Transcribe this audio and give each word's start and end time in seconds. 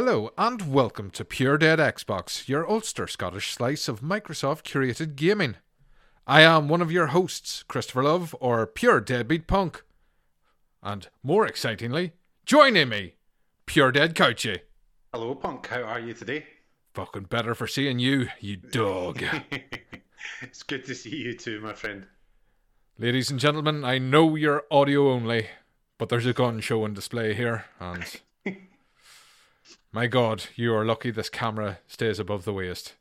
Hello 0.00 0.30
and 0.38 0.72
welcome 0.72 1.10
to 1.10 1.24
Pure 1.24 1.58
Dead 1.58 1.80
Xbox, 1.80 2.46
your 2.46 2.70
Ulster 2.70 3.08
Scottish 3.08 3.52
slice 3.52 3.88
of 3.88 4.00
Microsoft 4.00 4.62
curated 4.62 5.16
gaming. 5.16 5.56
I 6.24 6.42
am 6.42 6.68
one 6.68 6.80
of 6.80 6.92
your 6.92 7.08
hosts, 7.08 7.64
Christopher 7.64 8.04
Love, 8.04 8.32
or 8.38 8.64
Pure 8.64 9.00
Deadbeat 9.00 9.48
Punk. 9.48 9.82
And 10.84 11.08
more 11.24 11.44
excitingly, 11.48 12.12
joining 12.46 12.90
me, 12.90 13.14
Pure 13.66 13.90
Dead 13.90 14.14
Couchy. 14.14 14.60
Hello, 15.12 15.34
Punk. 15.34 15.66
How 15.66 15.82
are 15.82 15.98
you 15.98 16.14
today? 16.14 16.46
Fucking 16.94 17.24
better 17.24 17.56
for 17.56 17.66
seeing 17.66 17.98
you, 17.98 18.28
you 18.38 18.54
dog. 18.56 19.20
it's 20.42 20.62
good 20.62 20.84
to 20.84 20.94
see 20.94 21.16
you 21.16 21.34
too, 21.34 21.60
my 21.60 21.72
friend. 21.72 22.06
Ladies 22.98 23.32
and 23.32 23.40
gentlemen, 23.40 23.84
I 23.84 23.98
know 23.98 24.36
you're 24.36 24.62
audio 24.70 25.10
only, 25.10 25.48
but 25.98 26.08
there's 26.08 26.24
a 26.24 26.32
gun 26.32 26.60
show 26.60 26.84
and 26.84 26.94
display 26.94 27.34
here, 27.34 27.64
and 27.80 28.04
my 29.98 30.06
god, 30.06 30.44
you 30.54 30.72
are 30.72 30.84
lucky 30.84 31.10
this 31.10 31.28
camera 31.28 31.80
stays 31.88 32.20
above 32.20 32.44
the 32.44 32.52
waist. 32.52 32.94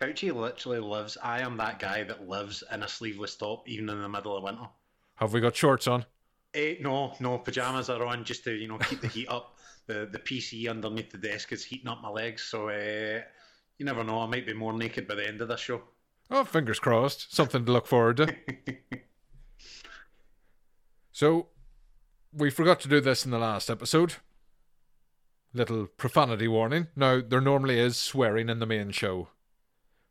Couchy 0.00 0.32
literally 0.32 0.78
lives. 0.78 1.18
I 1.20 1.40
am 1.40 1.56
that 1.56 1.80
guy 1.80 2.04
that 2.04 2.28
lives 2.28 2.62
in 2.72 2.84
a 2.84 2.86
sleeveless 2.86 3.34
top, 3.34 3.68
even 3.68 3.88
in 3.88 4.00
the 4.00 4.08
middle 4.08 4.36
of 4.36 4.44
winter. 4.44 4.68
Have 5.16 5.32
we 5.32 5.40
got 5.40 5.56
shorts 5.56 5.88
on? 5.88 6.06
Eh, 6.54 6.76
no, 6.80 7.12
no, 7.18 7.38
pajamas 7.38 7.90
are 7.90 8.06
on 8.06 8.22
just 8.22 8.44
to 8.44 8.52
you 8.52 8.68
know 8.68 8.78
keep 8.78 9.00
the 9.00 9.08
heat 9.08 9.28
up. 9.28 9.58
The 9.88 10.08
the 10.12 10.20
PC 10.20 10.70
underneath 10.70 11.10
the 11.10 11.18
desk 11.18 11.50
is 11.50 11.64
heating 11.64 11.88
up 11.88 12.00
my 12.00 12.08
legs, 12.08 12.44
so 12.44 12.68
uh, 12.68 13.20
you 13.78 13.84
never 13.84 14.04
know. 14.04 14.20
I 14.20 14.26
might 14.26 14.46
be 14.46 14.54
more 14.54 14.72
naked 14.72 15.08
by 15.08 15.16
the 15.16 15.26
end 15.26 15.40
of 15.40 15.48
this 15.48 15.58
show. 15.58 15.82
Oh, 16.30 16.44
fingers 16.44 16.78
crossed. 16.78 17.34
Something 17.34 17.64
to 17.64 17.72
look 17.72 17.88
forward 17.88 18.18
to. 18.18 18.32
so, 21.10 21.48
we 22.32 22.48
forgot 22.48 22.78
to 22.82 22.88
do 22.88 23.00
this 23.00 23.24
in 23.24 23.32
the 23.32 23.40
last 23.40 23.68
episode. 23.68 24.14
Little 25.54 25.86
profanity 25.86 26.48
warning. 26.48 26.88
Now, 26.96 27.20
there 27.20 27.40
normally 27.40 27.78
is 27.78 27.96
swearing 27.96 28.48
in 28.48 28.58
the 28.58 28.66
main 28.66 28.90
show. 28.90 29.28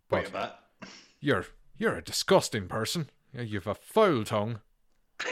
Wait 0.09 0.27
a 0.27 0.31
bit. 0.31 0.89
You're 1.19 1.45
you're 1.77 1.95
a 1.95 2.03
disgusting 2.03 2.67
person. 2.67 3.09
You've 3.33 3.67
a 3.67 3.75
foul 3.75 4.23
tongue. 4.23 4.59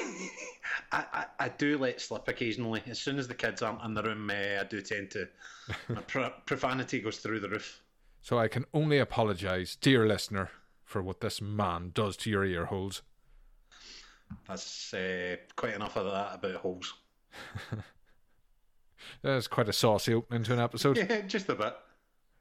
I, 0.91 1.05
I, 1.13 1.25
I 1.39 1.49
do 1.49 1.77
let 1.77 2.01
slip 2.01 2.27
occasionally. 2.27 2.81
As 2.87 2.99
soon 2.99 3.19
as 3.19 3.27
the 3.27 3.35
kids 3.35 3.61
aren't 3.61 3.83
in 3.83 3.93
the 3.93 4.01
room, 4.01 4.29
uh, 4.29 4.61
I 4.61 4.63
do 4.67 4.81
tend 4.81 5.11
to. 5.11 5.27
pro- 6.07 6.33
profanity 6.45 6.99
goes 7.01 7.17
through 7.17 7.41
the 7.41 7.49
roof. 7.49 7.81
So 8.21 8.39
I 8.39 8.47
can 8.47 8.65
only 8.73 8.97
apologise, 8.97 9.75
dear 9.75 10.07
listener, 10.07 10.49
for 10.83 11.01
what 11.01 11.21
this 11.21 11.41
man 11.41 11.91
does 11.93 12.17
to 12.17 12.29
your 12.29 12.45
ear 12.45 12.65
holes. 12.65 13.01
That's 14.47 14.93
uh, 14.93 15.37
quite 15.55 15.75
enough 15.75 15.95
of 15.95 16.11
that 16.11 16.35
about 16.35 16.61
holes. 16.61 16.93
That's 19.21 19.47
quite 19.47 19.69
a 19.69 19.73
saucy 19.73 20.13
opening 20.13 20.43
to 20.43 20.53
an 20.53 20.59
episode. 20.59 20.97
Yeah, 21.09 21.21
just 21.21 21.49
a 21.49 21.55
bit. 21.55 21.67
I 21.67 21.75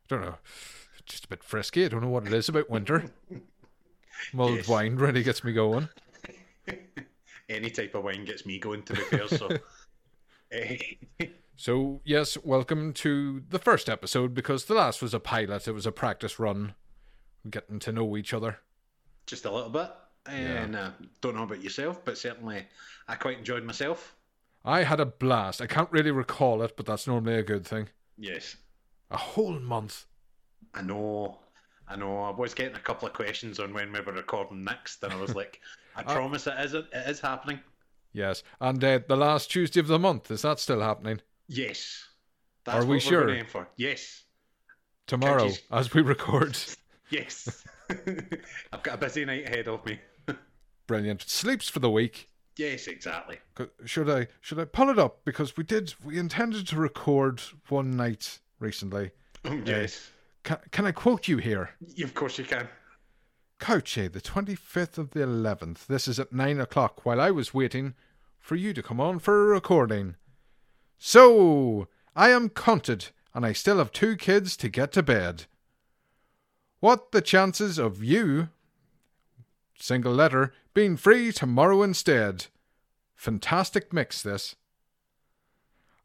don't 0.08 0.20
know. 0.22 0.36
Just 1.06 1.24
a 1.24 1.28
bit 1.28 1.42
frisky. 1.44 1.84
I 1.84 1.88
don't 1.88 2.02
know 2.02 2.08
what 2.08 2.26
it 2.26 2.32
is 2.32 2.48
about 2.48 2.68
winter. 2.70 3.10
Mulled 4.32 4.56
Yes. 4.58 4.68
wine 4.68 4.96
really 4.96 5.22
gets 5.22 5.44
me 5.44 5.52
going. 5.52 5.88
Any 7.48 7.70
type 7.70 7.94
of 7.94 8.04
wine 8.04 8.24
gets 8.24 8.44
me 8.44 8.58
going, 8.58 8.82
to 8.82 8.92
be 8.92 9.00
fair. 9.00 9.28
So, 9.28 9.48
So, 11.56 12.00
yes, 12.04 12.36
welcome 12.44 12.92
to 12.94 13.42
the 13.48 13.58
first 13.58 13.88
episode 13.88 14.32
because 14.34 14.66
the 14.66 14.74
last 14.74 15.02
was 15.02 15.12
a 15.14 15.18
pilot. 15.20 15.66
It 15.66 15.72
was 15.72 15.86
a 15.86 15.92
practice 15.92 16.38
run, 16.38 16.74
getting 17.50 17.78
to 17.80 17.92
know 17.92 18.16
each 18.16 18.32
other. 18.32 18.58
just 19.26 19.44
a 19.44 19.50
little 19.50 19.70
bit. 19.70 19.90
And 20.26 20.76
uh, 20.76 20.90
don't 21.22 21.34
know 21.36 21.44
about 21.44 21.62
yourself, 21.62 22.04
but 22.04 22.18
certainly 22.18 22.66
I 23.08 23.14
quite 23.14 23.38
enjoyed 23.38 23.64
myself. 23.64 24.14
I 24.68 24.82
had 24.82 25.00
a 25.00 25.06
blast. 25.06 25.62
I 25.62 25.66
can't 25.66 25.90
really 25.90 26.10
recall 26.10 26.62
it, 26.62 26.76
but 26.76 26.84
that's 26.84 27.06
normally 27.06 27.36
a 27.36 27.42
good 27.42 27.66
thing. 27.66 27.88
Yes, 28.18 28.56
A 29.10 29.16
whole 29.16 29.58
month. 29.58 30.04
I 30.74 30.82
know. 30.82 31.38
I 31.88 31.96
know. 31.96 32.18
I 32.20 32.30
was 32.30 32.52
getting 32.52 32.74
a 32.76 32.80
couple 32.80 33.08
of 33.08 33.14
questions 33.14 33.58
on 33.58 33.72
when 33.72 33.90
we 33.92 34.00
were 34.00 34.12
recording 34.12 34.62
next, 34.64 35.02
and 35.02 35.12
I 35.12 35.16
was 35.16 35.34
like, 35.34 35.60
I 35.96 36.02
promise 36.14 36.46
it 36.46 36.54
is. 36.58 36.74
It 36.74 36.86
is 36.92 37.18
happening. 37.18 37.60
Yes. 38.12 38.42
And 38.60 38.82
uh, 38.84 39.00
the 39.08 39.16
last 39.16 39.50
Tuesday 39.50 39.80
of 39.80 39.86
the 39.86 39.98
month, 39.98 40.30
is 40.30 40.42
that 40.42 40.58
still 40.60 40.80
happening? 40.82 41.20
Yes. 41.46 42.04
That's 42.64 42.84
Are 42.84 42.86
we 42.86 43.00
sure? 43.00 43.24
We're 43.24 43.30
aiming 43.34 43.46
for. 43.46 43.68
Yes. 43.76 44.24
Tomorrow, 45.06 45.44
Couches. 45.44 45.62
as 45.72 45.94
we 45.94 46.02
record. 46.02 46.56
Yes. 47.10 47.64
I've 47.90 48.82
got 48.82 48.96
a 48.96 48.98
busy 48.98 49.24
night 49.24 49.46
ahead 49.46 49.66
of 49.66 49.82
me. 49.86 49.98
Brilliant. 50.86 51.22
Sleeps 51.22 51.66
for 51.70 51.78
the 51.78 51.88
week. 51.88 52.28
Yes, 52.58 52.88
exactly. 52.88 53.38
Should 53.84 54.10
I 54.10 54.26
should 54.40 54.58
I 54.58 54.64
pull 54.64 54.90
it 54.90 54.98
up 54.98 55.24
because 55.24 55.56
we 55.56 55.62
did 55.62 55.94
we 56.04 56.18
intended 56.18 56.66
to 56.68 56.76
record 56.76 57.40
one 57.68 57.96
night 57.96 58.40
recently. 58.58 59.12
Oh, 59.44 59.52
uh, 59.52 59.60
yes. 59.64 60.10
Can, 60.42 60.58
can 60.72 60.86
I 60.86 60.92
quote 60.92 61.28
you 61.28 61.36
here? 61.38 61.70
Of 62.02 62.14
course 62.14 62.36
you 62.36 62.44
can. 62.44 62.68
Couchy, 63.60 64.10
the 64.12 64.20
25th 64.20 64.98
of 64.98 65.10
the 65.10 65.20
11th. 65.20 65.86
This 65.86 66.06
is 66.06 66.18
at 66.18 66.32
9 66.32 66.60
o'clock 66.60 67.04
while 67.04 67.20
I 67.20 67.30
was 67.30 67.54
waiting 67.54 67.94
for 68.38 68.54
you 68.54 68.72
to 68.72 68.82
come 68.82 69.00
on 69.00 69.18
for 69.18 69.42
a 69.42 69.54
recording. 69.54 70.14
So, 70.96 71.88
I 72.14 72.30
am 72.30 72.50
counted 72.50 73.08
and 73.34 73.44
I 73.44 73.52
still 73.52 73.78
have 73.78 73.92
two 73.92 74.16
kids 74.16 74.56
to 74.58 74.68
get 74.68 74.92
to 74.92 75.02
bed. 75.02 75.46
What 76.80 77.10
the 77.10 77.20
chances 77.20 77.78
of 77.78 78.02
you, 78.02 78.48
single 79.78 80.12
letter, 80.12 80.52
being 80.78 80.96
free 80.96 81.32
tomorrow 81.32 81.82
instead? 81.82 82.46
Fantastic 83.16 83.92
mix, 83.92 84.22
this. 84.22 84.54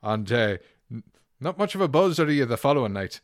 And, 0.01 0.31
uh, 0.31 0.57
n- 0.91 1.03
not 1.39 1.59
much 1.59 1.75
of 1.75 1.81
a 1.81 1.87
buzz 1.87 2.19
are 2.19 2.31
you 2.31 2.45
the 2.45 2.57
following 2.57 2.93
night. 2.93 3.21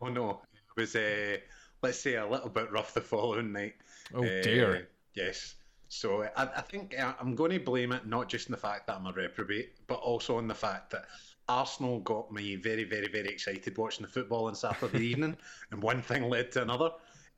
Oh 0.00 0.06
no, 0.06 0.40
it 0.54 0.80
was 0.80 0.94
uh, 0.94 1.38
let's 1.82 1.98
say 1.98 2.14
a 2.14 2.24
little 2.24 2.48
bit 2.48 2.70
rough 2.70 2.94
the 2.94 3.00
following 3.00 3.50
night. 3.52 3.74
Oh, 4.14 4.20
Uh, 4.22 4.40
dear. 4.42 4.88
Yes. 5.14 5.56
So 5.88 6.22
I, 6.36 6.42
I 6.44 6.60
think 6.60 6.96
uh, 6.96 7.12
I'm 7.20 7.34
going 7.34 7.50
to 7.50 7.58
blame 7.58 7.90
it 7.90 8.06
not 8.06 8.28
just 8.28 8.46
in 8.46 8.52
the 8.52 8.56
fact 8.56 8.86
that 8.86 8.94
I'm 8.98 9.06
a 9.06 9.12
reprobate, 9.12 9.84
but 9.88 9.98
also 9.98 10.38
in 10.38 10.46
the 10.46 10.54
fact 10.54 10.90
that 10.90 11.06
Arsenal 11.48 11.98
got 12.00 12.30
me 12.30 12.54
very, 12.54 12.84
very, 12.84 13.08
very 13.08 13.26
excited 13.30 13.76
watching 13.76 14.02
the 14.06 14.12
football 14.12 14.46
on 14.46 14.54
Saturday 14.54 15.04
evening, 15.06 15.36
and 15.72 15.82
one 15.82 16.02
thing 16.02 16.22
led 16.30 16.52
to 16.52 16.62
another. 16.62 16.90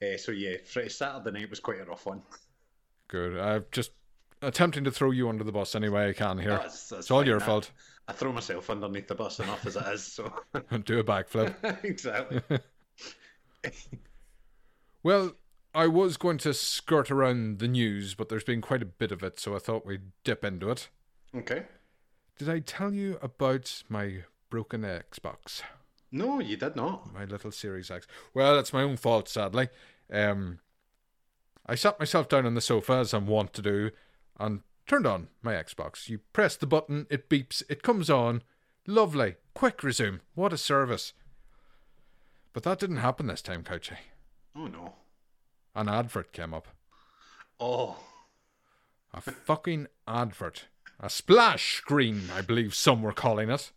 Uh, 0.02 0.18
so 0.18 0.30
yeah, 0.30 0.56
Friday, 0.66 0.90
Saturday 0.90 1.38
night 1.40 1.48
was 1.48 1.60
quite 1.60 1.80
a 1.80 1.84
rough 1.86 2.04
one. 2.04 2.20
Good. 3.10 3.36
I'm 3.38 3.64
just 3.72 3.90
attempting 4.40 4.84
to 4.84 4.90
throw 4.90 5.10
you 5.10 5.28
under 5.28 5.42
the 5.44 5.52
bus 5.52 5.74
any 5.74 5.88
way 5.88 6.08
I 6.08 6.12
can 6.12 6.38
here. 6.38 6.50
That's- 6.50 6.88
that's 6.88 7.00
it's 7.06 7.10
all 7.10 7.20
fine. 7.20 7.26
your 7.26 7.40
I- 7.42 7.44
fault. 7.44 7.70
I 8.08 8.12
throw 8.12 8.32
myself 8.32 8.70
underneath 8.70 9.06
the 9.08 9.14
bus 9.14 9.38
enough 9.40 9.64
as 9.66 9.76
it 9.76 9.84
is. 9.92 10.02
So 10.02 10.32
Do 10.84 10.98
a 10.98 11.04
backflip. 11.04 11.54
exactly. 11.84 12.40
Well, 15.02 15.32
I 15.74 15.86
was 15.86 16.16
going 16.16 16.38
to 16.38 16.52
skirt 16.52 17.10
around 17.10 17.58
the 17.58 17.68
news, 17.68 18.14
but 18.14 18.28
there's 18.28 18.44
been 18.44 18.60
quite 18.60 18.82
a 18.82 18.86
bit 18.86 19.12
of 19.12 19.22
it, 19.22 19.38
so 19.40 19.54
I 19.54 19.58
thought 19.58 19.86
we'd 19.86 20.12
dip 20.24 20.44
into 20.44 20.70
it. 20.70 20.88
Okay. 21.34 21.64
Did 22.38 22.48
I 22.50 22.58
tell 22.58 22.92
you 22.92 23.18
about 23.22 23.82
my 23.88 24.24
broken 24.50 24.82
Xbox? 24.82 25.62
No, 26.12 26.40
you 26.40 26.56
did 26.56 26.76
not. 26.76 27.12
My 27.14 27.24
little 27.24 27.52
Series 27.52 27.90
X. 27.90 28.06
Well, 28.34 28.58
it's 28.58 28.72
my 28.72 28.82
own 28.82 28.96
fault, 28.96 29.28
sadly. 29.28 29.68
Um, 30.12 30.58
I 31.70 31.76
sat 31.76 32.00
myself 32.00 32.28
down 32.28 32.46
on 32.46 32.54
the 32.54 32.60
sofa, 32.60 32.94
as 32.94 33.14
I'm 33.14 33.28
wont 33.28 33.52
to 33.52 33.62
do, 33.62 33.92
and 34.40 34.62
turned 34.88 35.06
on 35.06 35.28
my 35.40 35.54
Xbox. 35.54 36.08
You 36.08 36.18
press 36.32 36.56
the 36.56 36.66
button, 36.66 37.06
it 37.08 37.28
beeps, 37.28 37.62
it 37.68 37.84
comes 37.84 38.10
on. 38.10 38.42
Lovely. 38.88 39.36
Quick 39.54 39.84
resume. 39.84 40.18
What 40.34 40.52
a 40.52 40.58
service. 40.58 41.12
But 42.52 42.64
that 42.64 42.80
didn't 42.80 42.96
happen 42.96 43.28
this 43.28 43.40
time, 43.40 43.62
Couchy. 43.62 43.98
Oh 44.56 44.66
no. 44.66 44.94
An 45.76 45.88
advert 45.88 46.32
came 46.32 46.52
up. 46.52 46.66
Oh, 47.60 47.98
a 49.14 49.20
fucking 49.20 49.86
advert. 50.08 50.64
A 50.98 51.08
splash 51.08 51.76
screen, 51.76 52.30
I 52.34 52.40
believe 52.40 52.74
some 52.74 53.00
were 53.00 53.12
calling 53.12 53.48
it. 53.48 53.70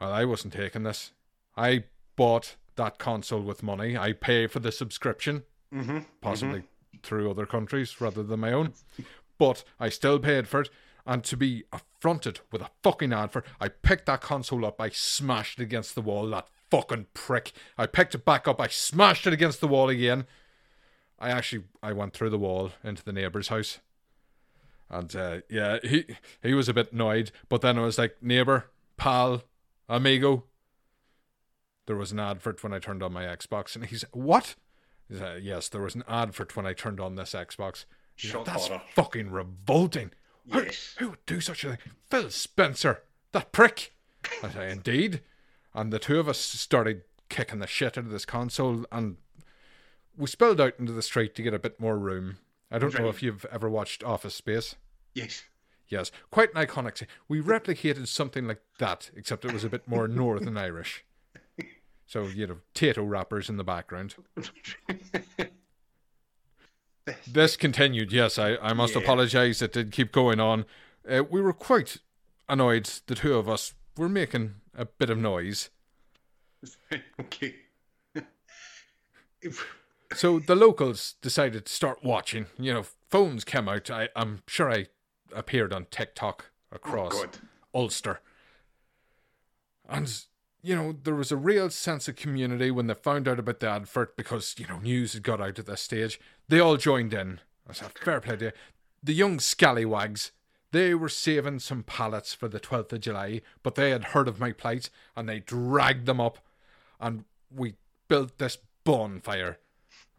Well, 0.00 0.12
I 0.12 0.24
wasn't 0.24 0.52
taking 0.52 0.84
this. 0.84 1.10
I 1.56 1.84
bought 2.14 2.54
that 2.76 2.98
console 2.98 3.42
with 3.42 3.64
money. 3.64 3.98
I 3.98 4.12
pay 4.12 4.46
for 4.46 4.60
the 4.60 4.70
subscription, 4.70 5.42
Mm-hmm. 5.72 5.98
possibly 6.20 6.64
through 7.02 7.30
other 7.30 7.46
countries 7.46 8.00
rather 8.00 8.22
than 8.22 8.40
my 8.40 8.52
own. 8.52 8.72
But 9.38 9.64
I 9.78 9.88
still 9.88 10.18
paid 10.18 10.48
for 10.48 10.62
it. 10.62 10.70
And 11.06 11.24
to 11.24 11.36
be 11.36 11.64
affronted 11.72 12.40
with 12.52 12.60
a 12.60 12.70
fucking 12.82 13.12
advert, 13.12 13.46
I 13.60 13.68
picked 13.68 14.06
that 14.06 14.20
console 14.20 14.66
up, 14.66 14.80
I 14.80 14.90
smashed 14.90 15.58
it 15.58 15.62
against 15.62 15.94
the 15.94 16.02
wall, 16.02 16.28
that 16.30 16.48
fucking 16.70 17.06
prick. 17.14 17.52
I 17.78 17.86
picked 17.86 18.14
it 18.14 18.24
back 18.24 18.46
up, 18.46 18.60
I 18.60 18.68
smashed 18.68 19.26
it 19.26 19.32
against 19.32 19.60
the 19.60 19.68
wall 19.68 19.88
again. 19.88 20.26
I 21.18 21.30
actually 21.30 21.64
I 21.82 21.92
went 21.92 22.12
through 22.14 22.30
the 22.30 22.38
wall 22.38 22.72
into 22.82 23.04
the 23.04 23.12
neighbour's 23.12 23.48
house. 23.48 23.78
And 24.88 25.14
uh, 25.14 25.38
yeah, 25.48 25.78
he 25.82 26.04
he 26.42 26.52
was 26.52 26.68
a 26.68 26.74
bit 26.74 26.92
annoyed, 26.92 27.30
but 27.48 27.60
then 27.60 27.78
I 27.78 27.82
was 27.82 27.98
like, 27.98 28.16
neighbour, 28.20 28.66
pal, 28.96 29.44
amigo. 29.88 30.44
There 31.86 31.96
was 31.96 32.12
an 32.12 32.20
advert 32.20 32.62
when 32.62 32.72
I 32.72 32.78
turned 32.78 33.02
on 33.02 33.12
my 33.12 33.24
Xbox, 33.24 33.74
and 33.74 33.86
he's 33.86 34.04
what? 34.12 34.54
Yes, 35.10 35.68
there 35.68 35.80
was 35.82 35.94
an 35.94 36.04
advert 36.08 36.56
when 36.56 36.66
I 36.66 36.72
turned 36.72 37.00
on 37.00 37.16
this 37.16 37.32
Xbox. 37.32 37.84
He's 38.16 38.34
like, 38.34 38.44
That's 38.44 38.68
horror. 38.68 38.82
fucking 38.94 39.30
revolting. 39.30 40.12
Who- 40.50 40.62
Yes. 40.64 40.94
Who, 40.98 41.10
would 41.10 41.26
do 41.26 41.40
such 41.40 41.64
a 41.64 41.70
thing? 41.70 41.78
Phil 42.10 42.30
Spencer, 42.30 43.02
that 43.32 43.52
prick. 43.52 43.92
I 44.42 44.50
say, 44.50 44.70
indeed. 44.70 45.20
And 45.74 45.92
the 45.92 45.98
two 45.98 46.18
of 46.18 46.28
us 46.28 46.38
started 46.38 47.02
kicking 47.28 47.60
the 47.60 47.66
shit 47.66 47.96
out 47.96 48.04
of 48.04 48.10
this 48.10 48.24
console, 48.24 48.84
and 48.90 49.16
we 50.16 50.26
spilled 50.26 50.60
out 50.60 50.74
into 50.78 50.92
the 50.92 51.02
street 51.02 51.34
to 51.36 51.42
get 51.42 51.54
a 51.54 51.58
bit 51.58 51.78
more 51.80 51.96
room. 51.98 52.38
I 52.70 52.78
don't 52.78 52.96
know 52.98 53.08
if 53.08 53.22
you've 53.22 53.44
ever 53.52 53.68
watched 53.70 54.02
Office 54.04 54.34
Space. 54.34 54.74
Yes. 55.14 55.44
Yes, 55.88 56.10
quite 56.30 56.54
an 56.54 56.64
iconic 56.66 56.98
scene. 56.98 57.08
We 57.28 57.40
replicated 57.40 58.06
something 58.08 58.46
like 58.46 58.60
that, 58.78 59.10
except 59.16 59.44
it 59.44 59.52
was 59.52 59.64
a 59.64 59.68
bit 59.68 59.86
more 59.88 60.06
Northern 60.08 60.56
Irish. 60.56 61.04
So, 62.10 62.24
you 62.24 62.44
know, 62.44 62.56
Tayto 62.74 63.08
rappers 63.08 63.48
in 63.48 63.56
the 63.56 63.62
background. 63.62 64.16
This 67.26 67.56
continued, 67.56 68.12
yes, 68.12 68.38
I, 68.38 68.56
I 68.56 68.72
must 68.72 68.94
Yeah. 68.94 69.00
apologise. 69.00 69.62
It 69.62 69.72
did 69.72 69.90
keep 69.90 70.12
going 70.12 70.38
on. 70.38 70.64
Uh, 71.08 71.24
we 71.28 71.40
were 71.40 71.52
quite 71.52 71.96
annoyed, 72.48 72.88
the 73.06 73.16
two 73.16 73.34
of 73.34 73.48
us 73.48 73.74
were 73.96 74.08
making 74.08 74.56
a 74.76 74.84
bit 74.84 75.10
of 75.10 75.18
noise. 75.18 75.70
okay. 77.20 77.54
So 80.14 80.38
the 80.40 80.54
locals 80.56 81.14
decided 81.22 81.66
to 81.66 81.72
start 81.72 82.04
watching. 82.04 82.46
You 82.58 82.74
know, 82.74 82.84
phones 83.08 83.44
came 83.44 83.68
out. 83.68 83.90
I, 83.90 84.08
I'm 84.14 84.42
sure 84.48 84.70
I 84.70 84.86
appeared 85.34 85.72
on 85.72 85.86
TikTok 85.90 86.50
across 86.70 87.12
God. 87.12 87.38
Ulster. 87.74 88.20
And, 89.88 90.12
you 90.62 90.76
know, 90.76 90.94
there 91.02 91.14
was 91.14 91.32
a 91.32 91.36
real 91.36 91.70
sense 91.70 92.08
of 92.08 92.16
community 92.16 92.70
when 92.70 92.86
they 92.86 92.94
found 92.94 93.26
out 93.26 93.38
about 93.38 93.60
the 93.60 93.68
advert 93.68 94.16
because, 94.16 94.54
you 94.58 94.66
know, 94.66 94.78
news 94.78 95.14
had 95.14 95.22
got 95.22 95.40
out 95.40 95.58
at 95.58 95.66
this 95.66 95.80
stage. 95.80 96.20
They 96.48 96.60
all 96.60 96.76
joined 96.76 97.14
in. 97.14 97.40
I 97.68 97.72
said, 97.72 97.92
fair 97.98 98.20
play 98.20 98.36
to 98.36 98.44
you. 98.46 98.52
The 99.02 99.14
young 99.14 99.40
scallywags, 99.40 100.32
they 100.72 100.94
were 100.94 101.08
saving 101.08 101.60
some 101.60 101.82
pallets 101.82 102.34
for 102.34 102.48
the 102.48 102.60
12th 102.60 102.92
of 102.92 103.00
July, 103.00 103.40
but 103.62 103.74
they 103.74 103.90
had 103.90 104.04
heard 104.04 104.28
of 104.28 104.40
my 104.40 104.52
plight 104.52 104.90
and 105.16 105.28
they 105.28 105.40
dragged 105.40 106.06
them 106.06 106.20
up 106.20 106.38
and 107.00 107.24
we 107.54 107.74
built 108.08 108.38
this 108.38 108.58
bonfire 108.84 109.58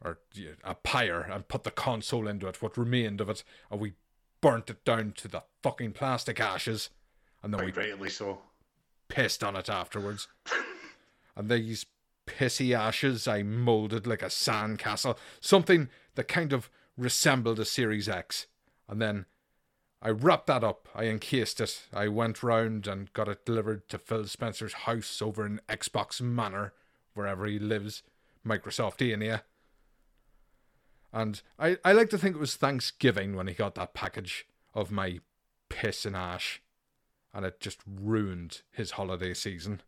or 0.03 0.19
a 0.63 0.75
pyre 0.75 1.29
and 1.31 1.47
put 1.47 1.63
the 1.63 1.71
console 1.71 2.27
into 2.27 2.47
it, 2.47 2.61
what 2.61 2.77
remained 2.77 3.21
of 3.21 3.29
it, 3.29 3.43
and 3.69 3.79
we 3.79 3.93
burnt 4.41 4.69
it 4.69 4.83
down 4.83 5.13
to 5.17 5.27
the 5.27 5.43
fucking 5.61 5.91
plastic 5.91 6.39
ashes. 6.39 6.89
And 7.43 7.53
then 7.53 7.63
we 7.63 7.71
Quite 7.71 7.91
rightly 7.91 8.09
so. 8.09 8.39
Pissed 9.11 9.43
on 9.43 9.57
it 9.57 9.69
afterwards. 9.69 10.29
and 11.35 11.49
these 11.49 11.85
pissy 12.25 12.73
ashes 12.73 13.27
I 13.27 13.43
moulded 13.43 14.07
like 14.07 14.21
a 14.21 14.27
sandcastle, 14.27 15.17
something 15.41 15.89
that 16.15 16.29
kind 16.29 16.53
of 16.53 16.69
resembled 16.97 17.59
a 17.59 17.65
Series 17.65 18.07
X. 18.07 18.47
And 18.87 19.01
then 19.01 19.25
I 20.01 20.09
wrapped 20.09 20.47
that 20.47 20.63
up, 20.63 20.87
I 20.95 21.05
encased 21.05 21.59
it, 21.59 21.87
I 21.93 22.07
went 22.07 22.41
round 22.41 22.87
and 22.87 23.11
got 23.11 23.27
it 23.27 23.45
delivered 23.45 23.89
to 23.89 23.97
Phil 23.97 24.25
Spencer's 24.25 24.73
house 24.73 25.21
over 25.21 25.45
in 25.45 25.59
Xbox 25.67 26.21
Manor, 26.21 26.73
wherever 27.13 27.45
he 27.45 27.59
lives, 27.59 28.03
Microsoft 28.47 29.01
ENA. 29.01 29.43
And 31.11 31.41
I, 31.59 31.77
I 31.83 31.91
like 31.91 32.09
to 32.11 32.17
think 32.17 32.35
it 32.35 32.39
was 32.39 32.55
Thanksgiving 32.55 33.35
when 33.35 33.47
he 33.47 33.53
got 33.53 33.75
that 33.75 33.93
package 33.93 34.45
of 34.73 34.89
my 34.89 35.19
piss 35.67 36.05
and 36.05 36.15
ash 36.15 36.61
and 37.33 37.45
it 37.45 37.59
just 37.59 37.79
ruined 37.85 38.61
his 38.71 38.91
holiday 38.91 39.33
season. 39.33 39.81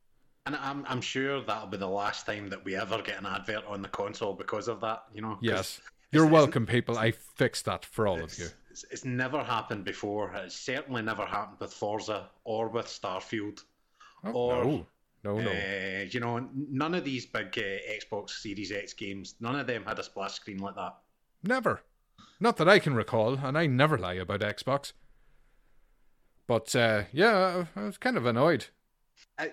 And 0.45 0.55
I'm 0.55 0.85
I'm 0.87 1.01
sure 1.01 1.41
that'll 1.41 1.67
be 1.67 1.77
the 1.77 1.87
last 1.87 2.25
time 2.25 2.49
that 2.49 2.65
we 2.65 2.75
ever 2.75 3.01
get 3.01 3.19
an 3.19 3.25
advert 3.25 3.65
on 3.67 3.81
the 3.81 3.87
console 3.87 4.33
because 4.33 4.67
of 4.67 4.81
that. 4.81 5.03
You 5.13 5.21
know. 5.21 5.37
Yes. 5.41 5.79
You're 6.11 6.27
welcome, 6.27 6.67
people. 6.67 6.97
I 6.99 7.09
fixed 7.09 7.65
that 7.65 7.83
for 7.83 8.05
all 8.05 8.21
of 8.21 8.37
you. 8.37 8.45
It's, 8.69 8.85
it's 8.91 9.03
never 9.03 9.43
happened 9.43 9.83
before. 9.83 10.31
It's 10.35 10.55
certainly 10.55 11.01
never 11.01 11.25
happened 11.25 11.59
with 11.59 11.73
Forza 11.73 12.29
or 12.43 12.69
with 12.69 12.85
Starfield. 12.85 13.63
Oh, 14.23 14.31
or, 14.31 14.63
no, 14.63 14.85
no, 15.23 15.39
no. 15.39 15.49
Uh, 15.49 16.05
you 16.11 16.19
know, 16.19 16.47
none 16.53 16.93
of 16.93 17.03
these 17.03 17.25
big 17.25 17.57
uh, 17.57 17.91
Xbox 17.91 18.29
Series 18.29 18.71
X 18.71 18.93
games, 18.93 19.33
none 19.39 19.59
of 19.59 19.65
them 19.65 19.85
had 19.85 19.97
a 19.97 20.03
splash 20.03 20.33
screen 20.33 20.59
like 20.59 20.75
that. 20.75 20.95
Never. 21.41 21.81
Not 22.39 22.57
that 22.57 22.69
I 22.69 22.77
can 22.77 22.93
recall, 22.93 23.39
and 23.43 23.57
I 23.57 23.65
never 23.65 23.97
lie 23.97 24.13
about 24.13 24.41
Xbox. 24.41 24.93
But 26.47 26.75
uh, 26.75 27.03
yeah, 27.11 27.65
I 27.75 27.79
I 27.79 27.83
was 27.85 27.97
kind 27.97 28.17
of 28.17 28.25
annoyed. 28.25 28.65
I, 29.39 29.51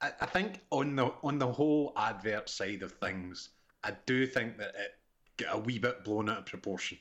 I 0.00 0.26
think 0.26 0.60
on 0.70 0.96
the 0.96 1.12
on 1.22 1.38
the 1.38 1.50
whole 1.50 1.92
advert 1.96 2.48
side 2.48 2.82
of 2.82 2.92
things, 2.92 3.50
I 3.82 3.92
do 4.06 4.26
think 4.26 4.58
that 4.58 4.74
it 4.76 4.92
got 5.36 5.54
a 5.54 5.58
wee 5.58 5.78
bit 5.78 6.04
blown 6.04 6.28
out 6.28 6.38
of 6.38 6.46
proportion. 6.46 6.98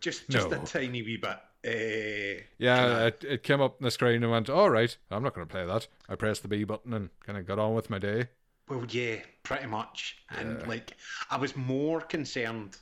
just 0.00 0.28
just 0.30 0.50
No. 0.50 0.62
a 0.62 0.66
tiny 0.66 1.02
wee 1.02 1.16
bit. 1.16 1.38
Uh, 1.66 2.42
Yeah, 2.58 3.06
it, 3.06 3.24
it 3.24 3.42
came 3.42 3.60
up 3.60 3.76
on 3.80 3.84
the 3.84 3.90
screen 3.90 4.22
and 4.22 4.30
went, 4.30 4.48
all 4.48 4.70
right, 4.70 4.96
I'm 5.10 5.22
not 5.22 5.34
going 5.34 5.46
to 5.46 5.50
play 5.52 5.66
that. 5.66 5.88
I 6.08 6.14
pressed 6.14 6.42
the 6.42 6.48
B 6.48 6.64
button 6.64 6.92
and 6.94 7.10
kind 7.24 7.38
of 7.38 7.46
got 7.46 7.58
on 7.58 7.74
with 7.74 7.90
my 7.90 7.98
day. 7.98 8.28
Well, 8.68 8.84
yeah, 8.90 9.16
pretty 9.42 9.66
much. 9.66 10.18
And 10.30 10.66
like, 10.68 10.96
I 11.30 11.36
was 11.36 11.56
more 11.56 12.00
concerned 12.00 12.76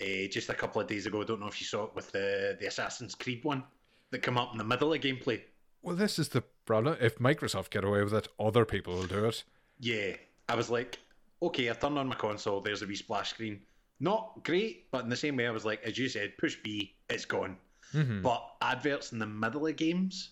uh, 0.00 0.28
just 0.30 0.48
a 0.48 0.54
couple 0.54 0.80
of 0.80 0.86
days 0.86 1.06
ago. 1.06 1.20
I 1.20 1.24
don't 1.24 1.40
know 1.40 1.48
if 1.48 1.60
you 1.60 1.66
saw 1.66 1.84
it 1.84 1.94
with 1.94 2.12
the 2.12 2.56
the 2.60 2.66
Assassin's 2.68 3.14
Creed 3.14 3.44
one 3.44 3.64
that 4.10 4.22
come 4.22 4.38
up 4.38 4.52
in 4.52 4.58
the 4.58 4.64
middle 4.64 4.92
of 4.92 5.00
gameplay. 5.00 5.42
Well, 5.82 5.96
this 5.96 6.18
is 6.18 6.28
the 6.30 6.42
problem. 6.64 6.96
If 7.00 7.18
Microsoft 7.18 7.70
get 7.70 7.84
away 7.84 8.02
with 8.02 8.14
it, 8.14 8.28
other 8.38 8.64
people 8.64 8.94
will 8.94 9.06
do 9.06 9.24
it. 9.26 9.44
Yeah, 9.78 10.16
I 10.48 10.54
was 10.54 10.70
like, 10.70 10.98
okay, 11.42 11.70
I 11.70 11.74
turned 11.74 11.98
on 11.98 12.08
my 12.08 12.14
console. 12.14 12.60
There's 12.60 12.82
a 12.82 12.86
wee 12.86 12.96
splash 12.96 13.30
screen. 13.30 13.60
Not 14.00 14.44
great, 14.44 14.90
but 14.90 15.04
in 15.04 15.10
the 15.10 15.16
same 15.16 15.36
way, 15.36 15.46
I 15.46 15.50
was 15.50 15.64
like, 15.64 15.82
as 15.84 15.98
you 15.98 16.08
said, 16.08 16.36
push 16.38 16.56
B, 16.62 16.94
it's 17.08 17.24
gone. 17.24 17.56
Mhm. 17.94 18.22
But 18.22 18.44
adverts 18.60 19.12
in 19.12 19.18
the 19.18 19.26
middle 19.26 19.66
of 19.66 19.76
games, 19.76 20.30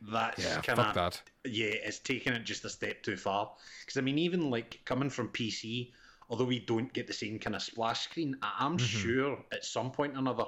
that's 0.00 0.42
Yeah, 0.44 0.60
kind 0.60 0.78
of 0.80 0.94
that. 0.94 1.20
yeah, 1.44 1.66
it's 1.68 1.98
taking 1.98 2.32
it 2.32 2.44
just 2.44 2.64
a 2.64 2.70
step 2.70 3.02
too 3.02 3.16
far. 3.16 3.54
Because 3.80 3.96
I 3.96 4.00
mean, 4.00 4.18
even 4.18 4.50
like 4.50 4.80
coming 4.84 5.10
from 5.10 5.28
PC, 5.28 5.92
although 6.28 6.44
we 6.44 6.58
don't 6.58 6.92
get 6.92 7.06
the 7.06 7.12
same 7.12 7.38
kind 7.38 7.56
of 7.56 7.62
splash 7.62 8.00
screen, 8.02 8.36
I 8.42 8.64
am 8.64 8.76
sure 8.78 9.44
at 9.52 9.64
some 9.64 9.90
point 9.90 10.14
or 10.14 10.18
another 10.18 10.44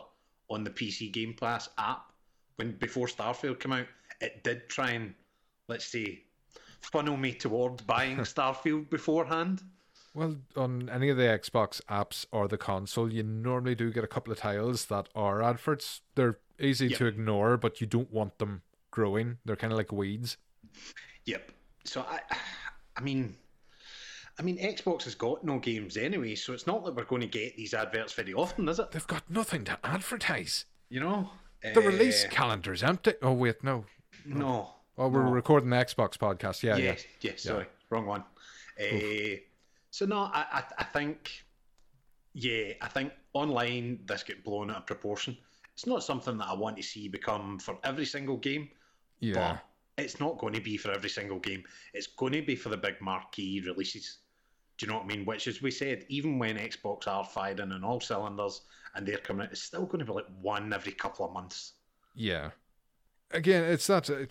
on 0.50 0.62
the 0.64 0.70
PC 0.70 1.10
Game 1.10 1.34
Pass 1.34 1.68
app, 1.78 2.11
when 2.62 2.76
before 2.76 3.06
Starfield 3.08 3.58
came 3.58 3.72
out, 3.72 3.86
it 4.20 4.44
did 4.44 4.68
try 4.68 4.90
and 4.92 5.14
let's 5.68 5.84
say 5.84 6.22
funnel 6.80 7.16
me 7.16 7.32
towards 7.32 7.82
buying 7.82 8.16
Starfield 8.18 8.88
beforehand. 8.88 9.62
Well, 10.14 10.36
on 10.56 10.88
any 10.90 11.08
of 11.08 11.16
the 11.16 11.22
Xbox 11.24 11.80
apps 11.86 12.26
or 12.32 12.46
the 12.46 12.58
console, 12.58 13.10
you 13.12 13.22
normally 13.22 13.74
do 13.74 13.90
get 13.90 14.04
a 14.04 14.08
couple 14.08 14.32
of 14.32 14.38
tiles 14.38 14.84
that 14.86 15.08
are 15.14 15.42
adverts. 15.42 16.02
They're 16.14 16.38
easy 16.60 16.88
Yep. 16.88 16.98
to 16.98 17.06
ignore, 17.06 17.56
but 17.56 17.80
you 17.80 17.86
don't 17.86 18.12
want 18.12 18.38
them 18.38 18.62
growing. 18.90 19.38
They're 19.44 19.56
kind 19.56 19.72
of 19.72 19.78
like 19.78 19.90
weeds. 19.90 20.36
Yep. 21.24 21.50
So 21.84 22.02
I, 22.02 22.20
I 22.96 23.00
mean, 23.00 23.34
I 24.38 24.42
mean, 24.42 24.58
Xbox 24.58 25.04
has 25.04 25.14
got 25.14 25.42
no 25.44 25.58
games 25.58 25.96
anyway, 25.96 26.34
so 26.34 26.52
it's 26.52 26.66
not 26.66 26.84
that 26.84 26.94
we're 26.94 27.04
going 27.04 27.22
to 27.22 27.26
get 27.26 27.56
these 27.56 27.72
adverts 27.74 28.12
very 28.12 28.34
often, 28.34 28.68
is 28.68 28.78
it? 28.78 28.90
They've 28.92 29.06
got 29.06 29.28
nothing 29.30 29.64
to 29.64 29.78
advertise. 29.82 30.66
You 30.90 31.00
know, 31.00 31.30
The 31.62 31.80
release 31.80 32.24
calendar 32.24 32.72
is 32.72 32.82
empty. 32.82 33.14
Oh 33.22 33.32
wait, 33.32 33.62
no. 33.62 33.84
No. 34.24 34.70
Oh, 34.98 35.08
we're 35.08 35.24
no. 35.24 35.30
recording 35.30 35.70
the 35.70 35.76
Xbox 35.76 36.16
podcast. 36.18 36.62
Yeah, 36.62 36.76
yeah. 36.76 36.84
yes, 36.84 37.04
yes, 37.20 37.42
sorry, 37.42 37.66
wrong 37.90 38.06
one. 38.06 38.24
Uh, 38.80 39.36
so 39.90 40.06
no, 40.06 40.18
I, 40.32 40.44
I, 40.52 40.62
I 40.78 40.84
think, 40.84 41.44
yeah, 42.34 42.72
I 42.80 42.88
think 42.88 43.12
online 43.32 44.00
this 44.06 44.22
get 44.22 44.44
blown 44.44 44.70
out 44.70 44.78
of 44.78 44.86
proportion. 44.86 45.36
It's 45.74 45.86
not 45.86 46.02
something 46.04 46.36
that 46.38 46.48
I 46.48 46.54
want 46.54 46.76
to 46.76 46.82
see 46.82 47.08
become 47.08 47.58
for 47.58 47.78
every 47.84 48.04
single 48.04 48.36
game, 48.36 48.68
Yeah. 49.20 49.58
but 49.96 50.04
it's 50.04 50.20
not 50.20 50.38
going 50.38 50.52
to 50.54 50.60
be 50.60 50.76
for 50.76 50.90
every 50.90 51.08
single 51.10 51.38
game. 51.38 51.62
It's 51.94 52.06
going 52.06 52.32
to 52.32 52.42
be 52.42 52.56
for 52.56 52.68
the 52.68 52.76
big 52.76 53.00
marquee 53.00 53.62
releases. 53.64 54.18
Do 54.78 54.86
you 54.86 54.92
know 54.92 54.98
what 54.98 55.04
I 55.04 55.08
mean? 55.08 55.24
Which, 55.24 55.46
as 55.46 55.62
we 55.62 55.70
said, 55.70 56.04
even 56.08 56.38
when 56.38 56.56
Xbox 56.56 57.06
are 57.06 57.24
firing 57.24 57.72
on 57.72 57.84
all 57.84 58.00
cylinders 58.00 58.62
and 58.94 59.06
they're 59.06 59.18
coming 59.18 59.46
out, 59.46 59.52
it's 59.52 59.62
still 59.62 59.86
going 59.86 60.00
to 60.00 60.04
be 60.04 60.12
like 60.12 60.26
one 60.40 60.72
every 60.72 60.92
couple 60.92 61.24
of 61.26 61.32
months. 61.32 61.74
Yeah. 62.14 62.50
Again, 63.30 63.64
it's 63.64 63.88
not. 63.88 64.08
Uh, 64.10 64.26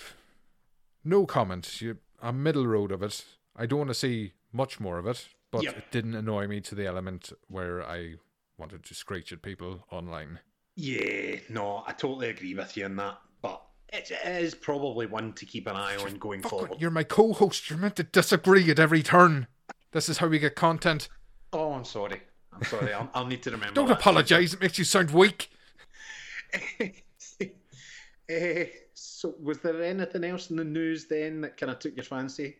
no 1.03 1.25
comment. 1.25 1.81
You, 1.81 1.97
a 2.21 2.31
middle 2.31 2.67
road 2.67 2.91
of 2.91 3.01
it. 3.01 3.25
I 3.55 3.65
don't 3.65 3.79
want 3.79 3.89
to 3.89 3.95
see 3.95 4.33
much 4.53 4.79
more 4.79 4.97
of 4.99 5.07
it, 5.07 5.27
but 5.51 5.63
Yep. 5.63 5.77
it 5.77 5.83
didn't 5.91 6.15
annoy 6.15 6.47
me 6.47 6.61
to 6.61 6.75
the 6.75 6.85
element 6.85 7.31
where 7.47 7.81
I 7.83 8.15
wanted 8.57 8.83
to 8.83 8.93
screech 8.93 9.31
at 9.33 9.41
people 9.41 9.85
online. 9.91 10.39
Yeah, 10.75 11.37
no, 11.49 11.83
I 11.87 11.93
totally 11.93 12.29
agree 12.29 12.53
with 12.53 12.77
you 12.77 12.85
on 12.85 12.95
that. 12.97 13.17
But 13.41 13.61
it, 13.91 14.11
is 14.25 14.53
probably 14.55 15.07
one 15.07 15.33
to 15.33 15.45
keep 15.45 15.67
an 15.67 15.75
eye 15.75 15.97
on 15.97 16.15
going 16.15 16.41
Fuck, 16.43 16.51
forward. 16.51 16.75
you're 16.79 16.91
my 16.91 17.03
co-host. 17.03 17.69
You're 17.69 17.79
meant 17.79 17.95
to 17.97 18.03
disagree 18.03 18.69
at 18.69 18.79
every 18.79 19.01
turn. 19.03 19.47
This 19.91 20.07
is 20.07 20.19
how 20.19 20.27
we 20.27 20.39
get 20.39 20.55
content. 20.55 21.09
Oh, 21.51 21.73
I'm 21.73 21.83
sorry. 21.83 22.21
I'm 22.53 22.63
sorry. 22.63 22.93
I'll, 22.93 23.09
I'll 23.13 23.25
need 23.25 23.43
to 23.43 23.51
remember. 23.51 23.73
Don't 23.73 23.91
apologise. 23.91 24.53
It 24.53 24.61
makes 24.61 24.77
you 24.77 24.83
sound 24.83 25.11
weak. 25.11 25.49
Eh, 28.29 28.67
so, 28.93 29.35
was 29.41 29.59
there 29.59 29.83
anything 29.83 30.23
else 30.23 30.51
in 30.51 30.55
the 30.55 30.63
news 30.63 31.05
then 31.07 31.41
that 31.41 31.57
kind 31.57 31.69
of 31.69 31.79
took 31.79 31.97
your 31.97 32.05
fancy? 32.05 32.55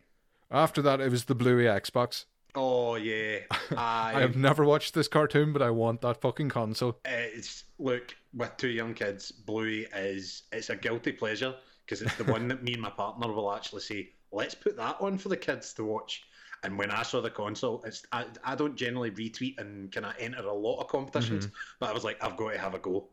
After 0.50 0.82
that, 0.82 1.00
it 1.00 1.10
was 1.10 1.24
the 1.24 1.34
Bluey 1.34 1.64
Xbox. 1.64 2.26
Oh 2.54 2.96
yeah, 2.96 3.38
I 3.70 4.12
I, 4.14 4.20
have 4.20 4.36
never 4.36 4.64
watched 4.64 4.92
this 4.92 5.08
cartoon, 5.08 5.52
but 5.54 5.62
I 5.62 5.70
want 5.70 6.02
that 6.02 6.20
fucking 6.20 6.50
console. 6.50 6.98
It's 7.06 7.64
look 7.78 8.14
with 8.34 8.54
two 8.58 8.68
young 8.68 8.92
kids. 8.92 9.32
Bluey 9.32 9.86
is 9.96 10.42
it's 10.52 10.68
a 10.68 10.76
guilty 10.76 11.12
pleasure 11.12 11.54
because 11.86 12.02
it's 12.02 12.14
the 12.16 12.24
one 12.24 12.48
that 12.48 12.62
me 12.62 12.74
and 12.74 12.82
my 12.82 12.90
partner 12.90 13.32
will 13.32 13.54
actually 13.54 13.80
say, 13.80 14.10
"Let's 14.30 14.54
put 14.54 14.76
that 14.76 14.96
on 15.00 15.16
for 15.16 15.30
the 15.30 15.36
kids 15.36 15.72
to 15.74 15.84
watch." 15.84 16.24
And 16.64 16.78
when 16.78 16.90
I 16.90 17.02
saw 17.02 17.20
the 17.20 17.30
console, 17.30 17.82
it's 17.84 18.04
I, 18.12 18.26
I 18.44 18.54
don't 18.54 18.76
generally 18.76 19.10
retweet 19.10 19.58
and 19.58 19.90
kind 19.92 20.06
of 20.06 20.14
enter 20.18 20.44
a 20.44 20.52
lot 20.52 20.80
of 20.80 20.88
competitions, 20.88 21.48
but 21.80 21.90
I 21.90 21.92
was 21.92 22.04
like, 22.04 22.22
I've 22.22 22.36
got 22.36 22.52
to 22.52 22.58
have 22.58 22.74
a 22.74 22.78
go. 22.78 23.08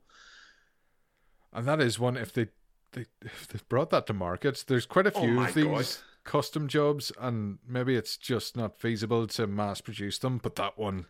And 1.53 1.65
that 1.68 1.82
is 1.82 2.00
one 2.00 2.18
if 2.18 2.34
they 2.34 2.48
they 2.94 3.06
if 3.22 3.48
they 3.48 3.60
brought 3.70 3.89
that 3.91 4.08
to 4.08 4.13
market. 4.13 4.63
There's 4.68 4.86
quite 4.86 5.08
a 5.08 5.12
Oh 5.13 5.22
few 5.22 5.27
my 5.27 5.50
of 5.50 5.53
these 5.53 5.63
God. 5.63 5.98
custom 6.24 6.68
jobs, 6.68 7.12
and 7.20 7.60
maybe 7.68 7.96
it's 7.96 8.18
just 8.18 8.56
not 8.58 8.79
feasible 8.79 9.27
to 9.27 9.48
mass 9.48 9.82
produce 9.82 10.20
them. 10.20 10.38
But 10.39 10.56
that 10.56 10.77
one, 10.77 11.06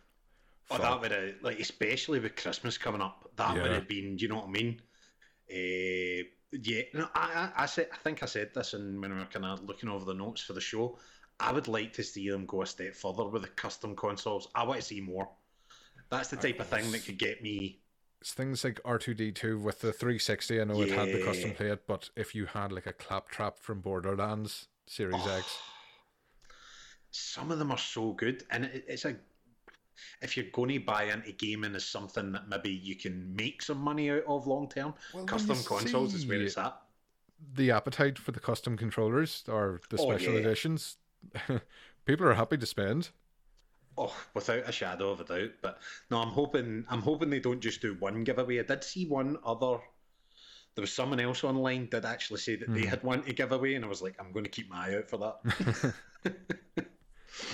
Oh, 0.70 0.78
fuck. 0.78 1.00
that 1.00 1.00
would 1.00 1.10
have 1.10 1.34
like 1.42 1.58
especially 1.58 2.20
with 2.20 2.36
Christmas 2.36 2.78
coming 2.78 3.00
up, 3.02 3.30
that 3.36 3.60
would 3.60 3.72
have 3.72 3.88
been. 3.88 4.16
Do 4.16 4.22
you 4.22 4.28
know 4.28 4.36
what 4.36 4.48
I 4.48 4.50
mean? 4.50 4.80
Uh, 5.50 6.24
yeah, 6.52 6.82
no, 6.94 7.08
I, 7.14 7.52
I, 7.56 7.64
I 7.64 7.66
said, 7.66 7.88
I 7.92 7.96
think 7.98 8.22
I 8.22 8.26
said 8.26 8.52
this, 8.54 8.74
and 8.74 9.00
when 9.00 9.12
we 9.12 9.18
were 9.20 9.26
kind 9.26 9.44
of 9.46 9.64
looking 9.64 9.88
over 9.88 10.04
the 10.04 10.14
notes 10.14 10.42
for 10.42 10.52
the 10.54 10.60
show, 10.60 10.98
I 11.40 11.52
would 11.52 11.68
like 11.68 11.92
to 11.94 12.02
see 12.02 12.28
them 12.28 12.46
go 12.46 12.62
a 12.62 12.66
step 12.66 12.94
further 12.94 13.24
with 13.24 13.42
the 13.42 13.48
custom 13.48 13.96
consoles. 13.96 14.48
I 14.54 14.64
want 14.64 14.80
to 14.80 14.86
see 14.86 15.00
more. 15.00 15.28
That's 16.10 16.28
the 16.28 16.36
type 16.36 16.60
of 16.60 16.66
thing 16.66 16.90
that 16.92 17.04
could 17.04 17.18
get 17.18 17.42
me. 17.42 17.80
it's 18.20 18.32
things 18.34 18.64
like 18.64 18.80
R 18.84 18.98
two 18.98 19.14
D 19.14 19.32
two 19.32 19.58
with 19.58 19.80
the 19.80 19.92
360. 19.92 20.60
I 20.60 20.64
know 20.64 20.80
it 20.82 20.90
had 20.90 21.08
the 21.08 21.22
custom 21.24 21.50
Yeah. 21.50 21.56
plate, 21.56 21.78
but 21.86 22.10
if 22.16 22.34
you 22.34 22.46
had 22.46 22.72
like 22.72 22.86
a 22.86 22.92
claptrap 22.92 23.58
from 23.58 23.80
Borderlands 23.80 24.68
Series 24.86 25.14
Oh. 25.24 25.36
X, 25.38 25.46
Some 27.12 27.50
of 27.50 27.58
them 27.58 27.70
are 27.72 27.78
so 27.78 28.12
good, 28.12 28.44
and 28.50 28.64
it, 28.66 28.84
it's 28.86 29.04
a. 29.04 29.16
If 30.22 30.36
you're 30.36 30.46
going 30.52 30.70
to 30.70 30.78
buy 30.78 31.04
into 31.04 31.32
gaming 31.32 31.74
as 31.74 31.84
something 31.84 32.32
that 32.32 32.48
maybe 32.48 32.70
you 32.70 32.96
can 32.96 33.34
make 33.36 33.60
some 33.62 33.78
money 33.78 34.10
out 34.10 34.22
of 34.26 34.46
long 34.46 34.68
term, 34.68 34.94
Well, 35.12 35.24
custom 35.24 35.58
consoles 35.64 36.14
is 36.14 36.24
where 36.26 36.38
see- 36.38 36.44
it's 36.46 36.56
at. 36.58 36.80
the 37.54 37.70
appetite 37.70 38.18
for 38.18 38.32
the 38.32 38.40
custom 38.40 38.76
controllers 38.78 39.44
or 39.48 39.80
the 39.90 39.98
Oh, 39.98 40.08
special 40.10 40.34
yeah. 40.34 40.40
editions, 40.40 40.96
people 42.04 42.26
are 42.26 42.34
happy 42.34 42.56
to 42.58 42.66
spend. 42.66 43.10
Oh, 43.98 44.14
without 44.34 44.68
a 44.68 44.72
shadow 44.72 45.10
of 45.10 45.20
a 45.20 45.24
doubt. 45.24 45.50
But 45.62 45.78
no, 46.10 46.18
I'm 46.18 46.28
hoping 46.28 46.84
I'm 46.88 47.02
hoping 47.02 47.30
they 47.30 47.40
don't 47.40 47.60
just 47.60 47.82
do 47.82 47.94
one 47.94 48.24
giveaway. 48.24 48.60
I 48.60 48.62
did 48.62 48.84
see 48.84 49.06
one 49.06 49.36
other. 49.44 49.78
There 50.74 50.82
was 50.82 50.92
someone 50.92 51.20
else 51.20 51.42
online 51.44 51.88
that 51.90 52.04
actually 52.04 52.38
said 52.40 52.60
that 52.60 52.72
they 52.72 52.82
Hmm. 52.82 52.88
had 52.88 53.02
one 53.02 53.22
to 53.24 53.32
give 53.32 53.52
away, 53.52 53.74
and 53.74 53.84
I 53.84 53.88
was 53.88 54.00
like, 54.02 54.14
I'm 54.20 54.32
going 54.32 54.44
to 54.44 54.50
keep 54.50 54.70
my 54.70 54.88
eye 54.88 54.96
out 54.96 55.08
for 55.10 55.18
that. 55.18 55.94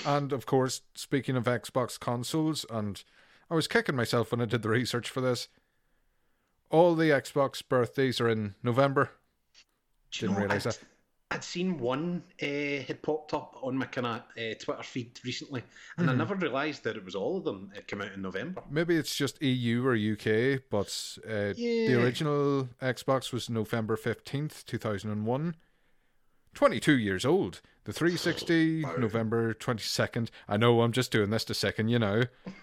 And 0.04 0.32
of 0.32 0.46
course, 0.46 0.82
speaking 0.94 1.36
of 1.36 1.44
Xbox 1.44 1.98
consoles, 2.00 2.64
and 2.70 3.02
I 3.50 3.54
was 3.54 3.68
kicking 3.68 3.94
myself 3.94 4.30
when 4.30 4.40
I 4.40 4.46
did 4.46 4.62
the 4.62 4.68
research 4.68 5.08
for 5.10 5.20
this. 5.20 5.48
All 6.70 6.94
the 6.94 7.10
Xbox 7.10 7.62
birthdays 7.66 8.20
are 8.20 8.28
in 8.28 8.54
November. 8.62 9.10
Didn't 10.10 10.38
know, 10.38 10.46
I'd, 10.54 10.62
that. 10.62 10.78
I'd 11.30 11.42
seen 11.42 11.78
one 11.78 12.22
uh, 12.40 12.46
had 12.86 13.02
popped 13.02 13.34
up 13.34 13.58
on 13.60 13.76
my 13.76 13.86
kind 13.86 14.06
of 14.06 14.20
uh, 14.38 14.54
Twitter 14.60 14.82
feed 14.84 15.18
recently, 15.24 15.64
and 15.98 16.08
I 16.08 16.12
Mhm. 16.12 16.18
never 16.18 16.34
realised 16.36 16.84
that 16.84 16.96
it 16.96 17.04
was 17.04 17.16
all 17.16 17.38
of 17.38 17.44
them 17.44 17.72
had 17.74 17.88
come 17.88 18.00
out 18.00 18.12
in 18.12 18.22
November. 18.22 18.62
Maybe 18.70 18.94
it's 18.96 19.14
just 19.16 19.42
EU 19.42 19.84
or 19.84 19.96
UK, 19.96 20.60
but 20.70 21.18
uh, 21.26 21.52
the 21.54 21.94
original 22.00 22.68
Xbox 22.80 23.32
was 23.32 23.50
November 23.50 23.96
15th, 23.96 24.64
2001. 24.66 25.56
22 26.54 26.96
years 26.96 27.24
old. 27.26 27.60
The 27.84 27.92
360, 27.92 28.84
Wow. 28.84 28.96
November 28.96 29.52
22nd. 29.52 30.30
I 30.48 30.56
know 30.56 30.80
I'm 30.80 30.92
just 30.92 31.10
doing 31.10 31.30
this 31.30 31.44
to 31.46 31.54
second, 31.54 31.88
you 31.88 31.98
know. 31.98 32.22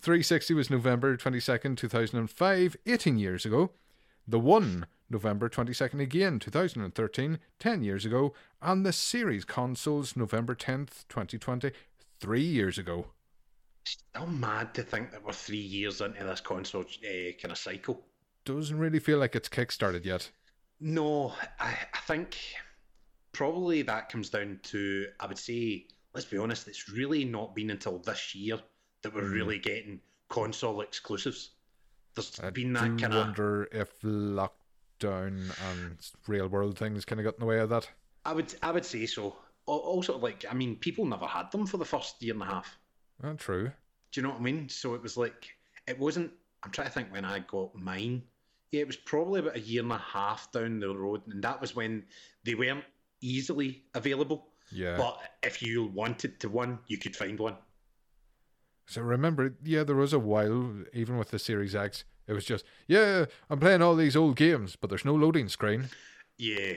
360 0.00 0.54
was 0.54 0.70
November 0.70 1.16
22nd, 1.16 1.76
2005, 1.76 2.76
18 2.86 3.18
years 3.18 3.44
ago. 3.44 3.72
The 4.26 4.38
One, 4.38 4.86
November 5.10 5.48
22nd 5.48 6.00
again, 6.00 6.38
2013, 6.38 7.38
10 7.58 7.82
years 7.82 8.04
ago. 8.04 8.32
And 8.60 8.86
the 8.86 8.92
Series 8.92 9.44
consoles, 9.44 10.16
November 10.16 10.54
10th, 10.54 11.04
2020, 11.08 11.72
three 12.20 12.42
years 12.42 12.78
ago. 12.78 13.06
Still 13.84 14.26
mad 14.26 14.74
to 14.74 14.82
think 14.82 15.10
that 15.10 15.24
we're 15.24 15.32
three 15.32 15.56
years 15.58 16.00
into 16.00 16.22
this 16.24 16.40
console 16.40 16.82
uh, 16.82 17.32
kind 17.40 17.50
of 17.50 17.58
cycle. 17.58 18.00
Doesn't 18.44 18.78
really 18.78 19.00
feel 19.00 19.18
like 19.18 19.34
it's 19.34 19.48
kickstarted 19.48 20.04
yet. 20.04 20.30
No, 20.80 21.32
I, 21.58 21.76
I 21.92 21.98
think 22.06 22.36
probably 23.32 23.82
that 23.82 24.08
comes 24.08 24.30
down 24.30 24.60
to 24.64 25.06
I 25.20 25.26
would 25.26 25.38
say, 25.38 25.86
let's 26.14 26.26
be 26.26 26.38
honest, 26.38 26.68
it's 26.68 26.88
really 26.88 27.24
not 27.24 27.54
been 27.54 27.70
until 27.70 27.98
this 27.98 28.34
year 28.34 28.58
that 29.02 29.14
we're 29.14 29.22
Mm. 29.22 29.32
really 29.32 29.58
getting 29.58 30.00
console 30.28 30.80
exclusives. 30.80 31.50
There's 32.14 32.40
I 32.40 32.50
been 32.50 32.72
that 32.74 32.80
kind 32.80 33.04
of 33.04 33.26
wonder 33.26 33.68
if 33.72 34.00
lockdown 34.02 35.50
and 35.70 36.10
real 36.26 36.48
world 36.48 36.78
things 36.78 37.04
kind 37.04 37.20
of 37.20 37.24
got 37.24 37.34
in 37.34 37.40
the 37.40 37.46
way 37.46 37.58
of 37.58 37.70
that. 37.70 37.88
I 38.24 38.32
would 38.32 38.54
I 38.62 38.70
would 38.70 38.84
say 38.84 39.06
so. 39.06 39.36
Also, 39.66 40.18
like 40.18 40.44
I 40.50 40.54
mean, 40.54 40.76
people 40.76 41.04
never 41.04 41.26
had 41.26 41.50
them 41.50 41.66
for 41.66 41.76
the 41.76 41.84
first 41.84 42.22
year 42.22 42.34
and 42.34 42.42
a 42.42 42.46
half. 42.46 42.78
Oh, 43.22 43.34
true. 43.34 43.70
Do 44.10 44.20
you 44.20 44.22
know 44.22 44.30
what 44.30 44.40
I 44.40 44.42
mean? 44.42 44.68
So 44.68 44.94
it 44.94 45.02
was 45.02 45.16
like 45.16 45.48
it 45.86 45.98
wasn't. 45.98 46.32
I'm 46.62 46.70
trying 46.70 46.88
to 46.88 46.92
think 46.92 47.12
when 47.12 47.24
I 47.24 47.40
got 47.40 47.74
mine. 47.74 48.22
Yeah, 48.70 48.82
it 48.82 48.86
was 48.86 48.96
probably 48.96 49.40
about 49.40 49.56
a 49.56 49.60
year 49.60 49.82
and 49.82 49.92
a 49.92 49.98
half 49.98 50.50
down 50.52 50.80
the 50.80 50.96
road, 50.96 51.22
and 51.26 51.42
that 51.44 51.60
was 51.60 51.76
when 51.76 52.04
they 52.44 52.54
weren't 52.54 52.84
easily 53.20 53.84
available. 53.94 54.48
Yeah. 54.70 54.96
But 54.96 55.20
if 55.42 55.62
you 55.62 55.86
wanted 55.86 56.40
to 56.40 56.48
one, 56.48 56.78
you 56.86 56.96
could 56.96 57.14
find 57.14 57.38
one. 57.38 57.56
So 58.86 59.00
remember, 59.02 59.54
yeah, 59.64 59.84
there 59.84 59.96
was 59.96 60.12
a 60.12 60.18
while, 60.18 60.74
even 60.92 61.16
with 61.16 61.30
the 61.30 61.38
Series 61.38 61.74
X, 61.74 62.04
it 62.26 62.32
was 62.32 62.44
just, 62.44 62.64
yeah, 62.86 63.26
I'm 63.50 63.58
playing 63.60 63.82
all 63.82 63.94
these 63.96 64.16
old 64.16 64.36
games, 64.36 64.76
but 64.76 64.90
there's 64.90 65.04
no 65.04 65.14
loading 65.14 65.48
screen. 65.48 65.88
Yeah, 66.38 66.74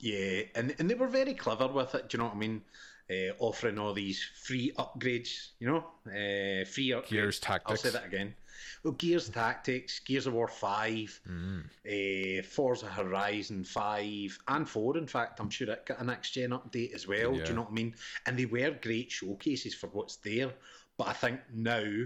yeah, 0.00 0.42
and 0.54 0.74
and 0.78 0.90
they 0.90 0.94
were 0.94 1.06
very 1.08 1.34
clever 1.34 1.66
with 1.68 1.94
it. 1.94 2.08
Do 2.08 2.16
you 2.16 2.18
know 2.22 2.28
what 2.28 2.36
I 2.36 2.38
mean? 2.38 2.62
Uh, 3.08 3.32
offering 3.38 3.78
all 3.78 3.94
these 3.94 4.20
free 4.42 4.72
upgrades, 4.78 5.50
you 5.60 5.68
know, 5.68 5.84
uh, 6.08 6.64
free 6.66 6.88
upgrades. 6.90 7.08
Gears 7.08 7.38
Tactics. 7.40 7.70
I'll 7.70 7.76
say 7.76 7.90
that 7.90 8.04
again. 8.06 8.34
Well, 8.82 8.94
Gears 8.94 9.28
Tactics, 9.28 10.00
Gears 10.00 10.26
of 10.26 10.32
War 10.34 10.48
Five, 10.48 11.20
Mm. 11.28 11.64
uh, 11.86 12.42
Forza 12.42 12.86
Horizon 12.86 13.64
5 13.64 14.38
and 14.48 14.68
4, 14.68 14.96
in 14.98 15.06
fact, 15.06 15.40
I'm 15.40 15.50
sure 15.50 15.70
it 15.70 15.86
got 15.86 16.00
a 16.00 16.04
next 16.04 16.30
gen 16.32 16.50
update 16.50 16.92
as 16.94 17.06
well. 17.06 17.32
Do 17.32 17.38
you 17.48 17.54
know 17.54 17.62
what 17.62 17.70
I 17.70 17.74
mean? 17.74 17.94
And 18.26 18.36
they 18.38 18.46
were 18.46 18.70
great 18.82 19.10
showcases 19.12 19.74
for 19.74 19.86
what's 19.88 20.16
there. 20.16 20.52
But 20.98 21.08
I 21.08 21.12
think 21.12 21.40
now, 21.52 22.04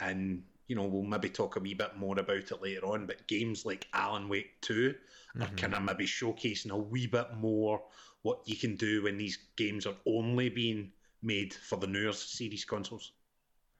and 0.00 0.42
you 0.66 0.76
know, 0.76 0.84
we'll 0.84 1.02
maybe 1.02 1.30
talk 1.30 1.56
a 1.56 1.60
wee 1.60 1.72
bit 1.72 1.96
more 1.96 2.18
about 2.18 2.36
it 2.50 2.62
later 2.62 2.84
on, 2.86 3.06
but 3.06 3.26
games 3.26 3.64
like 3.64 3.86
Alan 3.94 4.28
Wake 4.28 4.60
2 4.60 4.94
are 5.40 5.46
Mhm. 5.46 5.56
kind 5.56 5.74
of 5.74 5.82
maybe 5.82 6.04
showcasing 6.04 6.70
a 6.70 6.76
wee 6.76 7.06
bit 7.06 7.32
more 7.34 7.82
what 8.22 8.46
you 8.46 8.54
can 8.54 8.76
do 8.76 9.02
when 9.04 9.16
these 9.16 9.38
games 9.56 9.86
are 9.86 9.96
only 10.04 10.50
being 10.50 10.92
made 11.22 11.54
for 11.54 11.76
the 11.78 11.86
newer 11.86 12.12
series 12.12 12.66
consoles. 12.66 13.12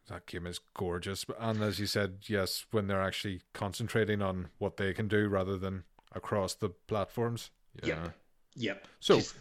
That 0.07 0.25
game 0.25 0.47
is 0.47 0.61
gorgeous. 0.73 1.27
And 1.39 1.63
as 1.63 1.79
you 1.79 1.85
said, 1.87 2.25
yes, 2.27 2.65
when 2.71 2.87
they're 2.87 3.03
actually 3.03 3.43
concentrating 3.53 4.23
on 4.23 4.49
what 4.57 4.79
they 4.79 4.95
can 4.95 5.09
do 5.09 5.29
rather 5.29 5.59
than 5.59 5.85
across 6.13 6.55
the 6.55 6.71
platforms. 6.71 7.51
Yeah. 7.83 8.05
Yep. 8.05 8.19
Yep. 8.55 8.89
So, 9.01 9.17
Just- 9.19 9.37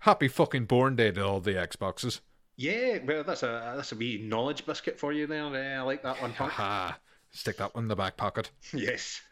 happy 0.00 0.28
fucking 0.28 0.66
born 0.66 0.96
day 0.96 1.12
to 1.12 1.24
all 1.26 1.40
the 1.40 1.52
Xboxes. 1.54 2.20
Yeah, 2.60 2.98
well, 3.06 3.24
that's 3.24 3.42
a 3.42 3.72
that's 3.74 3.92
a 3.92 3.96
wee 3.96 4.20
knowledge 4.22 4.66
biscuit 4.66 4.98
for 4.98 5.14
you 5.14 5.26
there. 5.26 5.46
Uh, 5.46 5.78
I 5.78 5.80
like 5.80 6.02
that 6.02 6.20
one. 6.20 6.32
Haha. 6.34 6.92
Stick 7.30 7.56
that 7.56 7.74
one 7.74 7.84
in 7.84 7.88
the 7.88 7.96
back 7.96 8.18
pocket. 8.18 8.50
yes. 8.74 9.22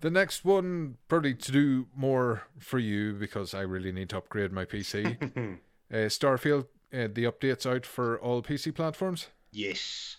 The 0.00 0.10
next 0.10 0.44
one, 0.44 0.96
probably 1.06 1.34
to 1.34 1.52
do 1.52 1.86
more 1.94 2.42
for 2.58 2.80
you 2.80 3.12
because 3.12 3.54
I 3.54 3.60
really 3.60 3.92
need 3.92 4.08
to 4.08 4.16
upgrade 4.16 4.50
my 4.50 4.64
PC. 4.64 5.16
uh, 5.92 5.96
Starfield 6.08 6.64
uh, 6.92 7.06
the 7.14 7.22
updates 7.22 7.72
out 7.72 7.86
for 7.86 8.18
all 8.18 8.42
PC 8.42 8.74
platforms? 8.74 9.28
Yes, 9.52 10.16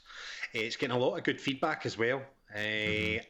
it's 0.53 0.77
getting 0.77 0.95
a 0.95 0.97
lot 0.97 1.17
of 1.17 1.25
good 1.25 1.41
feedback 1.41 1.85
as 1.85 1.97
well. 1.97 2.21
Uh, 2.55 2.59
I 2.59 3.25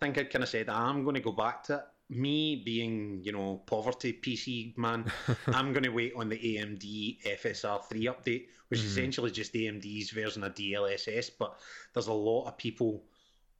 think 0.00 0.16
I 0.16 0.24
kind 0.24 0.42
of 0.42 0.48
said 0.48 0.70
I'm 0.70 1.02
going 1.02 1.16
to 1.16 1.20
go 1.20 1.32
back 1.32 1.62
to 1.64 1.74
it. 1.74 1.84
Me 2.14 2.62
being, 2.64 3.20
you 3.22 3.32
know, 3.32 3.62
poverty 3.66 4.12
PC 4.12 4.76
man, 4.76 5.10
I'm 5.46 5.72
going 5.72 5.84
to 5.84 5.90
wait 5.90 6.12
on 6.16 6.28
the 6.28 6.36
AMD 6.36 7.22
FSR 7.24 7.84
3 7.84 8.04
update, 8.06 8.46
which 8.68 8.80
hmm. 8.80 8.86
is 8.86 8.92
essentially 8.92 9.30
just 9.30 9.54
AMD's 9.54 10.10
version 10.10 10.44
of 10.44 10.54
DLSS. 10.54 11.30
But 11.38 11.58
there's 11.94 12.08
a 12.08 12.12
lot 12.12 12.48
of 12.48 12.58
people 12.58 13.02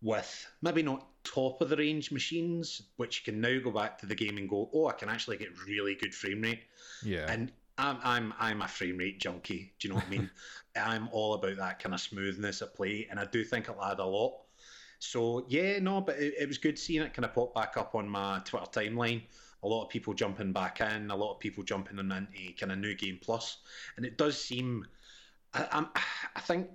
with 0.03 0.47
maybe 0.61 0.83
not 0.83 1.07
top 1.25 1.61
of 1.63 1.69
the 1.69 1.77
range 1.77 2.11
machines, 2.11 2.83
which 2.97 3.25
can 3.25 3.41
now 3.41 3.59
go 3.63 3.71
back 3.71 3.99
to 3.99 4.07
the 4.07 4.15
game 4.15 4.37
and 4.37 4.49
go, 4.49 4.69
oh, 4.75 4.89
I 4.89 4.93
can 4.93 5.09
actually 5.09 5.39
get 5.39 5.59
really 5.67 5.95
good 5.95 6.15
frame 6.15 6.43
rate. 6.43 6.63
Yeah. 7.05 7.27
And 7.29 7.53
I'm 7.79 7.99
I'm 8.03 8.35
I'm 8.39 8.63
a 8.63 8.69
frame 8.69 8.99
rate 8.99 9.21
junkie. 9.21 9.73
Do 9.79 9.89
you 9.89 9.95
know 9.95 9.97
what 9.97 10.07
I 10.07 10.11
mean? 10.11 10.31
I'm 10.77 11.09
all 11.13 11.35
about 11.35 11.57
that 11.57 11.79
kind 11.79 11.95
of 11.95 12.01
smoothness 12.01 12.61
of 12.61 12.75
play, 12.75 13.07
and 13.11 13.19
I 13.19 13.25
do 13.25 13.45
think 13.45 13.69
it'll 13.69 13.85
add 13.85 13.99
a 13.99 14.05
lot. 14.05 14.42
So 15.03 15.45
yeah, 15.49 15.81
no, 15.81 16.01
but 16.01 16.17
it, 16.19 16.35
it 16.39 16.47
was 16.47 16.59
good 16.59 16.79
seeing 16.79 17.03
it 17.03 17.13
kind 17.13 17.25
of 17.25 17.35
pop 17.35 17.53
back 17.55 17.77
up 17.77 17.97
on 17.97 18.09
my 18.09 18.41
Twitter 18.45 18.67
timeline. 18.67 19.23
A 19.65 19.69
lot 19.69 19.83
of 19.83 19.89
people 19.91 20.15
jumping 20.15 20.53
back 20.53 20.81
in, 20.81 21.11
a 21.11 21.17
lot 21.17 21.35
of 21.35 21.41
people 21.41 21.65
jumping 21.65 21.99
in 21.99 22.13
into 22.13 22.53
kind 22.57 22.71
of 22.71 22.79
new 22.79 22.95
game 22.95 23.19
plus, 23.21 23.59
and 23.97 24.07
it 24.07 24.17
does 24.17 24.41
seem. 24.41 24.87
I, 25.55 25.67
I'm, 25.73 25.89
I 26.37 26.41
think 26.41 26.69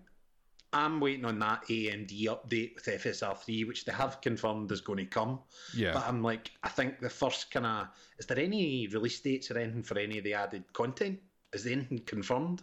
I'm 0.74 1.00
waiting 1.00 1.24
on 1.24 1.40
that 1.40 1.64
AMD 1.70 2.26
update 2.26 2.76
with 2.76 2.84
FSR3, 2.86 3.66
which 3.66 3.86
they 3.86 3.94
have 3.94 4.20
confirmed 4.20 4.74
is 4.74 4.82
going 4.82 5.00
to 5.00 5.06
come. 5.06 5.40
yeah. 5.74 5.94
But 5.94 6.06
I'm 6.06 6.22
like, 6.22 6.52
I 6.64 6.70
think 6.70 7.00
the 7.00 7.10
first 7.10 7.50
kind 7.50 7.66
of 7.66 7.88
is 8.20 8.26
there 8.26 8.40
any 8.40 8.88
release 8.88 9.22
dates 9.22 9.50
or 9.52 9.58
anything 9.58 9.84
for 9.84 9.98
any 9.98 10.18
of 10.18 10.26
the 10.26 10.34
added 10.34 10.66
content? 10.74 11.20
Is 11.54 11.64
there 11.64 11.74
anything 11.74 12.00
confirmed? 12.00 12.62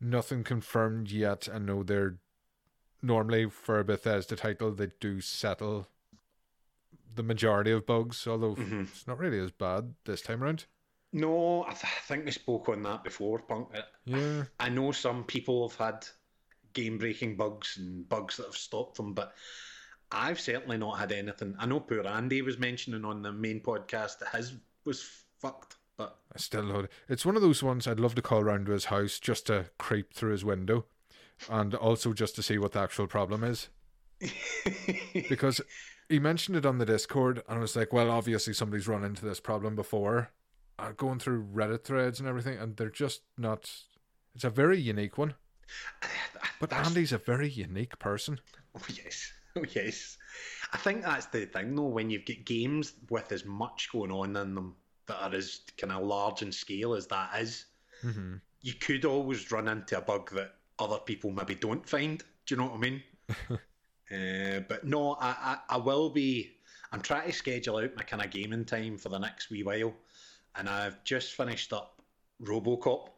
Nothing 0.00 0.42
confirmed 0.42 1.12
yet. 1.12 1.48
I 1.52 1.58
know 1.58 1.84
they're 1.84 2.16
normally 3.04 3.48
for 3.50 3.78
a 3.78 3.84
Bethesda 3.84 4.36
title 4.36 4.72
they 4.72 4.90
do 5.00 5.20
settle 5.20 5.86
the 7.14 7.22
majority 7.22 7.70
of 7.70 7.86
bugs, 7.86 8.26
although 8.26 8.56
Mhm. 8.56 8.88
it's 8.88 9.06
not 9.06 9.18
really 9.18 9.38
as 9.38 9.50
bad 9.52 9.94
this 10.04 10.22
time 10.22 10.42
around. 10.42 10.66
No, 11.12 11.62
I, 11.64 11.70
th- 11.72 11.84
I 11.84 12.00
think 12.08 12.24
we 12.24 12.32
spoke 12.32 12.68
on 12.68 12.82
that 12.82 13.04
before, 13.04 13.38
Punk. 13.40 13.68
Yeah. 14.04 14.44
I 14.58 14.68
know 14.68 14.90
some 14.90 15.22
people 15.24 15.68
have 15.68 15.78
had 15.78 16.08
game 16.72 16.98
breaking 16.98 17.36
bugs 17.36 17.76
and 17.76 18.08
bugs 18.08 18.36
that 18.38 18.46
have 18.46 18.56
stopped 18.56 18.96
them, 18.96 19.14
but 19.14 19.32
I've 20.10 20.40
certainly 20.40 20.76
not 20.76 20.98
had 20.98 21.12
anything. 21.12 21.54
I 21.58 21.66
know 21.66 21.78
poor 21.80 22.04
Andy 22.04 22.42
was 22.42 22.58
mentioning 22.58 23.04
on 23.04 23.22
the 23.22 23.32
main 23.32 23.60
podcast 23.60 24.18
that 24.18 24.34
his 24.34 24.54
was 24.84 25.08
fucked, 25.38 25.76
but 25.96 26.18
I 26.34 26.38
still 26.38 26.64
love 26.64 26.84
it. 26.86 26.90
It's 27.08 27.24
one 27.24 27.36
of 27.36 27.42
those 27.42 27.62
ones 27.62 27.86
I'd 27.86 28.00
love 28.00 28.16
to 28.16 28.22
call 28.22 28.42
round 28.42 28.66
to 28.66 28.72
his 28.72 28.86
house 28.86 29.20
just 29.20 29.46
to 29.46 29.70
creep 29.78 30.12
through 30.12 30.32
his 30.32 30.44
window 30.44 30.86
and 31.50 31.74
also 31.74 32.12
just 32.12 32.34
to 32.36 32.42
see 32.42 32.58
what 32.58 32.72
the 32.72 32.80
actual 32.80 33.06
problem 33.06 33.44
is. 33.44 33.68
Because 35.28 35.60
he 36.08 36.18
mentioned 36.18 36.56
it 36.56 36.66
on 36.66 36.78
the 36.78 36.86
Discord 36.86 37.42
and 37.48 37.58
I 37.58 37.60
was 37.60 37.76
like, 37.76 37.92
well, 37.92 38.10
obviously 38.10 38.52
somebody's 38.52 38.88
run 38.88 39.04
into 39.04 39.24
this 39.24 39.40
problem 39.40 39.74
before. 39.76 40.30
Uh, 40.78 40.92
going 40.96 41.18
through 41.20 41.44
Reddit 41.54 41.84
threads 41.84 42.18
and 42.18 42.28
everything, 42.28 42.58
and 42.58 42.76
they're 42.76 42.90
just 42.90 43.22
not. 43.38 43.70
It's 44.34 44.42
a 44.44 44.50
very 44.50 44.80
unique 44.80 45.16
one. 45.18 45.34
But 46.60 46.70
That's- 46.70 46.88
Andy's 46.88 47.12
a 47.12 47.18
very 47.18 47.48
unique 47.48 47.96
person. 48.00 48.40
Oh 48.76 48.82
yes, 48.92 49.32
oh 49.56 49.64
yes. 49.72 50.18
I 50.72 50.76
think 50.78 51.02
that's 51.02 51.26
the 51.26 51.46
thing 51.46 51.76
though. 51.76 51.84
When 51.86 52.10
you've 52.10 52.24
got 52.26 52.44
games 52.44 52.94
with 53.08 53.30
as 53.30 53.44
much 53.44 53.88
going 53.92 54.10
on 54.10 54.34
in 54.36 54.54
them 54.56 54.74
that 55.06 55.22
are 55.22 55.32
as 55.34 55.60
kind 55.78 55.92
of 55.92 56.02
large 56.02 56.42
in 56.42 56.50
scale 56.50 56.94
as 56.94 57.06
that 57.06 57.30
is, 57.40 57.66
hmm 58.02 58.34
you 58.62 58.72
could 58.74 59.04
always 59.04 59.52
run 59.52 59.68
into 59.68 59.96
a 59.98 60.00
bug 60.00 60.30
that 60.34 60.54
other 60.78 60.98
people 60.98 61.30
maybe 61.30 61.54
don't 61.54 61.88
find. 61.88 62.18
Do 62.46 62.54
you 62.54 62.56
know 62.56 62.68
what 62.68 62.74
I 62.74 62.78
mean? 62.78 63.02
uh, 64.10 64.60
but 64.68 64.84
no, 64.84 65.12
I, 65.20 65.28
I 65.28 65.58
I 65.70 65.76
will 65.78 66.10
be. 66.10 66.50
I'm 66.92 67.00
trying 67.00 67.26
to 67.26 67.32
schedule 67.32 67.78
out 67.78 67.96
my 67.96 68.02
kind 68.02 68.22
of 68.22 68.30
gaming 68.30 68.64
time 68.64 68.98
for 68.98 69.08
the 69.08 69.18
next 69.18 69.50
wee 69.50 69.62
while, 69.62 69.94
and 70.54 70.68
I've 70.68 71.02
just 71.04 71.34
finished 71.34 71.72
up 71.72 72.00
RoboCop. 72.42 73.08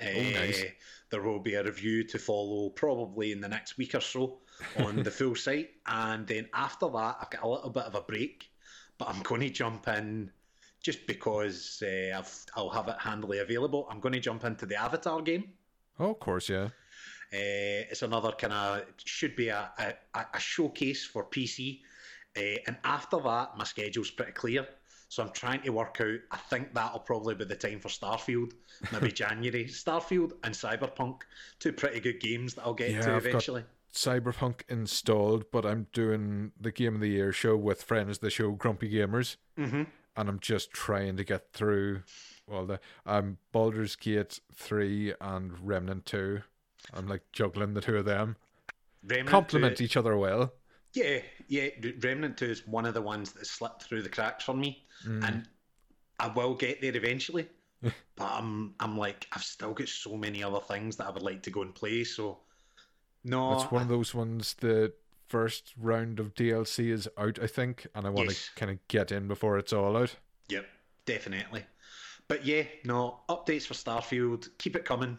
Uh, 0.00 0.30
nice. 0.32 0.64
There 1.10 1.22
will 1.22 1.40
be 1.40 1.54
a 1.54 1.62
review 1.62 2.04
to 2.04 2.18
follow 2.18 2.70
probably 2.70 3.32
in 3.32 3.40
the 3.40 3.48
next 3.48 3.76
week 3.78 3.94
or 3.94 4.00
so 4.00 4.38
on 4.78 5.02
the 5.02 5.10
full 5.10 5.34
site, 5.34 5.70
and 5.86 6.26
then 6.26 6.48
after 6.54 6.86
that, 6.88 7.16
I've 7.20 7.30
got 7.30 7.42
a 7.42 7.48
little 7.48 7.70
bit 7.70 7.84
of 7.84 7.94
a 7.94 8.00
break, 8.00 8.50
but 8.98 9.08
I'm 9.08 9.22
going 9.22 9.40
to 9.40 9.50
jump 9.50 9.88
in 9.88 10.30
just 10.80 11.06
because 11.06 11.82
uh, 11.82 12.18
I've, 12.18 12.46
I'll 12.54 12.68
have 12.68 12.88
it 12.88 12.96
handily 13.00 13.38
available. 13.38 13.88
I'm 13.90 14.00
going 14.00 14.12
to 14.12 14.20
jump 14.20 14.44
into 14.44 14.66
the 14.66 14.76
Avatar 14.76 15.22
game. 15.22 15.52
Oh, 15.98 16.10
of 16.10 16.20
course, 16.20 16.48
yeah. 16.48 16.68
Uh, 17.34 17.90
it's 17.90 18.02
another 18.02 18.30
kind 18.32 18.52
of 18.52 18.82
should 19.04 19.34
be 19.34 19.48
a, 19.48 19.70
a, 20.14 20.26
a 20.34 20.38
showcase 20.40 21.04
for 21.04 21.24
PC, 21.24 21.80
uh, 22.36 22.40
and 22.68 22.76
after 22.84 23.18
that, 23.20 23.56
my 23.56 23.64
schedule's 23.64 24.10
pretty 24.10 24.32
clear. 24.32 24.66
So 25.08 25.22
I'm 25.22 25.30
trying 25.32 25.62
to 25.62 25.70
work 25.70 25.98
out. 26.00 26.18
I 26.30 26.36
think 26.36 26.74
that'll 26.74 27.00
probably 27.00 27.34
be 27.34 27.44
the 27.44 27.54
time 27.56 27.80
for 27.80 27.88
Starfield, 27.88 28.52
maybe 28.92 29.12
January. 29.12 29.64
Starfield 29.66 30.32
and 30.44 30.54
Cyberpunk, 30.54 31.22
two 31.60 31.72
pretty 31.72 32.00
good 32.00 32.20
games 32.20 32.54
that 32.54 32.62
I'll 32.62 32.74
get 32.74 32.90
Yeah, 32.92 33.00
to 33.02 33.12
I've 33.14 33.22
got- 33.22 33.28
eventually. 33.30 33.64
Cyberpunk 33.92 34.62
installed, 34.68 35.44
but 35.52 35.64
I'm 35.64 35.86
doing 35.92 36.50
the 36.60 36.72
Game 36.72 36.96
of 36.96 37.00
the 37.00 37.10
Year 37.10 37.32
show 37.32 37.56
with 37.56 37.82
friends, 37.82 38.18
the 38.18 38.30
show 38.30 38.50
Grumpy 38.52 38.90
Gamers, 38.90 39.36
hmm 39.56 39.82
and 40.16 40.28
I'm 40.28 40.38
just 40.38 40.70
trying 40.72 41.16
to 41.16 41.24
get 41.24 41.52
through 41.52 42.02
all 42.50 42.66
the 42.66 42.78
um 43.06 43.38
Baldur's 43.52 43.96
Gate 43.96 44.38
three 44.54 45.12
and 45.20 45.58
Remnant 45.66 46.06
two. 46.06 46.42
I'm 46.92 47.08
like 47.08 47.22
juggling 47.32 47.74
the 47.74 47.80
two 47.80 47.96
of 47.96 48.04
them. 48.04 48.36
Remnant 49.02 49.28
Complement 49.28 49.76
2, 49.78 49.84
each 49.84 49.96
other 49.96 50.16
well. 50.16 50.52
yeah, 50.94 51.18
yeah. 51.48 51.68
Remnant 52.00 52.36
Two 52.36 52.46
is 52.46 52.66
one 52.66 52.86
of 52.86 52.94
the 52.94 53.02
ones 53.02 53.32
that 53.32 53.46
slipped 53.46 53.82
through 53.84 54.02
the 54.02 54.08
cracks 54.08 54.44
for 54.44 54.54
me, 54.54 54.84
Mm. 55.06 55.26
and 55.28 55.48
I 56.20 56.28
will 56.28 56.54
get 56.54 56.80
there 56.80 56.96
eventually. 56.96 57.48
but 57.82 57.92
I'm, 58.24 58.74
I'm 58.80 58.96
like, 58.96 59.26
I've 59.32 59.42
still 59.44 59.74
got 59.74 59.88
so 59.88 60.16
many 60.16 60.42
other 60.42 60.60
things 60.60 60.96
that 60.96 61.06
I 61.06 61.10
would 61.10 61.22
like 61.22 61.42
to 61.42 61.50
go 61.50 61.60
and 61.62 61.74
play. 61.74 62.04
So, 62.04 62.38
no, 63.24 63.52
It's 63.60 63.70
one 63.70 63.82
of 63.82 63.88
those 63.88 64.14
ones. 64.14 64.54
The 64.54 64.92
first 65.28 65.74
round 65.78 66.18
of 66.20 66.34
DLC 66.34 66.90
is 66.90 67.08
out, 67.18 67.38
I 67.42 67.46
think, 67.46 67.86
and 67.94 68.06
I 68.06 68.10
want 68.10 68.28
Yes. 68.30 68.46
to 68.54 68.54
kind 68.58 68.70
of 68.70 68.78
get 68.88 69.12
in 69.12 69.28
before 69.28 69.58
it's 69.58 69.72
all 69.74 69.96
out. 69.98 70.14
Yep, 70.48 70.66
definitely. 71.04 71.64
But 72.28 72.46
yeah, 72.46 72.62
no 72.84 73.20
updates 73.28 73.66
for 73.66 73.74
Starfield. 73.74 74.48
Keep 74.56 74.76
it 74.76 74.84
coming. 74.86 75.18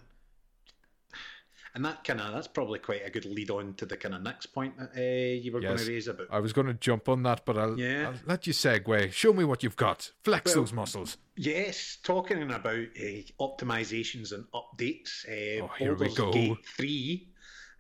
And 1.76 1.84
that 1.84 2.06
kind 2.06 2.22
of 2.22 2.34
that's 2.34 2.48
probably 2.48 2.80
quite 2.80 3.02
a 3.06 3.10
good 3.10 3.26
lead 3.26 3.50
on 3.52 3.74
to 3.76 3.86
the 3.86 3.98
kind 3.98 4.16
of 4.16 4.22
next 4.24 4.46
point 4.48 4.78
that 4.78 4.92
uh, 4.96 5.42
you 5.44 5.52
were 5.52 5.60
going 5.60 5.78
to 5.78 5.86
raise 5.92 6.08
about. 6.08 6.28
I 6.32 6.40
was 6.40 6.54
going 6.54 6.68
to 6.68 6.74
jump 6.74 7.10
on 7.10 7.22
that, 7.24 7.44
but 7.46 7.58
I'll, 7.58 7.78
Yeah. 7.78 8.08
I'll 8.14 8.20
let 8.26 8.48
you 8.48 8.54
segue. 8.54 9.12
Show 9.12 9.34
me 9.34 9.44
what 9.44 9.62
you've 9.62 9.76
got. 9.76 10.10
Flex 10.24 10.56
Well- 10.56 10.64
those 10.64 10.72
muscles. 10.74 11.18
Yes, 11.36 11.98
talking 12.02 12.44
about 12.44 12.66
uh, 12.66 13.22
optimizations 13.42 14.32
and 14.32 14.46
updates. 14.54 15.28
Uh, 15.28 15.66
Oh, 15.66 15.72
here 15.78 15.96
we 15.96 16.16
go. 16.16 16.32
Gate 16.32 16.66
3, 16.78 17.28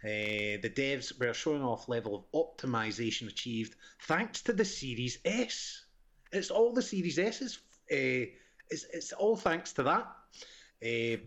uh, 0.03 0.07
the 0.61 0.73
devs 0.75 1.17
were 1.17 1.33
showing 1.33 1.63
off 1.63 1.87
level 1.87 2.27
of 2.33 2.57
optimization 2.59 3.29
achieved 3.29 3.75
thanks 4.01 4.41
to 4.41 4.51
the 4.51 4.65
Series 4.65 5.19
S. 5.23 5.85
It's 6.33 6.51
all 6.51 6.73
the 6.73 6.81
Series 6.81 7.17
S's. 7.17 7.59
Uh, 7.89 8.27
it's, 8.69 8.85
it's 8.91 9.13
all 9.13 9.37
thanks 9.37 9.71
to 9.73 9.83
that. 9.83 10.05
Uh, 10.83 11.17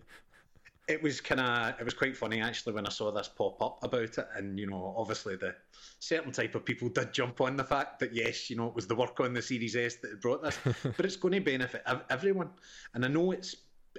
it 0.89 1.03
was 1.03 1.21
kind 1.21 1.41
of 1.41 1.79
it 1.79 1.85
was 1.85 1.95
quite 1.95 2.17
funny 2.17 2.41
actually 2.41 2.73
when 2.73 2.87
I 2.87 2.91
saw 2.91 3.11
this 3.11 3.29
pop 3.29 3.61
up 3.61 3.79
about 3.83 4.17
it, 4.19 4.29
and 4.35 4.59
you 4.59 4.67
know, 4.67 4.95
obviously 4.97 5.37
the 5.37 5.55
certain 6.01 6.33
type 6.33 6.55
of 6.55 6.65
people 6.65 6.89
did 6.89 7.13
jump 7.13 7.41
on 7.41 7.57
the 7.57 7.65
fact 7.65 7.99
that 8.01 8.15
yes, 8.15 8.49
you 8.49 8.57
know, 8.57 8.69
it 8.69 8.75
was 8.75 8.87
the 8.87 8.95
work 8.95 9.21
on 9.21 9.35
the 9.35 9.43
Series 9.43 9.77
S 9.77 9.97
that 9.97 10.21
brought 10.21 10.43
this, 10.43 10.59
but 10.97 11.05
it's 11.05 11.17
going 11.17 11.35
to 11.35 11.41
benefit 11.41 11.83
everyone, 12.11 12.51
and 12.95 13.05
I 13.05 13.09
know 13.09 13.33
it's 13.33 13.55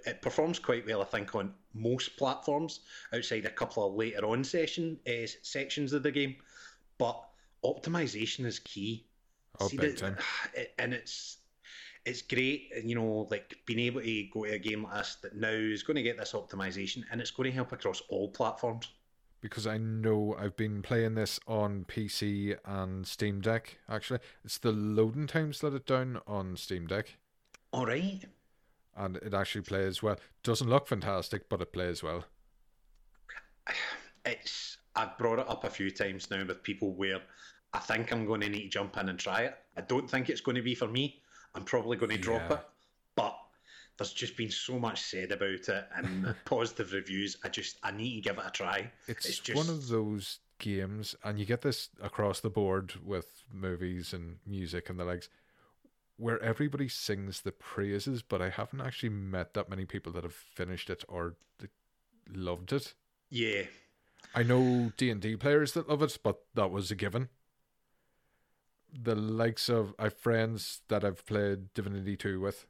it 0.06 0.21
performs 0.21 0.60
quite 0.60 0.88
well. 0.88 1.02
I 1.02 1.06
think 1.06 1.36
on 1.36 1.54
most 1.73 2.17
platforms 2.17 2.82
outside 3.13 3.45
a 3.45 3.52
couple 3.52 3.86
of 3.88 3.95
later 3.95 4.25
on 4.25 4.43
session 4.43 4.97
uh, 5.08 5.28
sections 5.43 5.93
of 5.93 6.04
the 6.04 6.12
game, 6.12 6.38
but 6.97 7.21
optimization 7.63 8.45
is 8.45 8.60
key. 8.60 9.06
Oh, 9.60 9.69
big 9.69 9.80
the- 9.80 9.93
time. 9.93 10.17
it- 10.54 10.73
and 10.80 10.93
it's 10.93 11.38
it's 12.10 12.22
great, 12.24 12.72
and 12.76 12.89
you 12.89 12.95
know, 12.95 13.28
like 13.32 13.58
being 13.65 13.80
able 13.80 14.02
to 14.02 14.24
go 14.34 14.45
to 14.45 14.54
a 14.54 14.60
game 14.60 14.84
like 14.84 14.95
this 14.95 15.15
that 15.22 15.36
now 15.36 15.50
is 15.50 15.84
going 15.84 15.95
to 15.98 16.04
get 16.04 16.17
this 16.17 16.34
optimization, 16.34 17.04
and 17.12 17.22
it's 17.22 17.32
going 17.32 17.50
to 17.50 17.56
help 17.56 17.72
across 17.72 18.02
all 18.10 18.30
platforms. 18.30 18.89
because 19.41 19.65
I 19.65 19.78
know 19.78 20.36
I've 20.38 20.58
been 20.58 20.82
playing 20.82 21.15
this 21.15 21.39
on 21.48 21.86
PC 21.86 22.58
and 22.65 23.08
Steam 23.08 23.39
Deck. 23.41 23.78
Actually, 23.88 24.19
it's 24.43 24.58
the 24.58 24.72
loading 24.72 25.28
times 25.28 25.63
let 25.63 25.74
it 25.74 25.86
down 25.86 26.19
on 26.28 26.58
Steam 26.58 26.88
Deck, 26.88 27.17
All 27.72 27.86
right. 27.86 28.26
and 28.98 29.15
it 29.17 29.34
actually 29.34 29.62
plays 29.62 30.04
well. 30.04 30.17
Doesn't 30.43 30.69
look 30.69 30.88
fantastic, 30.88 31.48
but 31.50 31.62
it 31.62 31.72
plays 31.74 32.04
well. 32.04 32.26
It's 34.26 34.78
I've 34.95 35.17
brought 35.17 35.39
it 35.39 35.50
up 35.50 35.63
a 35.63 35.69
few 35.69 35.89
times 35.91 36.30
now 36.30 36.43
with 36.45 36.62
people 36.62 36.93
where 36.93 37.22
I 37.74 37.80
think 37.80 38.12
I'm 38.12 38.26
going 38.26 38.41
to 38.41 38.50
need 38.50 38.63
to 38.63 38.69
jump 38.69 38.98
in 38.98 39.08
and 39.10 39.17
try 39.17 39.41
it. 39.43 39.56
I 39.78 39.82
don't 39.82 40.10
think 40.10 40.30
it's 40.30 40.41
going 40.41 40.56
to 40.58 40.62
be 40.62 40.76
for 40.76 40.88
me. 40.88 41.22
I'm 41.56 41.64
probably 41.64 41.98
going 41.98 42.12
to 42.12 42.18
drop 42.18 42.42
Yeah. 42.50 42.56
it, 42.58 42.62
but 43.16 43.38
there's 43.98 44.14
just 44.14 44.38
been 44.38 44.52
so 44.52 44.80
much 44.80 45.02
said 45.02 45.32
about 45.32 45.50
it 45.68 45.86
and 45.96 46.36
positive 46.46 46.94
reviews. 46.94 47.38
I 47.44 47.50
just 47.50 47.78
I 47.84 47.92
need 47.92 48.16
to 48.16 48.30
give 48.30 48.38
it 48.38 48.46
a 48.48 48.52
try. 48.52 48.92
It's, 49.08 49.26
It's 49.26 49.40
just 49.40 49.58
one 49.58 49.76
of 49.76 49.88
those 49.88 50.40
games, 50.60 51.16
and 51.24 51.40
you 51.40 51.46
get 51.46 51.62
this 51.62 51.90
across 52.02 52.40
the 52.40 52.50
board 52.50 52.94
with 53.04 53.44
movies 53.52 54.14
and 54.14 54.38
music 54.46 54.90
and 54.90 55.00
the 55.00 55.06
likes, 55.06 55.30
where 56.18 56.42
everybody 56.44 56.88
sings 56.90 57.42
the 57.42 57.52
praises, 57.52 58.22
but 58.22 58.42
I 58.42 58.50
haven't 58.50 58.82
actually 58.82 59.10
met 59.10 59.54
that 59.54 59.70
many 59.70 59.86
people 59.86 60.12
that 60.14 60.24
have 60.24 60.34
finished 60.34 60.90
it 60.90 61.04
or 61.08 61.36
loved 62.32 62.72
it. 62.74 62.94
yeah. 63.30 63.64
I 64.36 64.44
know 64.44 64.92
D 64.98 65.10
and 65.10 65.20
D 65.22 65.36
players 65.38 65.72
that 65.74 65.90
love 65.90 66.04
it, 66.04 66.20
but 66.22 66.42
that 66.54 66.70
was 66.72 66.92
a 66.92 66.96
given. 66.96 67.30
The 68.91 69.15
likes 69.15 69.69
of 69.69 69.93
I've 69.99 70.15
friends 70.17 70.82
that 70.88 71.04
I've 71.04 71.25
played 71.25 71.73
Divinity 71.73 72.15
two 72.17 72.39
with, 72.39 72.65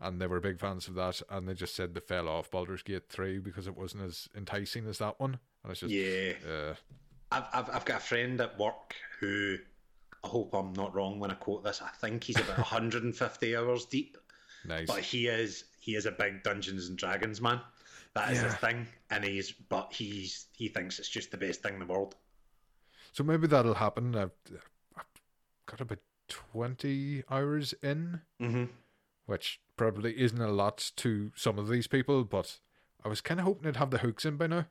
and 0.00 0.20
they 0.20 0.26
were 0.26 0.40
big 0.40 0.60
fans 0.60 0.86
of 0.88 0.94
that, 0.94 1.20
and 1.30 1.48
they 1.48 1.54
just 1.54 1.74
said 1.74 1.94
they 1.94 2.00
fell 2.00 2.28
off 2.28 2.50
Baldur's 2.50 2.82
Gate 2.82 3.08
three 3.08 3.38
because 3.38 3.66
it 3.66 3.76
wasn't 3.76 4.04
as 4.04 4.28
enticing 4.36 4.86
as 4.86 4.98
that 4.98 5.18
one, 5.18 5.38
and 5.62 5.70
it's 5.72 5.80
just 5.80 5.92
Yeah. 5.92 6.32
uh, 6.48 6.74
I've, 7.32 7.44
I've 7.52 7.70
I've 7.76 7.84
got 7.84 7.96
a 7.98 8.04
friend 8.04 8.40
at 8.40 8.58
work 8.58 8.94
who 9.18 9.56
I 10.22 10.28
hope 10.28 10.54
I'm 10.54 10.72
not 10.74 10.94
wrong 10.94 11.18
when 11.18 11.30
I 11.30 11.34
quote 11.34 11.64
this. 11.64 11.82
I 11.82 11.88
think 11.88 12.22
he's 12.24 12.38
about 12.38 12.58
150 12.58 13.56
hours 13.56 13.84
deep, 13.86 14.16
nice. 14.64 14.86
but 14.86 15.00
he 15.00 15.26
is 15.26 15.64
he 15.80 15.96
is 15.96 16.06
a 16.06 16.12
big 16.12 16.42
Dungeons 16.44 16.88
and 16.88 16.96
Dragons 16.96 17.40
man. 17.40 17.60
That 18.14 18.30
is 18.30 18.40
his 18.40 18.54
thing, 18.54 18.86
and 19.10 19.24
he's 19.24 19.50
but 19.50 19.92
he's 19.92 20.46
he 20.52 20.68
thinks 20.68 21.00
it's 21.00 21.08
just 21.08 21.32
the 21.32 21.36
best 21.36 21.62
thing 21.62 21.74
in 21.74 21.80
the 21.80 21.86
world. 21.86 22.14
So 23.12 23.24
maybe 23.24 23.48
that'll 23.48 23.74
happen. 23.74 24.14
I've 24.14 24.30
got 25.66 25.80
about 25.80 25.98
twenty 26.28 27.22
hours 27.30 27.74
in, 27.82 28.20
Mm-hmm. 28.40 28.64
which 29.26 29.60
probably 29.76 30.18
isn't 30.20 30.40
a 30.40 30.50
lot 30.52 30.90
to 30.96 31.32
some 31.34 31.58
of 31.58 31.68
these 31.68 31.86
people, 31.86 32.24
but 32.24 32.58
I 33.04 33.08
was 33.08 33.20
kind 33.20 33.40
of 33.40 33.46
hoping 33.46 33.64
it'd 33.64 33.76
have 33.76 33.90
the 33.90 33.98
hooks 33.98 34.24
in 34.24 34.36
by 34.36 34.46
now. 34.46 34.66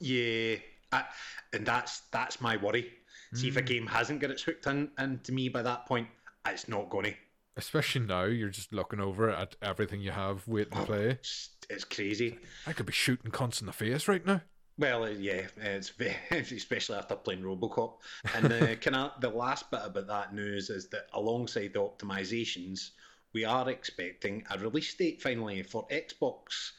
Yeah, 0.00 0.56
I, 0.92 1.04
and 1.52 1.66
that's 1.66 2.00
that's 2.12 2.40
my 2.40 2.56
worry. 2.56 2.90
See 3.34 3.48
if 3.48 3.56
a 3.56 3.62
game 3.62 3.86
hasn't 3.86 4.20
got 4.20 4.30
its 4.30 4.42
hooked 4.42 4.66
in 4.66 4.90
into 4.98 5.32
me 5.32 5.48
by 5.50 5.60
that 5.62 5.84
point, 5.86 6.08
it's 6.46 6.66
not 6.66 6.88
going 6.88 7.04
to. 7.06 7.14
Especially 7.58 8.00
now, 8.02 8.24
you're 8.24 8.48
just 8.48 8.72
looking 8.72 9.00
over 9.00 9.28
at 9.28 9.54
everything 9.60 10.00
you 10.00 10.12
have 10.12 10.46
waiting 10.48 10.72
to 10.78 10.84
play. 10.84 11.06
It's, 11.10 11.50
it's 11.68 11.84
crazy. 11.84 12.38
I 12.66 12.72
could 12.72 12.86
be 12.86 12.92
shooting 12.92 13.30
cunts 13.32 13.60
in 13.60 13.66
the 13.66 13.72
face 13.72 14.08
right 14.08 14.24
now. 14.24 14.40
Well, 14.78 15.08
yeah, 15.08 15.48
it's 15.56 15.88
ve- 15.90 16.14
especially 16.30 16.96
after 16.96 17.16
playing 17.16 17.42
RoboCop. 17.42 17.94
And 18.34 18.46
the 18.46 18.76
kind 18.80 18.96
of 18.96 19.20
the 19.20 19.28
last 19.30 19.70
bit 19.70 19.80
about 19.84 20.06
that 20.06 20.34
news 20.34 20.70
is 20.70 20.88
that 20.90 21.08
alongside 21.12 21.72
the 21.72 21.80
optimizations, 21.80 22.90
we 23.32 23.44
are 23.44 23.68
expecting 23.68 24.44
a 24.50 24.58
release 24.58 24.94
date 24.94 25.20
finally 25.20 25.62
for 25.62 25.86
Xbox. 25.88 26.72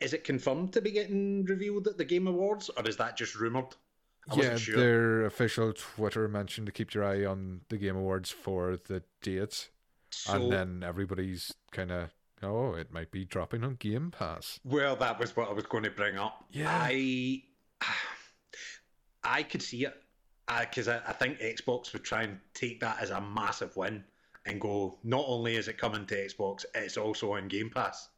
Is 0.00 0.12
it 0.12 0.24
confirmed 0.24 0.72
to 0.74 0.82
be 0.82 0.90
getting 0.90 1.44
revealed 1.44 1.86
at 1.88 1.96
the 1.98 2.04
Game 2.04 2.26
Awards, 2.26 2.68
or 2.76 2.86
is 2.86 2.96
that 2.98 3.16
just 3.16 3.34
rumored? 3.36 3.74
I 4.30 4.34
yeah, 4.34 4.36
wasn't 4.36 4.60
sure. 4.60 4.76
their 4.76 5.24
official 5.26 5.72
Twitter 5.72 6.28
mentioned 6.28 6.66
to 6.66 6.72
keep 6.72 6.92
your 6.92 7.04
eye 7.04 7.24
on 7.24 7.62
the 7.68 7.78
Game 7.78 7.96
Awards 7.96 8.30
for 8.30 8.76
the 8.76 9.02
dates, 9.22 9.70
So, 10.10 10.34
and 10.34 10.52
then 10.52 10.82
everybody's 10.86 11.54
kind 11.72 11.90
of, 11.90 12.10
oh, 12.42 12.74
it 12.74 12.92
might 12.92 13.10
be 13.10 13.24
dropping 13.24 13.64
on 13.64 13.74
Game 13.76 14.10
Pass. 14.10 14.60
well, 14.64 14.96
that 14.96 15.18
was 15.18 15.36
what 15.36 15.48
I 15.48 15.52
was 15.52 15.64
going 15.66 15.84
to 15.84 15.90
bring 15.90 16.16
up. 16.16 16.44
Yeah. 16.50 16.70
I, 16.70 17.42
I 19.24 19.42
could 19.42 19.62
see 19.62 19.84
it 19.84 19.94
because 20.60 20.88
I, 20.88 20.98
I 21.06 21.12
think 21.12 21.38
Xbox 21.40 21.92
would 21.92 22.04
try 22.04 22.22
and 22.22 22.38
take 22.54 22.80
that 22.80 22.98
as 23.00 23.10
a 23.10 23.20
massive 23.20 23.76
win 23.76 24.04
and 24.46 24.60
go. 24.60 24.98
Not 25.04 25.24
only 25.26 25.56
is 25.56 25.68
it 25.68 25.78
coming 25.78 26.06
to 26.06 26.14
Xbox, 26.14 26.64
it's 26.74 26.96
also 26.96 27.32
on 27.34 27.48
Game 27.48 27.70
Pass, 27.70 28.08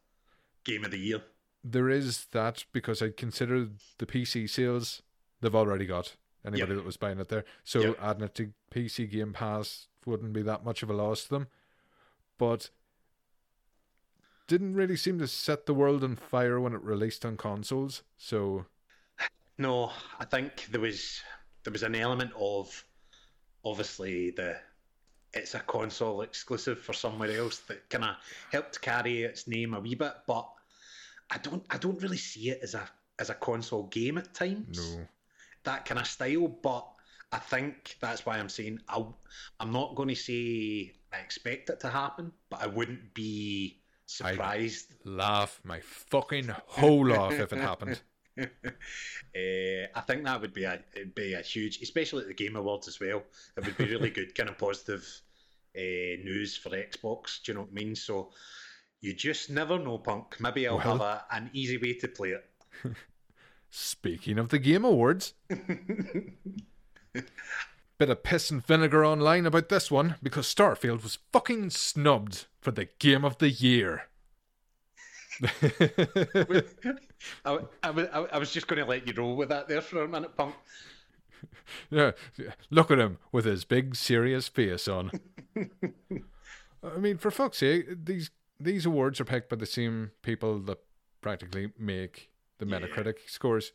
Game 0.63 0.85
of 0.85 0.91
the 0.91 0.99
Year. 0.99 1.21
There 1.63 1.89
is 1.89 2.27
that 2.31 2.65
because 2.71 3.01
I 3.01 3.09
consider 3.09 3.67
the 3.99 4.05
PC 4.05 4.49
sales 4.49 5.01
they've 5.41 5.53
already 5.55 5.85
got 5.85 6.15
anybody 6.45 6.71
Yep. 6.73 6.77
that 6.77 6.85
was 6.85 6.97
buying 6.97 7.19
it 7.19 7.29
there. 7.29 7.43
So 7.63 7.79
Yep. 7.81 7.97
adding 8.01 8.23
it 8.23 8.35
to 8.35 8.53
PC 8.71 9.09
Game 9.09 9.33
Pass 9.33 9.87
wouldn't 10.05 10.33
be 10.33 10.41
that 10.43 10.63
much 10.63 10.81
of 10.83 10.89
a 10.89 10.93
loss 10.93 11.23
to 11.23 11.29
them. 11.29 11.47
But 12.37 12.69
didn't 14.51 14.73
really 14.73 14.97
seem 14.97 15.17
to 15.17 15.27
set 15.27 15.65
the 15.65 15.73
world 15.73 16.03
on 16.03 16.17
fire 16.17 16.59
when 16.59 16.73
it 16.73 16.83
released 16.83 17.23
on 17.23 17.37
consoles. 17.37 18.03
So 18.17 18.65
No, 19.57 19.93
I 20.19 20.25
think 20.25 20.67
there 20.71 20.81
was 20.81 21.21
there 21.63 21.71
was 21.71 21.83
an 21.83 21.95
element 21.95 22.31
of 22.37 22.83
obviously 23.63 24.31
the 24.31 24.57
it's 25.33 25.55
a 25.55 25.59
console 25.59 26.21
exclusive 26.21 26.81
for 26.81 26.91
somewhere 26.91 27.31
else 27.31 27.59
that 27.59 27.89
kind 27.89 28.03
of 28.03 28.17
helped 28.51 28.81
carry 28.81 29.23
its 29.23 29.47
name 29.47 29.73
a 29.73 29.79
wee 29.79 29.95
bit, 29.95 30.15
but 30.27 30.49
I 31.29 31.37
don't 31.37 31.63
I 31.69 31.77
don't 31.77 32.01
really 32.01 32.17
see 32.17 32.49
it 32.49 32.59
as 32.61 32.73
a 32.73 32.89
as 33.19 33.29
a 33.29 33.35
console 33.35 33.83
game 33.83 34.17
at 34.17 34.33
times. 34.33 34.95
no. 34.97 35.07
that 35.63 35.85
kind 35.85 36.01
of 36.01 36.07
style. 36.07 36.49
But 36.49 36.85
I 37.31 37.39
think 37.39 37.95
that's 38.01 38.25
why 38.25 38.37
I'm 38.37 38.49
saying 38.49 38.81
I, 38.89 39.01
I'm 39.61 39.71
not 39.71 39.95
going 39.95 40.09
to 40.09 40.15
say 40.15 40.91
I 41.13 41.19
expect 41.19 41.69
it 41.69 41.79
to 41.79 41.89
happen, 41.89 42.33
but 42.49 42.61
I 42.61 42.67
wouldn't 42.67 43.13
be 43.13 43.80
surprised. 44.17 44.93
Laugh 45.05 45.59
my 45.63 45.79
fucking 45.81 46.49
hole 46.67 47.11
off 47.13 47.33
if 47.33 47.53
it 47.53 47.59
happened. 47.59 48.01
uh, 48.39 48.45
I 49.35 50.01
think 50.07 50.23
that 50.25 50.41
would 50.41 50.53
be 50.53 50.63
a 50.63 50.79
it'd 50.95 51.15
be 51.15 51.33
a 51.33 51.41
huge, 51.41 51.81
especially 51.81 52.21
at 52.23 52.27
the 52.27 52.33
Game 52.33 52.55
Awards 52.55 52.87
as 52.87 52.99
well. 52.99 53.23
It 53.57 53.65
would 53.65 53.77
be 53.77 53.85
really 53.85 54.09
good, 54.17 54.35
kind 54.35 54.49
of 54.49 54.57
positive 54.57 55.05
uh, 55.77 55.79
news 56.23 56.57
for 56.57 56.69
Xbox. 56.69 57.41
Do 57.43 57.51
you 57.51 57.55
know 57.55 57.61
what 57.61 57.69
I 57.71 57.73
mean? 57.73 57.95
So 57.95 58.31
you 59.01 59.13
just 59.13 59.49
never 59.49 59.79
know, 59.79 59.97
punk. 59.97 60.39
Maybe 60.39 60.67
I'll 60.67 60.77
Well- 60.77 60.97
have 60.97 61.01
a, 61.01 61.25
an 61.31 61.49
easy 61.53 61.77
way 61.77 61.93
to 61.95 62.07
play 62.07 62.29
it. 62.29 62.45
Speaking 63.73 64.37
of 64.37 64.49
the 64.49 64.59
Game 64.59 64.83
Awards, 64.83 65.33
bit 68.01 68.09
of 68.09 68.23
piss 68.23 68.49
and 68.49 68.65
vinegar 68.65 69.05
online 69.05 69.45
about 69.45 69.69
this 69.69 69.91
one 69.91 70.15
because 70.23 70.47
Starfield 70.47 71.03
was 71.03 71.19
fucking 71.31 71.69
snubbed 71.69 72.47
for 72.59 72.71
the 72.71 72.85
Game 72.97 73.23
of 73.23 73.37
the 73.37 73.51
Year. 73.51 74.09
I, 77.45 77.59
I, 77.83 77.91
was- 77.91 78.07
I, 78.11 78.19
I 78.33 78.37
was 78.39 78.51
just 78.51 78.65
going 78.67 78.81
to 78.81 78.89
let 78.89 79.05
you 79.07 79.13
roll 79.15 79.35
with 79.35 79.49
that 79.49 79.67
there 79.67 79.81
for 79.81 80.01
a 80.01 80.07
minute, 80.07 80.35
punk. 80.35 80.55
yeah, 81.91 82.11
look 82.71 82.89
at 82.89 82.97
him 82.97 83.19
with 83.31 83.45
his 83.45 83.65
big 83.65 83.95
serious 83.95 84.47
face 84.47 84.87
on. 84.87 85.11
I 86.83 86.97
mean, 86.97 87.17
for 87.19 87.29
fuck's 87.29 87.59
sake, 87.59 87.85
these 88.05 88.31
these 88.59 88.87
awards 88.87 89.21
are 89.21 89.25
picked 89.25 89.49
by 89.49 89.57
the 89.57 89.67
same 89.67 90.09
people 90.23 90.57
that 90.61 90.79
practically 91.21 91.71
make 91.77 92.31
the 92.57 92.65
Yeah. 92.65 92.79
Metacritic 92.79 93.17
scores, 93.27 93.73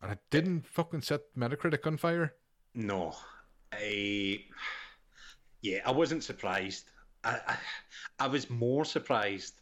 and 0.00 0.12
it 0.12 0.20
didn't 0.30 0.68
fucking 0.68 1.02
set 1.02 1.22
Metacritic 1.36 1.84
on 1.84 1.96
fire. 1.96 2.34
No, 2.74 3.14
I 3.72 4.40
yeah, 5.62 5.80
I 5.86 5.90
wasn't 5.90 6.24
surprised. 6.24 6.90
I, 7.22 7.38
I 7.46 7.56
I 8.18 8.26
was 8.28 8.50
more 8.50 8.84
surprised 8.84 9.54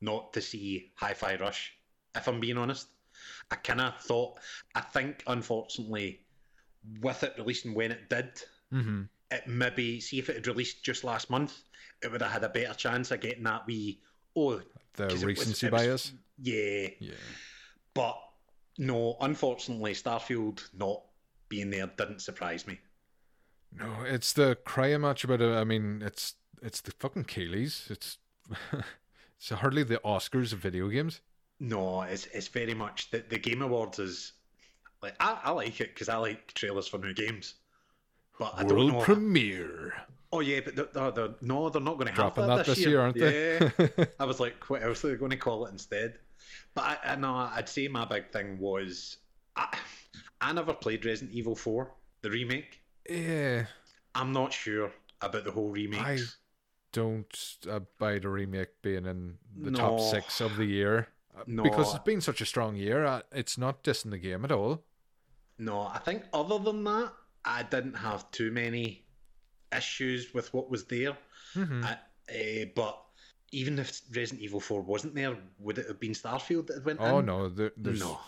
not 0.00 0.32
to 0.34 0.40
see 0.40 0.92
Hi-Fi 0.96 1.36
Rush. 1.36 1.72
If 2.14 2.26
I'm 2.28 2.40
being 2.40 2.58
honest, 2.58 2.88
I 3.50 3.56
kind 3.56 3.80
of 3.80 3.96
thought. 4.00 4.38
I 4.74 4.80
think 4.80 5.22
unfortunately, 5.26 6.20
with 7.00 7.22
it 7.22 7.34
releasing 7.38 7.74
when 7.74 7.92
it 7.92 8.08
did, 8.08 8.42
Mm-hmm. 8.72 9.02
it 9.32 9.46
maybe 9.48 10.00
see 10.00 10.20
if 10.20 10.28
it 10.28 10.36
had 10.36 10.46
released 10.46 10.84
just 10.84 11.02
last 11.02 11.28
month, 11.28 11.62
it 12.04 12.12
would 12.12 12.22
have 12.22 12.30
had 12.30 12.44
a 12.44 12.48
better 12.48 12.72
chance 12.74 13.10
of 13.10 13.20
getting 13.20 13.42
that 13.42 13.66
wee 13.66 14.00
oh 14.36 14.60
The 14.94 15.06
it 15.06 15.12
was- 15.12 15.24
recency 15.24 15.68
was- 15.68 15.82
bias. 15.82 16.12
Yeah, 16.42 16.88
Yeah. 17.00 17.14
but 17.94 18.16
no, 18.78 19.16
unfortunately, 19.20 19.92
Starfield 19.94 20.62
not 20.72 21.02
being 21.50 21.68
there 21.68 21.86
didn't 21.98 22.22
surprise 22.22 22.66
me. 22.66 22.78
No, 23.78 24.02
it's 24.06 24.32
the 24.32 24.56
crying 24.64 25.02
match 25.02 25.22
about 25.24 25.42
it. 25.42 25.52
I 25.54 25.64
mean, 25.64 26.02
it's 26.04 26.34
it's 26.62 26.80
the 26.80 26.92
fucking 26.92 27.24
Keighleys. 27.24 27.90
It's 27.90 28.16
it's 29.38 29.50
hardly 29.50 29.82
the 29.82 29.98
Oscars 30.04 30.52
of 30.54 30.60
video 30.60 30.88
games. 30.88 31.20
No, 31.60 32.00
it's 32.02 32.26
it's 32.26 32.48
very 32.48 32.74
much 32.74 33.10
the 33.10 33.22
the 33.28 33.38
Game 33.38 33.60
Awards 33.62 33.98
is 33.98 34.32
like 35.02 35.14
I, 35.20 35.38
I 35.44 35.50
like 35.50 35.80
it 35.80 35.94
because 35.94 36.08
I 36.08 36.16
like 36.16 36.52
trailers 36.54 36.88
for 36.88 36.98
new 36.98 37.12
games, 37.14 37.54
but 38.38 38.54
I 38.56 38.62
don't 38.64 38.76
World 38.78 38.92
know. 38.94 39.00
premiere. 39.00 39.94
oh 40.32 40.40
yeah, 40.40 40.60
but 40.64 40.74
they're, 40.76 40.88
they're, 40.92 41.10
they're- 41.10 41.34
no, 41.42 41.68
they're 41.68 41.80
not 41.82 41.98
going 41.98 42.12
to 42.12 42.22
have 42.22 42.34
that, 42.36 42.46
that 42.46 42.66
this 42.66 42.78
year, 42.78 43.00
aren't 43.00 43.16
they? 43.18 43.58
I 44.20 44.24
was 44.24 44.40
like, 44.40 44.68
what 44.70 44.82
else 44.82 45.04
are 45.04 45.10
they 45.10 45.16
going 45.16 45.30
to 45.32 45.36
call 45.36 45.66
it 45.66 45.72
instead? 45.72 46.18
But 46.74 46.82
I, 47.04 47.12
I 47.12 47.16
know 47.16 47.34
I'd 47.34 47.68
say 47.68 47.86
my 47.88 48.04
big 48.04 48.30
thing 48.30 48.58
was 48.58 49.18
I 49.56 49.78
I 50.40 50.52
never 50.52 50.72
played 50.72 51.04
Resident 51.04 51.32
Evil 51.34 51.54
Four, 51.54 51.92
the 52.22 52.30
remake. 52.30 52.80
yeah, 53.08 53.66
I'm 54.14 54.32
not 54.32 54.52
sure 54.52 54.92
about 55.20 55.44
the 55.44 55.50
whole 55.50 55.70
remake. 55.70 56.00
I 56.00 56.18
don't 56.92 57.56
uh, 57.70 57.80
buy 57.98 58.18
the 58.18 58.28
remake 58.28 58.80
being 58.82 59.06
in 59.06 59.38
the 59.56 59.70
No. 59.70 59.78
top 59.78 60.00
six 60.00 60.40
of 60.40 60.56
the 60.56 60.64
year 60.64 61.08
uh, 61.36 61.42
No. 61.46 61.62
because 61.62 61.94
it's 61.94 62.04
been 62.04 62.20
such 62.20 62.40
a 62.40 62.46
strong 62.46 62.74
year. 62.76 63.04
Uh, 63.04 63.22
it's 63.32 63.56
not 63.58 63.84
dissing 63.84 64.10
the 64.10 64.18
game 64.18 64.44
at 64.44 64.50
all. 64.52 64.82
No, 65.58 65.82
I 65.82 65.98
think 65.98 66.24
other 66.32 66.58
than 66.58 66.82
that, 66.84 67.12
I 67.44 67.62
didn't 67.62 67.94
have 67.94 68.30
too 68.30 68.50
many 68.50 69.04
issues 69.76 70.32
with 70.34 70.52
what 70.54 70.70
was 70.70 70.86
there. 70.86 71.16
Mhm. 71.54 71.84
I, 71.84 71.98
eh, 72.28 72.64
but 72.74 72.98
even 73.52 73.78
if 73.78 74.00
Resident 74.14 74.42
Evil 74.42 74.60
Four 74.60 74.80
wasn't 74.82 75.14
there, 75.14 75.36
would 75.58 75.78
it 75.78 75.86
have 75.86 76.00
been 76.00 76.12
Starfield 76.12 76.66
that 76.68 76.84
went 76.84 76.98
Oh 77.00 77.18
in? 77.18 77.26
no, 77.26 77.48
there, 77.48 77.72
there's 77.76 78.00
no. 78.00 78.18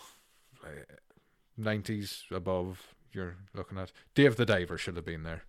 Nineties 1.57 2.23
above. 2.31 2.81
You're 3.11 3.35
looking 3.53 3.77
at 3.77 3.91
Dave 4.15 4.35
the 4.37 4.45
Diver 4.45 4.77
should 4.77 4.95
have 4.95 5.05
been 5.05 5.23
there. 5.23 5.43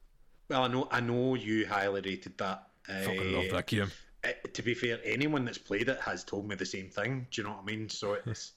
Well, 0.51 0.65
I 0.65 0.69
know, 0.69 0.89
I 0.91 1.01
know 1.01 1.35
you 1.35 1.67
highly 1.67 2.03
rated 2.03 2.37
that. 2.39 2.67
Fucking 2.87 3.35
Uh, 3.35 3.39
love 3.39 3.51
that 3.53 3.67
game. 3.67 3.91
uh, 4.23 4.29
to 4.53 4.63
be 4.63 4.75
fair, 4.75 5.01
anyone 5.05 5.45
that's 5.47 5.57
played 5.59 5.89
it 5.89 5.99
has 6.01 6.23
told 6.25 6.47
me 6.47 6.55
the 6.57 6.67
same 6.67 6.91
thing. 6.91 7.27
Do 7.31 7.41
you 7.41 7.49
know 7.49 7.55
what 7.55 7.63
I 7.63 7.65
mean? 7.65 7.89
So 7.89 8.19
it's 8.27 8.53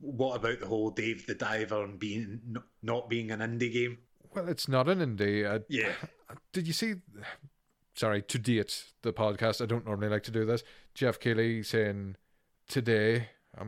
what 0.00 0.36
about 0.36 0.60
the 0.60 0.66
whole 0.66 0.90
Dave 0.90 1.26
the 1.26 1.34
Diver 1.34 1.84
and 1.84 1.98
being 1.98 2.40
not 2.82 3.08
being 3.08 3.30
an 3.30 3.40
indie 3.40 3.72
game? 3.72 3.98
Well, 4.34 4.48
it's 4.48 4.68
not 4.68 4.88
an 4.88 4.98
indie. 4.98 5.46
Uh, 5.50 5.60
Yeah, 5.68 5.92
Did 6.52 6.66
you 6.66 6.72
see? 6.74 6.94
Sorry, 7.94 8.22
to 8.22 8.38
date 8.38 8.84
the 9.02 9.12
podcast. 9.12 9.62
I 9.62 9.66
don't 9.66 9.84
normally 9.86 10.08
like 10.08 10.22
to 10.24 10.30
do 10.30 10.44
this. 10.44 10.62
Geoff 10.94 11.20
Keighley 11.20 11.62
saying 11.62 12.16
today. 12.68 13.28
I 13.56 13.64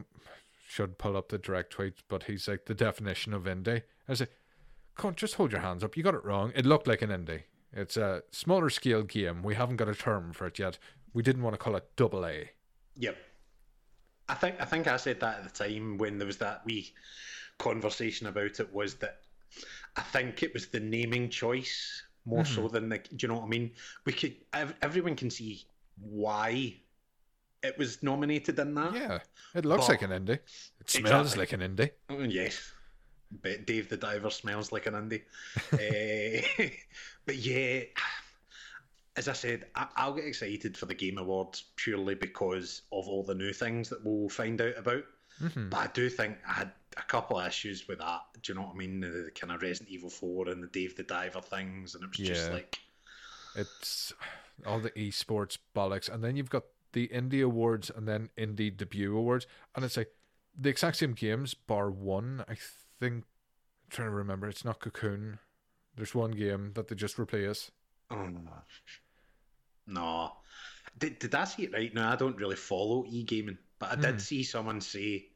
should 0.75 0.99
pull 0.99 1.17
up 1.17 1.29
the 1.29 1.39
direct 1.39 1.71
tweet, 1.71 1.95
but 2.09 2.25
he's 2.25 2.49
like 2.49 2.67
the 2.67 2.75
definition 2.75 3.33
of 3.33 3.45
indie. 3.45 3.83
I 4.09 4.15
"Come 4.97 5.09
on, 5.09 5.15
just 5.15 5.37
hold 5.37 5.53
your 5.53 5.61
hands 5.61 5.85
up. 5.85 5.97
You 5.97 6.03
got 6.03 6.17
it 6.17 6.25
wrong. 6.25 6.53
It 6.57 6.67
looked 6.67 6.89
like 6.89 7.01
an 7.01 7.11
indie. 7.11 7.45
It's 7.73 7.97
a 7.97 8.25
smaller 8.33 8.71
scale 8.71 9.05
game. 9.05 9.45
We 9.45 9.55
haven't 9.55 9.77
got 9.77 9.89
a 9.89 9.95
term 9.95 10.33
for 10.33 10.49
it 10.49 10.59
yet. 10.59 10.79
We 11.13 11.23
didn't 11.23 11.43
want 11.43 11.55
to 11.55 11.59
call 11.59 11.77
it 11.77 11.89
double 11.95 12.27
A. 12.27 12.51
yep. 12.97 13.17
I 14.29 14.35
think 14.35 14.57
I 14.61 14.65
think 14.65 14.89
I 14.89 14.97
said 14.97 15.21
that 15.21 15.39
at 15.39 15.45
the 15.45 15.65
time 15.65 15.97
when 15.97 16.19
there 16.19 16.27
was 16.27 16.39
that 16.39 16.65
wee 16.65 16.93
conversation 17.59 18.27
about 18.27 18.59
it. 18.59 18.75
Was 18.75 18.97
that 18.97 19.21
I 19.97 20.01
think 20.01 20.43
it 20.43 20.53
was 20.55 20.67
the 20.67 20.81
naming 20.81 21.29
choice 21.29 22.03
more 22.25 22.45
so 22.45 22.63
hmm. 22.63 22.75
than 22.75 22.89
the. 22.89 22.99
Do 22.99 23.17
you 23.21 23.29
know 23.29 23.35
what 23.35 23.45
I 23.45 23.49
mean? 23.49 23.71
We 24.07 24.13
could 24.13 24.35
everyone 24.83 25.15
can 25.15 25.31
see 25.31 25.67
why 26.01 26.75
it 27.65 27.79
was 27.79 28.03
nominated 28.03 28.59
in 28.59 28.75
that. 28.75 28.95
Yeah, 28.95 29.19
it 29.55 29.65
looks 29.65 29.87
But- 29.87 30.01
like 30.01 30.03
an 30.03 30.11
indie. 30.11 30.39
It 30.81 30.91
smells 30.91 31.35
Exactly. 31.35 31.41
like 31.41 31.53
an 31.53 31.77
indie. 31.77 31.91
Oh, 32.11 32.23
yes. 32.23 32.73
Bet 33.31 33.67
Dave 33.67 33.89
the 33.89 33.97
Diver 33.97 34.31
smells 34.31 34.71
like 34.71 34.87
an 34.87 34.95
indie. 34.95 35.23
Eh, 35.81 36.69
but 37.27 37.37
yeah, 37.37 37.81
as 39.17 39.29
I 39.29 39.33
said, 39.33 39.67
I, 39.75 39.87
I'll 39.97 40.15
get 40.15 40.25
excited 40.25 40.77
for 40.77 40.87
the 40.87 40.95
Game 40.95 41.19
Awards 41.19 41.65
purely 41.77 42.15
because 42.15 42.83
of 42.93 43.09
all 43.09 43.23
the 43.23 43.35
new 43.35 43.53
things 43.53 43.89
that 43.89 44.05
we'll 44.05 44.29
find 44.29 44.61
out 44.61 44.77
about. 44.77 45.05
Mhm. 45.43 45.71
But 45.71 45.77
I 45.79 45.87
do 45.89 46.09
think 46.09 46.37
I 46.47 46.53
had 46.53 46.73
a 46.97 47.03
couple 47.03 47.39
of 47.41 47.47
issues 47.47 47.89
with 47.89 47.99
that. 47.99 48.21
Do 48.43 48.53
you 48.53 48.59
know 48.59 48.67
what 48.67 48.75
I 48.75 48.79
mean? 48.79 49.01
The, 49.01 49.31
kind 49.35 49.53
of 49.53 49.63
Resident 49.63 49.91
Evil 49.91 50.11
4 50.11 50.49
and 50.51 50.63
the 50.63 50.69
Dave 50.69 50.95
the 50.97 51.03
Diver 51.03 51.41
things, 51.41 51.95
and 51.97 52.05
it 52.05 52.11
was 52.17 52.29
just 52.29 52.53
like, 52.53 52.79
It's 53.57 54.13
all 54.67 54.79
the 54.81 54.91
esports 54.91 55.59
bollocks, 55.75 56.09
and 56.09 56.23
then 56.23 56.37
you've 56.37 56.51
got 56.51 56.65
the 56.95 57.09
indie 57.09 57.45
awards 57.45 57.91
and 57.95 58.09
then 58.09 58.31
indie 58.39 58.75
debut 58.75 59.15
awards, 59.17 59.47
and 59.77 59.85
it's 59.85 59.97
like 59.99 60.11
the 60.59 60.71
exact 60.71 60.97
same 60.97 61.13
games, 61.13 61.53
bar 61.55 61.91
one. 61.91 62.45
I 62.49 62.57
think. 62.99 63.25
I'm 63.25 63.91
trying 63.91 64.09
to 64.09 64.15
remember, 64.15 64.49
it's 64.49 64.65
not 64.65 64.81
Cocoon. 64.81 65.39
There's 65.95 66.15
one 66.15 66.31
game 66.33 66.73
that 66.75 66.89
they 66.89 66.95
just 66.97 67.19
replace. 67.19 67.71
oh 68.11 68.27
no. 68.27 68.41
No. 69.87 70.33
Did, 70.99 71.19
did 71.19 71.35
I 71.35 71.45
see 71.45 71.65
it 71.65 71.73
right? 71.73 71.93
No, 71.93 72.09
I 72.09 72.17
don't 72.17 72.37
really 72.37 72.57
follow 72.57 73.05
e 73.09 73.23
gaming, 73.23 73.59
but 73.79 73.91
I 73.93 73.95
Hmm. 73.97 74.01
did 74.01 74.21
see 74.21 74.43
someone 74.43 74.81
say 74.81 75.27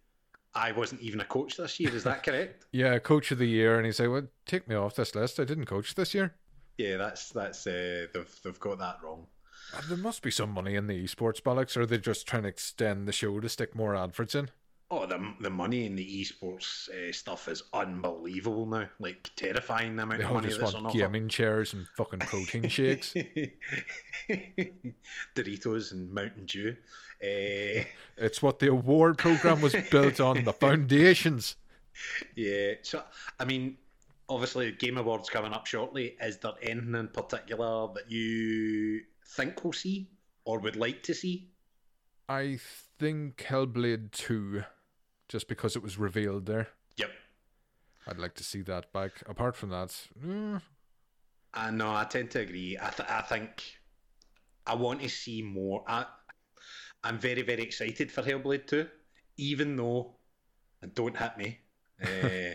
I 0.55 0.73
wasn't 0.73 1.03
even 1.03 1.21
a 1.21 1.25
coach 1.25 1.57
this 1.57 1.79
year. 1.79 1.95
Is 1.95 2.05
that 2.05 2.23
correct? 2.23 2.67
Yeah, 2.73 2.99
coach 2.99 3.31
of 3.31 3.39
the 3.39 3.47
year, 3.47 3.77
and 3.77 3.85
he's 3.87 4.01
like, 4.01 4.09
"Well, 4.11 4.29
take 4.47 4.67
me 4.69 4.75
off 4.75 4.95
this 4.95 5.15
list. 5.15 5.39
I 5.39 5.45
didn't 5.45 5.67
coach 5.67 5.95
this 5.95 6.15
year." 6.15 6.35
yeah, 6.79 6.97
that's 6.97 7.31
that's 7.31 7.67
uh, 7.67 8.07
they've 8.15 8.41
they've 8.43 8.61
got 8.61 8.79
that 8.79 8.99
wrong. 9.03 9.27
Uh, 9.77 9.81
There 9.89 9.97
must 9.99 10.23
be 10.23 10.31
some 10.31 10.51
money 10.51 10.75
in 10.75 10.87
the 10.87 11.05
esports 11.05 11.41
bollocks, 11.43 11.77
or 11.77 11.85
they're 11.87 11.99
just 11.99 12.27
trying 12.27 12.43
to 12.45 12.49
extend 12.49 13.07
the 13.07 13.13
show 13.13 13.39
to 13.41 13.49
stick 13.49 13.75
more 13.75 13.95
adverts 13.97 14.35
in. 14.35 14.51
Oh, 14.91 15.05
the 15.05 15.35
the 15.41 15.51
money 15.51 15.85
in 15.85 15.97
the 15.97 16.23
esports 16.23 16.89
uh, 16.89 17.13
stuff 17.13 17.47
is 17.49 17.63
unbelievable 17.75 18.65
now. 18.65 18.89
Like 18.99 19.31
terrifying 19.37 19.97
the 19.97 20.05
amount 20.05 20.21
They 20.21 20.25
of 20.25 20.33
money 20.33 20.49
just 20.49 20.61
that's 20.61 20.73
on 20.75 20.85
want 20.85 20.95
offer. 20.97 21.05
gaming 21.05 21.29
chairs 21.29 21.75
and 21.75 21.87
fucking 21.97 22.21
protein 22.21 22.69
shakes. 22.71 23.13
Doritos 25.35 25.93
and 25.93 26.11
Mountain 26.13 26.47
Dew. 26.47 26.77
Uh, 27.23 27.85
It's 28.17 28.43
what 28.43 28.59
the 28.61 28.69
award 28.71 29.19
program 29.19 29.61
was 29.61 29.75
built 29.91 30.21
on. 30.21 30.45
The 30.45 30.53
foundations. 30.55 31.57
yeah. 32.35 32.73
So 32.83 33.03
I 33.39 33.45
mean, 33.45 33.77
obviously, 34.29 34.73
Game 34.73 34.97
Awards 34.99 35.29
coming 35.31 35.53
up 35.53 35.67
shortly. 35.67 36.17
Is 36.21 36.39
there 36.39 36.53
anything 36.63 36.95
in 36.95 37.09
particular 37.09 37.89
that 37.95 38.11
you 38.11 39.03
think 39.29 39.63
we'll 39.63 39.73
see 39.73 40.11
or 40.45 40.59
would 40.59 40.77
like 40.77 41.03
to 41.05 41.15
see? 41.15 41.51
I 42.29 42.59
think 42.99 43.37
Hellblade 43.37 44.13
2, 44.13 44.63
just 45.29 45.49
because 45.49 45.77
it 45.77 45.83
was 45.83 45.99
revealed 45.99 46.47
there. 46.47 46.69
Yep. 46.97 47.11
I'd 48.07 48.19
like 48.19 48.35
to 48.35 48.45
see 48.45 48.63
that 48.63 48.93
back. 48.93 49.13
Apart 49.27 49.57
from 49.57 49.71
that, 49.71 49.95
mm, 50.23 50.61
I 51.55 51.71
know. 51.71 51.95
I 51.95 52.05
tend 52.05 52.31
to 52.33 52.41
agree. 52.41 52.77
I, 52.81 52.91
th- 52.91 53.09
I 53.09 53.23
think 53.23 53.63
I 54.67 54.75
want 54.75 55.01
to 55.03 55.09
see 55.09 55.43
more. 55.43 55.85
I, 55.87 56.07
I'm 57.05 57.19
very, 57.19 57.43
very 57.43 57.63
excited 57.63 58.11
for 58.13 58.23
Hellblade 58.23 58.67
2, 58.67 58.87
even 59.39 59.77
though, 59.77 60.17
and 60.83 60.95
don't 60.95 61.17
hit 61.17 61.37
me, 61.39 61.59
uh, 62.03 62.55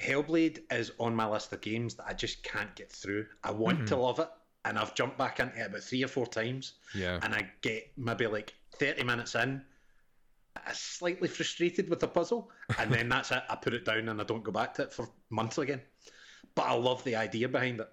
Hellblade 0.00 0.60
is 0.70 0.92
on 0.98 1.14
my 1.14 1.26
list 1.28 1.52
of 1.52 1.60
games 1.60 1.94
that 1.94 2.06
I 2.06 2.12
just 2.12 2.42
can't 2.42 2.74
get 2.76 2.92
through. 2.92 3.26
I 3.42 3.50
want 3.50 3.88
to 3.88 3.96
love 3.96 4.18
it, 4.18 4.28
and 4.66 4.78
I've 4.78 4.94
jumped 4.94 5.16
back 5.16 5.40
into 5.40 5.58
it 5.58 5.66
about 5.66 5.82
three 5.82 6.02
or 6.02 6.08
four 6.08 6.26
times, 6.26 6.74
yeah. 6.94 7.20
and 7.22 7.34
I 7.34 7.48
get 7.62 7.90
maybe 7.96 8.26
like 8.26 8.54
30 8.72 9.04
minutes 9.04 9.34
in. 9.34 9.62
I'm 10.56 10.74
slightly 10.74 11.28
frustrated 11.28 11.88
with 11.88 12.00
the 12.00 12.08
puzzle, 12.08 12.50
and 12.78 12.92
then 12.92 13.08
that's 13.10 13.30
it. 13.30 13.42
I 13.48 13.56
put 13.56 13.74
it 13.74 13.84
down 13.84 14.08
and 14.08 14.20
I 14.20 14.24
don't 14.24 14.44
go 14.44 14.52
back 14.52 14.74
to 14.74 14.82
it 14.82 14.92
for 14.92 15.08
months 15.30 15.58
again. 15.58 15.80
But 16.54 16.66
I 16.66 16.74
love 16.74 17.04
the 17.04 17.16
idea 17.16 17.48
behind 17.48 17.80
it. 17.80 17.88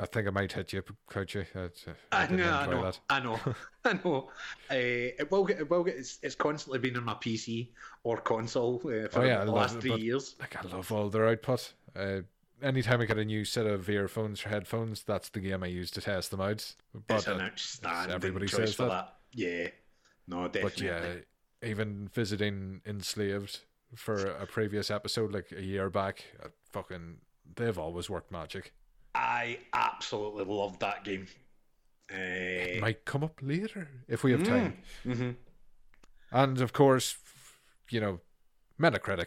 I 0.00 0.06
think 0.06 0.28
I 0.28 0.30
might 0.30 0.52
hit 0.52 0.72
you, 0.72 0.82
Couchy. 1.10 1.44
I, 1.56 2.22
I 2.22 2.26
didn't 2.26 2.38
know, 2.38 2.52
I 2.52 2.66
know. 2.66 2.92
I 3.10 3.20
know, 3.20 3.40
I 3.84 3.92
know. 3.94 4.30
Uh, 4.70 4.74
it 5.18 5.28
will 5.30 5.44
get, 5.44 5.58
it 5.58 5.68
will 5.68 5.82
get. 5.82 5.96
It's, 5.96 6.20
it's 6.22 6.36
constantly 6.36 6.78
been 6.78 6.96
on 6.96 7.04
my 7.04 7.14
PC 7.14 7.70
or 8.04 8.18
console 8.18 8.76
uh, 8.84 9.08
for 9.08 9.22
Oh, 9.22 9.24
yeah, 9.24 9.44
the 9.44 9.50
last 9.50 9.80
three 9.80 9.96
years. 9.96 10.36
Like, 10.38 10.54
I 10.56 10.68
love 10.68 10.92
all 10.92 11.08
their 11.08 11.26
output. 11.26 11.72
Uh, 11.96 12.20
anytime 12.62 13.00
I 13.00 13.06
get 13.06 13.18
a 13.18 13.24
new 13.24 13.44
set 13.44 13.66
of 13.66 13.88
earphones 13.88 14.44
or 14.44 14.48
headphones, 14.48 15.02
that's 15.02 15.28
the 15.28 15.40
game 15.40 15.62
I 15.62 15.66
use 15.66 15.90
to 15.92 16.00
test 16.00 16.30
them 16.30 16.40
out. 16.40 16.74
But, 17.06 17.16
it's 17.16 17.26
an 17.26 17.40
uh, 17.40 17.44
outstanding 17.44 18.14
everybody 18.14 18.46
choice 18.46 18.56
says 18.56 18.74
for 18.74 18.82
that. 18.84 18.88
that. 18.88 19.14
Yeah, 19.32 19.68
no, 20.26 20.48
but 20.48 20.80
yeah, 20.80 21.16
even 21.62 22.08
visiting 22.12 22.80
Enslaved 22.86 23.60
for 23.94 24.26
a 24.26 24.46
previous 24.46 24.90
episode, 24.90 25.32
like 25.32 25.52
a 25.56 25.62
year 25.62 25.90
back, 25.90 26.24
uh, 26.42 26.48
fucking, 26.72 27.18
they've 27.56 27.78
always 27.78 28.08
worked 28.10 28.30
magic. 28.30 28.72
I 29.14 29.58
absolutely 29.72 30.44
love 30.44 30.78
that 30.80 31.04
game. 31.04 31.26
Uh, 32.12 32.80
Might 32.80 33.04
come 33.04 33.22
up 33.22 33.38
later 33.42 33.88
if 34.08 34.22
we 34.24 34.32
have 34.32 34.44
time. 34.44 34.78
hmm 35.02 35.30
And 36.30 36.60
of 36.60 36.72
course, 36.72 37.16
you 37.90 38.00
know, 38.00 38.20
Metacritic. 38.80 39.26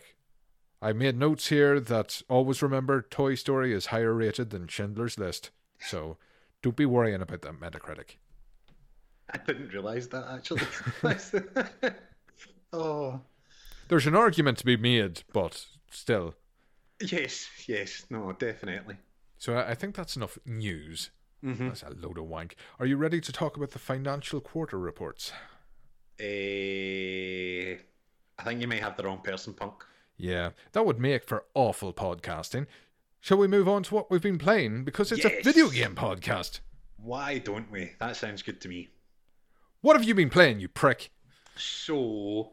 I 0.82 0.94
made 0.94 1.16
notes 1.18 1.48
here 1.50 1.80
that 1.80 2.22
always 2.28 2.62
remember 2.62 3.02
Toy 3.04 3.36
Story 3.36 3.74
is 3.74 3.88
higher 3.88 4.14
rated 4.14 4.50
than 4.50 4.68
Schindler's 4.68 5.18
List. 5.18 5.52
So 5.80 6.18
don't 6.62 6.76
be 6.76 6.86
worrying 6.86 7.22
about 7.22 7.42
that 7.44 7.60
Metacritic. 7.60 8.18
I 9.34 9.38
didn't 9.38 9.70
realise 9.74 10.08
that 10.08 10.26
actually. 10.30 10.62
oh, 12.74 13.22
There's 13.88 14.08
an 14.08 14.16
argument 14.16 14.58
to 14.60 14.66
be 14.66 14.78
made, 14.78 15.24
but 15.32 15.66
still. 15.90 16.36
yes, 17.02 17.48
yes, 17.68 18.06
no, 18.10 18.32
definitely. 18.34 18.98
So 19.38 19.58
I 19.58 19.76
think 19.76 19.96
that's 19.96 20.16
enough 20.16 20.38
news. 20.46 21.10
hmm 21.42 21.68
That's 21.68 21.84
a 21.84 21.90
load 21.92 22.18
of 22.18 22.26
wank. 22.26 22.56
Are 22.80 22.86
you 22.86 22.98
ready 22.98 23.22
to 23.22 23.32
talk 23.32 23.58
about 23.58 23.72
the 23.72 23.80
financial 23.80 24.40
quarter 24.42 24.78
reports? 24.80 25.32
Uh, 26.20 26.24
I 28.38 28.44
think 28.44 28.62
you 28.62 28.68
may 28.68 28.80
have 28.80 28.96
the 28.98 29.04
wrong 29.04 29.22
person, 29.24 29.54
Punk. 29.54 29.86
Yeah, 30.22 30.52
that 30.74 30.86
would 30.86 31.00
make 31.00 31.24
for 31.24 31.46
awful 31.56 31.94
podcasting. 31.94 32.68
Shall 33.22 33.40
we 33.40 33.48
move 33.48 33.68
on 33.68 33.82
to 33.82 33.96
what 33.96 34.12
we've 34.12 34.22
been 34.22 34.38
playing? 34.38 34.84
Because 34.84 35.12
it's 35.12 35.26
a 35.26 35.42
video 35.42 35.70
game 35.70 35.96
podcast. 35.96 36.60
Why 36.98 37.40
don't 37.40 37.72
we? 37.72 37.94
That 38.00 38.16
sounds 38.16 38.44
good 38.44 38.62
to 38.62 38.70
me. 38.70 38.90
What 39.82 39.96
have 39.96 40.04
you 40.04 40.14
been 40.14 40.30
playing, 40.30 40.60
you 40.60 40.68
prick? 40.68 41.10
So, 41.56 42.52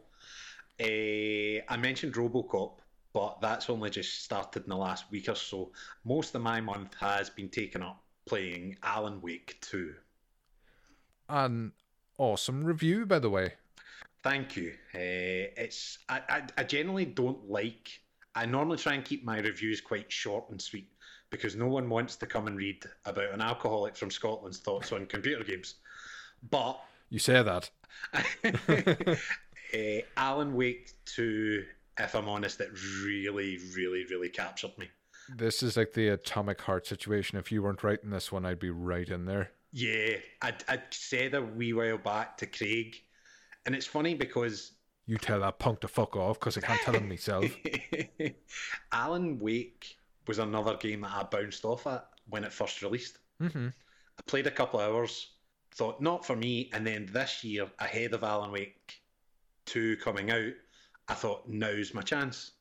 uh, 0.80 0.86
I 1.68 1.76
mentioned 1.78 2.14
Robocop, 2.14 2.78
but 3.12 3.38
that's 3.42 3.68
only 3.68 3.90
just 3.90 4.24
started 4.24 4.62
in 4.62 4.70
the 4.70 4.76
last 4.76 5.04
week 5.10 5.28
or 5.28 5.34
so. 5.34 5.70
Most 6.06 6.34
of 6.34 6.40
my 6.40 6.62
month 6.62 6.94
has 6.98 7.28
been 7.28 7.50
taken 7.50 7.82
up 7.82 8.02
playing 8.26 8.76
Alan 8.82 9.20
Wake 9.20 9.58
2. 9.60 9.92
An 11.28 11.72
awesome 12.16 12.64
review, 12.64 13.04
by 13.04 13.18
the 13.18 13.28
way. 13.28 13.52
Thank 14.22 14.56
you. 14.56 14.72
Uh, 14.94 15.52
it's 15.56 15.98
I, 16.08 16.20
I, 16.28 16.42
I 16.58 16.64
generally 16.64 17.04
don't 17.04 17.48
like. 17.48 18.00
I 18.34 18.46
normally 18.46 18.78
try 18.78 18.94
and 18.94 19.04
keep 19.04 19.24
my 19.24 19.38
reviews 19.38 19.80
quite 19.80 20.10
short 20.10 20.50
and 20.50 20.60
sweet 20.60 20.88
because 21.30 21.56
no 21.56 21.66
one 21.66 21.88
wants 21.88 22.16
to 22.16 22.26
come 22.26 22.46
and 22.46 22.56
read 22.56 22.84
about 23.04 23.32
an 23.32 23.40
alcoholic 23.40 23.96
from 23.96 24.10
Scotland's 24.10 24.58
thoughts 24.58 24.92
on 24.92 25.06
computer 25.06 25.44
games. 25.44 25.76
But 26.50 26.80
You 27.10 27.18
say 27.18 27.42
that. 27.42 27.70
uh, 28.14 30.00
Alan 30.16 30.54
Wake 30.54 30.92
2, 31.06 31.64
if 31.98 32.14
I'm 32.14 32.28
honest, 32.28 32.60
it 32.60 32.70
really, 33.04 33.58
really, 33.76 34.04
really 34.10 34.28
captured 34.28 34.76
me. 34.78 34.88
This 35.36 35.62
is 35.62 35.76
like 35.76 35.92
the 35.92 36.08
atomic 36.08 36.60
heart 36.60 36.86
situation. 36.86 37.38
If 37.38 37.52
you 37.52 37.62
weren't 37.62 37.82
writing 37.82 38.10
this 38.10 38.32
one, 38.32 38.46
I'd 38.46 38.58
be 38.58 38.70
right 38.70 39.08
in 39.08 39.26
there. 39.26 39.50
Yeah, 39.72 40.16
I 40.40 40.54
I 40.66 40.82
said 40.90 41.34
a 41.34 41.42
wee 41.42 41.74
while 41.74 41.98
back 41.98 42.38
to 42.38 42.46
Craig, 42.46 42.96
and 43.68 43.76
it's 43.76 43.84
funny 43.86 44.14
because 44.14 44.72
You 45.04 45.18
tell 45.18 45.40
that 45.40 45.58
punk 45.58 45.80
to 45.80 45.88
fuck 45.88 46.16
off 46.16 46.40
because 46.40 46.56
I 46.56 46.62
can't 46.62 46.80
tell 46.80 46.94
him 46.94 47.06
myself. 47.06 47.44
Alan 48.92 49.38
Wake 49.38 49.98
was 50.26 50.38
another 50.38 50.74
game 50.78 51.02
that 51.02 51.12
I 51.12 51.22
bounced 51.24 51.66
off 51.66 51.86
at 51.86 52.08
when 52.30 52.44
it 52.44 52.52
first 52.52 52.80
released. 52.80 53.18
hmm 53.38 53.68
I 54.18 54.22
played 54.24 54.46
a 54.46 54.50
couple 54.50 54.80
of 54.80 54.90
hours, 54.90 55.32
thought 55.74 56.00
not 56.00 56.24
for 56.24 56.34
me, 56.34 56.70
and 56.72 56.86
then 56.86 57.10
this 57.12 57.44
year, 57.44 57.70
ahead 57.78 58.14
of 58.14 58.24
Alan 58.24 58.52
Wake 58.52 59.02
2 59.66 59.98
coming 59.98 60.30
out, 60.30 60.54
I 61.06 61.12
thought 61.12 61.46
now's 61.46 61.92
my 61.92 62.00
chance. 62.00 62.52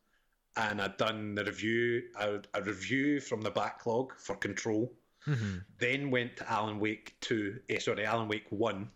And 0.58 0.82
I'd 0.82 0.98
done 0.98 1.36
the 1.36 1.46
review, 1.46 2.04
a, 2.20 2.42
a 2.54 2.62
review 2.64 3.22
from 3.22 3.40
the 3.40 3.52
backlog 3.52 4.12
for 4.20 4.36
Control, 4.36 4.92
hmm 5.24 5.60
then 5.78 6.12
went 6.12 6.36
to 6.36 6.52
Alan 6.52 6.82
Wake 6.82 7.16
2, 7.22 7.62
eh, 7.70 7.80
sorry, 7.80 8.06
Alan 8.06 8.28
Wake 8.28 8.48
1. 8.50 8.90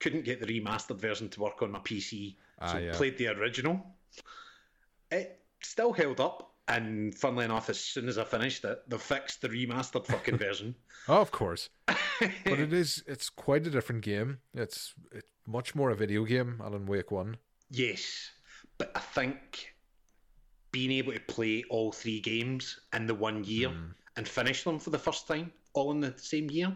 Couldn't 0.00 0.24
get 0.24 0.40
the 0.40 0.46
remastered 0.46 0.98
version 1.00 1.28
to 1.30 1.40
work 1.40 1.62
on 1.62 1.70
my 1.72 1.78
PC, 1.80 2.36
Ah, 2.60 2.72
so 2.72 2.78
yeah. 2.78 2.92
played 2.96 3.16
the 3.18 3.28
original. 3.28 3.84
It 5.10 5.40
still 5.62 5.92
held 5.92 6.20
up, 6.20 6.52
and 6.68 7.14
funnily 7.14 7.44
enough, 7.44 7.70
as 7.70 7.80
soon 7.80 8.08
as 8.08 8.18
I 8.18 8.24
finished 8.24 8.64
it, 8.64 8.82
they 8.88 8.98
fixed 8.98 9.40
the 9.42 9.48
remastered 9.48 10.06
fucking 10.06 10.36
version. 10.46 10.74
Oh, 11.08 11.20
of 11.20 11.30
course. 11.30 11.68
But 12.44 12.58
it 12.58 12.72
is, 12.72 13.02
it's 13.06 13.28
quite 13.28 13.66
a 13.66 13.70
different 13.70 14.00
game. 14.02 14.38
It's, 14.54 14.94
it's 15.12 15.26
much 15.46 15.74
more 15.74 15.90
a 15.90 15.94
video 15.94 16.24
game, 16.24 16.60
Alan 16.64 16.86
Wake 16.86 17.10
1. 17.10 17.36
Yes, 17.70 18.30
but 18.78 18.90
I 18.94 19.00
think 19.00 19.74
being 20.72 20.90
able 20.92 21.12
to 21.12 21.20
play 21.20 21.62
all 21.68 21.92
three 21.92 22.20
games 22.20 22.80
in 22.94 23.06
the 23.06 23.14
one 23.14 23.44
year 23.44 23.68
Mm. 23.68 23.92
and 24.16 24.26
finish 24.26 24.64
them 24.64 24.78
for 24.78 24.88
the 24.90 24.98
first 24.98 25.28
time, 25.28 25.52
all 25.74 25.90
in 25.92 26.00
the 26.00 26.14
same 26.16 26.50
year, 26.50 26.74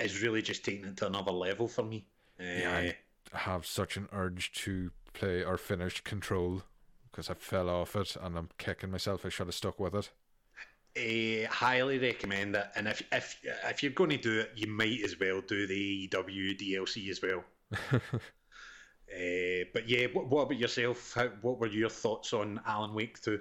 is 0.00 0.22
really 0.22 0.40
just 0.40 0.64
taking 0.64 0.86
it 0.86 0.96
to 0.96 1.06
another 1.06 1.30
level 1.32 1.68
for 1.68 1.82
me. 1.82 2.06
Yeah, 2.38 2.84
Eh, 2.84 2.92
I 3.32 3.38
have 3.38 3.66
such 3.66 3.96
an 3.96 4.08
urge 4.12 4.52
to 4.64 4.92
play 5.12 5.44
or 5.44 5.56
finish 5.58 6.00
Control 6.02 6.62
because 7.10 7.30
I 7.30 7.34
fell 7.34 7.68
off 7.68 7.96
it 7.96 8.16
and 8.16 8.36
I'm 8.38 8.50
kicking 8.58 8.90
myself. 8.90 9.24
I 9.26 9.28
should 9.30 9.46
have 9.48 9.54
stuck 9.54 9.78
with 9.80 9.94
it. 9.94 10.10
eh, 10.96 11.46
highly 11.46 11.98
recommend 11.98 12.56
it, 12.56 12.66
and 12.74 12.88
if 12.88 13.02
if 13.12 13.40
if 13.44 13.82
you're 13.82 13.92
going 13.92 14.10
to 14.10 14.16
do 14.18 14.40
it, 14.40 14.52
you 14.56 14.66
might 14.66 15.00
as 15.04 15.18
well 15.18 15.40
do 15.40 15.66
the 15.66 16.08
AWE 16.12 16.54
DLC 16.54 17.10
as 17.10 17.20
well. 17.22 17.44
Uh, 19.12 19.64
but 19.72 19.88
yeah, 19.88 20.06
what, 20.12 20.28
what 20.28 20.42
about 20.42 20.58
yourself? 20.58 21.12
How, 21.14 21.28
what 21.42 21.58
were 21.58 21.66
your 21.68 21.88
thoughts 21.90 22.32
on 22.32 22.60
Alan 22.66 22.94
Wake 22.94 23.20
2? 23.20 23.40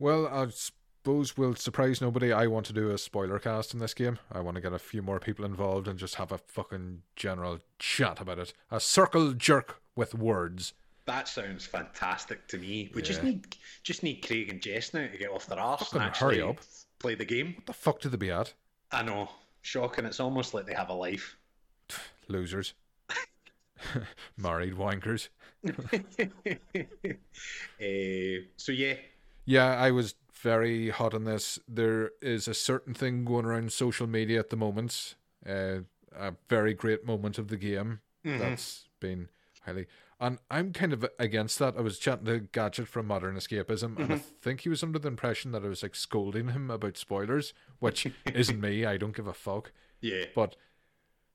Well, 0.00 0.26
I 0.26 0.46
suppose 1.02 1.34
we'll 1.36 1.54
surprise 1.54 2.02
nobody. 2.02 2.30
I 2.30 2.46
want 2.46 2.66
to 2.66 2.74
do 2.74 2.90
a 2.90 2.98
spoiler 2.98 3.38
cast 3.38 3.72
in 3.72 3.80
this 3.80 3.94
game. 3.94 4.18
I 4.30 4.40
want 4.40 4.56
to 4.56 4.60
get 4.60 4.74
a 4.74 4.78
few 4.78 5.00
more 5.00 5.18
people 5.18 5.46
involved 5.46 5.88
and 5.88 5.98
just 5.98 6.16
have 6.16 6.30
a 6.30 6.36
fucking 6.36 7.02
general 7.16 7.60
chat 7.78 8.20
about 8.20 8.38
it. 8.38 8.52
A 8.70 8.80
circle 8.80 9.32
jerk 9.32 9.80
with 9.96 10.14
words. 10.14 10.74
That 11.06 11.26
sounds 11.26 11.64
fantastic 11.64 12.46
to 12.48 12.58
me. 12.58 12.90
We 12.94 13.00
just 13.00 13.22
need 13.22 13.56
just 13.82 14.02
need 14.02 14.16
Craig 14.16 14.50
and 14.50 14.60
Jess 14.60 14.92
now 14.92 15.06
to 15.06 15.16
get 15.16 15.30
off 15.30 15.46
their 15.46 15.58
arse 15.58 15.92
and 15.94 16.02
actually 16.02 16.36
hurry 16.36 16.50
up. 16.50 16.58
play 16.98 17.14
the 17.14 17.24
game. 17.24 17.54
What 17.56 17.66
the 17.66 17.72
fuck 17.72 18.00
do 18.00 18.10
they 18.10 18.18
be 18.18 18.30
at? 18.30 18.52
I 18.92 19.02
know, 19.02 19.30
shocking. 19.62 20.04
It's 20.04 20.20
almost 20.20 20.52
like 20.52 20.66
they 20.66 20.74
have 20.74 20.90
a 20.90 20.94
life. 20.94 21.36
Losers. 22.28 22.74
Married 24.36 24.74
wankers. 24.74 25.30
uh, 25.66 25.72
so 28.56 28.72
yeah, 28.72 28.94
Yeah, 29.50 29.66
I 29.76 29.90
was 29.90 30.14
very 30.32 30.90
hot 30.90 31.12
on 31.12 31.24
this. 31.24 31.58
There 31.66 32.12
is 32.22 32.46
a 32.46 32.54
certain 32.54 32.94
thing 32.94 33.24
going 33.24 33.44
around 33.44 33.72
social 33.72 34.06
media 34.06 34.38
at 34.38 34.50
the 34.50 34.56
moment. 34.56 35.16
Uh, 35.44 35.80
a 36.16 36.34
very 36.48 36.72
great 36.72 37.04
moment 37.04 37.36
of 37.36 37.48
the 37.48 37.56
game 37.56 38.00
Mhm. 38.24 38.38
that's 38.38 38.88
been 39.00 39.28
highly. 39.62 39.86
And 40.20 40.38
I'm 40.50 40.72
kind 40.72 40.92
of 40.92 41.04
against 41.18 41.58
that. 41.58 41.76
I 41.76 41.80
was 41.80 41.98
chatting 41.98 42.26
to 42.26 42.38
Gadget 42.40 42.86
from 42.86 43.06
Modern 43.08 43.34
Escapism, 43.36 43.98
and 43.98 44.12
I 44.12 44.18
think 44.18 44.60
he 44.60 44.68
was 44.68 44.84
under 44.84 44.98
the 45.00 45.08
impression 45.08 45.50
that 45.50 45.64
I 45.64 45.68
was 45.68 45.82
like 45.82 45.96
scolding 45.96 46.50
him 46.50 46.70
about 46.70 46.96
spoilers, 46.96 47.52
which 47.80 48.06
isn't 48.34 48.60
me. 48.60 48.84
I 48.84 48.98
don't 48.98 49.16
give 49.16 49.26
a 49.26 49.34
fuck. 49.34 49.72
yeah, 50.00 50.26
But 50.34 50.54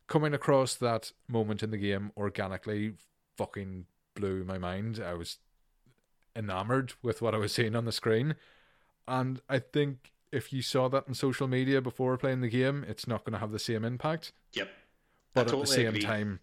coming 0.08 0.34
across 0.34 0.76
that 0.76 1.12
moment 1.28 1.64
in 1.64 1.72
the 1.72 1.78
game 1.78 2.12
organically 2.16 2.94
fucking 3.38 3.88
blew 4.14 4.46
my 4.46 4.58
mind. 4.58 5.00
I 5.02 5.16
was 5.16 5.40
enamored 6.36 6.94
with 7.02 7.22
what 7.22 7.34
I 7.34 7.38
was 7.38 7.54
seeing 7.54 7.76
on 7.76 7.86
the 7.86 7.92
screen. 7.92 8.36
And 9.08 9.42
I 9.50 9.60
think 9.60 10.12
if 10.32 10.52
you 10.52 10.62
saw 10.62 10.90
that 10.90 11.06
on 11.08 11.14
social 11.14 11.48
media 11.48 11.82
before 11.82 12.18
playing 12.18 12.42
the 12.42 12.50
game, 12.50 12.86
it's 12.88 13.08
not 13.08 13.24
going 13.24 13.34
to 13.34 13.40
have 13.40 13.52
the 13.52 13.60
same 13.60 13.86
impact. 13.86 14.32
yep. 14.54 14.70
But 15.34 15.52
I 15.52 15.56
at 15.56 15.60
the 15.62 15.68
same 15.68 15.88
agree. 15.88 16.02
time, 16.02 16.40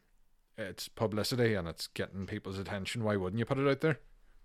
it's 0.58 0.86
publicity 0.88 1.54
and 1.54 1.66
it's 1.66 1.86
getting 1.86 2.26
people's 2.26 2.58
attention. 2.58 3.04
Why 3.04 3.16
wouldn't 3.16 3.38
you 3.38 3.44
put 3.46 3.58
it 3.58 3.68
out 3.68 3.80
there? 3.80 3.98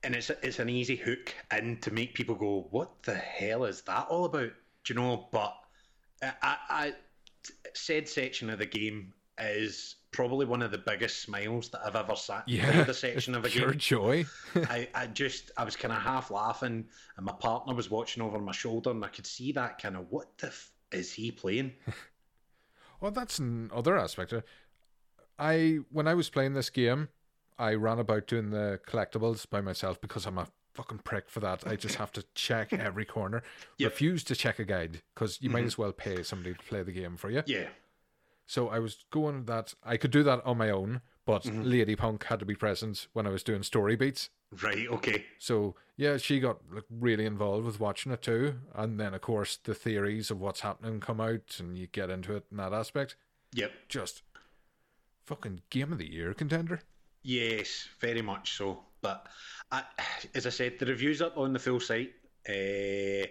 and 0.04 0.16
it's 0.16 0.30
it's 0.30 0.60
an 0.60 0.70
easy 0.70 0.96
hook 0.96 1.34
in 1.52 1.78
to 1.78 1.92
make 1.92 2.14
people 2.14 2.36
go, 2.36 2.68
"What 2.72 3.04
the 3.04 3.16
hell 3.16 3.66
is 3.66 3.82
that 3.84 4.08
all 4.10 4.26
about?" 4.26 4.52
Do 4.84 4.94
you 4.94 5.00
know? 5.00 5.28
But 5.32 5.56
I, 6.22 6.34
I, 6.42 6.58
I 6.70 6.94
said 7.74 8.08
section 8.08 8.50
of 8.50 8.60
the 8.60 8.66
game 8.66 9.14
is 9.40 9.96
probably 10.18 10.48
one 10.48 10.64
of 10.64 10.72
the 10.72 10.80
biggest 10.80 11.22
smiles 11.22 11.70
that 11.70 11.82
I've 11.86 11.96
ever 11.96 12.16
sat 12.16 12.44
Yeah, 12.48 12.72
played 12.72 12.88
the 12.88 12.94
section 12.96 13.36
of 13.36 13.46
a 13.46 13.50
pure 13.50 13.70
game. 13.70 13.78
joy. 13.78 14.26
I, 14.56 14.90
I 14.96 15.06
just 15.06 15.52
I 15.58 15.64
was 15.64 15.76
kind 15.76 15.94
of 15.94 16.02
half 16.02 16.32
laughing, 16.32 16.86
and 17.18 17.26
my 17.26 17.34
partner 17.34 17.76
was 17.76 17.92
watching 17.92 18.24
over 18.24 18.40
my 18.40 18.52
shoulder, 18.52 18.90
and 18.90 19.06
I 19.06 19.10
could 19.10 19.28
see 19.28 19.52
that 19.52 19.80
kind 19.80 19.96
of 19.96 20.08
what 20.10 20.36
the 20.40 20.48
f- 20.48 20.72
is 20.92 21.14
he 21.14 21.32
playing? 21.32 21.74
Well, 23.00 23.12
that's 23.12 23.38
another 23.38 23.96
aspect. 23.96 24.34
Uh, 24.34 24.42
I 25.38 25.82
when 25.92 26.08
I 26.08 26.16
was 26.16 26.32
playing 26.32 26.56
this 26.56 26.72
game, 26.72 27.10
I 27.60 27.76
ran 27.76 28.00
about 28.00 28.26
doing 28.26 28.50
the 28.50 28.80
collectibles 28.88 29.48
by 29.48 29.62
myself 29.62 30.02
because 30.02 30.26
I'm 30.26 30.40
a 30.40 30.48
fucking 30.74 31.02
prick 31.04 31.30
for 31.30 31.40
that. 31.42 31.68
I 31.68 31.76
just 31.76 31.94
have 31.98 32.12
to 32.14 32.26
check 32.34 32.74
every 32.74 33.06
corner. 33.06 33.44
Yep. 33.78 33.92
Refuse 33.92 34.24
to 34.24 34.36
check 34.36 34.58
a 34.58 34.66
guide 34.66 35.04
because 35.14 35.38
you 35.44 35.52
might 35.52 35.60
mm-hmm. 35.60 35.68
as 35.68 35.78
well 35.78 35.92
pay 35.92 36.24
somebody 36.24 36.56
to 36.56 36.64
play 36.64 36.82
the 36.82 36.92
game 36.92 37.18
for 37.18 37.30
you. 37.30 37.44
Yeah, 37.46 37.68
So 38.48 38.70
I 38.70 38.80
was 38.80 39.06
going 39.12 39.46
that 39.46 39.74
I 39.84 39.98
could 39.98 40.10
do 40.12 40.24
that 40.24 40.44
on 40.46 40.58
my 40.58 40.70
own, 40.72 41.02
but 41.26 41.46
Lady 41.46 41.96
Punk 41.96 42.24
had 42.24 42.40
to 42.40 42.46
be 42.46 42.56
present 42.56 43.08
when 43.14 43.28
I 43.28 43.30
was 43.30 43.44
doing 43.44 43.62
story 43.62 43.96
beats. 43.96 44.30
right, 44.64 44.88
okay, 44.88 45.26
So 45.38 45.76
yeah, 45.98 46.16
she 46.18 46.40
got 46.40 46.60
like 46.74 46.86
really 46.90 47.26
involved 47.26 47.66
with 47.66 47.80
watching 47.82 48.12
it 48.14 48.22
too, 48.22 48.56
and 48.74 49.00
then 49.00 49.14
of 49.14 49.20
course 49.22 49.58
the 49.62 49.74
theories 49.76 50.32
of 50.32 50.40
what's 50.40 50.62
happening 50.62 51.00
come 51.02 51.20
out, 51.20 51.58
and 51.60 51.78
you 51.78 51.88
get 51.88 52.10
into 52.10 52.36
it 52.36 52.46
in 52.50 52.58
that 52.58 52.72
aspect. 52.74 53.16
yep, 53.54 53.72
Just 53.90 54.24
fucking 55.26 55.60
game 55.70 55.92
of 55.92 55.98
the 55.98 56.10
year 56.10 56.34
contender. 56.34 56.80
yes, 57.24 57.88
very 58.00 58.22
much 58.22 58.56
so. 58.58 58.80
But 59.02 59.28
I, 59.72 59.84
as 60.34 60.48
I 60.48 60.52
said, 60.52 60.80
the 60.80 60.86
reviews 60.86 61.22
up 61.22 61.38
on 61.38 61.52
the 61.54 61.60
full 61.60 61.80
site. 61.82 62.14
Uh, 62.50 63.28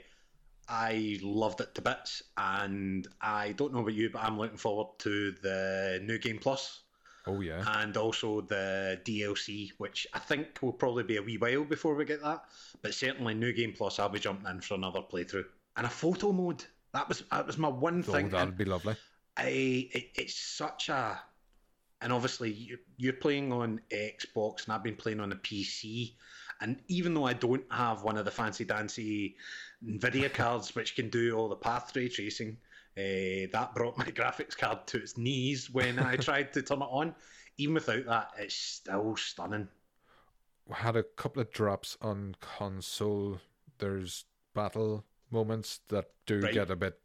I 0.69 1.19
loved 1.23 1.61
it 1.61 1.75
to 1.77 1.83
bits, 1.83 2.23
and 2.37 3.07
I 3.21 3.53
don't 3.53 3.73
know 3.73 3.81
about 3.81 3.95
you, 3.95 4.11
but 4.11 4.23
I'm 4.23 4.39
looking 4.39 4.57
forward 4.57 4.99
to 5.01 5.33
the 5.33 6.01
new 6.03 6.19
game 6.19 6.39
plus. 6.39 6.83
Oh 7.29 7.41
yeah, 7.41 7.65
and 7.83 7.97
also 7.97 8.41
the 8.41 9.01
DLC, 9.05 9.73
which 9.79 10.07
I 10.13 10.21
think 10.21 10.63
will 10.63 10.73
probably 10.73 11.03
be 11.03 11.17
a 11.17 11.23
wee 11.23 11.39
while 11.39 11.65
before 11.65 11.95
we 11.95 12.05
get 12.05 12.23
that. 12.23 12.45
But 12.83 12.95
certainly, 12.95 13.35
New 13.35 13.53
Game 13.53 13.73
Plus, 13.77 13.99
I'll 13.99 14.09
be 14.09 14.21
jumping 14.21 14.49
in 14.49 14.61
for 14.61 14.75
another 14.75 15.01
playthrough. 15.01 15.47
And 15.77 15.87
a 15.87 15.91
photo 15.91 16.33
mode. 16.33 16.65
That 16.93 17.09
was 17.09 17.25
that 17.31 17.47
was 17.47 17.59
my 17.59 17.69
one 17.69 18.05
oh 18.09 18.13
thing. 18.13 18.27
Oh 18.27 18.31
that'd 18.31 18.49
and 18.49 18.57
be 18.57 18.65
lovely. 18.65 18.97
I 19.37 19.89
it, 19.93 20.11
it's 20.15 20.37
such 20.37 20.89
a, 20.89 21.21
and 22.01 22.13
obviously 22.13 22.53
you, 22.53 22.79
you're 22.97 23.13
playing 23.13 23.53
on 23.53 23.81
Xbox, 23.91 24.65
and 24.65 24.73
I've 24.73 24.85
been 24.85 24.97
playing 24.97 25.21
on 25.21 25.31
the 25.31 25.37
PC. 25.37 26.15
And 26.61 26.81
even 26.89 27.15
though 27.15 27.25
I 27.25 27.35
don't 27.35 27.65
have 27.71 28.03
one 28.03 28.17
of 28.17 28.25
the 28.25 28.31
fancy 28.31 28.65
dancy 28.65 29.37
Nvidia 29.85 30.33
cards 30.33 30.75
which 30.75 30.97
can 30.97 31.11
do 31.11 31.37
all 31.37 31.49
the 31.49 31.57
path 31.57 31.95
ray 31.95 32.09
tracing, 32.09 32.57
uh, 32.97 33.47
that 33.53 33.73
brought 33.75 33.99
my 33.99 34.05
graphics 34.07 34.57
card 34.57 34.87
to 34.89 34.99
its 34.99 35.19
knees 35.19 35.71
when 35.71 35.99
I 35.99 36.17
tried 36.17 36.53
to 36.55 36.63
turn 36.63 36.83
it 36.83 36.89
on. 36.91 37.15
Even 37.59 37.75
without 37.75 38.07
that, 38.07 38.31
it's 38.39 38.55
still 38.55 39.17
stunning. 39.17 39.69
Had 40.71 40.97
a 40.97 41.03
couple 41.03 41.43
of 41.43 41.51
drops 41.53 41.97
on 42.01 42.37
console. 42.41 43.41
There's 43.79 44.25
battle 44.55 45.05
moments 45.31 45.81
that 45.89 46.07
do 46.27 46.41
Right. 46.41 46.55
get 46.55 46.71
a 46.71 46.77
bit 46.77 46.99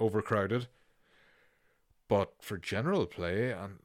overcrowded, 0.00 0.68
but 2.08 2.34
for 2.42 2.58
general 2.58 3.06
play 3.06 3.50
and 3.52 3.78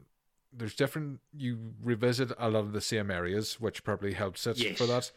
there's 0.51 0.75
different. 0.75 1.19
You 1.35 1.73
revisit 1.81 2.31
a 2.37 2.49
lot 2.49 2.59
of 2.61 2.73
the 2.73 2.81
same 2.81 3.11
areas, 3.11 3.59
which 3.59 3.83
probably 3.83 4.13
helps 4.13 4.45
it 4.47 4.57
Yes. 4.57 4.77
for 4.77 4.85
that. 4.87 5.11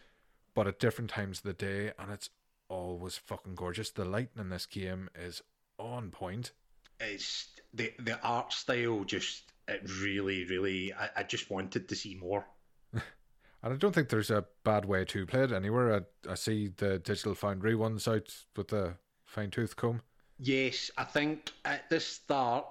But 0.54 0.66
at 0.66 0.78
different 0.78 1.10
times 1.10 1.38
of 1.38 1.44
the 1.44 1.52
day, 1.54 1.92
and 1.98 2.12
it's 2.12 2.30
always 2.68 3.16
fucking 3.16 3.54
gorgeous. 3.54 3.90
The 3.90 4.04
lighting 4.04 4.38
in 4.40 4.50
this 4.50 4.66
game 4.66 5.08
is 5.14 5.42
on 5.78 6.10
point. 6.10 6.52
It's 7.00 7.48
the 7.72 7.92
the 7.98 8.20
art 8.22 8.52
style 8.52 9.04
just 9.04 9.52
it 9.68 9.88
really, 10.00 10.44
really, 10.44 10.92
I, 10.92 11.08
I 11.18 11.22
just 11.22 11.50
wanted 11.50 11.88
to 11.88 11.94
see 11.96 12.14
more. 12.14 12.46
And 13.64 13.72
I 13.72 13.76
don't 13.76 13.94
think 13.94 14.08
there's 14.08 14.32
a 14.32 14.44
bad 14.64 14.86
way 14.86 15.04
to 15.04 15.24
play 15.24 15.44
it 15.44 15.52
anywhere. 15.52 15.94
I, 16.26 16.32
I 16.32 16.34
see 16.34 16.72
the 16.76 16.98
Digital 16.98 17.36
Foundry 17.36 17.76
ones 17.76 18.08
out 18.08 18.34
with 18.56 18.66
the 18.66 18.96
fine 19.24 19.52
tooth 19.52 19.76
comb. 19.76 20.02
Yes, 20.40 20.90
I 20.98 21.04
think 21.04 21.52
at 21.64 21.88
the 21.88 22.00
start, 22.00 22.66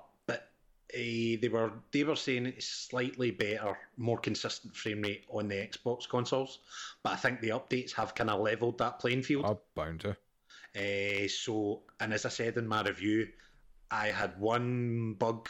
uh, 0.94 1.38
they 1.42 1.50
were 1.52 1.72
they 1.92 2.04
were 2.04 2.16
saying 2.16 2.46
it's 2.48 2.68
slightly 2.68 3.32
better, 3.32 3.78
more 3.98 4.18
consistent 4.18 4.76
frame 4.76 5.02
rate 5.02 5.26
on 5.30 5.48
the 5.48 5.56
Xbox 5.56 6.08
consoles. 6.08 6.60
But 7.04 7.14
I 7.14 7.16
think 7.16 7.42
the 7.42 7.50
updates 7.50 7.94
have 7.94 8.16
kind 8.16 8.30
of 8.30 8.42
leveled 8.42 8.78
that 8.80 9.00
playing 9.00 9.24
field. 9.24 9.46
I'm 9.46 9.58
bound 9.76 10.02
to. 10.02 10.18
Uh, 10.76 11.28
so, 11.28 11.82
and 12.00 12.14
as 12.14 12.26
I 12.26 12.30
said 12.30 12.58
in 12.58 12.68
my 12.68 12.82
review, 12.82 13.28
I 13.89 14.08
had 14.08 14.39
one 14.39 15.14
bug 15.20 15.50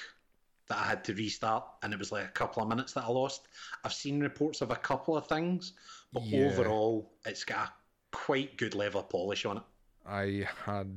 that 0.68 0.78
I 0.78 0.84
had 0.84 1.04
to 1.06 1.14
restart, 1.14 1.66
and 1.84 1.94
it 1.94 2.00
was 2.00 2.12
like 2.12 2.26
a 2.26 2.30
couple 2.30 2.64
of 2.64 2.70
minutes 2.70 2.94
that 2.94 3.04
I 3.04 3.08
lost. 3.08 3.48
I've 3.84 3.94
seen 3.94 4.20
reports 4.20 4.62
of 4.62 4.72
a 4.72 4.76
couple 4.76 5.18
of 5.18 5.28
things, 5.28 5.74
but 6.14 6.24
Yeah. 6.24 6.48
overall, 6.48 7.12
it's 7.26 7.44
got 7.44 7.68
a 7.68 7.72
quite 8.12 8.58
good 8.58 8.74
level 8.74 9.02
of 9.02 9.10
polish 9.10 9.46
on 9.46 9.58
it. 9.58 9.64
I 10.08 10.47
had 10.66 10.91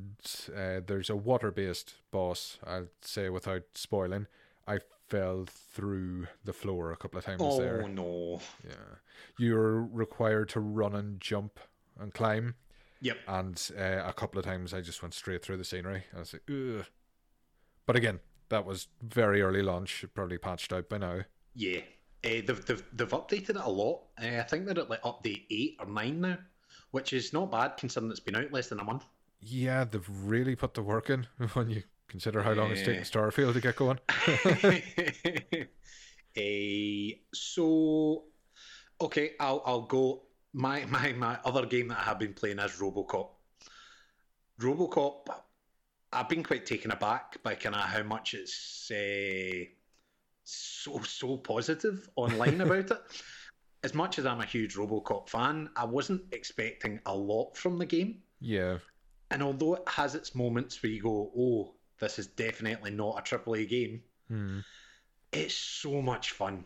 uh, 0.57 0.81
there's 0.87 1.11
a 1.11 1.17
water 1.17 1.51
based 1.51 1.95
boss. 2.11 2.59
I'd 2.67 2.89
say 3.03 3.29
without 3.29 3.63
spoiling. 3.75 4.27
I 4.67 4.79
fell 5.09 5.45
through 5.47 6.27
the 6.45 6.53
floor 6.55 6.91
a 6.91 6.97
couple 6.97 7.19
of 7.19 7.25
times 7.25 7.41
Oh 7.45 7.61
there. 7.61 7.83
Oh 7.83 7.87
no! 7.87 8.41
Yeah, 8.67 8.97
you're 9.39 9.83
required 9.83 10.49
to 10.51 10.61
run 10.61 10.95
and 10.95 11.21
jump 11.21 11.61
and 12.01 12.13
climb, 12.15 12.55
Yep. 13.03 13.17
and 13.29 13.71
uh, 13.79 14.03
a 14.07 14.13
couple 14.15 14.39
of 14.39 14.45
times 14.47 14.73
I 14.73 14.81
just 14.81 15.03
went 15.03 15.15
straight 15.15 15.43
through 15.45 15.59
the 15.59 15.65
scenery. 15.65 16.05
I 16.17 16.21
was 16.21 16.33
like, 16.33 16.43
Ugh. 16.51 16.87
but 17.87 17.97
again, 17.97 18.21
that 18.49 18.65
was 18.65 18.89
very 19.03 19.43
early 19.43 19.63
launch. 19.63 20.05
Probably 20.15 20.39
patched 20.39 20.73
out 20.73 20.89
by 20.89 20.99
now. 20.99 21.21
Yeah. 21.55 21.81
Uh, 22.25 22.41
they've, 22.47 22.65
they've, 22.65 22.83
they've 22.95 23.09
updated 23.11 23.51
it 23.51 23.57
a 23.57 23.69
lot. 23.69 24.05
Uh, 24.19 24.39
I 24.39 24.43
think 24.45 24.65
they're 24.65 24.79
at 24.79 24.89
like 24.89 25.03
update 25.03 25.45
8 25.51 25.77
or 25.81 25.87
9 25.87 26.21
now, 26.23 26.39
which 26.95 27.13
is 27.13 27.33
not 27.33 27.51
bad 27.51 27.77
considering 27.77 28.13
it's 28.13 28.21
been 28.21 28.37
out 28.37 28.53
less 28.53 28.69
than 28.69 28.79
a 28.79 28.85
month. 28.85 29.05
Yeah, 29.41 29.83
they've 29.83 30.09
really 30.23 30.55
put 30.55 30.75
the 30.75 30.83
work 30.83 31.11
in 31.11 31.27
when 31.55 31.69
you 31.69 31.83
consider 32.07 32.41
how 32.41 32.53
long 32.53 32.71
it's 32.71 32.83
Yeah. 32.83 32.87
taken 32.87 33.03
Starfield 33.03 33.55
to 33.55 33.61
get 33.61 33.75
going. 33.75 33.99
uh, 36.37 37.17
so, 37.35 38.25
okay, 39.01 39.33
I'll, 39.41 39.61
I'll 39.67 39.83
go. 39.83 40.23
My, 40.53 40.85
my, 40.85 41.13
my 41.15 41.37
other 41.45 41.67
game 41.67 41.89
that 41.89 41.99
I 41.99 42.03
have 42.03 42.21
been 42.21 42.33
playing 42.33 42.61
is 42.61 42.71
Robocop. 42.79 43.31
Robocop, 44.61 45.27
I've 46.13 46.29
been 46.29 46.45
quite 46.45 46.65
taken 46.65 46.93
aback 46.93 47.43
by 47.43 47.57
kind 47.57 47.75
of 47.75 47.81
how 47.81 48.05
much 48.05 48.35
it's 48.35 48.89
uh, 48.93 49.65
so, 50.45 51.01
so 51.03 51.39
positive 51.39 52.09
online 52.15 52.61
about 52.61 52.93
it. 52.93 52.99
As 53.85 53.93
much 53.95 54.19
as 54.19 54.25
I'm 54.25 54.41
a 54.41 54.47
huge 54.47 54.77
Robocop 54.77 55.29
fan, 55.29 55.69
I 55.77 55.85
wasn't 55.85 56.23
expecting 56.33 56.99
a 57.05 57.15
lot 57.15 57.55
from 57.55 57.77
the 57.77 57.85
game. 57.85 58.23
Yeah, 58.41 58.79
And 59.31 59.43
although 59.43 59.75
it 59.75 59.89
has 59.89 60.15
its 60.15 60.35
moments 60.35 60.83
where 60.83 60.91
you 60.91 61.03
go, 61.03 61.31
oh, 61.37 61.75
this 61.99 62.19
is 62.19 62.27
definitely 62.27 62.91
not 62.91 63.19
a 63.19 63.37
AAA 63.37 63.69
game, 63.69 64.03
hmm. 64.29 64.61
it's 65.33 65.55
so 65.55 66.01
much 66.01 66.31
fun. 66.33 66.65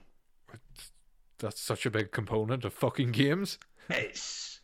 that's 1.38 1.60
such 1.60 1.86
a 1.86 1.90
big 1.90 2.12
component 2.12 2.64
of 2.64 2.72
fucking 2.72 3.10
games. 3.10 3.58
It's 3.90 4.60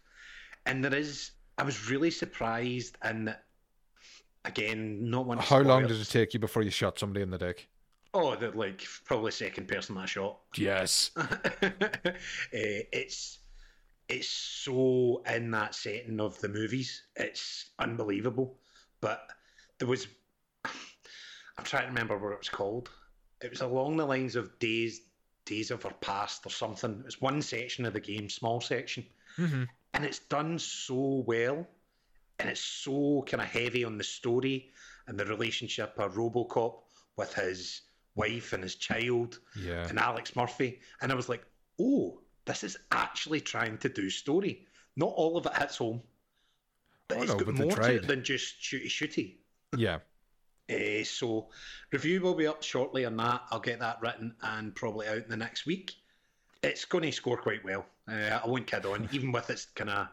and 0.66 0.84
there 0.84 0.94
is. 0.94 1.32
I 1.58 1.62
was 1.62 1.88
really 1.90 2.10
surprised, 2.10 2.96
and 3.02 3.34
again, 4.44 5.10
not 5.10 5.26
one. 5.26 5.38
How 5.38 5.60
long 5.60 5.86
did 5.86 6.00
it 6.00 6.08
take 6.08 6.34
you 6.34 6.40
before 6.40 6.62
you 6.62 6.70
shot 6.70 6.98
somebody 6.98 7.22
in 7.22 7.30
the 7.30 7.38
dick? 7.38 7.68
Oh, 8.14 8.36
the 8.36 8.50
like 8.52 8.82
probably 9.04 9.32
second 9.32 9.66
person 9.68 9.98
I 9.98 10.06
shot. 10.06 10.38
Yes. 10.56 11.10
uh, 11.16 11.26
it's 12.52 13.38
it's 14.08 14.28
so 14.28 15.22
in 15.26 15.50
that 15.50 15.74
setting 15.74 16.20
of 16.20 16.40
the 16.40 16.48
movies. 16.48 17.02
It's 17.16 17.70
unbelievable. 17.78 18.56
But 19.00 19.28
there 19.78 19.88
was. 19.88 20.06
I'm 20.64 21.64
trying 21.64 21.82
to 21.82 21.88
remember 21.88 22.16
what 22.18 22.32
it 22.32 22.38
was 22.38 22.48
called. 22.48 22.90
It 23.42 23.50
was 23.50 23.60
along 23.60 23.96
the 23.96 24.06
lines 24.06 24.36
of 24.36 24.58
Days 24.58 25.02
Days 25.44 25.70
of 25.70 25.84
Our 25.84 25.92
Past 25.94 26.46
or 26.46 26.50
something. 26.50 27.02
It's 27.06 27.20
one 27.20 27.42
section 27.42 27.84
of 27.84 27.92
the 27.92 28.00
game, 28.00 28.28
small 28.30 28.60
section. 28.60 29.04
hmm 29.36 29.64
and 29.94 30.04
it's 30.04 30.18
done 30.18 30.58
so 30.58 31.22
well 31.26 31.64
and 32.40 32.48
it's 32.50 32.60
so 32.60 33.24
kind 33.28 33.40
of 33.40 33.46
heavy 33.48 33.84
on 33.84 33.96
the 33.96 34.04
story 34.04 34.70
and 35.06 35.18
the 35.18 35.24
relationship 35.24 35.94
of 35.98 36.14
robocop 36.14 36.80
with 37.16 37.32
his 37.34 37.82
wife 38.16 38.52
and 38.52 38.62
his 38.62 38.76
child 38.76 39.40
Yeah. 39.56 39.86
and 39.88 39.98
alex 39.98 40.36
murphy 40.36 40.80
and 41.00 41.10
i 41.10 41.14
was 41.14 41.28
like 41.28 41.44
oh 41.80 42.20
this 42.44 42.62
is 42.62 42.76
actually 42.92 43.40
trying 43.40 43.78
to 43.78 43.88
do 43.88 44.08
story 44.10 44.66
not 44.96 45.12
all 45.16 45.36
of 45.36 45.46
it 45.46 45.56
hits 45.56 45.76
home 45.76 46.02
but 47.08 47.18
Oh, 47.18 47.22
it's 47.22 47.32
no, 47.32 47.38
got 47.38 47.54
more 47.54 47.76
to 47.76 47.94
it 47.96 48.06
than 48.06 48.22
just 48.24 48.60
shooty 48.60 48.86
shooty 48.86 49.34
Yeah. 49.76 49.98
uh, 50.70 51.04
so 51.04 51.48
review 51.92 52.20
will 52.20 52.34
be 52.34 52.46
up 52.46 52.62
shortly 52.62 53.04
on 53.04 53.16
that. 53.18 53.42
I'll 53.50 53.60
get 53.60 53.80
that 53.80 54.00
written 54.00 54.34
and 54.42 54.74
probably 54.74 55.06
out 55.08 55.18
in 55.24 55.28
the 55.28 55.36
next 55.36 55.66
week. 55.66 55.92
It's 56.62 56.86
going 56.86 57.04
to 57.04 57.12
score 57.12 57.36
quite 57.36 57.62
well. 57.62 57.84
Uh, 58.08 58.40
I 58.42 58.46
won't 58.46 58.66
kid 58.66 58.86
on, 58.86 59.06
even 59.12 59.32
with 59.32 59.50
its 59.50 59.66
kind 59.66 59.90
of 59.90 60.08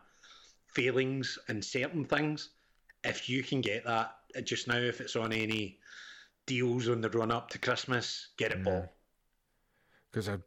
failings 0.67 1.37
and 1.47 1.63
certain 1.63 2.03
things. 2.05 2.49
If 3.05 3.29
you 3.29 3.41
can 3.43 3.61
get 3.61 3.85
that 3.85 4.15
uh, 4.35 4.41
just 4.41 4.67
now, 4.67 4.75
if 4.77 4.99
it's 4.99 5.15
on 5.15 5.31
any 5.31 5.79
deals 6.45 6.89
on 6.89 7.01
the 7.01 7.09
run 7.09 7.31
up 7.31 7.49
to 7.51 7.59
Christmas, 7.59 8.29
get 8.37 8.51
it 8.51 8.63
bought. 8.63 8.89
Because 10.11 10.27
I'm 10.27 10.43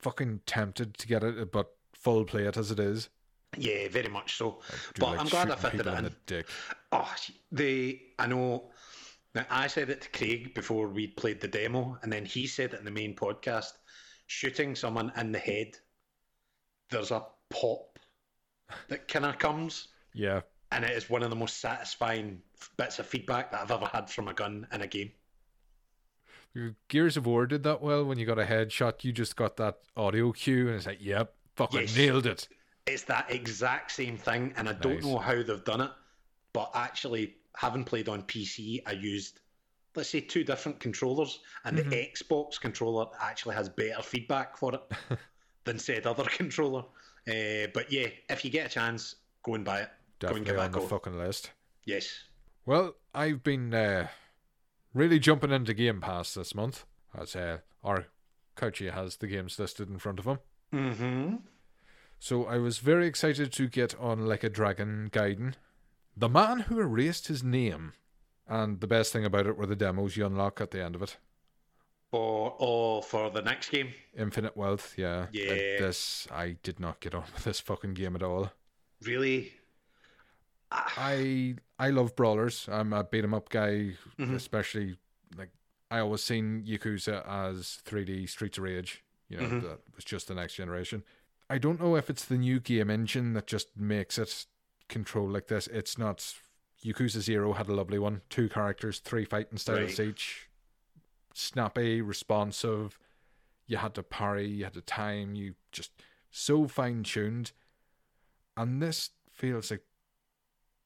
fucking 0.00 0.40
tempted 0.46 0.98
to 0.98 1.06
get 1.06 1.22
it, 1.24 1.50
but 1.52 1.70
full 1.94 2.24
play 2.24 2.44
it 2.46 2.56
as 2.56 2.70
it 2.70 2.78
is. 2.80 3.08
Yeah, 3.56 3.88
very 3.88 4.08
much 4.08 4.36
so. 4.36 4.60
But 4.98 5.10
like 5.10 5.20
I'm 5.20 5.26
glad 5.28 5.50
I 5.50 5.56
fitted 5.56 5.80
it 5.80 5.86
in 5.86 5.94
in. 5.98 6.04
the 6.04 6.12
dick. 6.26 6.46
Ah, 6.90 7.14
oh, 7.14 7.34
they. 7.50 8.00
I 8.18 8.26
know. 8.26 8.70
Now, 9.34 9.46
I 9.50 9.66
said 9.66 9.88
it 9.90 10.02
to 10.02 10.10
Craig 10.10 10.54
before 10.54 10.88
we 10.88 11.06
played 11.06 11.40
the 11.40 11.48
demo, 11.48 11.98
and 12.02 12.12
then 12.12 12.24
he 12.24 12.46
said 12.46 12.72
it 12.74 12.78
in 12.78 12.84
the 12.84 12.90
main 12.90 13.14
podcast. 13.14 13.72
Shooting 14.26 14.74
someone 14.74 15.12
in 15.16 15.32
the 15.32 15.38
head, 15.38 15.76
there's 16.90 17.10
a 17.10 17.24
pop 17.50 17.98
that 18.88 19.06
kind 19.08 19.26
of 19.26 19.38
comes, 19.38 19.88
Yeah. 20.14 20.40
And 20.72 20.84
it 20.84 20.90
is 20.92 21.08
one 21.10 21.22
of 21.22 21.30
the 21.30 21.36
most 21.36 21.60
satisfying 21.60 22.40
bits 22.76 22.98
of 22.98 23.06
feedback 23.06 23.52
that 23.52 23.60
I've 23.60 23.70
ever 23.70 23.86
had 23.86 24.08
from 24.10 24.28
a 24.28 24.34
gun 24.34 24.66
in 24.72 24.80
a 24.80 24.86
game. 24.86 25.12
Gears 26.88 27.16
of 27.16 27.26
War 27.26 27.46
did 27.46 27.62
that 27.62 27.80
well 27.80 28.04
when 28.04 28.18
you 28.18 28.26
got 28.26 28.38
a 28.38 28.44
headshot. 28.44 29.04
You 29.04 29.12
just 29.12 29.36
got 29.36 29.56
that 29.58 29.78
audio 29.96 30.32
cue, 30.32 30.68
and 30.68 30.76
it's 30.76 30.86
like, 30.86 30.98
yep, 31.00 31.34
fucking 31.56 31.80
Yes. 31.80 31.96
nailed 31.96 32.26
it. 32.26 32.48
It's 32.86 33.04
that 33.04 33.30
exact 33.30 33.92
same 33.92 34.16
thing, 34.18 34.52
and 34.56 34.68
I 34.68 34.72
don't 34.72 35.00
know 35.02 35.18
how 35.18 35.42
they've 35.42 35.64
done 35.64 35.82
it, 35.82 35.90
but 36.52 36.70
actually, 36.74 37.36
having 37.56 37.84
played 37.84 38.08
on 38.08 38.22
PC, 38.24 38.82
I 38.86 38.92
used, 38.92 39.40
let's 39.94 40.10
say, 40.10 40.20
two 40.20 40.42
different 40.44 40.80
controllers, 40.80 41.40
and 41.64 41.78
Mhm. 41.78 41.90
the 41.90 41.96
Xbox 41.96 42.60
controller 42.60 43.06
actually 43.20 43.54
has 43.54 43.68
better 43.68 44.02
feedback 44.02 44.56
for 44.56 44.74
it 44.74 44.82
than 45.64 45.78
said 45.78 46.06
other 46.06 46.24
controller. 46.36 46.84
Uh, 47.28 47.68
but 47.72 47.90
yeah, 47.90 48.08
if 48.28 48.44
you 48.44 48.50
get 48.50 48.66
a 48.66 48.68
chance, 48.68 49.14
go 49.42 49.54
and 49.54 49.64
buy 49.64 49.82
it. 49.82 49.90
Definitely 50.22 50.56
on 50.56 50.72
the 50.72 50.78
go. 50.80 50.86
fucking 50.86 51.18
list. 51.18 51.50
Yes. 51.84 52.24
Well, 52.64 52.94
I've 53.14 53.42
been 53.42 53.74
uh, 53.74 54.08
really 54.94 55.18
jumping 55.18 55.50
into 55.50 55.74
Game 55.74 56.00
Pass 56.00 56.34
this 56.34 56.54
month, 56.54 56.84
as 57.18 57.34
uh, 57.34 57.58
our 57.82 58.06
Couchy 58.56 58.92
has 58.92 59.16
the 59.16 59.26
games 59.26 59.58
listed 59.58 59.88
in 59.88 59.98
front 59.98 60.18
of 60.18 60.26
him. 60.26 60.38
Mm-hmm. 60.72 61.36
So 62.18 62.44
I 62.44 62.58
was 62.58 62.78
very 62.78 63.06
excited 63.06 63.52
to 63.52 63.66
get 63.66 63.98
on 63.98 64.26
Like 64.26 64.44
a 64.44 64.48
Dragon 64.48 65.10
Gaiden. 65.12 65.54
The 66.16 66.28
man 66.28 66.60
who 66.60 66.78
erased 66.78 67.26
his 67.26 67.42
name. 67.42 67.94
And 68.48 68.80
the 68.80 68.86
best 68.86 69.12
thing 69.12 69.24
about 69.24 69.46
it 69.46 69.56
were 69.56 69.66
the 69.66 69.76
demos 69.76 70.16
you 70.16 70.26
unlock 70.26 70.60
at 70.60 70.72
the 70.72 70.84
end 70.84 70.94
of 70.94 71.02
it. 71.02 71.16
For 72.10 72.54
oh, 72.60 73.00
for 73.00 73.30
the 73.30 73.40
next 73.40 73.70
game. 73.70 73.88
Infinite 74.16 74.56
Wealth, 74.56 74.94
yeah. 74.96 75.26
Yeah. 75.32 75.78
This, 75.80 76.28
I 76.30 76.56
did 76.62 76.78
not 76.78 77.00
get 77.00 77.14
on 77.14 77.24
with 77.34 77.44
this 77.44 77.60
fucking 77.60 77.94
game 77.94 78.14
at 78.14 78.22
all. 78.22 78.52
Really? 79.02 79.54
I 80.72 81.56
I 81.78 81.90
love 81.90 82.14
brawlers. 82.16 82.68
I'm 82.68 82.92
a 82.92 83.04
beat 83.04 83.24
'em 83.24 83.34
up 83.34 83.48
guy, 83.48 83.96
Mhm. 84.18 84.34
especially 84.34 84.96
like 85.36 85.50
I 85.90 85.98
always 86.00 86.22
seen 86.22 86.64
Yakuza 86.64 87.26
as 87.26 87.76
3D 87.84 88.26
Streets 88.26 88.58
of 88.58 88.64
Rage. 88.64 89.02
You 89.28 89.38
know, 89.40 89.48
Mhm. 89.48 89.62
that 89.62 89.80
was 89.94 90.04
just 90.04 90.28
the 90.28 90.34
next 90.34 90.54
generation. 90.54 91.04
I 91.50 91.58
don't 91.58 91.80
know 91.80 91.96
if 91.96 92.08
it's 92.08 92.24
the 92.24 92.38
new 92.38 92.60
game 92.60 92.90
engine 92.90 93.32
that 93.34 93.46
just 93.46 93.76
makes 93.76 94.18
it 94.18 94.46
control 94.88 95.28
like 95.28 95.48
this. 95.48 95.66
It's 95.68 95.98
not. 95.98 96.18
Yakuza 96.84 97.20
Zero 97.20 97.52
had 97.52 97.68
a 97.68 97.74
lovely 97.74 97.98
one. 97.98 98.22
Two 98.28 98.48
characters, 98.48 98.98
three 98.98 99.24
fighting 99.24 99.56
styles 99.58 99.98
Right. 99.98 100.08
each. 100.08 100.48
Snappy, 101.34 102.00
responsive. 102.02 102.98
You 103.66 103.76
had 103.78 103.94
to 103.94 104.02
parry, 104.02 104.46
you 104.48 104.64
had 104.64 104.74
to 104.74 104.80
time, 104.82 105.34
you 105.34 105.54
just 105.70 105.92
so 106.30 106.66
fine 106.66 107.04
tuned. 107.04 107.52
And 108.56 108.82
this 108.82 109.10
feels 109.30 109.70
like 109.70 109.84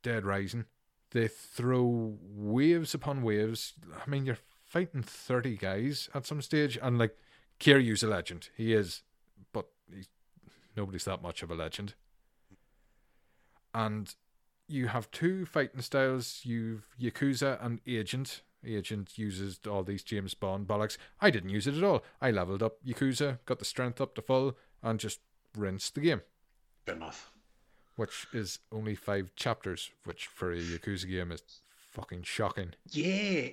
Dead 0.07 0.25
Rising. 0.25 0.67
They 1.11 1.27
throw 1.27 2.17
waves 2.21 2.95
upon 2.95 3.23
waves. 3.23 3.75
I 3.93 4.09
mean, 4.09 4.25
you're 4.25 4.39
fighting 4.65 5.03
30 5.03 5.57
guys 5.57 6.09
at 6.15 6.25
some 6.25 6.41
stage. 6.41 6.79
And 6.81 6.97
like, 6.97 7.17
Kiryu's 7.59 8.05
a 8.05 8.07
legend. 8.07 8.51
He 8.57 8.73
is, 8.73 9.03
but 9.53 9.67
he's, 9.93 10.07
nobody's 10.77 11.07
that 11.07 11.23
much 11.23 11.43
of 11.43 11.51
a 11.51 11.57
legend. 11.57 11.95
And 13.75 14.15
you 14.69 14.87
have 14.87 15.11
two 15.11 15.45
fighting 15.45 15.83
styles. 15.83 16.43
You've 16.45 16.87
Yakuza 17.01 17.59
and 17.61 17.81
Agent. 17.85 18.43
Agent 18.65 19.19
uses 19.19 19.59
all 19.69 19.83
these 19.83 20.05
James 20.05 20.35
Bond 20.35 20.69
bollocks. 20.69 20.99
I 21.21 21.31
didn't 21.31 21.51
use 21.51 21.67
it 21.67 21.77
at 21.77 21.83
all. 21.83 22.05
I 22.21 22.31
leveled 22.31 22.63
up 22.63 22.77
Yakuza, 22.87 23.41
got 23.45 23.59
the 23.59 23.65
strength 23.65 24.01
up 24.01 24.15
to 24.15 24.23
full, 24.23 24.57
and 24.85 25.01
just 25.01 25.19
rinsed 25.57 25.97
the 25.97 26.01
game. 26.01 26.23
Good 26.85 26.97
enough. 26.99 27.33
Which 27.97 28.27
is 28.33 28.59
only 28.73 28.95
five 28.95 29.35
chapters, 29.37 29.91
which 30.05 30.27
for 30.27 30.53
a 30.53 30.57
Yakuza 30.59 31.09
game 31.09 31.33
is 31.33 31.43
fucking 31.93 32.23
shocking. 32.25 32.75
Yeah, 32.91 33.49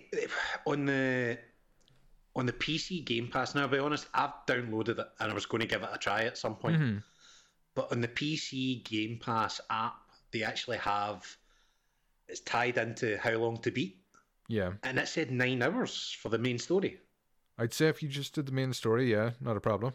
on 0.65 0.85
the 0.85 1.39
on 2.35 2.45
the 2.45 2.53
PC 2.53 3.05
Game 3.05 3.27
Pass. 3.29 3.53
Now, 3.55 3.61
I'll 3.61 3.67
be 3.67 3.77
honest, 3.77 4.07
I've 4.13 4.33
downloaded 4.47 4.97
it 4.99 5.07
and 5.19 5.31
I 5.31 5.33
was 5.33 5.45
going 5.45 5.61
to 5.61 5.67
give 5.67 5.83
it 5.83 5.89
a 5.93 5.97
try 5.97 6.23
at 6.23 6.37
some 6.37 6.55
point. 6.55 6.81
Mhm. 6.81 7.03
But 7.75 7.91
on 7.91 8.01
the 8.01 8.07
PC 8.07 8.83
Game 8.83 9.19
Pass 9.19 9.61
app, 9.69 9.95
they 10.31 10.43
actually 10.43 10.77
have 10.77 11.37
it's 12.27 12.39
tied 12.39 12.77
into 12.77 13.17
how 13.17 13.31
long 13.33 13.61
to 13.61 13.69
beat, 13.71 13.97
Yeah. 14.47 14.73
and 14.83 14.97
it 14.97 15.07
said 15.07 15.29
nine 15.29 15.61
hours 15.61 16.11
for 16.19 16.29
the 16.29 16.37
main 16.39 16.57
story. 16.57 16.99
I'd 17.57 17.73
say 17.73 17.87
if 17.87 18.01
you 18.01 18.09
just 18.09 18.33
did 18.33 18.45
the 18.47 18.51
main 18.51 18.73
story, 18.73 19.11
yeah, 19.11 19.31
not 19.39 19.57
a 19.57 19.61
problem. 19.61 19.93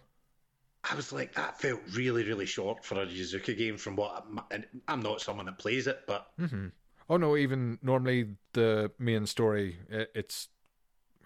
I 0.91 0.95
was 0.95 1.13
like, 1.13 1.35
that 1.35 1.61
felt 1.61 1.81
really, 1.95 2.25
really 2.25 2.47
short 2.47 2.85
for 2.85 3.03
a 3.03 3.07
Yuzuka 3.07 3.57
game. 3.57 3.77
From 3.77 3.97
what 3.97 4.25
I'm, 4.27 4.41
and 4.51 4.67
I'm 4.87 5.01
not 5.01 5.21
someone 5.21 5.47
that 5.47 5.59
plays 5.59 5.87
it, 5.87 6.01
but 6.07 6.29
hmm 6.39 6.69
Oh 7.11 7.17
no, 7.17 7.37
even 7.39 7.79
normally 7.83 8.37
the 8.53 8.91
main 8.99 9.27
story, 9.27 9.79
it, 9.89 10.11
it's 10.15 10.49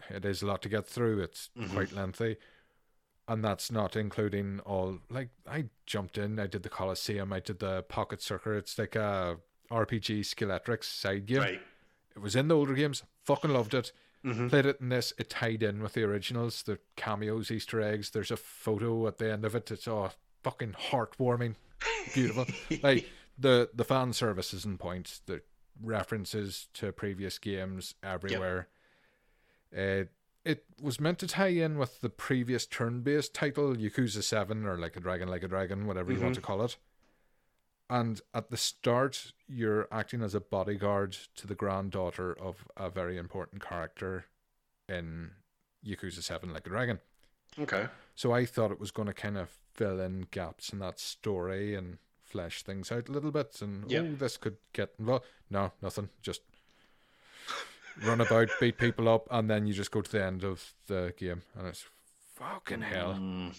it 0.08 0.24
is 0.24 0.42
a 0.42 0.46
lot 0.46 0.62
to 0.62 0.68
get 0.68 0.86
through. 0.86 1.20
It's 1.20 1.50
Mhm. 1.58 1.72
quite 1.72 1.92
lengthy, 1.92 2.36
and 3.26 3.44
that's 3.44 3.70
not 3.70 3.96
including 3.96 4.60
all. 4.60 5.00
Like 5.10 5.30
I 5.46 5.66
jumped 5.86 6.18
in, 6.18 6.38
I 6.38 6.46
did 6.46 6.62
the 6.62 6.68
Colosseum, 6.68 7.32
I 7.32 7.40
did 7.40 7.58
the 7.58 7.82
Pocket 7.82 8.22
Circuit. 8.22 8.58
It's 8.58 8.78
like 8.78 8.94
a 8.94 9.38
RPG 9.70 10.20
Scalextric 10.20 10.84
side 10.84 11.26
game. 11.26 11.40
right. 11.40 11.62
It 12.14 12.18
was 12.20 12.36
in 12.36 12.48
the 12.48 12.54
older 12.56 12.74
games. 12.74 13.02
Fucking 13.24 13.50
loved 13.52 13.74
it. 13.74 13.90
Mhm. 14.24 14.48
Played 14.50 14.66
it 14.66 14.80
in 14.80 14.88
this. 14.88 15.12
It 15.18 15.30
tied 15.30 15.62
in 15.62 15.82
with 15.82 15.94
the 15.94 16.04
originals. 16.04 16.62
The 16.62 16.78
cameos, 16.96 17.50
Easter 17.50 17.80
eggs. 17.80 18.10
There's 18.10 18.30
a 18.30 18.36
photo 18.36 19.06
at 19.08 19.18
the 19.18 19.32
end 19.32 19.44
of 19.44 19.54
it. 19.56 19.70
It's 19.70 19.88
all 19.88 20.12
fucking 20.42 20.74
heartwarming, 20.90 21.56
beautiful. 22.14 22.46
like 22.82 23.08
the 23.38 23.70
the 23.74 23.84
fan 23.84 24.12
service 24.12 24.54
is 24.54 24.64
in 24.64 24.78
point. 24.78 25.20
The 25.26 25.42
references 25.82 26.68
to 26.74 26.92
previous 26.92 27.38
games 27.38 27.94
everywhere. 28.02 28.68
Uh, 29.76 30.04
it 30.44 30.64
was 30.80 31.00
meant 31.00 31.18
to 31.20 31.26
tie 31.26 31.46
in 31.48 31.78
with 31.78 32.00
the 32.00 32.08
previous 32.10 32.66
turn-based 32.66 33.32
title, 33.32 33.74
Yakuza 33.74 34.22
Seven, 34.22 34.66
or 34.66 34.76
like 34.76 34.96
a 34.96 35.00
dragon, 35.00 35.28
like 35.28 35.42
a 35.44 35.48
dragon, 35.48 35.86
whatever 35.86 36.12
you 36.12 36.20
want 36.20 36.34
to 36.34 36.40
call 36.40 36.62
it. 36.62 36.76
And 37.90 38.20
at 38.32 38.50
the 38.50 38.56
start, 38.56 39.32
you're 39.46 39.86
acting 39.92 40.22
as 40.22 40.34
a 40.34 40.40
bodyguard 40.40 41.16
to 41.36 41.46
the 41.46 41.54
granddaughter 41.54 42.32
of 42.40 42.64
a 42.76 42.88
very 42.88 43.18
important 43.18 43.62
character 43.62 44.26
in 44.88 45.32
Yakuza 45.86 46.22
7 46.22 46.52
Like 46.52 46.66
a 46.66 46.70
Dragon. 46.70 47.00
Okay. 47.58 47.86
So 48.14 48.32
I 48.32 48.46
thought 48.46 48.70
it 48.72 48.80
was 48.80 48.90
going 48.90 49.08
to 49.08 49.14
kind 49.14 49.36
of 49.36 49.50
fill 49.74 50.00
in 50.00 50.26
gaps 50.30 50.72
in 50.72 50.78
that 50.78 50.98
story 50.98 51.74
and 51.74 51.98
flesh 52.24 52.62
things 52.62 52.90
out 52.90 53.08
a 53.08 53.12
little 53.12 53.30
bit. 53.30 53.60
And 53.60 53.90
Yep. 53.90 54.04
oh, 54.04 54.14
this 54.14 54.36
could 54.38 54.56
get 54.72 54.94
involved. 54.98 55.26
No, 55.50 55.72
nothing. 55.82 56.08
Just 56.22 56.40
run 58.02 58.20
about, 58.22 58.48
beat 58.60 58.78
people 58.78 59.08
up, 59.08 59.28
and 59.30 59.50
then 59.50 59.66
you 59.66 59.74
just 59.74 59.90
go 59.90 60.00
to 60.00 60.10
the 60.10 60.24
end 60.24 60.44
of 60.44 60.72
the 60.86 61.12
game. 61.16 61.42
And 61.58 61.66
it's 61.66 61.84
fucking 62.34 62.80
hell. 62.82 63.14
Mm, 63.14 63.54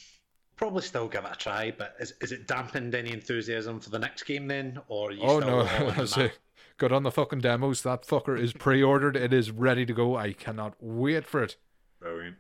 probably 0.64 0.82
still 0.82 1.10
give 1.10 1.26
it 1.26 1.32
a 1.34 1.36
try, 1.36 1.74
but 1.78 1.94
is, 2.00 2.14
is 2.22 2.32
it 2.32 2.48
dampened 2.48 2.96
any 2.96 3.12
enthusiasm 3.12 3.82
for 3.82 3.90
the 3.90 4.00
next 4.00 4.24
game 4.24 4.48
then? 4.48 4.80
Or 4.88 5.10
are 5.10 5.12
you 5.12 5.22
Oh 5.22 5.42
still 5.42 5.50
no, 5.50 5.60
all 5.60 5.68
I 5.68 6.24
on 6.24 6.32
got 6.78 6.92
on 6.94 7.04
the 7.04 7.12
fucking 7.12 7.40
demos. 7.40 7.82
That 7.82 8.08
fucker 8.08 8.40
is 8.40 8.54
pre-ordered. 8.54 9.18
It 9.18 9.34
is 9.34 9.52
ready 9.52 9.86
to 9.86 9.92
go. 9.92 10.16
I 10.16 10.32
cannot 10.32 10.76
wait 10.80 11.26
for 11.26 11.44
it. 11.44 11.58
Brilliant. 12.00 12.38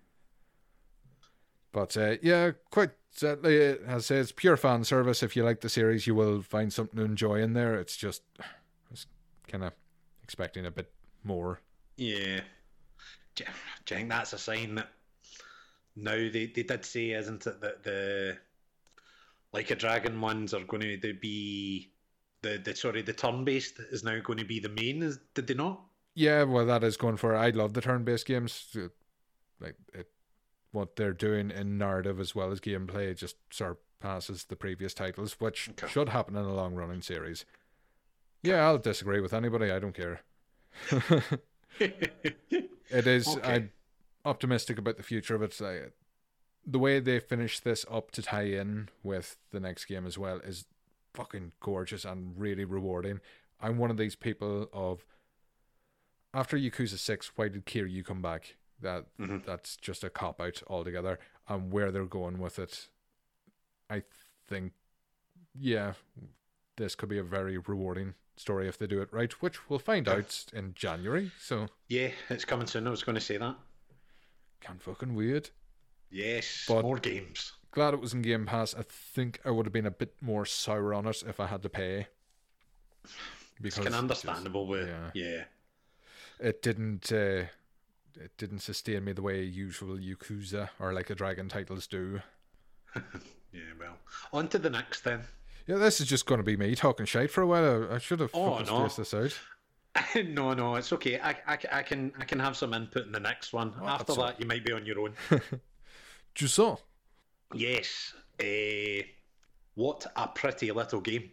But 1.74 1.98
uh, 1.98 2.16
yeah, 2.22 2.52
quite 2.72 2.92
certainly, 3.12 3.58
it 3.58 3.82
has 3.86 4.10
it's 4.10 4.32
pure 4.32 4.56
fan 4.56 4.86
service. 4.86 5.22
If 5.22 5.36
you 5.36 5.44
like 5.44 5.60
the 5.60 5.68
series, 5.68 6.08
you 6.08 6.16
will 6.16 6.42
find 6.42 6.72
something 6.72 6.98
to 6.98 7.04
enjoy 7.04 7.42
in 7.42 7.52
there. 7.52 7.76
It's 7.76 7.98
just, 7.98 8.22
I 8.40 8.96
kind 9.50 9.66
of 9.66 9.74
expecting 10.24 10.66
a 10.66 10.72
bit 10.72 10.90
more. 11.26 11.60
Yeah. 11.98 12.40
Do, 13.36 13.44
do 13.86 13.96
you 13.96 13.98
think 13.98 14.10
that's 14.10 14.32
a 14.32 14.38
sign 14.38 14.76
that 14.76 14.88
now 15.96 16.16
they, 16.16 16.48
they 16.48 16.64
did 16.64 16.86
say, 16.86 17.12
isn't 17.12 17.46
it, 17.48 17.62
that 17.62 17.84
the 17.84 18.38
like 19.52 19.72
a 19.72 19.76
dragon 19.76 20.20
ones 20.20 20.54
are 20.54 20.64
going 20.64 21.00
to 21.02 21.14
be 21.14 21.91
the, 22.41 22.58
the 22.58 22.76
sorry 22.76 23.02
the 23.02 23.14
turn 23.14 23.44
based 23.46 23.80
is 23.80 24.04
now 24.04 24.20
going 24.20 24.39
to 24.39 24.46
be 24.46 24.60
the 24.60 24.70
main? 24.70 25.02
Is 25.04 25.20
did 25.34 25.48
they 25.48 25.54
not? 25.54 25.82
Yeah, 26.16 26.44
well, 26.44 26.66
that 26.66 26.84
is 26.84 26.98
going 26.98 27.18
for. 27.18 27.36
I 27.36 27.50
love 27.50 27.74
the 27.74 27.82
turn-based 27.82 28.26
games. 28.26 28.68
Uh, 28.76 28.89
Like 29.60 29.78
it, 29.94 30.12
what 30.72 30.96
they're 30.98 31.14
doing 31.14 31.52
in 31.52 31.78
narrative 31.78 32.20
as 32.20 32.36
well 32.36 32.52
as 32.52 32.60
gameplay 32.62 33.16
just 33.18 33.38
surpasses 33.52 34.46
the 34.46 34.56
previous 34.58 34.94
titles, 34.94 35.39
which 35.39 35.72
Okay. 35.72 35.88
should 35.88 36.10
happen 36.10 36.36
in 36.38 36.46
a 36.46 36.54
long-running 36.56 37.02
series. 37.04 37.46
Yeah, 38.44 38.66
I'll 38.68 38.78
disagree 38.78 39.22
with 39.22 39.34
anybody. 39.34 39.72
I 39.72 39.80
don't 39.80 39.96
care. 39.96 40.22
It 42.89 43.08
is. 43.08 43.38
Okay. 43.38 43.41
I'm 43.44 43.72
optimistic 44.26 44.78
about 44.78 44.98
the 44.98 45.04
future 45.04 45.36
of 45.36 45.42
it. 45.42 45.60
I, 45.62 45.88
the 46.66 46.80
way 46.80 47.00
they 47.00 47.20
finish 47.20 47.60
this 47.60 47.86
up 47.92 48.12
to 48.12 48.22
tie 48.22 48.44
in 48.44 48.90
with 49.04 49.38
the 49.52 49.60
next 49.60 49.86
game 49.86 50.06
as 50.06 50.18
well 50.18 50.38
is 50.38 50.66
fucking 51.14 51.52
gorgeous 51.60 52.06
and 52.06 52.34
really 52.40 52.66
rewarding. 52.66 53.20
I'm 53.60 53.78
one 53.78 53.92
of 53.92 53.98
these 53.98 54.16
people 54.16 54.70
of 54.74 55.06
after 56.34 56.58
Yakuza 56.58 56.98
Six, 56.98 57.32
why 57.36 57.48
did 57.50 57.66
Kiryu 57.66 58.04
come 58.04 58.22
back? 58.22 58.56
That 58.82 59.06
Mhm. 59.20 59.46
that's 59.46 59.78
just 59.78 60.04
a 60.04 60.10
cop 60.10 60.42
out 60.42 60.64
altogether. 60.68 61.20
And 61.48 61.72
where 61.72 61.92
they're 61.92 62.06
going 62.06 62.40
with 62.40 62.58
it, 62.58 62.90
I 63.90 64.04
think, 64.48 64.74
yeah, 65.54 65.94
this 66.78 66.96
could 66.96 67.10
be 67.10 67.18
a 67.20 67.24
very 67.24 67.58
rewarding 67.58 68.16
story 68.36 68.68
if 68.68 68.78
they 68.78 68.88
do 68.88 69.02
it 69.02 69.14
right, 69.14 69.32
which 69.42 69.70
we'll 69.70 69.78
find 69.80 70.08
out 70.08 70.46
in 70.54 70.74
January. 70.74 71.32
So 71.40 71.68
yeah, 71.88 72.12
it's 72.30 72.46
coming 72.46 72.66
soon. 72.68 72.88
I 72.88 72.90
was 72.90 73.04
going 73.04 73.16
to 73.16 73.22
say 73.22 73.38
that. 73.38 73.56
Can't 74.66 74.82
fucking 74.82 75.14
weird. 75.16 75.49
Yes, 76.09 76.66
But- 76.68 76.84
more 76.84 76.97
games. 76.99 77.53
Glad 77.72 77.95
it 77.95 77.99
was 77.99 78.14
in 78.14 78.22
Game 78.22 78.45
Pass. 78.45 78.76
I 78.76 78.84
think 78.84 79.39
I 79.43 79.49
would 79.49 79.66
have 79.66 79.74
been 79.74 79.88
a 79.88 79.91
bit 79.91 80.14
more 80.22 80.45
sour 80.45 80.93
on 80.93 81.07
it 81.07 81.24
if 81.26 81.39
I 81.39 81.47
had 81.47 81.64
to 81.64 81.70
pay. 81.70 82.05
It's 83.03 83.14
Because 83.59 83.76
kind 83.76 83.88
of 83.88 83.93
just- 83.93 84.26
understandable. 84.26 84.68
With 84.68 84.88
yeah. 84.88 85.09
yeah. 85.16 85.43
it 86.39 86.61
didn't 86.61 87.11
uh, 87.11 87.45
it 88.16 88.38
didn't 88.38 88.59
sustain 88.59 89.03
me 89.05 89.14
the 89.14 89.24
way 89.24 89.41
usual 89.43 89.97
Yakuza 89.97 90.70
or 90.80 90.93
like 90.93 91.09
a 91.09 91.16
Dragon 91.16 91.49
titles 91.49 91.88
do. 91.88 92.22
Yeah, 93.55 93.61
well, 93.80 93.97
on 94.32 94.47
to 94.47 94.57
the 94.57 94.72
next 94.72 95.01
then. 95.03 95.22
Yeah, 95.68 95.76
this 95.76 96.01
is 96.01 96.07
just 96.07 96.26
going 96.26 96.39
to 96.39 96.43
be 96.43 96.57
me 96.57 96.74
talking 96.74 97.05
shite 97.05 97.30
for 97.30 97.41
a 97.43 97.45
while. 97.47 97.88
I, 97.91 97.95
I 97.95 97.97
should 97.99 98.20
have 98.20 98.32
Oh, 98.34 98.57
no. 98.59 98.88
this 98.88 99.14
out. 99.14 99.38
no, 100.28 100.54
no, 100.54 100.76
it's 100.76 100.91
okay. 100.94 101.20
I, 101.20 101.32
I, 101.48 101.58
I 101.72 101.84
can 101.84 102.12
I 102.20 102.26
can 102.26 102.39
have 102.39 102.58
some 102.58 102.74
input 102.74 103.06
in 103.06 103.12
the 103.12 103.20
next 103.20 103.54
one. 103.54 103.74
Oh, 103.82 103.86
After 103.88 104.06
that's 104.06 104.18
all- 104.18 104.26
that, 104.28 104.39
you 104.39 104.48
might 104.48 104.66
be 104.66 104.72
on 104.72 104.86
your 104.86 105.00
own. 105.00 105.14
Jusant. 106.36 106.80
yes. 107.54 108.14
Uh, 108.39 109.04
what 109.76 110.06
a 110.16 110.28
pretty 110.28 110.72
little 110.72 111.02
game. 111.02 111.32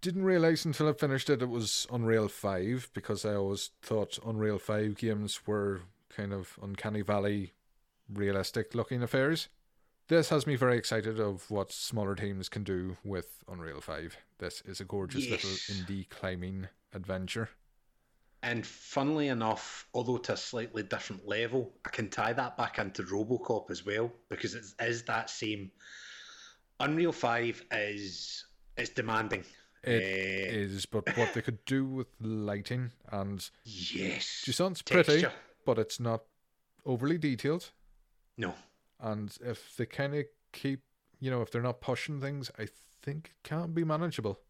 Didn't 0.00 0.24
realize 0.24 0.64
until 0.64 0.88
I 0.88 0.92
finished 0.92 1.30
it 1.30 1.40
it 1.40 1.48
was 1.48 1.86
Unreal 1.90 2.28
5 2.28 2.90
because 2.92 3.24
I 3.24 3.34
always 3.34 3.70
thought 3.80 4.18
Unreal 4.26 4.58
5 4.58 4.96
games 4.96 5.46
were 5.46 5.82
kind 6.14 6.32
of 6.32 6.58
uncanny 6.62 7.00
valley 7.02 7.52
realistic 8.12 8.74
looking 8.74 9.02
affairs. 9.02 9.48
This 10.08 10.28
has 10.28 10.46
me 10.46 10.56
very 10.56 10.76
excited 10.76 11.18
of 11.18 11.50
what 11.50 11.72
smaller 11.72 12.14
teams 12.14 12.48
can 12.50 12.64
do 12.64 12.96
with 13.04 13.42
Unreal 13.48 13.80
5. 13.80 14.16
This 14.38 14.60
is 14.66 14.80
a 14.80 14.84
gorgeous 14.84 15.28
little 15.30 15.50
indie 15.50 16.08
climbing 16.10 16.68
adventure. 16.94 17.48
And 18.42 18.66
funnily 18.66 19.28
enough, 19.28 19.88
although 19.94 20.18
to 20.18 20.34
a 20.34 20.36
slightly 20.36 20.82
different 20.82 21.26
level, 21.26 21.72
I 21.86 21.88
can 21.88 22.10
tie 22.10 22.34
that 22.34 22.58
back 22.58 22.78
into 22.78 23.02
Robocop 23.04 23.70
as 23.70 23.86
well 23.86 24.12
because 24.28 24.54
it 24.54 24.64
is 24.80 25.02
that 25.04 25.30
same. 25.30 25.70
Unreal 26.80 27.12
Five 27.12 27.64
is 27.70 28.44
is 28.76 28.90
demanding. 28.90 29.44
It 29.82 30.02
Eh, 30.02 30.56
is, 30.56 30.86
but 30.86 31.16
what 31.16 31.32
they 31.34 31.42
could 31.42 31.64
do 31.64 31.86
with 31.86 32.08
lighting 32.20 32.90
and 33.10 33.48
yes. 33.64 34.42
Jusant's 34.44 34.82
pretty, 34.82 35.24
but 35.64 35.78
it's 35.78 36.00
not 36.00 36.22
overly 36.84 37.18
detailed. 37.18 37.70
No. 38.36 38.54
And 39.00 39.36
if 39.42 39.76
they 39.76 39.86
kind 39.86 40.14
of 40.14 40.24
keep, 40.52 40.80
you 41.20 41.30
know, 41.30 41.42
if 41.42 41.50
they're 41.50 41.62
not 41.62 41.80
pushing 41.80 42.20
things, 42.20 42.50
I 42.58 42.66
think 43.02 43.32
it 43.34 43.48
can 43.48 43.72
be 43.72 43.84
manageable. 43.84 44.40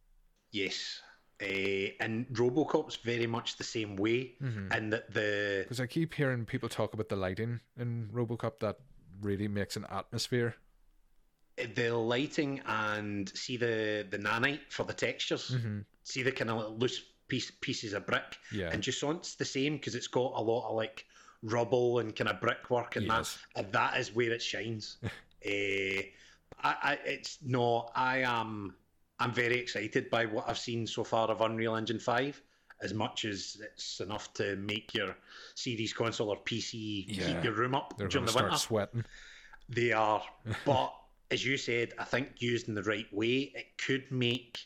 Yes. 0.52 1.00
Uh, 1.42 1.90
and 2.00 2.26
RoboCop's 2.28 2.96
very 2.96 3.26
much 3.26 3.56
the 3.56 3.64
same 3.64 3.96
way, 3.96 4.34
Mm-hmm. 4.42 4.72
in 4.72 4.90
that 4.90 5.12
the 5.12 5.60
Because 5.64 5.80
I 5.80 5.86
keep 5.86 6.14
hearing 6.14 6.44
people 6.46 6.68
talk 6.68 6.94
about 6.94 7.08
the 7.08 7.16
lighting 7.16 7.60
in 7.76 8.08
RoboCop 8.12 8.60
that 8.60 8.76
really 9.20 9.48
makes 9.48 9.76
an 9.76 9.86
atmosphere. 9.90 10.54
the 11.74 11.90
lighting 11.96 12.60
and 12.66 13.28
see 13.36 13.56
the 13.56 14.06
the 14.10 14.18
nanite 14.18 14.60
for 14.70 14.84
the 14.84 14.92
textures, 14.94 15.50
Mm-hmm. 15.54 15.80
see 16.04 16.22
the 16.22 16.32
kind 16.32 16.50
of 16.50 16.78
loose 16.78 17.02
piece, 17.28 17.50
pieces 17.60 17.92
of 17.94 18.06
brick, 18.06 18.36
Yeah. 18.52 18.70
and 18.72 18.82
Jusant's 18.82 19.34
the 19.34 19.44
same 19.44 19.74
because 19.76 19.94
it's 19.94 20.08
got 20.08 20.32
a 20.36 20.42
lot 20.42 20.68
of 20.68 20.76
like 20.76 21.04
rubble 21.42 21.98
and 21.98 22.14
kind 22.14 22.28
of 22.30 22.40
brickwork 22.40 22.96
and 22.96 23.06
Yes. 23.06 23.38
that, 23.54 23.64
and 23.64 23.72
that 23.72 23.98
is 23.98 24.14
where 24.14 24.32
it 24.32 24.42
shines. 24.42 24.98
uh, 25.02 25.08
I, 26.62 26.72
I, 26.90 26.98
it's 27.04 27.38
no, 27.44 27.88
I 27.94 28.18
am, 28.18 28.74
I'm 29.18 29.32
very 29.32 29.58
excited 29.58 30.10
by 30.10 30.26
what 30.26 30.48
I've 30.48 30.58
seen 30.58 30.86
so 30.86 31.04
far 31.04 31.28
of 31.30 31.40
Unreal 31.40 31.76
Engine 31.76 31.98
Five. 31.98 32.40
As 32.82 32.92
much 32.92 33.24
as 33.24 33.56
it's 33.62 34.00
enough 34.00 34.34
to 34.34 34.56
make 34.56 34.92
your 34.94 35.16
series 35.54 35.92
console 35.92 36.28
or 36.30 36.36
PC 36.42 37.04
Yeah. 37.08 37.26
heat 37.26 37.44
your 37.44 37.54
room 37.54 37.74
up 37.74 37.96
They're 37.96 38.08
during 38.08 38.26
the 38.26 38.32
winter. 38.32 38.56
sweating. 38.58 39.04
They 39.68 39.92
are, 39.92 40.22
but 40.66 40.92
as 41.30 41.44
you 41.44 41.56
said, 41.56 41.92
I 41.98 42.04
think 42.04 42.42
used 42.42 42.68
in 42.68 42.74
the 42.74 42.82
right 42.82 43.10
way, 43.12 43.52
it 43.54 43.78
could 43.78 44.10
make 44.10 44.58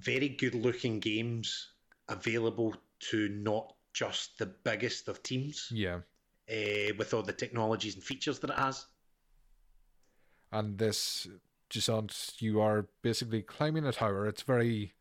very 0.00 0.28
good 0.28 0.54
looking 0.54 0.98
games 0.98 1.68
available 2.08 2.74
to 3.10 3.28
not 3.28 3.72
just 3.94 4.36
the 4.38 4.46
biggest 4.46 5.06
of 5.08 5.22
teams 5.22 5.68
Yeah. 5.72 6.00
uh, 6.50 6.92
with 6.98 7.14
all 7.14 7.22
the 7.22 7.32
technologies 7.32 7.94
and 7.94 8.02
features 8.02 8.40
that 8.40 8.50
it 8.50 8.58
has. 8.58 8.86
And 10.50 10.76
this, 10.76 11.28
Jusant, 11.72 12.40
you 12.40 12.60
are 12.60 12.86
basically 13.00 13.40
climbing 13.40 13.86
a 13.86 13.92
tower. 13.92 14.26
It's 14.26 14.42
very 14.42 14.92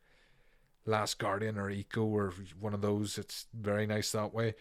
Last 0.85 1.19
Guardian 1.19 1.57
or 1.57 1.69
Ico 1.69 2.05
or 2.05 2.33
one 2.59 2.73
of 2.73 2.81
those. 2.81 3.17
It's 3.17 3.47
very 3.53 3.85
nice 3.85 4.11
that 4.13 4.33
way. 4.33 4.55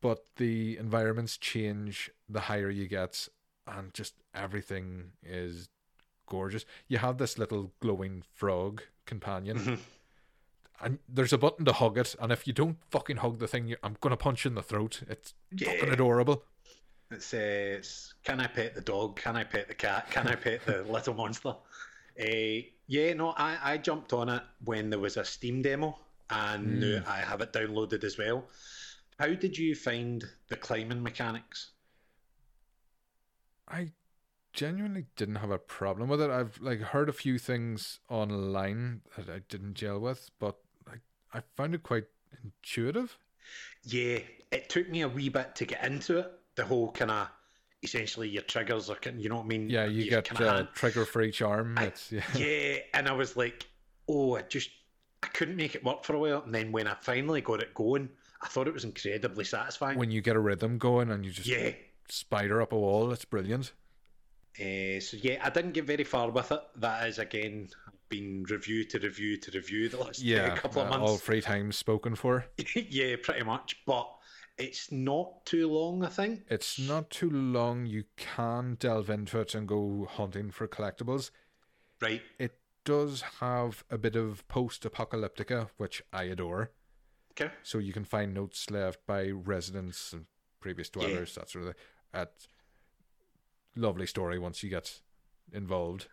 But 0.00 0.24
the 0.36 0.76
environments 0.76 1.36
change 1.36 2.10
the 2.28 2.40
higher 2.40 2.70
you 2.70 2.88
get, 2.88 3.28
and 3.66 3.94
just 3.94 4.14
everything 4.34 5.12
is 5.22 5.68
gorgeous. 6.26 6.64
You 6.88 6.98
have 6.98 7.18
this 7.18 7.38
little 7.38 7.72
glowing 7.80 8.24
frog 8.34 8.82
companion, 9.06 9.58
mm-hmm. 9.58 9.74
and 10.82 10.98
there's 11.08 11.32
a 11.32 11.38
button 11.38 11.64
to 11.66 11.72
hug 11.74 11.96
it. 11.96 12.16
And 12.18 12.32
if 12.32 12.46
you 12.46 12.52
don't 12.52 12.78
fucking 12.90 13.18
hug 13.18 13.38
the 13.38 13.46
thing, 13.46 13.74
I'm 13.82 13.96
gonna 14.00 14.16
punch 14.16 14.44
you 14.44 14.48
in 14.48 14.54
the 14.54 14.62
throat. 14.62 15.02
It's 15.08 15.34
fucking 15.56 15.90
adorable. 15.90 16.44
It's, 17.10 17.26
says, 17.26 18.14
can 18.22 18.40
I 18.40 18.46
pet 18.46 18.74
the 18.74 18.80
dog? 18.80 19.16
Can 19.16 19.36
I 19.36 19.44
pet 19.44 19.68
the 19.68 19.74
cat? 19.74 20.10
Can 20.10 20.28
I 20.28 20.36
pet 20.36 20.64
the 20.64 20.82
little 20.88 21.14
monster? 21.14 21.54
Uh, 22.20 22.62
yeah, 22.86 23.14
no, 23.14 23.30
I, 23.36 23.58
I 23.62 23.78
jumped 23.78 24.12
on 24.12 24.28
it 24.28 24.42
when 24.64 24.90
there 24.90 24.98
was 24.98 25.16
a 25.16 25.24
Steam 25.24 25.62
demo, 25.62 25.98
and 26.28 26.78
now 26.78 27.02
I 27.06 27.18
have 27.18 27.40
it 27.40 27.52
downloaded 27.52 28.04
as 28.04 28.18
well. 28.18 28.44
How 29.18 29.28
did 29.34 29.58
you 29.58 29.74
find 29.74 30.24
the 30.48 30.56
climbing 30.56 31.02
mechanics? 31.02 31.72
I 33.68 33.92
genuinely 34.52 35.06
didn't 35.16 35.36
have 35.36 35.50
a 35.50 35.58
problem 35.58 36.08
with 36.08 36.20
it. 36.20 36.30
I've 36.30 36.60
like 36.60 36.80
heard 36.80 37.08
a 37.08 37.12
few 37.12 37.38
things 37.38 38.00
online 38.08 39.02
that 39.16 39.28
I 39.28 39.40
didn't 39.48 39.74
gel 39.74 40.00
with, 40.00 40.30
but 40.38 40.58
like 40.86 41.00
I 41.32 41.42
found 41.56 41.74
it 41.74 41.82
quite 41.82 42.06
intuitive. 42.42 43.18
Yeah, 43.84 44.20
it 44.52 44.68
took 44.68 44.88
me 44.88 45.02
a 45.02 45.08
wee 45.08 45.28
bit 45.28 45.54
to 45.56 45.64
get 45.64 45.84
into 45.84 46.18
it. 46.18 46.39
The 46.60 46.66
whole 46.66 46.92
kind 46.92 47.10
of 47.10 47.28
essentially 47.82 48.28
your 48.28 48.42
triggers 48.42 48.90
are, 48.90 48.98
you 49.16 49.30
know 49.30 49.36
what 49.36 49.44
I 49.44 49.48
mean? 49.48 49.70
Yeah, 49.70 49.86
you 49.86 50.10
kinda 50.20 50.46
uh, 50.46 50.66
trigger 50.74 51.06
for 51.06 51.22
each 51.22 51.40
arm. 51.40 51.78
I- 51.78 51.84
it's 51.84 52.12
yeah. 52.12 52.22
yeah, 52.36 52.76
and 52.92 53.08
I 53.08 53.12
was 53.12 53.34
like, 53.34 53.66
oh, 54.08 54.36
I 54.36 54.42
just 54.42 54.68
I 55.22 55.28
couldn't 55.28 55.56
make 55.56 55.74
it 55.74 55.82
work 55.82 56.04
for 56.04 56.14
a 56.14 56.18
while, 56.18 56.42
and 56.42 56.54
then 56.54 56.70
when 56.70 56.86
I 56.86 56.94
finally 57.00 57.40
got 57.40 57.62
it 57.62 57.72
going, 57.72 58.10
I 58.42 58.48
thought 58.48 58.68
it 58.68 58.74
was 58.74 58.84
incredibly 58.84 59.44
satisfying. 59.44 59.98
when 59.98 60.10
you 60.10 60.20
get 60.20 60.36
a 60.36 60.40
rhythm 60.40 60.76
going 60.76 61.10
and 61.10 61.24
you 61.24 61.30
just 61.32 61.48
yeah. 61.48 61.70
spider 62.10 62.60
up 62.60 62.72
a 62.72 62.78
wall, 62.78 63.10
it's 63.12 63.24
brilliant. 63.24 63.72
Uh, 64.58 65.00
so 65.00 65.16
yeah, 65.22 65.40
I 65.42 65.48
didn't 65.48 65.72
get 65.72 65.84
very 65.86 66.04
far 66.04 66.28
with 66.30 66.52
it. 66.52 66.60
That 66.76 67.08
is 67.08 67.18
again 67.18 67.70
been 68.10 68.44
review 68.50 68.84
to 68.84 68.98
review 68.98 69.38
to 69.38 69.50
review 69.52 69.88
the 69.88 69.96
last 69.98 70.20
Yeah, 70.20 70.56
couple 70.56 70.82
of 70.82 70.90
uh, 70.90 70.94
all 70.94 71.00
months. 71.06 71.22
free 71.22 71.40
time 71.40 71.72
spoken 71.72 72.14
for. 72.16 72.44
yeah, 72.74 73.16
pretty 73.22 73.44
much. 73.44 73.76
But 73.86 74.10
it's 74.60 74.92
not 74.92 75.44
too 75.46 75.68
long, 75.68 76.04
I 76.04 76.08
think. 76.08 76.42
It's 76.48 76.78
not 76.78 77.10
too 77.10 77.30
long. 77.30 77.86
You 77.86 78.04
can 78.16 78.76
delve 78.78 79.10
into 79.10 79.40
it 79.40 79.54
and 79.54 79.66
go 79.66 80.06
hunting 80.10 80.50
for 80.50 80.68
collectibles. 80.68 81.30
Right. 82.00 82.22
It 82.38 82.58
does 82.84 83.22
have 83.40 83.84
a 83.90 83.98
bit 83.98 84.16
of 84.16 84.46
post-apocalyptica, 84.48 85.68
which 85.76 86.02
I 86.12 86.24
adore. 86.24 86.72
Okay. 87.32 87.52
So 87.62 87.78
you 87.78 87.92
can 87.92 88.04
find 88.04 88.34
notes 88.34 88.70
left 88.70 89.06
by 89.06 89.30
residents 89.30 90.12
and 90.12 90.26
previous 90.60 90.90
dwellers, 90.90 91.34
that 91.34 91.50
sort 91.50 91.64
of 91.64 91.74
thing. 91.74 91.82
At 92.12 92.32
lovely 93.76 94.06
story 94.06 94.38
once 94.38 94.62
you 94.62 94.70
get 94.70 95.00
involved. 95.52 96.08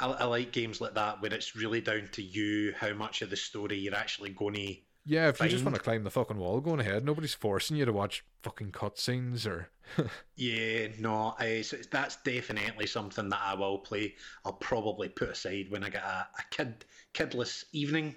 I, 0.00 0.06
I 0.06 0.24
like 0.24 0.52
games 0.52 0.80
like 0.80 0.94
that 0.94 1.20
where 1.22 1.32
it's 1.32 1.56
really 1.56 1.80
down 1.80 2.08
to 2.12 2.22
you 2.22 2.74
how 2.76 2.92
much 2.92 3.22
of 3.22 3.30
the 3.30 3.36
story 3.36 3.78
you're 3.78 3.94
actually 3.94 4.30
going 4.30 4.54
to. 4.54 4.76
Yeah, 5.08 5.30
if 5.30 5.40
you 5.40 5.48
just 5.48 5.64
want 5.64 5.74
to 5.74 5.80
climb 5.80 6.04
the 6.04 6.10
fucking 6.10 6.36
wall, 6.36 6.60
go 6.60 6.72
on 6.72 6.80
ahead. 6.80 7.02
Nobody's 7.02 7.32
forcing 7.32 7.78
you 7.78 7.86
to 7.86 7.92
watch 7.94 8.26
fucking 8.42 8.72
cutscenes 8.72 9.46
or. 9.46 9.70
Yeah, 10.36 10.88
no, 10.98 11.34
I, 11.38 11.62
so 11.62 11.78
that's 11.90 12.16
definitely 12.16 12.86
something 12.86 13.30
that 13.30 13.40
I 13.42 13.54
will 13.54 13.78
play. 13.78 14.14
I'll 14.44 14.52
probably 14.52 15.08
put 15.08 15.30
aside 15.30 15.70
when 15.70 15.82
I 15.82 15.88
get 15.88 16.02
a, 16.02 16.28
a 16.38 16.42
kid 16.50 16.84
kidless 17.14 17.64
evening, 17.72 18.14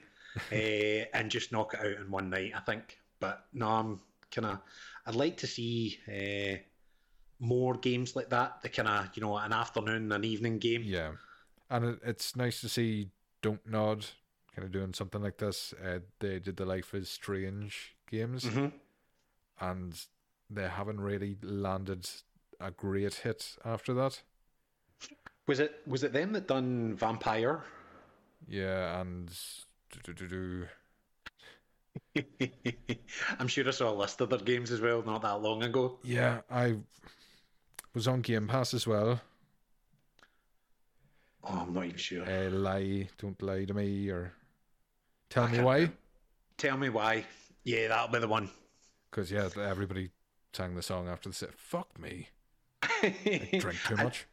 uh, 0.52 0.56
and 1.14 1.32
just 1.32 1.54
knock 1.54 1.74
it 1.74 1.80
out 1.80 2.02
in 2.06 2.12
one 2.12 2.30
night. 2.30 2.52
I 2.54 2.60
think, 2.60 3.00
but 3.22 3.46
no, 3.54 3.70
I'm 3.70 4.02
kind 4.32 4.48
of. 4.48 4.60
I'd 5.06 5.16
like 5.16 5.38
to 5.38 5.48
see 5.48 5.98
uh, 6.10 6.58
more 7.40 7.76
games 7.76 8.18
like 8.18 8.30
that. 8.32 8.62
The 8.62 8.70
kind 8.70 8.90
of 8.90 9.10
you 9.16 9.22
know 9.22 9.38
an 9.38 9.54
afternoon, 9.54 10.04
and 10.04 10.14
an 10.14 10.26
evening 10.26 10.60
game. 10.60 10.84
Yeah, 10.86 11.12
and 11.70 11.86
it, 11.86 12.00
it's 12.04 12.36
nice 12.36 12.60
to 12.62 12.70
see 12.70 13.08
Don't 13.42 13.66
Nod 13.66 14.06
kind 14.56 14.66
of 14.66 14.72
doing 14.72 14.94
something 14.94 15.22
like 15.22 15.38
this. 15.38 15.74
Uh, 15.84 16.00
they 16.20 16.40
did 16.40 16.58
the 16.58 16.66
Life 16.66 16.94
is 16.94 17.10
Strange 17.10 17.96
games, 18.10 18.52
hmm 18.52 18.68
and 19.60 20.08
they 20.50 20.68
haven't 20.68 21.00
really 21.00 21.38
landed 21.42 22.10
a 22.60 22.72
great 22.72 23.16
hit 23.16 23.56
after 23.64 23.94
that. 23.94 24.22
Was 25.46 25.60
it 25.60 25.84
was 25.86 26.04
it 26.04 26.14
them 26.14 26.34
that 26.34 26.48
done 26.48 26.96
Vampire? 26.96 27.64
Yeah, 28.48 29.00
and 29.02 29.30
do, 29.92 30.14
do, 30.14 30.14
do, 30.14 30.28
do. 30.28 30.68
I'm 33.40 33.48
sure 33.48 33.68
I 33.68 33.72
saw 33.72 33.92
a 33.92 33.96
list 33.96 34.22
of 34.22 34.30
their 34.30 34.40
games 34.40 34.72
as 34.72 34.82
well 34.82 35.02
not 35.04 35.22
that 35.24 35.42
long 35.42 35.64
ago. 35.64 36.00
yeah, 36.04 36.42
I 36.50 36.78
was 37.94 38.08
on 38.08 38.22
Game 38.22 38.48
Pass 38.48 38.74
as 38.74 38.86
well. 38.88 39.22
Oh, 41.44 41.60
I'm 41.68 41.74
not 41.74 41.86
even 41.86 41.98
sure. 41.98 42.28
Uh, 42.28 42.50
lie, 42.50 43.10
don't 43.18 43.42
lie 43.42 43.66
to 43.66 43.74
me, 43.74 44.10
or 44.10 44.34
tell 45.32 45.48
me 45.48 45.60
why. 45.60 45.90
Tell 46.58 46.78
me 46.78 46.90
why. 46.90 47.26
Yeah, 47.64 47.88
that'll 47.88 48.10
be 48.14 48.20
the 48.20 48.28
one. 48.28 48.50
Because 49.10 49.32
yeah, 49.32 49.50
everybody 49.58 50.12
sang 50.54 50.76
the 50.76 50.84
song 50.84 51.08
after 51.08 51.30
the 51.30 51.36
set. 51.36 51.54
Fuck 51.58 52.00
me, 52.00 52.30
I 52.84 53.50
drink 53.60 53.80
too 53.88 53.96
much. 53.96 54.28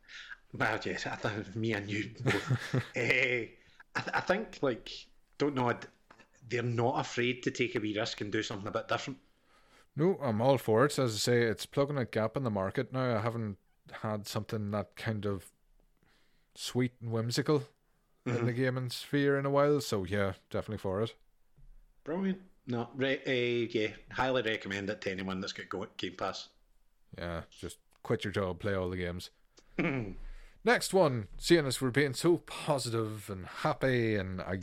Well, 0.52 0.78
yes, 0.84 1.06
I 1.06 1.16
think 1.16 1.56
me 1.56 1.72
and 1.72 1.88
you. 1.90 2.10
Eh, 2.96 3.46
I, 3.96 4.00
th- 4.00 4.14
I 4.14 4.20
think, 4.20 4.58
like, 4.62 4.90
don't 5.38 5.54
know, 5.54 5.68
I'd- 5.70 5.86
they're 6.48 6.62
not 6.62 6.98
afraid 7.00 7.42
to 7.42 7.50
take 7.50 7.74
a 7.76 7.80
wee 7.80 7.98
risk 7.98 8.20
and 8.20 8.32
do 8.32 8.42
something 8.42 8.66
a 8.68 8.70
bit 8.70 8.88
different. 8.88 9.18
No, 9.96 10.18
I'm 10.22 10.40
all 10.40 10.56
for 10.58 10.84
it. 10.86 10.98
As 10.98 11.14
I 11.14 11.18
say, 11.18 11.42
it's 11.42 11.66
plugging 11.66 11.98
a 11.98 12.04
gap 12.06 12.36
in 12.36 12.44
the 12.44 12.50
market 12.50 12.92
now. 12.92 13.16
I 13.18 13.20
haven't 13.20 13.58
had 14.02 14.26
something 14.26 14.70
that 14.70 14.96
kind 14.96 15.26
of 15.26 15.50
sweet 16.54 16.92
and 17.02 17.10
whimsical 17.12 17.64
in 18.26 18.46
the 18.46 18.52
gaming 18.52 18.90
sphere 18.90 19.38
in 19.38 19.46
a 19.46 19.50
while. 19.50 19.80
So 19.80 20.04
yeah, 20.04 20.32
definitely 20.50 20.78
for 20.78 21.02
it. 21.02 21.14
Brilliant. 22.04 22.40
No, 22.66 22.88
re- 22.94 23.22
uh, 23.26 23.68
yeah, 23.72 23.88
highly 24.12 24.42
recommend 24.42 24.90
it 24.90 25.00
to 25.02 25.10
anyone 25.10 25.40
that's 25.40 25.54
got 25.54 25.68
Go- 25.68 25.86
Game 25.96 26.14
Pass. 26.16 26.48
Yeah, 27.16 27.42
just 27.50 27.78
quit 28.02 28.24
your 28.24 28.32
job, 28.32 28.60
play 28.60 28.74
all 28.74 28.90
the 28.90 28.96
games. 28.98 29.30
Next 30.64 30.92
one, 30.92 31.28
seeing 31.38 31.64
as 31.66 31.80
we're 31.80 31.90
being 31.90 32.12
so 32.12 32.38
positive 32.38 33.30
and 33.30 33.46
happy, 33.46 34.16
and 34.16 34.42
I, 34.42 34.58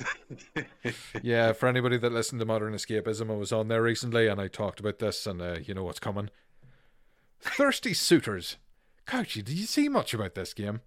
yeah, 1.23 1.53
for 1.53 1.67
anybody 1.67 1.97
that 1.97 2.11
listened 2.11 2.39
to 2.41 2.45
Modern 2.45 2.73
Escapism, 2.73 3.31
I 3.31 3.35
was 3.35 3.51
on 3.51 3.69
there 3.69 3.81
recently 3.81 4.27
and 4.27 4.39
I 4.39 4.49
talked 4.49 4.79
about 4.79 4.99
this, 4.99 5.25
and 5.25 5.41
uh, 5.41 5.57
you 5.63 5.73
know 5.73 5.83
what's 5.83 5.99
coming. 5.99 6.29
Thirsty 7.39 7.93
Suitors. 7.93 8.57
Couchy, 9.07 9.43
did 9.43 9.57
you 9.57 9.65
see 9.65 9.87
much 9.89 10.13
about 10.13 10.35
this 10.35 10.53
game? 10.53 10.81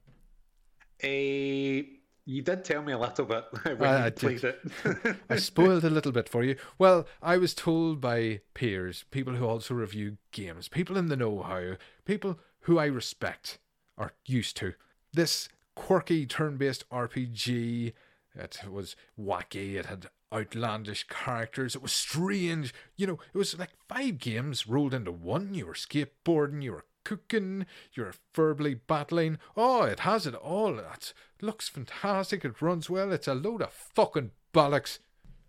Uh, 1.03 1.87
you 2.29 2.43
did 2.43 2.63
tell 2.63 2.83
me 2.83 2.93
a 2.93 2.99
little 2.99 3.25
bit 3.25 3.45
when 3.79 3.89
I- 3.89 4.05
you 4.07 4.11
played 4.13 4.45
it. 4.45 4.61
I 5.31 5.37
spoiled 5.37 5.85
a 5.85 5.91
little 5.91 6.13
bit 6.13 6.29
for 6.29 6.45
you. 6.45 6.57
Well, 6.79 7.07
I 7.23 7.39
was 7.39 7.55
told 7.55 8.01
by 8.03 8.41
peers, 8.53 9.05
people 9.11 9.35
who 9.35 9.47
also 9.47 9.73
review 9.75 10.19
games, 10.31 10.69
people 10.69 10.99
in 10.99 11.07
the 11.09 11.17
know 11.17 11.43
how, 11.43 11.77
people 12.05 12.39
who 12.61 12.79
I 12.79 12.85
respect 12.87 13.59
are 13.97 14.13
used 14.27 14.57
to. 14.59 14.75
This 15.15 15.49
quirky 15.75 16.27
turn 16.27 16.59
based 16.59 16.89
RPG, 16.91 17.95
it 18.35 18.61
was 18.71 18.95
wacky, 19.19 19.75
it 19.77 19.87
had 19.87 20.07
outlandish 20.31 21.07
characters. 21.09 21.75
It 21.75 21.81
was 21.83 21.93
strange. 21.93 22.75
You 22.97 23.07
know, 23.07 23.19
it 23.33 23.39
was 23.39 23.59
like 23.59 23.71
five 23.89 24.19
games 24.19 24.67
rolled 24.69 24.93
into 24.93 25.11
one. 25.13 25.55
You 25.55 25.65
were 25.67 25.73
skateboarding, 25.73 26.63
you 26.63 26.73
were 26.73 26.85
cooking, 27.09 27.65
you're 27.95 28.13
verbally 28.35 28.75
battling. 28.75 29.39
Oh, 29.57 29.83
it 29.83 30.01
has 30.01 30.27
it 30.27 30.35
all. 30.35 30.75
That 30.77 31.13
looks 31.41 31.69
fantastic. 31.69 32.45
It 32.45 32.61
runs 32.61 32.91
well. 32.91 33.13
It's 33.13 33.29
a 33.29 33.35
load 33.35 33.63
of 33.63 33.73
fucking 33.73 34.33
bollocks. 34.53 34.99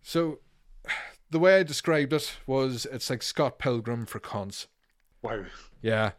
So, 0.02 0.40
the 1.30 1.40
way 1.40 1.58
I 1.60 1.64
described 1.64 2.14
it 2.14 2.38
was 2.48 2.86
it's 2.92 3.10
like 3.10 3.22
Scott 3.24 3.60
Pilgrim 3.60 4.06
for 4.06 4.20
cons. 4.20 4.68
Wow. 5.22 5.46
Yeah. 5.82 6.12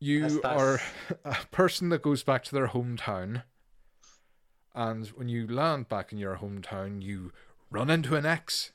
You 0.00 0.22
That's- 0.28 0.40
that's- 0.42 0.60
are 0.60 0.80
a 1.24 1.46
person 1.50 1.90
that 1.90 2.02
goes 2.02 2.22
back 2.22 2.42
to 2.44 2.54
their 2.54 2.68
hometown, 2.68 3.42
and 4.74 5.06
when 5.08 5.28
you 5.28 5.46
land 5.46 5.88
back 5.88 6.12
in 6.12 6.18
your 6.18 6.36
hometown, 6.38 7.02
you 7.02 7.32
run 7.70 7.90
into 7.90 8.16
an 8.16 8.26
ex, 8.26 8.72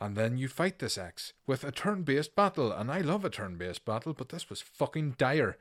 and 0.00 0.16
then 0.16 0.36
you 0.36 0.48
fight 0.48 0.78
this 0.78 0.98
ex 0.98 1.32
with 1.46 1.64
a 1.64 1.72
turn 1.72 2.02
based 2.02 2.34
battle. 2.34 2.72
And 2.72 2.90
I 2.90 3.00
love 3.00 3.24
a 3.24 3.30
turn 3.30 3.56
based 3.56 3.84
battle, 3.84 4.12
but 4.12 4.30
this 4.30 4.50
was 4.50 4.60
fucking 4.60 5.14
dire. 5.18 5.56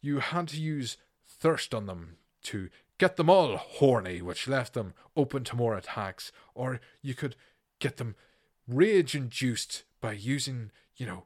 You 0.00 0.18
had 0.18 0.48
to 0.48 0.60
use 0.60 0.96
thirst 1.26 1.74
on 1.74 1.86
them 1.86 2.16
to 2.44 2.68
get 2.98 3.16
them 3.16 3.28
all 3.28 3.56
horny, 3.56 4.22
which 4.22 4.48
left 4.48 4.74
them 4.74 4.94
open 5.16 5.44
to 5.44 5.56
more 5.56 5.76
attacks, 5.76 6.30
or 6.54 6.80
you 7.02 7.14
could 7.14 7.36
get 7.78 7.96
them 7.96 8.14
rage 8.68 9.14
induced 9.14 9.84
by 10.00 10.12
using, 10.12 10.70
you 10.96 11.06
know, 11.06 11.24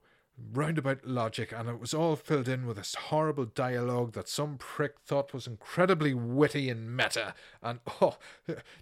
roundabout 0.53 1.05
logic, 1.07 1.53
and 1.53 1.69
it 1.69 1.81
was 1.81 1.93
all 1.95 2.17
filled 2.17 2.49
in 2.49 2.67
with 2.67 2.77
this 2.77 2.95
horrible 2.95 3.45
dialogue 3.45 4.13
that 4.13 4.29
some 4.29 4.57
prick 4.59 5.01
thought 5.01 5.33
was 5.35 5.47
incredibly 5.47 6.15
witty 6.15 6.69
and 6.71 6.97
meta. 6.97 7.35
And 7.63 7.81
oh, 8.01 8.17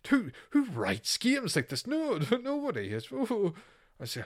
who 0.09 0.31
who 0.51 0.65
writes 0.65 1.17
games 1.17 1.57
like 1.57 1.69
this? 1.69 1.87
No, 1.87 2.19
nobody. 2.43 2.89
It's, 2.89 3.09
oh, 3.13 3.55
I 4.01 4.05
say, 4.05 4.25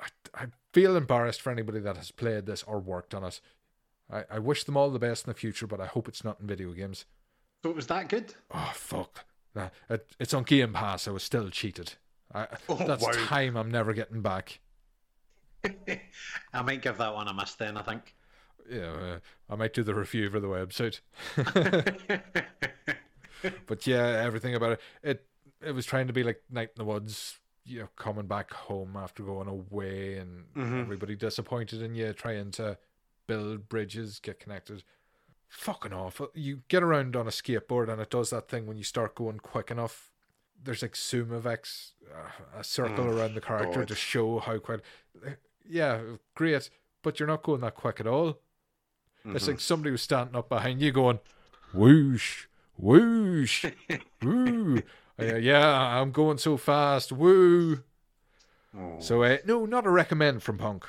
I, 0.00 0.06
I 0.34 0.46
feel 0.72 0.96
embarrassed 0.96 1.40
for 1.42 1.50
anybody 1.50 1.80
that 1.80 1.96
has 1.96 2.10
played 2.10 2.46
this 2.46 2.62
or 2.62 2.78
worked 2.78 3.14
on 3.14 3.24
it. 3.24 3.40
I, 4.10 4.24
I 4.30 4.38
wish 4.38 4.64
them 4.64 4.76
all 4.76 4.90
the 4.90 4.98
best 4.98 5.26
in 5.26 5.30
the 5.30 5.38
future, 5.38 5.66
but 5.66 5.80
I 5.80 5.86
hope 5.86 6.08
it's 6.08 6.24
not 6.24 6.40
in 6.40 6.46
video 6.46 6.72
games. 6.72 7.04
So 7.62 7.70
it 7.70 7.76
was 7.76 7.86
that 7.88 8.08
good? 8.08 8.34
Oh 8.50 8.72
fuck! 8.74 9.24
It, 9.88 10.06
it's 10.18 10.32
on 10.32 10.44
Game 10.44 10.72
Pass. 10.72 11.06
I 11.06 11.10
was 11.10 11.22
still 11.22 11.50
cheated. 11.50 11.94
I, 12.32 12.46
Oh, 12.68 12.76
that's 12.76 13.04
wow. 13.04 13.10
time 13.12 13.56
I'm 13.56 13.70
never 13.70 13.92
getting 13.92 14.22
back. 14.22 14.60
I 16.52 16.62
might 16.62 16.82
give 16.82 16.98
that 16.98 17.14
one 17.14 17.28
a 17.28 17.34
miss 17.34 17.54
then, 17.54 17.76
I 17.76 17.82
think. 17.82 18.14
Yeah, 18.70 18.90
uh, 18.92 19.18
I 19.48 19.56
might 19.56 19.72
do 19.74 19.82
the 19.82 19.94
review 19.94 20.30
for 20.30 20.38
the 20.40 20.46
website. 20.48 21.00
but 23.66 23.86
yeah, 23.86 24.06
everything 24.24 24.54
about 24.54 24.72
it. 24.72 24.80
It 25.02 25.26
it 25.64 25.72
was 25.72 25.86
trying 25.86 26.06
to 26.06 26.12
be 26.12 26.22
like 26.22 26.42
Night 26.50 26.68
in 26.76 26.78
the 26.78 26.84
Woods. 26.84 27.38
You 27.64 27.80
know, 27.80 27.88
coming 27.96 28.26
back 28.26 28.52
home 28.52 28.96
after 28.96 29.22
going 29.22 29.46
away, 29.46 30.16
and 30.16 30.46
Mhm. 30.56 30.80
everybody 30.80 31.14
disappointed 31.14 31.82
in 31.82 31.94
you, 31.94 32.12
trying 32.12 32.50
to 32.52 32.78
build 33.26 33.68
bridges, 33.68 34.18
get 34.18 34.40
connected. 34.40 34.82
Fucking 35.48 35.92
awful. 35.92 36.30
You 36.34 36.62
get 36.68 36.82
around 36.82 37.16
on 37.16 37.26
a 37.26 37.30
skateboard, 37.30 37.88
and 37.90 38.00
it 38.00 38.10
does 38.10 38.30
that 38.30 38.48
thing 38.48 38.66
when 38.66 38.76
you 38.76 38.82
start 38.84 39.14
going 39.14 39.38
quick 39.40 39.70
enough. 39.70 40.10
There's 40.62 40.82
like 40.82 40.96
zoom 40.96 41.32
effects, 41.32 41.94
uh, 42.12 42.58
a 42.58 42.64
circle 42.64 43.04
Oh, 43.04 43.08
around 43.10 43.34
the 43.34 43.40
character 43.40 43.80
God. 43.80 43.88
to 43.88 43.94
show 43.94 44.38
how 44.40 44.58
quick. 44.58 44.82
Yeah, 45.68 46.00
great, 46.34 46.70
but 47.02 47.18
you're 47.20 47.28
not 47.28 47.42
going 47.42 47.60
that 47.62 47.74
quick 47.74 48.00
at 48.00 48.06
all. 48.06 48.38
It's 49.24 49.44
Mm-hmm. 49.44 49.50
like 49.50 49.60
somebody 49.60 49.90
was 49.90 50.02
standing 50.02 50.34
up 50.36 50.48
behind 50.48 50.80
you 50.80 50.92
going, 50.92 51.18
whoosh, 51.74 52.46
whoosh, 52.78 53.66
woo. 54.22 54.82
Uh, 55.20 55.36
yeah, 55.36 56.00
I'm 56.00 56.10
going 56.12 56.38
so 56.38 56.56
fast, 56.56 57.12
woo. 57.12 57.82
Oh. 58.76 58.96
So, 58.98 59.22
uh, 59.22 59.38
no, 59.44 59.66
not 59.66 59.84
a 59.86 59.90
recommend 59.90 60.42
from 60.42 60.56
Punk. 60.56 60.86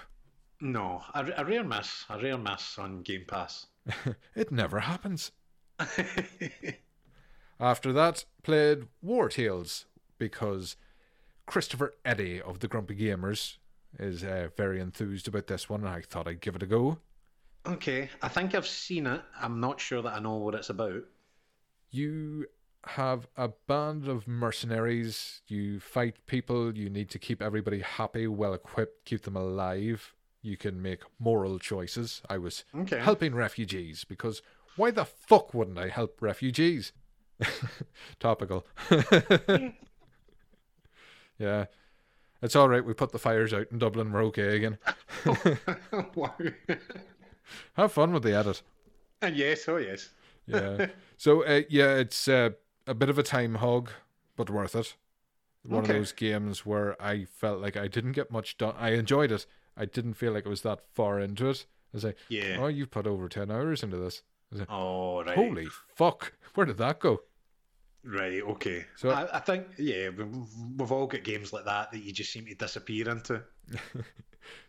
No, 0.61 1.01
a, 1.13 1.25
a 1.37 1.43
rare 1.45 1.63
miss. 1.63 2.05
A 2.09 2.17
rare 2.19 2.37
miss 2.37 2.77
on 2.79 3.01
Game 3.01 3.25
Pass. 3.27 3.65
It 4.35 4.51
never 4.51 4.79
happens. 4.81 5.31
After 7.59 7.93
that, 7.93 8.25
played 8.43 8.87
Wartales 9.05 9.85
because 10.17 10.75
Christopher 11.45 11.93
Eddy 12.05 12.41
of 12.41 12.59
the 12.59 12.67
Grumpy 12.67 12.95
Gamers 12.95 13.57
is 13.99 14.23
uh, 14.23 14.49
very 14.57 14.79
enthused 14.79 15.27
about 15.27 15.47
this 15.47 15.69
one, 15.69 15.81
and 15.81 15.89
I 15.89 16.01
thought 16.01 16.27
I'd 16.27 16.41
give 16.41 16.55
it 16.55 16.63
a 16.63 16.67
go. 16.67 16.97
okay, 17.65 18.09
I 18.21 18.27
think 18.27 18.55
I've 18.55 18.67
seen 18.67 19.05
it. 19.07 19.21
I'm 19.39 19.59
not 19.59 19.79
sure 19.79 20.01
that 20.01 20.13
I 20.13 20.19
know 20.19 20.35
what 20.37 20.55
it's 20.55 20.69
about. 20.69 21.03
you 21.89 22.45
have 22.87 23.27
a 23.37 23.49
band 23.67 24.07
of 24.07 24.27
mercenaries. 24.27 25.41
You 25.47 25.79
fight 25.79 26.15
people. 26.25 26.75
You 26.75 26.89
need 26.89 27.11
to 27.11 27.19
keep 27.19 27.39
everybody 27.39 27.81
happy, 27.81 28.25
well 28.25 28.55
equipped, 28.55 29.05
keep 29.05 29.21
them 29.21 29.35
alive. 29.35 30.15
You 30.41 30.57
can 30.57 30.81
make 30.81 31.03
moral 31.19 31.59
choices. 31.59 32.23
I 32.27 32.39
was 32.39 32.63
Okay. 32.73 32.97
helping 32.97 33.35
refugees 33.35 34.03
because 34.03 34.41
why 34.77 34.89
the 34.89 35.05
fuck 35.05 35.53
wouldn't 35.53 35.77
I 35.77 35.89
help 35.89 36.19
refugees? 36.23 36.91
Topical. 38.19 38.65
yeah. 41.37 41.65
It's 42.41 42.55
all 42.55 42.67
right. 42.69 42.83
We 42.83 42.93
put 42.93 43.11
the 43.11 43.19
fires 43.19 43.53
out 43.53 43.67
in 43.71 43.77
Dublin. 43.79 44.11
We're 44.11 44.23
okay 44.25 44.55
again. 44.57 44.77
wow. 46.15 46.33
Have 47.73 47.91
fun 47.91 48.13
with 48.13 48.23
the 48.23 48.35
edit. 48.35 48.61
And 49.21 49.35
yes, 49.37 49.67
oh 49.67 49.77
yes. 49.77 50.09
yeah. 50.47 50.87
So 51.17 51.43
uh, 51.43 51.61
yeah, 51.69 51.95
it's 51.95 52.27
uh, 52.27 52.51
a 52.87 52.93
bit 52.93 53.09
of 53.09 53.19
a 53.19 53.23
time 53.23 53.55
hog, 53.55 53.91
but 54.35 54.49
worth 54.49 54.75
it. 54.75 54.95
One 55.63 55.83
Okay. 55.83 55.91
of 55.93 55.97
those 55.99 56.11
games 56.11 56.65
where 56.65 56.99
I 57.01 57.25
felt 57.25 57.61
like 57.61 57.77
I 57.77 57.87
didn't 57.87 58.13
get 58.13 58.31
much 58.31 58.57
done. 58.57 58.73
I 58.79 58.91
enjoyed 58.93 59.31
it. 59.31 59.45
I 59.77 59.85
didn't 59.85 60.15
feel 60.15 60.33
like 60.33 60.45
it 60.45 60.49
was 60.49 60.61
that 60.63 60.79
far 60.93 61.19
into 61.19 61.49
it. 61.49 61.65
I 61.93 61.97
was 61.97 62.03
like, 62.03 62.17
Yeah. 62.29 62.57
oh, 62.59 62.67
you've 62.67 62.89
put 62.89 63.05
over 63.05 63.29
ten 63.29 63.51
hours 63.51 63.83
into 63.83 63.97
this. 63.97 64.23
Like, 64.51 64.67
Oh, 64.71 65.23
right. 65.23 65.35
Holy 65.35 65.67
fuck! 65.95 66.33
Where 66.55 66.65
did 66.65 66.77
that 66.77 66.99
go? 66.99 67.21
Right, 68.03 68.41
okay. 68.41 68.85
So- 68.95 69.11
I, 69.11 69.37
I 69.37 69.39
think, 69.39 69.67
yeah, 69.77 70.09
we've, 70.09 70.27
we've 70.77 70.91
all 70.91 71.07
got 71.07 71.23
games 71.23 71.53
like 71.53 71.65
that 71.65 71.91
that 71.91 71.99
you 71.99 72.11
just 72.11 72.31
seem 72.31 72.45
to 72.47 72.55
disappear 72.55 73.09
into. 73.09 73.43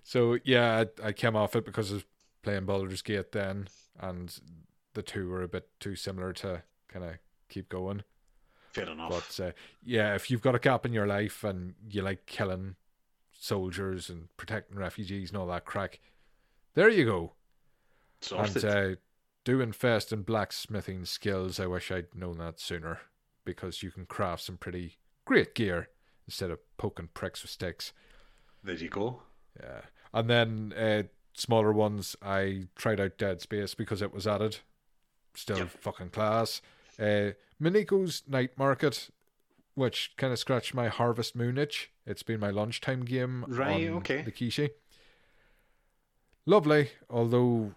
So 0.04 0.38
yeah, 0.44 0.84
I, 1.02 1.08
I 1.08 1.12
came 1.12 1.36
off 1.36 1.56
it 1.56 1.64
because 1.64 1.90
I 1.90 1.94
was 1.94 2.04
playing 2.42 2.66
Baldur's 2.66 3.02
Gate 3.02 3.32
then, 3.32 3.68
and 4.00 4.36
the 4.94 5.02
two 5.02 5.28
were 5.28 5.42
a 5.42 5.48
bit 5.48 5.68
too 5.80 5.96
similar 5.96 6.32
to 6.34 6.62
kind 6.88 7.04
of 7.04 7.14
keep 7.48 7.68
going. 7.68 8.02
Fair 8.72 8.88
enough. 8.88 9.10
But 9.10 9.44
uh, 9.44 9.52
yeah, 9.84 10.14
if 10.14 10.30
you've 10.30 10.42
got 10.42 10.54
a 10.54 10.58
gap 10.58 10.86
in 10.86 10.92
your 10.92 11.06
life 11.06 11.44
and 11.44 11.74
you 11.88 12.02
like 12.02 12.26
killing 12.26 12.76
soldiers 13.32 14.08
and 14.08 14.28
protecting 14.36 14.78
refugees 14.78 15.30
and 15.30 15.38
all 15.38 15.46
that 15.48 15.64
crack, 15.64 16.00
there 16.74 16.88
you 16.88 17.04
go. 17.04 17.32
Sorted. 18.20 18.64
And 18.64 18.94
uh, 18.94 18.96
do 19.44 19.60
invest 19.60 20.12
in 20.12 20.22
blacksmithing 20.22 21.04
skills. 21.06 21.58
I 21.58 21.66
wish 21.66 21.90
I'd 21.90 22.14
known 22.14 22.38
that 22.38 22.60
sooner 22.60 23.00
because 23.44 23.82
you 23.82 23.90
can 23.90 24.06
craft 24.06 24.42
some 24.44 24.56
pretty 24.56 24.98
great 25.24 25.54
gear 25.54 25.88
instead 26.26 26.50
of 26.50 26.58
poking 26.76 27.08
pricks 27.14 27.42
with 27.42 27.50
sticks. 27.50 27.92
there 28.62 28.74
you 28.76 28.88
go. 28.88 29.22
Yeah. 29.60 29.80
And 30.14 30.28
then 30.30 30.72
uh, 30.76 31.02
smaller 31.34 31.72
ones, 31.72 32.16
I 32.22 32.68
tried 32.76 33.00
out 33.00 33.18
Dead 33.18 33.40
Space 33.40 33.74
because 33.74 34.02
it 34.02 34.12
was 34.12 34.26
added. 34.26 34.58
Still 35.34 35.58
Yep. 35.58 35.68
fucking 35.80 36.10
class. 36.10 36.60
Uh, 36.98 37.32
Mineko's 37.60 38.22
Night 38.28 38.56
Market, 38.58 39.08
which 39.74 40.12
kind 40.16 40.32
of 40.32 40.38
scratched 40.38 40.74
my 40.74 40.88
Harvest 40.88 41.34
Moon 41.34 41.56
itch. 41.58 41.90
It's 42.06 42.22
been 42.22 42.40
my 42.40 42.50
lunchtime 42.50 43.04
game 43.04 43.44
Right, 43.48 43.88
on 43.88 43.96
okay. 43.98 44.22
the 44.22 44.30
Kishi. 44.32 44.70
Lovely, 46.44 46.90
although 47.08 47.74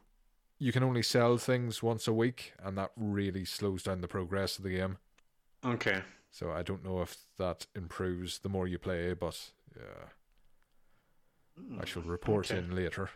you 0.58 0.72
can 0.72 0.84
only 0.84 1.04
sell 1.04 1.38
things 1.38 1.84
once 1.84 2.08
a 2.08 2.14
week, 2.14 2.54
and 2.64 2.78
that 2.78 2.92
really 2.96 3.46
slows 3.46 3.84
down 3.84 4.02
the 4.02 4.08
progress 4.08 4.58
of 4.58 4.64
the 4.64 4.72
game. 4.72 4.98
Okay. 5.66 6.02
So 6.32 6.52
I 6.52 6.64
don't 6.64 6.84
know 6.84 7.02
if 7.02 7.18
that 7.38 7.66
improves 7.76 8.40
the 8.40 8.50
more 8.50 8.68
you 8.68 8.78
play, 8.78 9.14
but 9.14 9.40
yeah, 9.76 10.10
I 11.82 11.86
shall 11.86 12.02
report 12.04 12.52
okay. 12.52 12.60
in 12.60 12.76
later. 12.76 13.10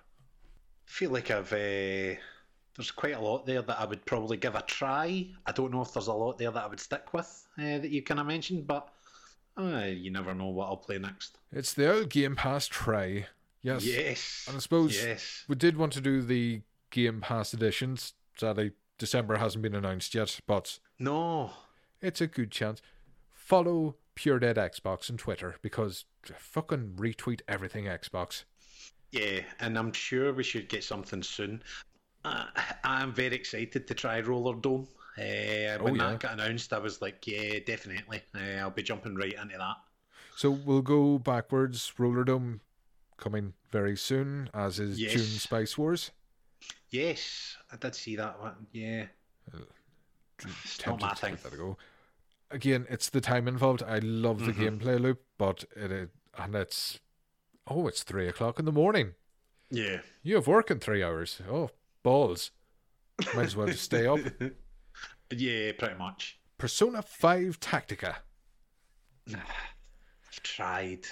I 0.88 0.92
feel 0.92 1.12
like 1.12 1.30
I've 1.30 1.52
uh, 1.52 2.16
there's 2.76 2.92
quite 2.96 3.16
a 3.16 3.20
lot 3.20 3.46
there 3.46 3.62
that 3.62 3.80
I 3.80 3.86
would 3.86 4.06
probably 4.06 4.38
give 4.38 4.56
a 4.56 4.62
try. 4.62 5.28
I 5.46 5.52
don't 5.52 5.72
know 5.72 5.82
if 5.82 5.94
there's 5.94 6.08
a 6.08 6.14
lot 6.14 6.38
there 6.38 6.52
that 6.52 6.64
I 6.64 6.68
would 6.68 6.80
stick 6.80 7.14
with 7.14 7.46
uh, 7.58 7.80
that 7.80 7.90
you 7.92 8.02
kind 8.02 8.22
of 8.22 8.26
mentioned, 8.26 8.66
but 8.66 8.90
uh, 9.58 9.86
you 9.86 10.12
never 10.12 10.34
know 10.34 10.48
what 10.48 10.68
I'll 10.68 10.78
play 10.78 10.98
next. 10.98 11.38
It's 11.52 11.74
the 11.74 11.94
old 11.94 12.10
Game 12.10 12.36
Pass 12.38 12.68
try. 12.68 13.28
Yes. 13.62 13.84
Yes. 13.86 14.46
And 14.48 14.56
I 14.56 14.60
suppose 14.62 14.96
Yes. 14.96 15.44
we 15.50 15.56
did 15.56 15.76
want 15.76 15.92
to 15.94 16.02
do 16.02 16.22
the 16.22 16.62
Game 16.90 17.20
Pass 17.20 17.54
editions. 17.54 18.14
Sadly, 18.38 18.72
December 18.98 19.36
hasn't 19.38 19.62
been 19.62 19.76
announced 19.76 20.16
yet, 20.16 20.40
but 20.48 20.80
No. 20.98 21.52
It's 22.02 22.22
a 22.22 22.28
good 22.28 22.52
chance. 22.52 22.82
Follow 23.34 23.96
Pure 24.16 24.40
Dead 24.40 24.56
Xbox 24.58 25.10
on 25.10 25.18
Twitter 25.18 25.56
because 25.62 26.06
fucking 26.38 26.94
retweet 26.98 27.42
everything 27.48 27.86
Xbox. 27.86 28.44
Yeah, 29.12 29.42
and 29.60 29.78
I'm 29.78 29.92
sure 29.92 30.34
we 30.34 30.44
should 30.44 30.70
get 30.70 30.84
something 30.84 31.24
soon. 31.24 31.64
Uh, 32.24 32.46
I'm 32.84 33.14
very 33.14 33.36
excited 33.36 33.88
to 33.88 33.94
try 33.94 34.22
Rollerdrome. 34.22 34.88
Uh, 35.18 35.82
when 35.84 35.94
Oh, 36.00 36.04
yeah. 36.06 36.12
that 36.12 36.20
got 36.20 36.34
announced, 36.34 36.72
I 36.74 36.78
was 36.80 37.02
like, 37.02 37.26
yeah, 37.26 37.60
definitely. 37.66 38.22
Uh, 38.36 38.60
I'll 38.60 38.70
be 38.70 38.84
jumping 38.84 39.16
right 39.16 39.34
into 39.34 39.58
that. 39.58 39.76
So 40.38 40.52
we'll 40.52 40.82
go 40.82 41.18
backwards. 41.18 41.92
Rollerdrome 41.98 42.60
coming 43.18 43.54
very 43.72 43.98
soon, 43.98 44.50
as 44.54 44.80
is 44.80 45.00
Yes. 45.02 45.14
Dune 45.14 45.24
Spice 45.26 45.78
Wars. 45.78 46.12
Yes, 46.90 47.58
I 47.72 47.78
did 47.78 47.96
see 47.96 48.16
that 48.16 48.40
one. 48.40 48.68
Yeah. 48.72 49.08
It's 50.64 50.86
not 50.86 51.02
my 51.02 51.14
thing. 51.16 51.38
that 51.44 51.58
go. 51.58 51.78
Again, 52.52 52.88
it's 52.90 53.10
the 53.10 53.22
time 53.22 53.48
involved. 53.48 53.84
I 53.84 54.00
love 54.00 54.40
the 54.46 54.52
Mhm. 54.54 54.80
gameplay 54.82 55.00
loop, 55.00 55.22
but 55.38 55.66
it, 55.76 55.92
it 55.92 56.10
and 56.38 56.56
it's 56.56 57.00
oh, 57.68 57.88
it's 57.88 58.04
three 58.04 58.28
o'clock 58.28 58.58
in 58.60 58.66
the 58.66 58.72
morning. 58.72 59.14
Yeah. 59.70 60.02
You 60.24 60.36
have 60.36 60.48
work 60.48 60.72
in 60.72 60.80
three 60.80 61.04
hours. 61.04 61.42
Oh, 61.48 61.70
balls! 62.02 62.52
Might 63.36 63.46
as 63.46 63.56
well 63.56 63.68
just 63.68 63.84
stay 63.84 64.06
up. 64.08 64.20
Yeah, 65.32 65.74
pretty 65.78 65.94
much. 65.94 66.40
Persona 66.58 67.04
Five 67.04 67.60
Tactica. 67.60 68.16
I've 69.32 70.42
tried. 70.44 71.06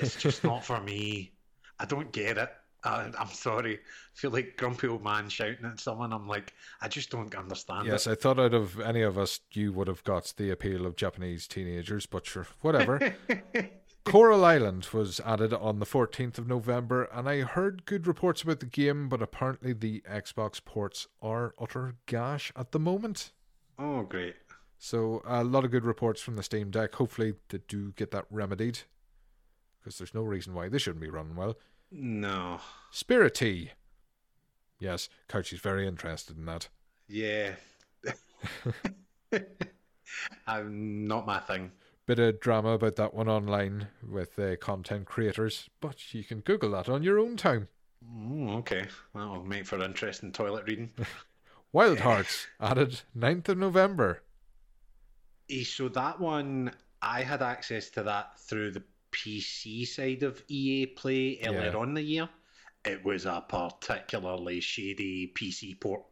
It's 0.00 0.16
just 0.16 0.44
not 0.44 0.62
for 0.64 0.78
me. 0.80 1.32
I 1.78 1.86
don't 1.86 2.12
get 2.12 2.36
it. 2.36 2.50
I, 2.84 3.10
I'm 3.18 3.28
sorry. 3.28 3.74
I 3.76 3.78
feel 4.14 4.30
like 4.30 4.56
grumpy 4.56 4.88
old 4.88 5.04
man 5.04 5.28
shouting 5.28 5.64
at 5.64 5.80
someone. 5.80 6.12
I'm 6.12 6.26
like, 6.28 6.52
I 6.80 6.88
just 6.88 7.10
don't 7.10 7.34
understand 7.34 7.86
Yes, 7.86 8.06
it. 8.06 8.10
I 8.10 8.14
thought 8.16 8.38
out 8.40 8.54
of 8.54 8.80
any 8.80 9.02
of 9.02 9.16
us, 9.18 9.40
you 9.52 9.72
would 9.72 9.88
have 9.88 10.02
got 10.04 10.32
the 10.36 10.50
appeal 10.50 10.84
of 10.86 10.96
Japanese 10.96 11.46
teenagers, 11.46 12.06
but 12.06 12.26
sure, 12.26 12.46
whatever. 12.60 13.14
Coral 14.04 14.44
Island 14.44 14.88
was 14.92 15.20
added 15.20 15.54
on 15.54 15.78
the 15.78 15.86
14th 15.86 16.36
of 16.36 16.48
November, 16.48 17.04
and 17.12 17.28
I 17.28 17.42
heard 17.42 17.84
good 17.84 18.08
reports 18.08 18.42
about 18.42 18.58
the 18.58 18.66
game, 18.66 19.08
but 19.08 19.22
apparently 19.22 19.72
the 19.72 20.02
Xbox 20.10 20.62
ports 20.64 21.06
are 21.22 21.54
utter 21.60 21.94
gash 22.06 22.52
at 22.56 22.72
the 22.72 22.80
moment. 22.80 23.30
oh, 23.78 24.02
great. 24.02 24.34
So 24.76 25.22
a 25.24 25.44
lot 25.44 25.64
of 25.64 25.70
good 25.70 25.84
reports 25.84 26.20
from 26.20 26.34
the 26.34 26.42
Steam 26.42 26.72
Deck. 26.72 26.96
Hopefully 26.96 27.34
they 27.50 27.60
do 27.68 27.92
get 27.92 28.10
that 28.10 28.24
remedied, 28.28 28.80
because 29.78 29.98
there's 29.98 30.14
no 30.14 30.22
reason 30.22 30.52
why 30.54 30.68
they 30.68 30.78
shouldn't 30.78 31.00
be 31.00 31.08
running 31.08 31.36
well. 31.36 31.54
No. 31.92 32.60
Spirittea. 32.92 33.70
Yes, 34.78 35.08
is 35.32 35.60
very 35.60 35.86
interested 35.86 36.36
in 36.36 36.46
that. 36.46 36.68
Yeah. 37.06 37.54
I'm 40.46 41.06
not 41.06 41.26
my 41.26 41.38
thing. 41.38 41.70
Bit 42.06 42.18
of 42.18 42.40
drama 42.40 42.70
about 42.70 42.96
that 42.96 43.14
one 43.14 43.28
online 43.28 43.88
with 44.02 44.38
uh, 44.38 44.56
content 44.56 45.06
creators, 45.06 45.68
but 45.80 46.12
you 46.12 46.24
can 46.24 46.40
Google 46.40 46.72
that 46.72 46.88
on 46.88 47.02
your 47.02 47.18
own 47.18 47.36
time. 47.36 47.68
Mm, 48.04 48.56
okay. 48.56 48.86
That'll 49.14 49.44
make 49.44 49.66
for 49.66 49.82
interesting 49.82 50.32
toilet 50.32 50.64
reading. 50.66 50.90
Wild 51.72 52.00
Hearts 52.00 52.48
added 52.60 53.02
9th 53.16 53.50
of 53.50 53.58
November. 53.58 54.22
Eh, 55.48 55.64
so 55.64 55.88
that 55.90 56.18
one, 56.18 56.72
I 57.00 57.22
had 57.22 57.42
access 57.42 57.88
to 57.90 58.02
that 58.02 58.38
through 58.40 58.72
the 58.72 58.82
PC 59.12 59.86
side 59.86 60.22
of 60.22 60.42
EA 60.48 60.86
Play 60.86 61.38
earlier 61.44 61.70
Yeah. 61.72 61.76
on 61.76 61.94
the 61.94 62.02
year. 62.02 62.28
It 62.84 63.04
was 63.04 63.26
a 63.26 63.44
particularly 63.48 64.60
shady 64.60 65.28
PC 65.34 65.78
port. 65.78 66.02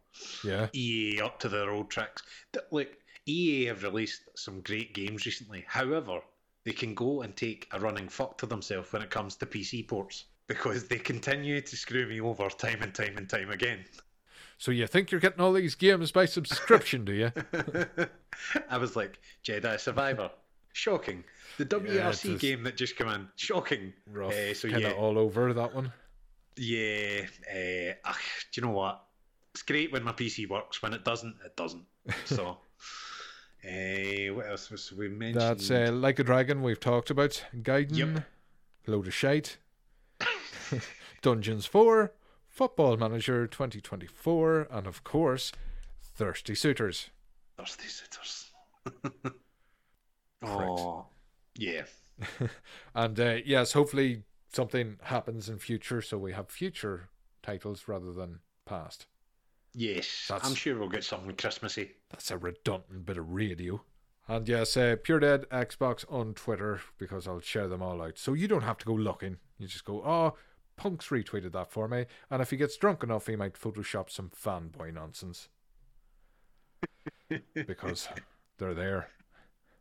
Yeah. 0.43 0.67
EA 0.73 1.21
up 1.21 1.39
to 1.39 1.49
their 1.49 1.69
old 1.69 1.89
tricks. 1.89 2.21
Look, 2.71 2.89
EA 3.25 3.65
have 3.65 3.83
released 3.83 4.21
some 4.35 4.61
great 4.61 4.93
games 4.93 5.25
recently. 5.25 5.65
However, 5.67 6.21
they 6.63 6.71
can 6.71 6.93
go 6.93 7.21
and 7.23 7.35
take 7.35 7.67
a 7.71 7.79
running 7.79 8.07
fuck 8.07 8.37
to 8.37 8.45
themselves 8.45 8.91
when 8.93 9.01
it 9.01 9.09
comes 9.09 9.35
to 9.37 9.45
PC 9.45 9.87
ports 9.87 10.25
because 10.47 10.87
they 10.87 10.97
continue 10.97 11.59
to 11.61 11.75
screw 11.75 12.05
me 12.07 12.21
over 12.21 12.49
time 12.49 12.81
and 12.81 12.93
time 12.93 13.17
and 13.17 13.29
time 13.29 13.49
again. 13.51 13.83
So 14.57 14.69
you 14.71 14.85
think 14.85 15.11
you're 15.11 15.19
getting 15.21 15.41
all 15.41 15.53
these 15.53 15.75
games 15.75 16.11
by 16.11 16.25
subscription, 16.25 17.03
do 17.03 17.13
you? 17.13 17.31
I 18.69 18.77
was 18.77 18.95
like, 18.95 19.19
Jedi 19.43 19.79
Survivor. 19.79 20.29
Shocking. 20.73 21.23
The 21.57 21.65
WRC 21.65 22.31
was 22.33 22.41
game 22.41 22.63
that 22.63 22.77
just 22.77 22.95
came 22.95 23.07
in. 23.09 23.27
Shocking. 23.35 23.93
Rough. 24.11 24.33
Eh, 24.33 24.53
so 24.53 24.69
kind 24.69 24.81
yeah, 24.83 24.91
all 24.91 25.17
over 25.17 25.53
that 25.53 25.73
one. 25.75 25.91
yeah. 26.57 27.21
Uh, 27.53 27.93
ugh, 28.05 28.15
do 28.51 28.61
you 28.61 28.67
know 28.67 28.73
what? 28.73 29.03
It's 29.53 29.63
great 29.63 29.91
when 29.91 30.03
my 30.03 30.13
PC 30.13 30.47
works. 30.49 30.81
When 30.81 30.93
it 30.93 31.03
doesn't, 31.03 31.35
it 31.45 31.55
doesn't. 31.57 31.83
So, 32.25 32.57
uh, 33.63 34.33
what 34.33 34.47
else 34.49 34.71
was 34.71 34.91
we 34.91 35.07
mentioned? 35.09 35.41
That's 35.41 35.69
uh, 35.69 35.91
Like 35.93 36.17
a 36.19 36.23
Dragon 36.23 36.61
we've 36.63 36.79
talked 36.79 37.09
about. 37.11 37.43
Gaiden, 37.55 37.95
Yep. 37.95 38.23
Load 38.87 39.07
of 39.07 39.13
Shite. 39.13 39.57
Dungeons 41.21 41.65
4, 41.67 42.11
Football 42.47 42.97
Manager 42.97 43.45
2024, 43.45 44.67
and 44.71 44.87
of 44.87 45.03
course, 45.03 45.51
Thirsty 46.01 46.55
Suitors. 46.55 47.09
Thirsty 47.57 47.87
Sitters. 47.87 48.49
oh, 50.43 51.05
yeah. 51.55 51.83
And 52.95 53.19
uh, 53.19 53.37
yes, 53.45 53.73
hopefully 53.73 54.23
something 54.53 54.97
happens 55.03 55.49
in 55.49 55.57
future 55.57 56.01
so 56.01 56.17
we 56.17 56.33
have 56.33 56.49
future 56.49 57.09
titles 57.41 57.87
rather 57.87 58.11
than 58.11 58.39
past. 58.65 59.07
Yes, 59.73 60.27
That's- 60.27 60.47
I'm 60.47 60.55
sure 60.55 60.77
we'll 60.77 60.89
get 60.89 61.03
something 61.03 61.35
Christmassy. 61.35 61.91
That's 62.09 62.31
a 62.31 62.37
redundant 62.37 63.05
bit 63.05 63.17
of 63.17 63.29
radio. 63.29 63.81
And 64.27 64.47
yes, 64.47 64.77
uh, 64.77 64.97
Pure 65.01 65.21
Dead 65.21 65.49
Xbox 65.49 66.05
on 66.09 66.33
Twitter 66.33 66.81
because 66.97 67.27
I'll 67.27 67.39
share 67.39 67.67
them 67.67 67.81
all 67.81 68.01
out. 68.01 68.17
So 68.17 68.33
you 68.33 68.47
don't 68.47 68.61
have 68.63 68.77
to 68.79 68.85
go 68.85 68.93
looking. 68.93 69.37
You 69.57 69.67
just 69.67 69.85
go, 69.85 70.03
oh, 70.05 70.35
Punk's 70.77 71.07
retweeted 71.07 71.51
that 71.53 71.71
for 71.71 71.87
me. 71.87 72.05
And 72.29 72.41
if 72.41 72.49
he 72.49 72.57
gets 72.57 72.77
drunk 72.77 73.03
enough, 73.03 73.27
he 73.27 73.35
might 73.35 73.53
Photoshop 73.53 74.09
some 74.09 74.29
fanboy 74.29 74.93
nonsense. 74.93 75.49
because 77.53 78.07
they're 78.57 78.73
there. 78.73 79.09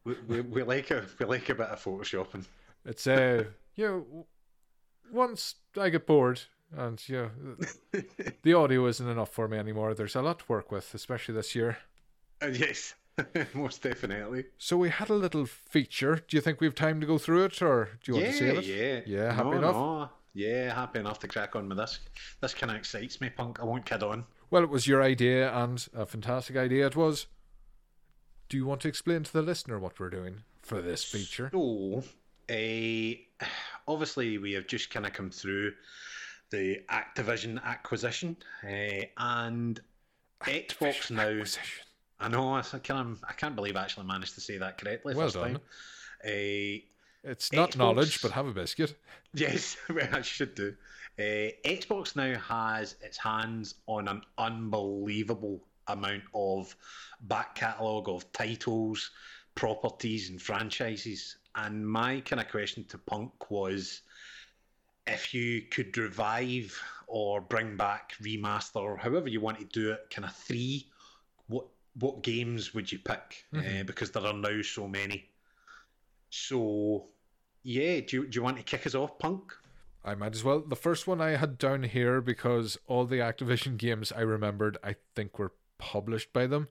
We, 0.05 0.15
we, 0.29 0.41
we 0.41 0.63
like 0.63 0.91
a 0.91 1.05
we 1.19 1.27
like 1.27 1.49
a 1.49 1.55
bit 1.55 1.69
of 1.69 1.83
photoshopping. 1.83 2.47
It's, 2.85 3.07
uh, 3.07 3.45
you 3.77 3.87
know, 3.87 4.27
once 5.13 5.57
I 5.77 5.91
get 5.91 6.07
bored 6.07 6.41
and, 6.77 7.03
you 7.09 7.31
know, 7.93 8.03
the 8.43 8.55
audio 8.55 8.87
isn't 8.87 9.09
enough 9.09 9.31
for 9.31 9.49
me 9.49 9.59
anymore, 9.59 9.95
there's 9.95 10.17
a 10.17 10.23
lot 10.23 10.39
to 10.41 10.45
work 10.49 10.73
with, 10.73 10.95
especially 10.95 11.35
this 11.35 11.55
year. 11.55 11.79
Uh, 12.43 12.47
yes, 12.47 12.95
most 13.55 13.83
definitely. 13.83 14.47
So 14.57 14.77
we 14.77 14.89
had 14.89 15.11
a 15.11 15.15
little 15.15 15.45
feature. 15.45 16.23
Do 16.27 16.37
you 16.37 16.41
think 16.41 16.61
we 16.61 16.67
have 16.67 16.75
time 16.75 17.01
to 17.01 17.07
go 17.07 17.19
through 17.19 17.45
it, 17.45 17.61
or 17.61 17.91
do 18.03 18.13
you 18.13 18.19
want 18.19 18.33
to 18.33 18.39
see 18.39 18.47
it? 18.47 18.65
yeah, 18.65 19.01
Yeah, 19.07 19.33
happy 19.33 19.51
no, 19.51 19.59
enough? 19.59 19.75
No. 19.75 20.09
Yeah, 20.33 20.75
happy 20.75 21.01
enough 21.01 21.19
to 21.21 21.29
crack 21.29 21.57
on 21.57 21.69
with 21.69 21.77
this. 21.79 21.99
This 22.41 22.55
kind 22.55 22.71
of 22.71 22.77
excites 22.77 23.21
me, 23.21 23.31
punk. 23.31 23.59
I 23.61 23.65
won't 23.65 23.85
kid 23.85 24.03
on. 24.05 24.25
Well, 24.51 24.63
it 24.63 24.71
was 24.71 24.87
your 24.87 25.03
idea, 25.03 25.53
and 25.53 25.85
a 25.93 26.07
fantastic 26.07 26.57
idea 26.57 26.87
it 26.87 26.97
was. 26.97 27.27
Do 28.51 28.57
you 28.57 28.67
want 28.67 28.81
to 28.81 28.89
explain 28.89 29.23
to 29.23 29.33
the 29.33 29.43
listener 29.43 29.79
what 29.79 30.01
we're 30.01 30.11
doing 30.11 30.43
for 30.61 30.83
this 30.83 31.05
feature? 31.05 31.51
So, 31.53 32.03
uh, 32.51 33.47
obviously, 33.87 34.39
we 34.39 34.53
have 34.55 34.67
just 34.67 34.91
kind 34.91 35.07
of 35.07 35.13
come 35.13 35.31
through 35.31 35.73
the 36.51 36.81
Activision 36.91 37.63
acquisition, 37.63 38.37
uh, 38.65 39.05
and 39.19 39.81
Xbox 40.43 41.13
now. 41.13 41.29
Acquisition. 41.29 41.85
I 42.19 42.29
know 42.29 42.53
I 42.55 42.59
of 42.59 43.25
I 43.27 43.33
can't 43.35 43.55
believe 43.55 43.77
I 43.77 43.83
actually 43.85 44.07
managed 44.07 44.35
to 44.35 44.41
say 44.41 44.59
that 44.59 44.79
correctly. 44.79 45.15
Well 45.15 45.31
done. 45.31 45.53
time. 45.53 45.61
Uh, 46.25 46.83
It's 47.23 47.53
not 47.53 47.71
Xbox- 47.71 47.77
knowledge, 47.77 48.21
but 48.21 48.33
have 48.33 48.49
a 48.49 48.53
biscuit. 48.53 48.99
Yes, 49.33 49.77
well, 49.89 50.09
I 50.13 50.23
should 50.23 50.57
do. 50.57 50.75
Uh, 51.17 51.55
Xbox 51.65 52.17
now 52.17 52.37
has 52.37 52.97
its 53.01 53.17
hands 53.17 53.77
on 53.87 54.09
an 54.09 54.23
unbelievable 54.39 55.63
amount 55.93 56.22
of 56.34 56.74
back 57.22 57.55
catalogue 57.55 58.09
of 58.09 58.30
titles, 58.32 59.11
properties, 59.55 60.30
and 60.30 60.41
franchises. 60.41 61.36
And 61.55 61.86
my 61.86 62.20
kind 62.20 62.41
of 62.41 62.49
question 62.49 62.84
to 62.84 62.99
Punk 62.99 63.51
was 63.51 64.03
if 65.07 65.34
you 65.34 65.62
could 65.62 65.97
revive 65.99 66.80
or 67.07 67.41
bring 67.41 67.76
back, 67.76 68.14
remaster, 68.22 68.76
or 68.76 68.97
however 68.97 69.28
you 69.28 69.41
want 69.41 69.59
to 69.59 69.64
do 69.64 69.93
it, 69.93 70.11
kind 70.11 70.24
of 70.24 70.34
three, 70.34 70.86
what 71.49 71.66
what 71.99 72.22
games 72.22 72.72
would 72.72 72.91
you 72.91 72.99
pick? 73.01 73.45
Uh, 73.55 73.82
because 73.84 74.12
there 74.12 74.24
are 74.24 74.32
now 74.32 74.62
so 74.62 74.86
many. 74.86 75.28
So, 76.30 77.07
yeah, 77.64 78.01
do 78.01 78.18
you, 78.18 78.26
do 78.28 78.36
you 78.36 78.43
want 78.43 78.57
to 78.59 78.62
kick 78.62 78.86
us 78.86 78.95
off, 78.95 79.18
Punk? 79.18 79.53
I 80.05 80.14
might 80.14 80.34
as 80.34 80.45
well. 80.45 80.61
The 80.61 80.76
first 80.76 81.07
one 81.07 81.20
I 81.20 81.30
had 81.30 81.59
down 81.59 81.82
here 81.82 82.20
because 82.20 82.78
all 82.86 83.05
the 83.05 83.16
Activision 83.16 83.76
games 83.76 84.12
I 84.12 84.20
remembered, 84.20 84.78
I 84.82 84.95
think 85.14 85.38
were 85.38 85.53
published 85.81 86.33
by 86.33 86.47
them. 86.47 86.68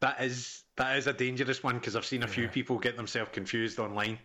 That 0.00 0.22
is 0.22 0.64
that 0.76 0.96
is 0.96 1.06
a 1.06 1.12
dangerous 1.12 1.62
one 1.62 1.78
because 1.78 1.96
I've 1.96 2.06
seen 2.06 2.22
a 2.22 2.28
few 2.28 2.48
people 2.48 2.78
get 2.78 2.96
themselves 2.96 3.30
confused 3.32 3.78
online. 3.78 4.18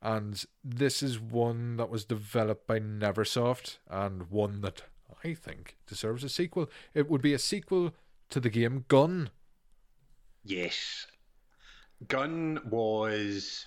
And 0.00 0.44
this 0.62 1.02
is 1.02 1.18
one 1.18 1.76
that 1.76 1.90
was 1.90 2.04
developed 2.04 2.66
by 2.66 2.78
Neversoft 2.78 3.78
and 3.90 4.30
one 4.30 4.60
that 4.60 4.82
I 5.24 5.34
think 5.34 5.76
deserves 5.86 6.22
a 6.22 6.28
sequel. 6.28 6.70
It 6.94 7.10
would 7.10 7.22
be 7.22 7.34
a 7.34 7.38
sequel 7.38 7.94
to 8.30 8.38
the 8.38 8.50
game 8.50 8.84
Gun. 8.88 9.30
Yes, 10.44 11.06
Gun 12.06 12.60
was. 12.70 13.66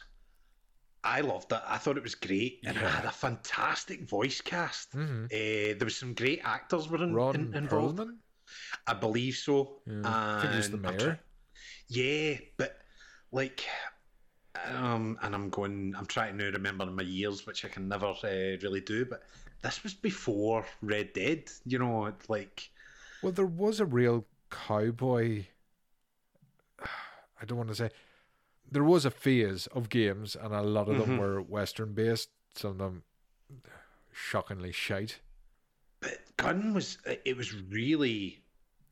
I 1.04 1.22
loved 1.22 1.52
it. 1.52 1.62
I 1.68 1.78
thought 1.80 1.98
it 1.98 2.04
was 2.04 2.14
great, 2.14 2.60
and 2.64 2.78
it 2.78 2.84
had 2.84 3.06
a 3.06 3.12
fantastic 3.12 4.08
voice 4.08 4.40
cast. 4.40 4.92
Mhm. 4.96 5.26
Uh, 5.26 5.76
there 5.78 5.86
was 5.86 5.98
some 5.98 6.14
great 6.14 6.42
actors 6.44 6.88
were 6.88 7.04
in, 7.04 7.14
Ron 7.14 7.36
in, 7.36 7.56
involved. 7.56 7.98
Perlman? 7.98 8.18
I 8.88 8.94
believe 8.94 9.36
so. 9.36 9.82
Yeah, 9.86 10.42
think 10.42 10.54
he 10.54 10.72
the 10.72 10.78
mayor. 10.78 10.98
try- 11.00 11.20
yeah, 11.88 12.38
but 12.58 12.78
like, 13.32 13.66
um, 14.66 15.18
and 15.22 15.34
I'm 15.36 15.50
going. 15.50 15.94
I'm 15.98 16.06
trying 16.06 16.38
to 16.40 16.52
remember 16.52 16.86
my 16.86 17.04
years, 17.04 17.46
which 17.46 17.66
I 17.66 17.68
can 17.70 17.88
never 17.88 18.08
uh, 18.08 18.58
really 18.62 18.82
do. 18.82 19.06
But 19.06 19.24
this 19.62 19.84
was 19.84 19.94
before 19.94 20.66
Red 20.82 21.14
Dead. 21.14 21.50
You 21.66 21.80
know, 21.80 22.14
like 22.28 22.70
Well, 23.22 23.32
there 23.32 23.46
was 23.46 23.80
a 23.80 23.86
real 23.86 24.26
cowboy. 24.50 25.46
I 26.80 27.46
don't 27.46 27.58
want 27.58 27.70
to 27.70 27.76
say. 27.76 27.90
There 28.72 28.84
was 28.84 29.04
a 29.06 29.12
phase 29.12 29.68
of 29.68 29.90
games, 29.90 30.36
and 30.36 30.54
a 30.54 30.62
lot 30.62 30.88
of 30.90 30.98
them 30.98 31.18
Mhm. 31.18 31.20
were 31.20 31.42
Western 31.42 31.94
based. 31.94 32.30
Some 32.56 32.72
of 32.72 32.78
them 32.78 33.04
shockingly 34.14 34.72
shite. 34.72 35.20
but 36.00 36.20
Gun 36.38 36.74
was 36.74 36.98
it 37.06 37.38
was 37.38 37.54
really, 37.54 38.41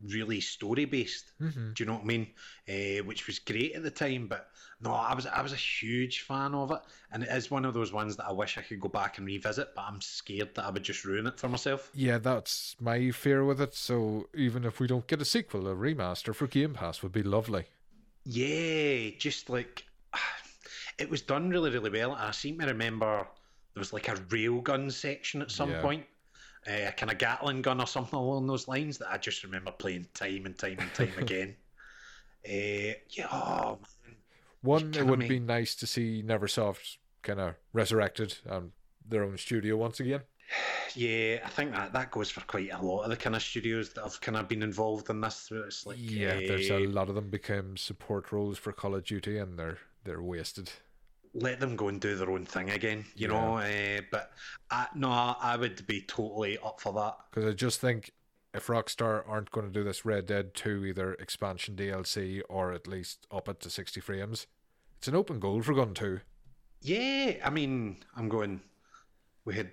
really 0.08 0.40
story 0.42 0.86
based. 0.86 1.32
Mm-hmm. 1.42 1.74
Do 1.74 1.84
you 1.84 1.86
know 1.88 1.94
what 1.96 2.04
I 2.04 2.06
mean? 2.06 2.28
Uh, 2.68 3.04
which 3.04 3.28
was 3.28 3.40
great 3.40 3.74
at 3.76 3.84
the 3.84 3.92
time, 3.92 4.28
but 4.28 4.50
no, 4.82 4.92
I 4.94 5.14
was 5.14 5.26
I 5.26 5.42
was 5.42 5.54
a 5.54 5.58
huge 5.58 6.22
fan 6.22 6.54
of 6.56 6.72
it, 6.72 6.80
and 7.12 7.24
it 7.24 7.30
is 7.30 7.52
one 7.52 7.66
of 7.66 7.74
those 7.74 7.92
ones 7.92 8.16
that 8.18 8.26
I 8.28 8.32
wish 8.32 8.58
I 8.58 8.62
could 8.62 8.80
go 8.80 8.90
back 8.90 9.18
and 9.18 9.28
revisit, 9.28 9.76
but 9.76 9.82
I'm 9.84 10.02
scared 10.02 10.56
that 10.56 10.66
I 10.66 10.70
would 10.70 10.84
just 10.84 11.04
ruin 11.06 11.28
it 11.28 11.40
for 11.40 11.50
myself. 11.50 11.90
Yeah, 11.94 12.18
that's 12.18 12.76
my 12.80 13.12
fear 13.12 13.44
with 13.44 13.60
it. 13.62 13.74
So 13.76 14.28
even 14.34 14.64
if 14.64 14.80
we 14.80 14.88
don't 14.88 15.08
get 15.08 15.22
a 15.22 15.26
sequel, 15.26 15.68
a 15.68 15.76
remaster 15.76 16.34
for 16.34 16.48
Game 16.48 16.74
Pass 16.74 17.04
would 17.04 17.12
be 17.12 17.24
lovely. 17.24 17.66
Yeah, 18.26 19.10
just 19.18 19.50
like 19.50 19.84
it 20.98 21.10
was 21.10 21.22
done 21.22 21.50
really, 21.50 21.70
really 21.72 21.90
well. 21.90 22.14
I 22.14 22.32
seem 22.32 22.60
to 22.60 22.68
remember 22.68 23.28
there 23.74 23.82
was 23.82 23.94
like 23.94 24.08
a 24.08 24.16
railgun 24.16 24.92
section 24.92 25.42
at 25.42 25.52
some 25.52 25.72
Yeah. 25.72 25.82
point, 25.82 26.06
a 26.68 26.92
kind 26.96 27.12
of 27.12 27.18
Gatling 27.18 27.62
gun 27.62 27.82
or 27.82 27.88
something 27.88 28.18
along 28.18 28.48
those 28.48 28.68
lines 28.68 28.98
that 28.98 29.12
I 29.12 29.18
just 29.18 29.44
remember 29.44 29.72
playing 29.72 30.08
time 30.14 30.46
and 30.46 30.58
time 30.58 30.78
and 30.80 30.94
time 30.94 31.14
again. 31.18 31.56
Uh, 32.46 32.96
yeah, 33.10 33.28
oh 33.32 33.80
man, 34.06 34.16
One, 34.62 34.94
it 34.94 35.06
would 35.06 35.20
me. 35.20 35.28
be 35.28 35.40
nice 35.40 35.76
to 35.76 35.88
see 35.88 36.24
Neversoft 36.26 36.98
kind 37.22 37.40
of 37.40 37.56
resurrected 37.74 38.38
and 38.46 38.72
their 39.08 39.24
own 39.24 39.38
studio 39.38 39.76
once 39.78 40.00
again. 40.00 40.22
yeah, 40.96 41.40
I 41.44 41.50
think 41.50 41.72
that 41.72 41.94
that 41.94 42.12
goes 42.12 42.30
for 42.30 42.42
quite 42.42 42.72
a 42.72 42.82
lot 42.82 43.04
of 43.04 43.10
the 43.10 43.18
kind 43.18 43.36
of 43.36 43.42
studios 43.42 43.94
that 43.94 44.04
have 44.04 44.22
kind 44.22 44.38
of 44.38 44.48
been 44.48 44.64
involved 44.64 45.10
in 45.10 45.22
this. 45.22 45.50
It's 45.52 45.86
like 45.86 45.98
yeah, 46.00 46.36
there's 46.36 46.70
a 46.70 46.84
eh, 46.84 46.88
lot 46.88 47.10
of 47.10 47.16
them 47.16 47.30
become 47.30 47.78
support 47.78 48.32
roles 48.32 48.58
for 48.58 48.72
Call 48.72 48.96
of 48.96 49.04
Duty, 49.04 49.38
and 49.38 49.58
they're 49.58 49.78
they're 50.04 50.22
wasted. 50.22 50.72
Let 51.34 51.60
them 51.60 51.76
go 51.76 51.88
and 51.90 52.00
do 52.02 52.16
their 52.16 52.30
own 52.30 52.46
thing 52.46 52.70
again, 52.72 53.06
you 53.16 53.28
Yeah. 53.28 53.34
know. 53.34 53.58
Uh, 53.58 54.02
but 54.12 54.32
I, 54.72 54.88
no, 54.96 55.10
I 55.10 55.56
would 55.58 55.86
be 55.88 56.02
totally 56.02 56.58
up 56.60 56.82
for 56.82 56.94
that. 56.94 57.18
Because 57.32 57.50
I 57.50 57.54
just 57.54 57.80
think 57.80 58.12
if 58.54 58.68
Rockstar 58.68 59.24
aren't 59.28 59.52
going 59.52 59.68
to 59.68 59.72
do 59.72 59.84
this 59.84 60.06
Red 60.06 60.26
Dead 60.26 60.54
2 60.56 60.86
either 60.86 61.14
expansion 61.14 61.76
DLC 61.76 62.42
or 62.50 62.72
at 62.74 62.88
least 62.88 63.28
up 63.32 63.48
it 63.48 63.60
to 63.62 63.70
60 63.70 64.02
frames, 64.02 64.48
it's 64.98 65.08
an 65.08 65.16
open 65.16 65.40
goal 65.40 65.62
for 65.62 65.74
Gun 65.74 65.94
2. 65.94 66.20
Yeah, 66.82 67.34
I 67.44 67.50
mean, 67.50 67.98
I'm 68.16 68.30
going. 68.30 68.62
We 69.46 69.54
had, 69.56 69.72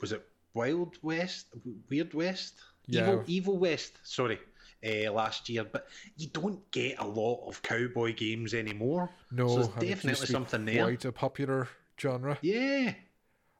was 0.00 0.12
it 0.12 0.26
Wild 0.54 0.96
West, 1.02 1.46
Weird 1.90 2.14
West, 2.14 2.54
Yeah. 2.86 3.02
Evil, 3.02 3.24
Evil 3.26 3.58
West? 3.58 3.98
Sorry, 4.02 4.38
uh, 4.84 5.12
last 5.12 5.48
year. 5.48 5.64
But 5.64 5.88
you 6.16 6.28
don't 6.28 6.70
get 6.70 6.98
a 6.98 7.06
lot 7.06 7.46
of 7.48 7.62
cowboy 7.62 8.14
games 8.14 8.54
anymore. 8.54 9.10
No, 9.30 9.48
So 9.48 9.62
there's 9.62 9.68
and 9.74 9.82
it 9.84 9.86
definitely 9.88 10.26
something 10.26 10.64
there. 10.64 10.84
Quite 10.84 11.04
a 11.04 11.12
popular 11.12 11.68
genre. 12.00 12.38
Yeah, 12.40 12.94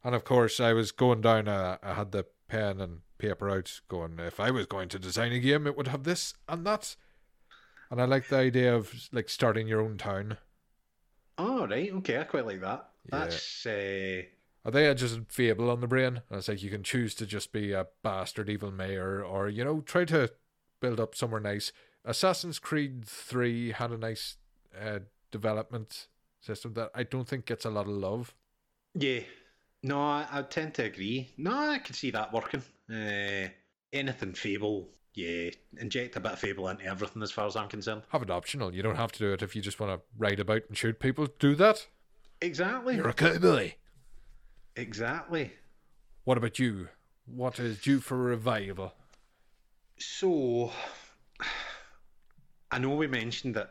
And 0.02 0.14
of 0.14 0.24
course, 0.24 0.58
I 0.60 0.72
was 0.72 0.90
going 0.90 1.20
down, 1.20 1.46
uh, 1.48 1.78
I 1.82 1.94
had 1.94 2.10
the 2.12 2.26
pen 2.48 2.80
and 2.80 3.02
paper 3.18 3.48
out 3.50 3.80
going, 3.88 4.18
if 4.18 4.40
I 4.40 4.50
was 4.50 4.66
going 4.66 4.88
to 4.90 4.98
design 4.98 5.32
a 5.32 5.38
game, 5.38 5.66
it 5.68 5.76
would 5.76 5.88
have 5.88 6.02
this 6.04 6.34
and 6.48 6.66
that. 6.66 6.96
And 7.90 8.00
I 8.00 8.06
like 8.06 8.28
the 8.28 8.38
idea 8.38 8.74
of 8.74 9.08
like 9.12 9.28
starting 9.28 9.68
your 9.68 9.82
own 9.82 9.98
town. 9.98 10.38
Oh 11.38 11.66
right, 11.66 11.90
okay, 11.94 12.18
I 12.20 12.24
quite 12.24 12.46
like 12.46 12.60
that. 12.60 12.90
Yeah. 13.10 13.18
That's 13.24 13.66
uh, 13.66 14.22
I 14.64 14.70
think 14.70 14.88
I 14.90 14.94
just 14.94 15.20
Fable 15.30 15.70
on 15.70 15.80
the 15.80 15.86
brain. 15.88 16.22
And 16.28 16.38
it's 16.38 16.48
like 16.48 16.62
you 16.62 16.70
can 16.70 16.82
choose 16.82 17.14
to 17.16 17.26
just 17.26 17.52
be 17.52 17.72
a 17.72 17.86
bastard 18.02 18.48
evil 18.48 18.70
mayor 18.70 19.22
or, 19.24 19.48
you 19.48 19.64
know, 19.64 19.80
try 19.80 20.04
to 20.06 20.30
build 20.80 21.00
up 21.00 21.14
somewhere 21.14 21.40
nice. 21.40 21.72
Assassin's 22.04 22.58
Creed 22.58 23.04
3 23.04 23.72
had 23.72 23.90
a 23.90 23.98
nice 23.98 24.36
uh, 24.80 25.00
development 25.30 26.06
system 26.40 26.74
that 26.74 26.90
I 26.94 27.02
don't 27.02 27.28
think 27.28 27.46
gets 27.46 27.64
a 27.64 27.70
lot 27.70 27.86
of 27.86 27.92
love. 27.92 28.34
yeah. 28.94 29.20
No, 29.80 30.00
I, 30.00 30.26
I 30.32 30.42
tend 30.42 30.74
to 30.74 30.84
agree. 30.84 31.30
No, 31.36 31.56
I 31.56 31.78
can 31.78 31.94
see 31.94 32.10
that 32.10 32.32
working. 32.32 32.64
Uh, 32.90 33.46
anything 33.92 34.32
Fable, 34.32 34.88
yeah, 35.14 35.50
inject 35.78 36.16
a 36.16 36.20
bit 36.20 36.32
of 36.32 36.40
Fable 36.40 36.68
into 36.68 36.84
everything 36.84 37.22
as 37.22 37.30
far 37.30 37.46
as 37.46 37.54
I'm 37.54 37.68
concerned. 37.68 38.02
Have 38.08 38.22
it 38.22 38.30
optional. 38.30 38.74
You 38.74 38.82
don't 38.82 38.96
have 38.96 39.12
to 39.12 39.18
do 39.20 39.32
it 39.34 39.42
if 39.42 39.54
you 39.54 39.62
just 39.62 39.78
want 39.78 39.92
to 39.92 40.04
ride 40.18 40.40
about 40.40 40.62
and 40.66 40.76
shoot 40.76 40.98
people. 40.98 41.28
Do 41.38 41.54
that. 41.54 41.86
Exactly. 42.40 42.96
You're 42.96 43.08
a 43.08 43.12
cowboy. 43.12 43.74
Exactly. 44.74 45.52
What 46.24 46.38
about 46.38 46.58
you? 46.58 46.88
What 47.26 47.60
is 47.60 47.78
due 47.78 48.00
for 48.00 48.16
revival? 48.16 48.94
So, 49.98 50.72
I 52.70 52.78
know 52.78 52.94
we 52.94 53.06
mentioned 53.06 53.56
it 53.56 53.68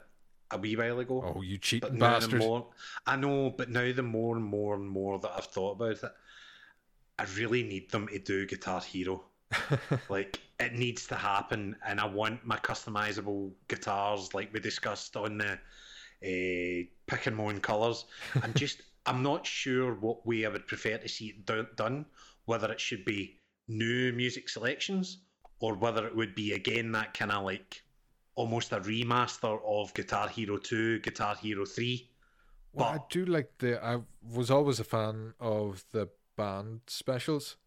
a 0.52 0.58
wee 0.58 0.76
while 0.76 1.00
ago, 1.00 1.24
Oh, 1.36 1.42
you 1.42 1.60
but 1.82 1.94
now 1.94 2.20
bastard. 2.20 2.40
more 2.40 2.68
I 3.06 3.16
know, 3.16 3.50
but 3.52 3.70
now 3.70 3.92
the 3.92 4.04
more 4.04 4.36
and 4.36 4.46
more 4.46 4.76
and 4.76 4.88
more 4.88 5.20
that 5.20 5.32
I've 5.36 5.46
thought 5.46 5.74
about 5.74 6.04
it, 6.04 6.12
I 7.20 7.26
really 7.38 7.64
need 7.64 7.92
them 7.92 8.08
to 8.08 8.20
do 8.20 8.46
Guitar 8.46 8.82
Hero. 8.82 9.24
like 10.10 10.40
it 10.60 10.74
needs 10.74 11.08
to 11.08 11.16
happen, 11.16 11.76
and 11.86 12.00
I 12.00 12.06
want 12.06 12.46
my 12.46 12.58
customizable 12.58 13.52
guitars, 13.68 14.34
like 14.34 14.52
we 14.54 14.60
discussed 14.60 15.16
on 15.16 15.38
the 15.38 15.52
uh, 16.24 16.86
pick 17.08 17.28
and 17.28 17.36
moan 17.36 17.60
colours. 17.62 18.06
I'm 18.42 18.54
just, 18.56 18.82
I'm 19.06 19.24
not 19.24 19.46
sure 19.46 19.94
what 19.96 20.26
way 20.26 20.46
I 20.46 20.50
would 20.50 20.68
prefer 20.68 20.98
to 20.98 21.08
see 21.08 21.28
it 21.28 21.46
do- 21.46 21.68
done. 21.76 22.06
Whether 22.46 22.72
it 22.72 22.80
should 22.80 23.06
be 23.06 23.40
new 23.68 24.12
music 24.14 24.50
selections, 24.50 25.20
or 25.60 25.74
whether 25.76 26.05
it 26.08 26.16
would 26.16 26.36
be 26.36 26.53
again 26.53 26.91
that 26.93 27.14
kind 27.14 27.32
of 27.32 27.43
like 27.43 27.84
almost 28.36 28.72
a 28.72 28.80
remaster 28.80 29.60
of 29.66 29.93
Guitar 29.93 30.28
Hero 30.28 30.58
Two, 30.58 30.99
Guitar 30.99 31.36
Hero 31.36 31.66
Three. 31.66 32.10
Well, 32.74 32.86
I 32.88 32.99
do 33.10 33.26
like 33.26 33.51
the. 33.58 33.84
I 33.84 34.01
was 34.22 34.51
always 34.51 34.80
a 34.80 34.84
fan 34.84 35.34
of 35.39 35.84
the 35.91 36.10
band 36.36 36.82
specials. 36.88 37.58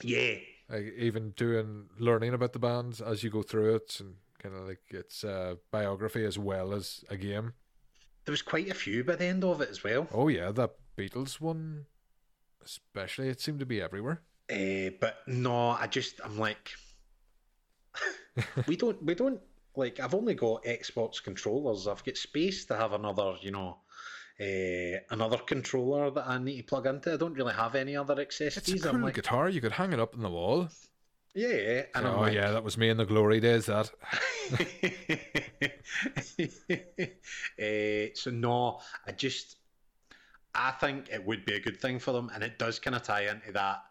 Yeah, 0.00 0.36
Like 0.68 0.94
even 0.96 1.30
doing 1.30 1.86
learning 1.98 2.34
about 2.34 2.52
the 2.52 2.60
bands 2.60 3.00
as 3.00 3.24
you 3.24 3.30
go 3.30 3.42
through 3.42 3.74
it, 3.74 3.98
and 3.98 4.14
kind 4.40 4.54
of 4.54 4.68
like 4.68 4.82
it's 4.90 5.24
a 5.24 5.58
biography 5.72 6.24
as 6.24 6.38
well 6.38 6.72
as 6.72 7.04
a 7.10 7.16
game. 7.16 7.54
there 8.24 8.32
was 8.32 8.42
quite 8.42 8.68
a 8.70 8.74
few 8.74 9.02
by 9.02 9.16
the 9.16 9.24
end 9.24 9.42
of 9.42 9.60
it 9.60 9.70
as 9.70 9.82
well. 9.82 10.06
Oh 10.12 10.28
yeah, 10.28 10.52
that 10.52 10.70
Beatles 10.96 11.40
one, 11.40 11.86
especially. 12.64 13.28
It 13.28 13.40
seemed 13.40 13.58
to 13.58 13.66
be 13.66 13.80
everywhere. 13.82 14.20
Uh, 14.48 14.90
but 15.00 15.16
no, 15.26 15.70
I 15.70 15.88
just 15.88 16.20
I'm 16.24 16.38
like, 16.38 16.70
we 18.66 18.76
don't 18.76 19.02
we 19.02 19.14
don't 19.14 19.40
like. 19.76 20.00
I've 20.00 20.14
only 20.14 20.34
got 20.34 20.64
Xbox 20.64 21.22
controllers. 21.22 21.86
I've 21.86 22.04
got 22.04 22.16
space 22.16 22.64
to 22.66 22.76
have 22.76 22.92
another, 22.92 23.34
you 23.40 23.50
know, 23.50 23.78
uh, 24.40 25.00
another 25.10 25.38
controller 25.38 26.10
that 26.10 26.26
I 26.26 26.38
need 26.38 26.58
to 26.58 26.62
plug 26.64 26.86
into. 26.86 27.12
I 27.12 27.16
don't 27.16 27.34
really 27.34 27.54
have 27.54 27.74
any 27.74 27.96
other 27.96 28.20
accessories. 28.20 28.68
It's 28.68 28.84
a 28.84 28.90
cool 28.90 29.00
like, 29.00 29.14
guitar. 29.14 29.48
You 29.48 29.60
could 29.60 29.72
hang 29.72 29.92
it 29.92 30.00
up 30.00 30.14
on 30.14 30.22
the 30.22 30.30
wall. 30.30 30.68
yeah, 31.34 31.82
and 31.94 32.06
oh 32.06 32.20
like, 32.20 32.34
yeah, 32.34 32.52
that 32.52 32.64
was 32.64 32.78
me 32.78 32.88
in 32.88 32.96
the 32.96 33.06
glory 33.06 33.40
days. 33.40 33.66
That. 33.66 33.90
uh, 37.58 38.14
so 38.14 38.30
no, 38.30 38.80
I 39.06 39.12
just 39.12 39.56
I 40.54 40.72
think 40.72 41.08
it 41.10 41.24
would 41.24 41.44
be 41.44 41.54
a 41.54 41.60
good 41.60 41.80
thing 41.80 41.98
for 41.98 42.12
them, 42.12 42.30
and 42.34 42.42
it 42.42 42.58
does 42.58 42.78
kind 42.78 42.96
of 42.96 43.02
tie 43.02 43.28
into 43.28 43.52
that 43.52 43.82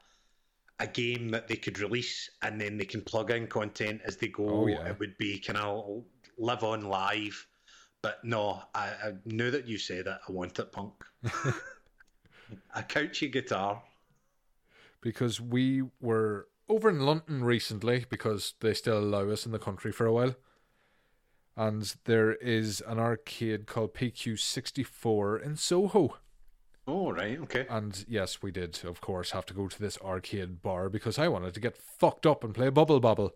a 0.80 0.88
game 0.88 1.30
that 1.30 1.48
they 1.48 1.56
could 1.56 1.80
release 1.80 2.30
and 2.42 2.62
then 2.62 2.78
they 2.78 2.86
can 2.86 3.02
plug 3.02 3.32
in 3.32 3.48
content 3.48 4.02
as 4.06 4.18
they 4.18 4.28
go. 4.28 4.48
Oh, 4.48 4.68
yeah. 4.68 4.88
It 4.88 5.00
would 5.00 5.18
be 5.18 5.40
kind 5.40 5.58
of 5.58 6.04
live 6.38 6.64
on 6.64 6.84
live. 6.84 7.48
But 8.04 8.24
no, 8.24 8.62
I, 8.76 8.86
I 8.86 9.14
knew 9.26 9.50
that 9.52 9.68
you 9.68 9.78
said 9.78 10.06
it. 10.08 10.18
I 10.28 10.32
want 10.32 10.60
it, 10.60 10.72
punk. 10.72 10.94
a 11.24 12.84
couchy 12.84 13.32
guitar. 13.32 13.82
because 15.02 15.42
we 15.42 15.84
were 16.00 16.48
over 16.70 16.90
in 16.90 17.00
London 17.00 17.44
recently 17.44 18.06
because 18.10 18.54
they 18.60 18.74
still 18.74 19.00
allow 19.00 19.30
us 19.30 19.46
in 19.46 19.52
the 19.52 19.60
country 19.60 19.92
for 19.92 20.06
a 20.06 20.14
while. 20.14 20.36
And 21.56 21.96
there 22.06 22.34
is 22.34 22.84
an 22.86 23.00
arcade 23.00 23.66
called 23.66 23.96
PQ64 23.96 25.42
in 25.44 25.56
Soho. 25.56 26.18
Oh 26.88 27.12
right, 27.12 27.38
okay. 27.42 27.66
And 27.70 28.06
yes, 28.08 28.42
we 28.42 28.52
did, 28.52 28.80
of 28.86 29.02
course, 29.02 29.32
have 29.32 29.46
to 29.48 29.54
go 29.54 29.68
to 29.68 29.80
this 29.80 29.98
arcade 30.02 30.62
bar 30.62 30.90
because 30.90 31.20
I 31.20 31.28
wanted 31.28 31.54
to 31.56 31.60
get 31.60 31.76
fucked 31.78 32.26
up 32.26 32.44
and 32.44 32.56
play 32.56 32.70
Bubble 32.70 33.00
Bobble. 33.02 33.36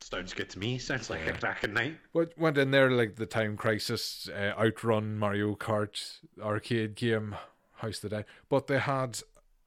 Sounds 0.00 0.32
good 0.32 0.48
to 0.50 0.60
me. 0.60 0.78
Sounds 0.78 1.10
like 1.10 1.20
Yeah. 1.26 1.32
a 1.32 1.38
cracking 1.38 1.72
night. 1.74 1.98
But 2.14 2.38
went 2.38 2.56
in 2.56 2.70
there 2.70 2.88
like 2.90 3.16
the 3.16 3.26
Time 3.26 3.56
Crisis, 3.56 4.28
uh, 4.28 4.54
Outrun, 4.56 5.18
Mario 5.18 5.56
Kart 5.56 6.18
arcade 6.40 6.94
game, 6.94 7.34
House 7.78 7.96
of 7.96 8.02
the 8.10 8.16
Dead. 8.18 8.24
But 8.48 8.68
they 8.68 8.78
had, 8.78 9.20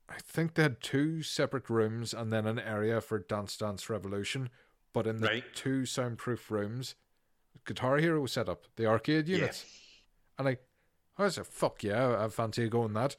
I 0.07 0.20
think 0.20 0.53
they 0.53 0.64
had 0.64 0.80
two 0.82 1.22
separate 1.22 1.70
rooms 1.70 2.14
and 2.14 2.32
then 2.32 2.47
an 2.47 2.59
area 2.59 3.01
for 3.01 3.20
Dance 3.20 3.57
Dance 3.57 3.89
Revolution, 3.89 4.49
but 4.93 5.05
in 5.05 5.18
the 5.20 5.28
Right. 5.28 5.43
two 5.53 5.86
soundproof 5.86 6.49
rooms, 6.49 6.95
Guitar 7.66 7.97
Hero 7.97 8.22
was 8.22 8.32
set 8.32 8.47
up, 8.47 8.68
the 8.78 8.86
arcade 8.86 9.28
units. 9.28 9.66
And 10.39 10.47
I, 10.47 10.57
I 11.22 11.30
said, 11.30 11.48
fuck 11.48 11.84
yeah, 11.84 12.24
I 12.24 12.28
fancy 12.30 12.68
going 12.70 12.94
that. 12.94 13.16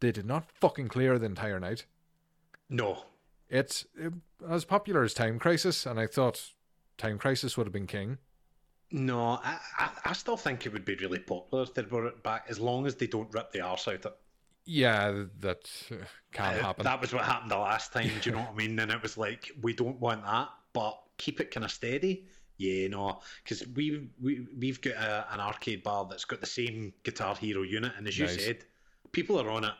They 0.00 0.12
did 0.12 0.26
not 0.26 0.50
fucking 0.52 0.88
clear 0.88 1.18
the 1.18 1.26
entire 1.26 1.58
night. 1.58 1.86
No. 2.68 3.04
It's 3.48 3.86
it, 3.96 4.12
as 4.48 4.64
popular 4.64 5.02
as 5.02 5.14
Time 5.14 5.38
Crisis, 5.38 5.86
and 5.86 5.98
I 5.98 6.06
thought 6.06 6.52
Time 6.98 7.18
Crisis 7.18 7.56
would 7.56 7.66
have 7.66 7.72
been 7.72 7.86
king. 7.86 8.18
No, 8.90 9.38
I, 9.42 9.58
I, 9.78 9.90
I 10.06 10.12
still 10.12 10.36
think 10.36 10.64
it 10.64 10.72
would 10.72 10.84
be 10.84 10.94
really 10.96 11.18
popular 11.18 11.64
if 11.64 11.74
they 11.74 11.82
brought 11.82 12.06
it 12.06 12.22
back, 12.22 12.46
as 12.48 12.58
long 12.58 12.86
as 12.86 12.94
they 12.94 13.06
don't 13.06 13.32
rip 13.34 13.52
the 13.52 13.60
arse 13.60 13.88
out 13.88 13.94
of 14.06 14.12
it. 14.12 14.18
Yeah, 14.64 15.24
that 15.40 15.70
uh, 15.90 15.96
can 16.32 16.54
Uh, 16.56 16.62
happen. 16.62 16.84
That 16.84 17.00
was 17.00 17.12
what 17.12 17.24
happened 17.24 17.50
the 17.50 17.58
last 17.58 17.92
time. 17.92 18.10
Do 18.20 18.30
you 18.30 18.36
know 18.36 18.42
what 18.42 18.52
I 18.52 18.54
mean? 18.54 18.78
And 18.78 18.90
it 18.90 19.02
was 19.02 19.16
like 19.16 19.50
we 19.62 19.72
don't 19.72 19.98
want 19.98 20.24
that, 20.24 20.48
but 20.72 20.98
keep 21.16 21.40
it 21.40 21.50
kind 21.50 21.64
of 21.64 21.70
steady. 21.70 22.26
Yeah, 22.58 22.88
no, 22.88 23.20
because 23.44 23.66
we 23.68 24.08
we 24.20 24.46
we've 24.58 24.80
got 24.80 24.94
a, 24.96 25.32
an 25.32 25.40
arcade 25.40 25.82
bar 25.84 26.06
that's 26.10 26.24
got 26.24 26.40
the 26.40 26.46
same 26.46 26.92
Guitar 27.04 27.36
Hero 27.36 27.62
unit, 27.62 27.92
and 27.96 28.06
as 28.08 28.18
you 28.18 28.26
said, 28.28 28.64
people 29.12 29.40
are 29.40 29.48
on 29.50 29.64
it 29.64 29.74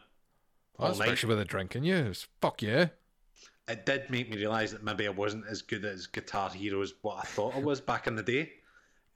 Well, 0.79 0.93
especially 0.93 1.29
with 1.29 1.41
a 1.41 1.45
drink 1.45 1.76
in 1.76 1.85
you. 1.85 1.97
It's, 1.97 2.26
fuck 2.41 2.62
yeah. 2.62 2.89
It 3.68 3.85
did 3.85 4.09
make 4.11 4.31
me 4.31 4.37
realise 4.39 4.72
that 4.72 4.83
maybe 4.83 5.07
I 5.07 5.11
wasn't 5.11 5.47
as 5.47 5.61
good 5.62 5.85
as 5.85 6.07
Guitar 6.07 6.51
Hero 6.51 6.81
as 6.83 6.95
what 7.03 7.18
I 7.18 7.22
thought 7.22 7.55
I 7.55 7.59
was 7.59 7.81
back 7.81 8.07
in 8.07 8.16
the 8.16 8.22
day. 8.22 8.53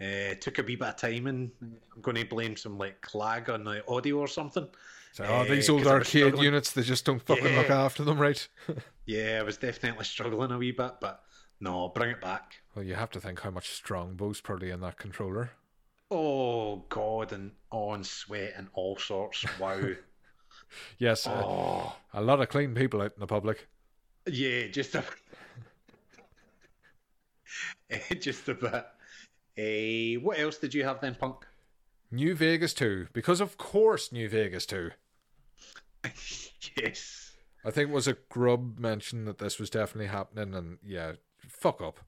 Uh, 0.01 0.35
took 0.41 0.59
a 0.59 0.63
wee 0.63 0.77
bit 0.77 0.89
of 0.89 0.97
time, 0.97 1.27
and 1.29 1.51
I'm 1.61 2.01
going 2.03 2.17
to 2.17 2.25
blame 2.27 2.57
some 2.57 2.77
like 2.77 3.15
lag 3.15 3.49
on 3.51 3.65
the 3.65 3.87
audio 3.89 4.19
or 4.19 4.27
something. 4.29 4.69
So, 5.13 5.25
Uh, 5.25 5.29
oh, 5.29 5.45
these 5.45 5.69
old 5.71 5.87
arcade 5.87 6.39
units, 6.39 6.73
they 6.73 6.83
just 6.83 7.05
don't 7.05 7.23
fucking 7.23 7.55
look 7.55 7.71
after 7.71 8.05
them 8.05 8.19
right. 8.19 8.47
Yeah, 9.07 9.39
I 9.41 9.43
was 9.43 9.57
definitely 9.59 10.05
struggling 10.05 10.53
a 10.53 10.59
wee 10.59 10.73
bit, 10.73 10.93
but 11.01 11.25
no, 11.61 11.89
bring 11.89 12.11
it 12.11 12.21
back. 12.21 12.62
Well, 12.75 12.85
you 12.85 12.95
have 12.95 13.11
to 13.11 13.20
think 13.20 13.41
how 13.41 13.51
much 13.51 13.70
strong 13.70 14.16
Strongbow's 14.16 14.41
probably 14.41 14.70
in 14.70 14.81
that 14.81 14.99
controller. 14.99 15.51
Oh 16.11 16.85
God, 16.89 17.33
and 17.33 17.53
on 17.70 18.05
sweat 18.05 18.55
and 18.57 18.68
all 18.75 18.97
sorts. 18.99 19.45
Wow. 19.59 19.81
Yes, 20.97 21.27
uh, 21.27 21.43
oh, 21.45 21.97
a 22.14 22.23
lot 22.23 22.41
of 22.41 22.49
clean 22.49 22.75
people 22.75 23.03
out 23.03 23.12
in 23.14 23.20
the 23.20 23.27
public. 23.27 23.68
yeah, 24.27 24.68
just 24.68 24.95
a, 24.95 25.05
Eh, 27.91 28.14
just 28.14 28.49
a 28.49 28.55
bit. 28.55 28.87
Eh, 29.57 30.16
what 30.16 30.39
else 30.39 30.59
did 30.59 30.73
you 30.73 30.85
have 30.85 31.01
then, 31.01 31.14
Punk? 31.14 31.47
New 32.11 32.35
Vegas 32.35 32.75
2, 32.75 33.09
because 33.12 33.41
of 33.41 33.59
course 33.59 34.12
New 34.12 34.29
Vegas 34.29 34.66
2. 34.66 34.91
yes. 36.77 37.33
I 37.64 37.70
think 37.70 37.91
it 37.91 37.95
was 37.95 38.09
a 38.09 38.16
Grubb 38.29 38.79
mentioned 38.79 39.27
that 39.29 39.39
this 39.39 39.59
was 39.59 39.70
definitely 39.70 40.09
happening, 40.09 40.55
and 40.55 40.79
yeah, 40.85 41.12
fuck 41.49 41.81
up. 41.81 42.01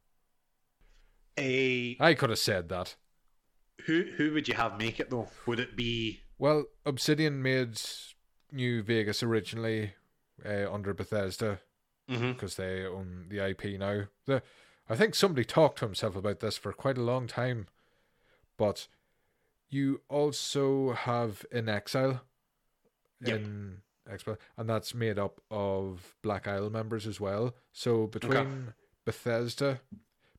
I 1.39 2.15
could 2.15 2.31
have 2.31 2.39
said 2.39 2.69
that. 2.69 2.97
who 3.87 4.05
who 4.17 4.33
would 4.33 4.49
you 4.49 4.55
have 4.55 4.79
make 4.79 5.01
it 5.01 5.11
though? 5.11 5.29
Would 5.47 5.61
it 5.61 5.77
be? 5.77 6.21
Well, 6.39 6.65
Obsidian 6.87 7.43
made 7.43 7.81
New 8.53 8.83
Vegas 8.83 9.23
originally 9.23 9.95
uh, 10.45 10.73
under 10.73 10.93
Bethesda 10.95 11.61
Mm-hmm. 12.11 12.33
because 12.33 12.57
they 12.57 12.85
own 12.85 13.29
the 13.31 13.39
IP 13.49 13.79
now. 13.81 14.03
The, 14.27 14.43
I 14.91 14.95
think 14.95 15.15
somebody 15.15 15.43
talked 15.43 15.79
to 15.79 15.87
himself 15.87 16.15
about 16.17 16.41
this 16.41 16.59
for 16.59 16.71
quite 16.75 16.99
a 16.99 17.03
long 17.03 17.27
time, 17.27 17.67
but 18.59 18.89
you 19.71 20.03
also 20.11 20.93
have 20.93 21.47
inXile 21.51 22.21
Yep. 23.25 23.37
in 23.41 23.77
Expo, 24.07 24.37
and 24.59 24.69
that's 24.69 24.95
made 24.95 25.19
up 25.19 25.41
of 25.51 26.15
Black 26.21 26.47
Isle 26.47 26.69
members 26.69 27.07
as 27.07 27.19
well. 27.21 27.55
So 27.73 28.07
between 28.07 28.75
Bethesda, 29.07 29.81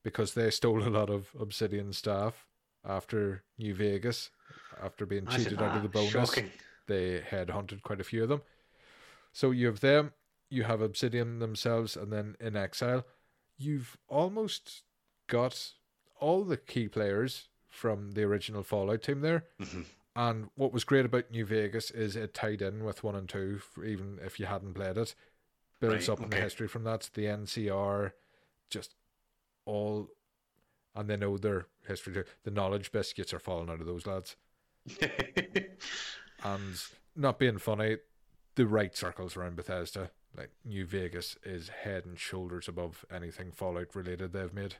because 0.05 0.35
they 0.35 0.51
stole 0.51 0.87
a 0.87 0.89
lot 0.99 1.09
of 1.09 1.31
Obsidian 1.37 1.91
staff 1.91 2.45
after 2.85 3.43
New 3.57 3.73
Vegas, 3.73 4.29
after 4.81 5.03
being 5.05 5.25
cheated 5.25 5.59
out 5.61 5.75
of 5.75 5.81
the 5.81 5.89
"Ah, 5.89 5.91
bonus 6.03 6.11
Shocking. 6.11 6.51
they 6.85 7.19
headhunted 7.21 7.81
quite 7.81 7.99
a 7.99 8.03
few 8.05 8.21
of 8.23 8.29
them. 8.29 8.43
So 9.33 9.49
you 9.49 9.65
have 9.65 9.79
them, 9.79 10.13
you 10.47 10.63
have 10.63 10.79
Obsidian 10.79 11.39
themselves, 11.39 11.97
and 11.97 12.13
then 12.13 12.35
inXile, 12.39 13.03
you've 13.57 13.97
almost 14.07 14.83
got 15.27 15.73
all 16.19 16.43
the 16.45 16.55
key 16.57 16.87
players 16.87 17.49
from 17.67 18.11
the 18.11 18.23
original 18.23 18.61
Fallout 18.61 19.01
team 19.01 19.21
there. 19.21 19.47
Mhm. 19.59 19.85
And 20.15 20.49
what 20.53 20.71
was 20.71 20.83
great 20.85 21.05
about 21.05 21.31
New 21.31 21.45
Vegas 21.45 21.89
is 21.91 22.15
it 22.15 22.35
tied 22.35 22.61
in 22.61 22.83
with 22.85 23.03
one 23.03 23.15
and 23.15 23.27
two, 23.27 23.59
even 23.83 24.19
if 24.21 24.39
you 24.39 24.45
hadn't 24.45 24.75
played 24.75 24.97
it. 24.97 25.15
Builds 25.79 26.07
Right, 26.07 26.13
up 26.13 26.21
in 26.23 26.29
the 26.29 26.39
history 26.39 26.67
from 26.67 26.83
that. 26.83 27.09
The 27.15 27.25
NCR, 27.25 28.13
just 28.69 28.93
all, 29.65 30.09
and 30.95 31.09
they 31.09 31.17
know 31.17 31.37
their 31.37 31.67
history 31.87 32.13
too. 32.13 32.23
The 32.43 32.51
knowledge 32.51 32.91
biscuits 32.91 33.33
are 33.33 33.39
falling 33.39 33.69
out 33.69 33.81
of 33.81 33.87
those 33.87 34.05
lads 34.07 34.35
and 36.43 36.81
not 37.15 37.39
being 37.39 37.57
funny, 37.57 37.97
the 38.55 38.67
right 38.67 38.95
circles 38.95 39.35
around 39.35 39.55
Bethesda, 39.55 40.11
like 40.37 40.51
New 40.63 40.85
Vegas, 40.85 41.37
is 41.43 41.69
head 41.69 42.05
and 42.05 42.17
shoulders 42.19 42.67
above 42.67 43.05
anything 43.11 43.51
Fallout 43.51 43.95
related 43.95 44.33
they've 44.33 44.53
made. 44.53 44.75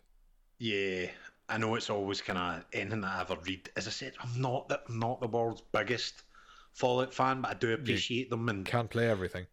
yeah, 0.60 1.08
I 1.50 1.58
know 1.58 1.76
it's 1.76 1.90
always 1.90 2.22
kind 2.22 2.40
of 2.40 2.66
anything 2.74 3.02
that 3.02 3.12
I 3.18 3.22
ever 3.22 3.38
read. 3.46 3.70
As 3.76 3.88
I 3.88 3.92
said, 3.92 4.14
I'm 4.20 4.42
not 4.42 4.68
the 4.70 4.82
I'm 4.88 5.00
not 5.00 5.22
the 5.22 5.28
world's 5.28 5.62
biggest 5.72 6.24
Fallout 6.74 7.14
fan, 7.14 7.42
but 7.42 7.52
I 7.52 7.54
do 7.54 7.74
appreciate 7.74 8.30
them. 8.30 8.50
And 8.50 8.66
Can't 8.66 8.90
play 8.90 9.08
everything. 9.10 9.46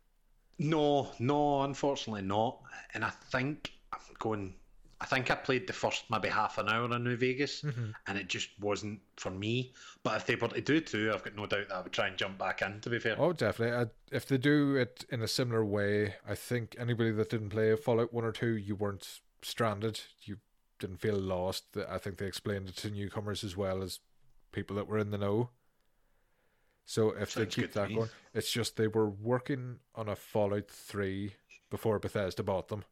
no, 0.59 1.11
no, 1.18 1.62
unfortunately 1.62 2.22
not. 2.22 2.61
And 2.95 3.05
I 3.05 3.11
think 3.11 3.72
I'm 3.93 4.01
going. 4.18 4.55
I 5.03 5.05
think 5.05 5.32
I 5.32 5.34
played 5.34 5.66
the 5.66 5.72
first 5.72 6.05
maybe 6.11 6.28
half 6.28 6.59
an 6.59 6.68
hour 6.68 6.84
in 6.84 7.03
New 7.03 7.16
Vegas, 7.16 7.62
mm-hmm. 7.62 7.90
and 8.07 8.16
it 8.16 8.28
just 8.28 8.50
wasn't 8.61 9.00
for 9.16 9.30
me. 9.32 9.72
But 10.05 10.18
if 10.18 10.26
they 10.26 10.36
were 10.36 10.46
to 10.46 10.61
do 10.61 10.80
two, 10.80 11.11
I've 11.12 11.24
got 11.24 11.34
no 11.34 11.46
doubt 11.46 11.70
that 11.70 11.74
I 11.74 11.80
would 11.80 11.92
try 11.92 12.07
and 12.07 12.16
jump 12.16 12.38
back 12.38 12.62
in. 12.62 12.80
To 12.82 12.88
be 12.88 13.00
fair, 13.00 13.16
Oh, 13.18 13.32
definitely. 13.32 13.76
I, 13.76 13.86
if 14.16 14.26
they 14.26 14.38
do 14.38 14.76
it 14.76 15.05
in 15.11 15.20
a 15.20 15.26
similar 15.26 15.64
way, 15.64 16.14
I 16.26 16.36
think 16.36 16.76
anybody 16.78 17.11
that 17.11 17.30
didn't 17.30 17.48
play 17.48 17.74
Fallout 17.74 18.14
1 18.14 18.24
or 18.24 18.30
2, 18.30 18.57
you 18.57 18.76
weren't 18.76 19.18
stranded. 19.42 20.00
You 20.22 20.36
didn't 20.78 21.00
feel 21.00 21.18
lost. 21.18 21.64
I 21.90 21.98
think 21.98 22.18
they 22.18 22.26
explained 22.26 22.68
it 22.68 22.76
to 22.76 22.90
newcomers 22.90 23.42
as 23.42 23.57
well 23.57 23.82
as 23.82 23.98
people 24.53 24.76
that 24.76 24.86
were 24.86 24.98
in 24.98 25.11
the 25.11 25.18
know. 25.18 25.50
So 26.84 27.11
if 27.11 27.34
they 27.34 27.46
keep 27.46 27.72
that 27.72 27.88
me. 27.88 27.96
going, 27.96 28.11
it's 28.34 28.53
just 28.53 28.76
they 28.76 28.86
were 28.86 29.11
working 29.11 29.80
on 29.96 30.09
a 30.09 30.14
Fallout 30.14 30.68
3 30.68 31.34
before 31.70 31.98
Bethesda 31.98 32.44
bought 32.44 32.68
them. 32.68 32.84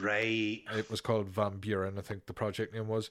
Right? 0.00 0.62
It 0.74 0.90
was 0.90 1.00
called 1.00 1.28
Van 1.28 1.58
Buren, 1.58 1.98
I 1.98 2.02
think 2.02 2.26
the 2.26 2.32
project 2.32 2.74
name 2.74 2.88
was, 2.88 3.10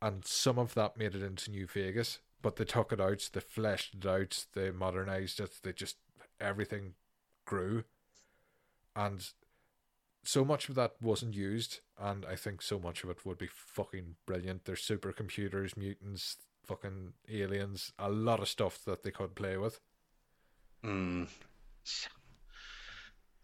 and 0.00 0.24
some 0.24 0.58
of 0.58 0.74
that 0.74 0.96
made 0.96 1.14
it 1.14 1.22
into 1.22 1.50
New 1.50 1.66
Vegas, 1.66 2.18
but 2.40 2.56
they 2.56 2.64
took 2.64 2.92
it 2.92 3.00
out, 3.00 3.28
they 3.32 3.40
fleshed 3.40 3.94
it 3.94 4.06
out, 4.06 4.46
they 4.54 4.70
modernized 4.70 5.40
it, 5.40 5.60
they 5.62 5.72
just 5.72 5.96
everything 6.40 6.94
grew, 7.44 7.84
and 8.96 9.30
so 10.24 10.44
much 10.44 10.68
of 10.68 10.74
that 10.76 10.94
wasn't 11.00 11.34
used, 11.34 11.80
and 11.98 12.24
I 12.24 12.36
think 12.36 12.62
so 12.62 12.78
much 12.78 13.02
of 13.04 13.10
it 13.10 13.26
would 13.26 13.38
be 13.38 13.48
fucking 13.48 14.16
brilliant. 14.26 14.64
There's 14.64 14.82
supercomputers, 14.82 15.76
mutants, 15.76 16.36
fucking 16.64 17.14
aliens, 17.28 17.92
a 17.98 18.08
lot 18.08 18.40
of 18.40 18.48
stuff 18.48 18.84
that 18.84 19.02
they 19.02 19.10
could 19.10 19.34
play 19.34 19.56
with. 19.56 19.80
Mm. 20.84 21.28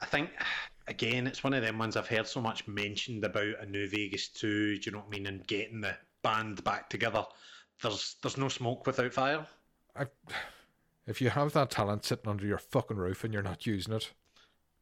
I 0.01 0.07
think 0.07 0.31
again, 0.89 1.27
it's 1.27 1.45
one 1.45 1.55
of 1.55 1.63
them 1.63 1.79
ones 1.79 1.97
I've 1.97 2.09
heard 2.09 2.27
so 2.27 2.41
much 2.41 2.67
mentioned 2.67 3.25
about 3.25 3.61
a 3.61 3.67
New 3.67 3.89
Vegas 3.89 4.29
2, 4.29 4.79
do 4.79 4.81
you 4.83 4.93
know 4.93 4.99
what 4.99 5.07
I 5.09 5.11
mean, 5.11 5.27
and 5.27 5.47
getting 5.47 5.81
the 5.81 5.97
band 6.23 6.65
back 6.65 6.91
together. 6.91 7.25
There's 7.83 8.17
there's 8.23 8.37
no 8.37 8.49
smoke 8.49 8.87
without 8.87 9.13
fire. 9.13 9.47
I, 9.97 10.07
if 11.07 11.21
you 11.21 11.31
have 11.31 11.53
that 11.53 11.71
talent 11.71 12.05
sitting 12.05 12.29
under 12.29 12.47
your 12.47 12.59
fucking 12.59 12.97
roof 12.97 13.25
and 13.25 13.33
you're 13.33 13.43
not 13.43 13.67
using 13.67 13.95
it, 13.95 14.13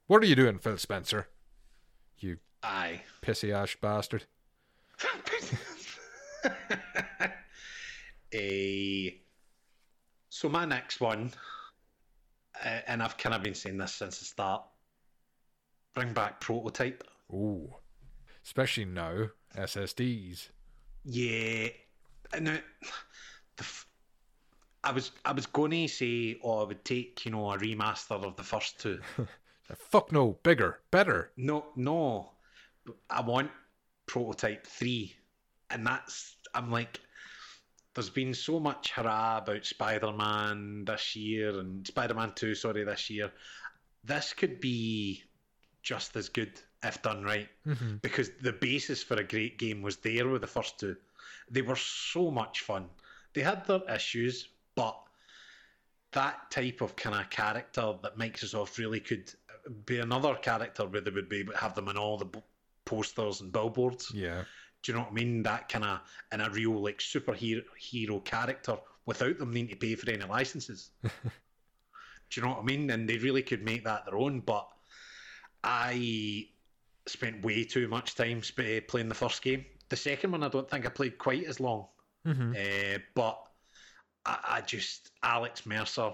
what 0.07 0.23
are 0.23 0.27
you 0.27 0.37
doing, 0.37 0.59
Phil 0.59 0.79
Spencer? 0.79 1.29
You 2.19 2.39
Aye. 2.63 3.03
pissy 3.23 3.53
ash 3.53 3.77
bastard. 3.81 4.25
A 8.33 9.21
so 10.31 10.49
my 10.49 10.65
next 10.65 11.01
one, 11.01 11.33
uh, 12.65 12.81
and 12.87 13.03
I've 13.03 13.19
kind 13.19 13.35
of 13.35 13.43
been 13.43 13.55
saying 13.55 13.77
this 13.77 13.95
since 13.95 14.19
the 14.19 14.25
start. 14.25 14.63
Bring 15.97 16.13
back 16.13 16.41
prototype. 16.41 17.03
Ooh. 17.33 17.75
Especially 18.45 18.85
now, 18.85 19.29
SSDs. 19.57 20.51
Yeah, 21.07 21.69
now 22.39 22.59
the 23.57 23.61
f- 23.63 23.87
I 24.85 24.93
was 24.93 25.11
I 25.25 25.33
was 25.33 25.47
going 25.47 25.71
to 25.71 25.89
say, 25.89 26.39
oh, 26.45 26.59
I 26.59 26.65
would 26.65 26.85
take 26.85 27.25
you 27.25 27.31
know 27.31 27.51
a 27.51 27.57
remaster 27.57 28.23
of 28.23 28.37
the 28.37 28.43
first 28.43 28.79
two. 28.79 29.01
Fuck 29.75 30.13
no, 30.13 30.39
bigger, 30.43 30.81
better. 30.91 31.33
No, 31.39 31.65
no, 31.77 32.33
I 33.09 33.23
want 33.23 33.51
prototype 34.05 34.67
three, 34.67 35.17
and 35.71 35.87
that's 35.87 36.37
I'm 36.55 36.71
like, 36.71 37.01
there's 37.95 38.11
been 38.11 38.35
so 38.35 38.61
much 38.61 38.91
hurrah 38.91 39.39
about 39.39 39.65
Spider-Man 39.65 40.85
this 40.85 41.17
year 41.17 41.59
and 41.59 41.87
Spider-Man 41.87 42.35
Two, 42.37 42.55
sorry, 42.55 42.85
this 42.85 43.09
year. 43.09 43.33
This 44.05 44.35
could 44.35 44.61
be 44.61 45.23
just 45.87 46.17
as 46.17 46.29
good, 46.29 46.51
if 46.83 47.01
done 47.01 47.23
right. 47.23 47.49
Mhm. 47.65 48.03
Because 48.03 48.31
the 48.43 48.53
basis 48.53 49.05
for 49.05 49.15
a 49.15 49.23
great 49.25 49.57
game 49.57 49.83
was 49.83 49.97
there 49.99 50.27
with 50.29 50.41
the 50.41 50.47
first 50.49 50.81
two. 50.81 50.97
They 51.49 51.63
were 51.63 51.77
so 51.77 52.29
much 52.33 52.63
fun. 52.63 52.91
They 53.35 53.43
had 53.43 53.65
their 53.67 53.83
issues, 53.89 54.49
but 54.75 55.01
that 56.11 56.51
type 56.51 56.81
of 56.81 56.97
kind 56.97 57.15
of 57.15 57.31
character 57.31 57.95
that 58.03 58.19
Microsoft 58.19 58.79
really 58.79 58.99
could 58.99 59.33
be 59.85 60.01
another 60.01 60.35
character 60.35 60.87
where 60.87 61.01
they 61.01 61.13
would 61.13 61.29
be 61.29 61.47
have 61.57 61.77
them 61.77 61.89
in 61.89 61.97
all 61.97 62.19
the 62.19 62.25
b- 62.25 62.43
posters 62.85 63.41
and 63.41 63.53
billboards. 63.53 64.11
Yeah. 64.13 64.43
Do 64.83 64.91
you 64.93 64.99
know 64.99 65.05
what 65.05 65.13
I 65.13 65.15
mean? 65.15 65.43
That 65.45 65.69
kind 65.69 65.85
of 65.85 66.01
in 66.33 66.41
a 66.41 66.51
real 66.51 66.83
like 66.83 66.99
superhero 66.99 67.63
hero 67.79 68.19
character 68.21 68.77
without 69.05 69.39
them 69.39 69.53
needing 69.53 69.71
to 69.71 69.77
pay 69.77 69.95
for 69.95 70.11
any 70.11 70.25
licenses. 70.25 70.91
Do 71.03 72.41
you 72.41 72.43
know 72.43 72.55
what 72.55 72.61
I 72.61 72.65
mean? 72.65 72.91
And 72.91 73.09
they 73.09 73.19
really 73.19 73.43
could 73.43 73.63
make 73.63 73.85
that 73.85 74.05
their 74.05 74.17
own. 74.17 74.41
But 74.41 74.69
I 75.67 76.47
spent 77.07 77.45
way 77.45 77.65
too 77.65 77.89
much 77.89 78.15
time 78.15 78.43
sp- 78.47 78.87
playing 78.89 79.09
the 79.09 79.15
first 79.15 79.43
game. 79.43 79.67
The 79.89 79.97
second 79.97 80.31
one, 80.33 80.43
I 80.43 80.49
don't 80.49 80.71
think 80.71 80.87
I 80.87 80.89
played 80.89 81.19
quite 81.19 81.45
as 81.45 81.61
long. 81.61 81.87
hmm 82.25 82.53
Uh, 82.53 82.99
but 83.15 83.39
I, 84.25 84.39
I 84.49 84.61
just 84.61 85.11
Alex 85.23 85.67
Mercer, 85.67 86.13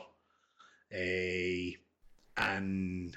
uh, 0.94 1.70
and 2.36 3.16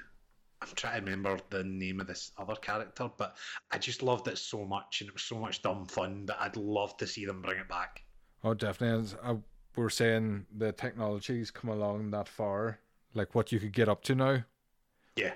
I'm 0.60 0.68
trying 0.74 1.04
to 1.04 1.10
remember 1.10 1.38
the 1.50 1.64
name 1.64 2.00
of 2.00 2.06
this 2.06 2.32
other 2.38 2.54
character, 2.54 3.10
but 3.16 3.36
I 3.70 3.78
just 3.78 4.02
loved 4.02 4.28
it 4.28 4.38
so 4.38 4.64
much, 4.64 5.00
and 5.00 5.08
it 5.08 5.14
was 5.14 5.22
so 5.22 5.38
much 5.38 5.62
dumb 5.62 5.86
fun 5.86 6.26
that 6.26 6.38
I'd 6.40 6.56
love 6.56 6.96
to 6.98 7.06
see 7.06 7.24
them 7.24 7.42
bring 7.42 7.58
it 7.58 7.68
back. 7.68 8.02
Oh, 8.44 8.54
definitely. 8.54 9.18
I, 9.22 9.36
we're 9.74 9.90
saying, 9.90 10.46
the 10.56 10.72
technology's 10.72 11.50
come 11.50 11.70
along 11.70 12.10
that 12.10 12.28
far. 12.28 12.78
Like 13.14 13.34
what 13.34 13.52
you 13.52 13.60
could 13.60 13.72
get 13.72 13.88
up 13.88 14.02
to 14.04 14.14
now. 14.14 14.42
Yeah. 15.16 15.32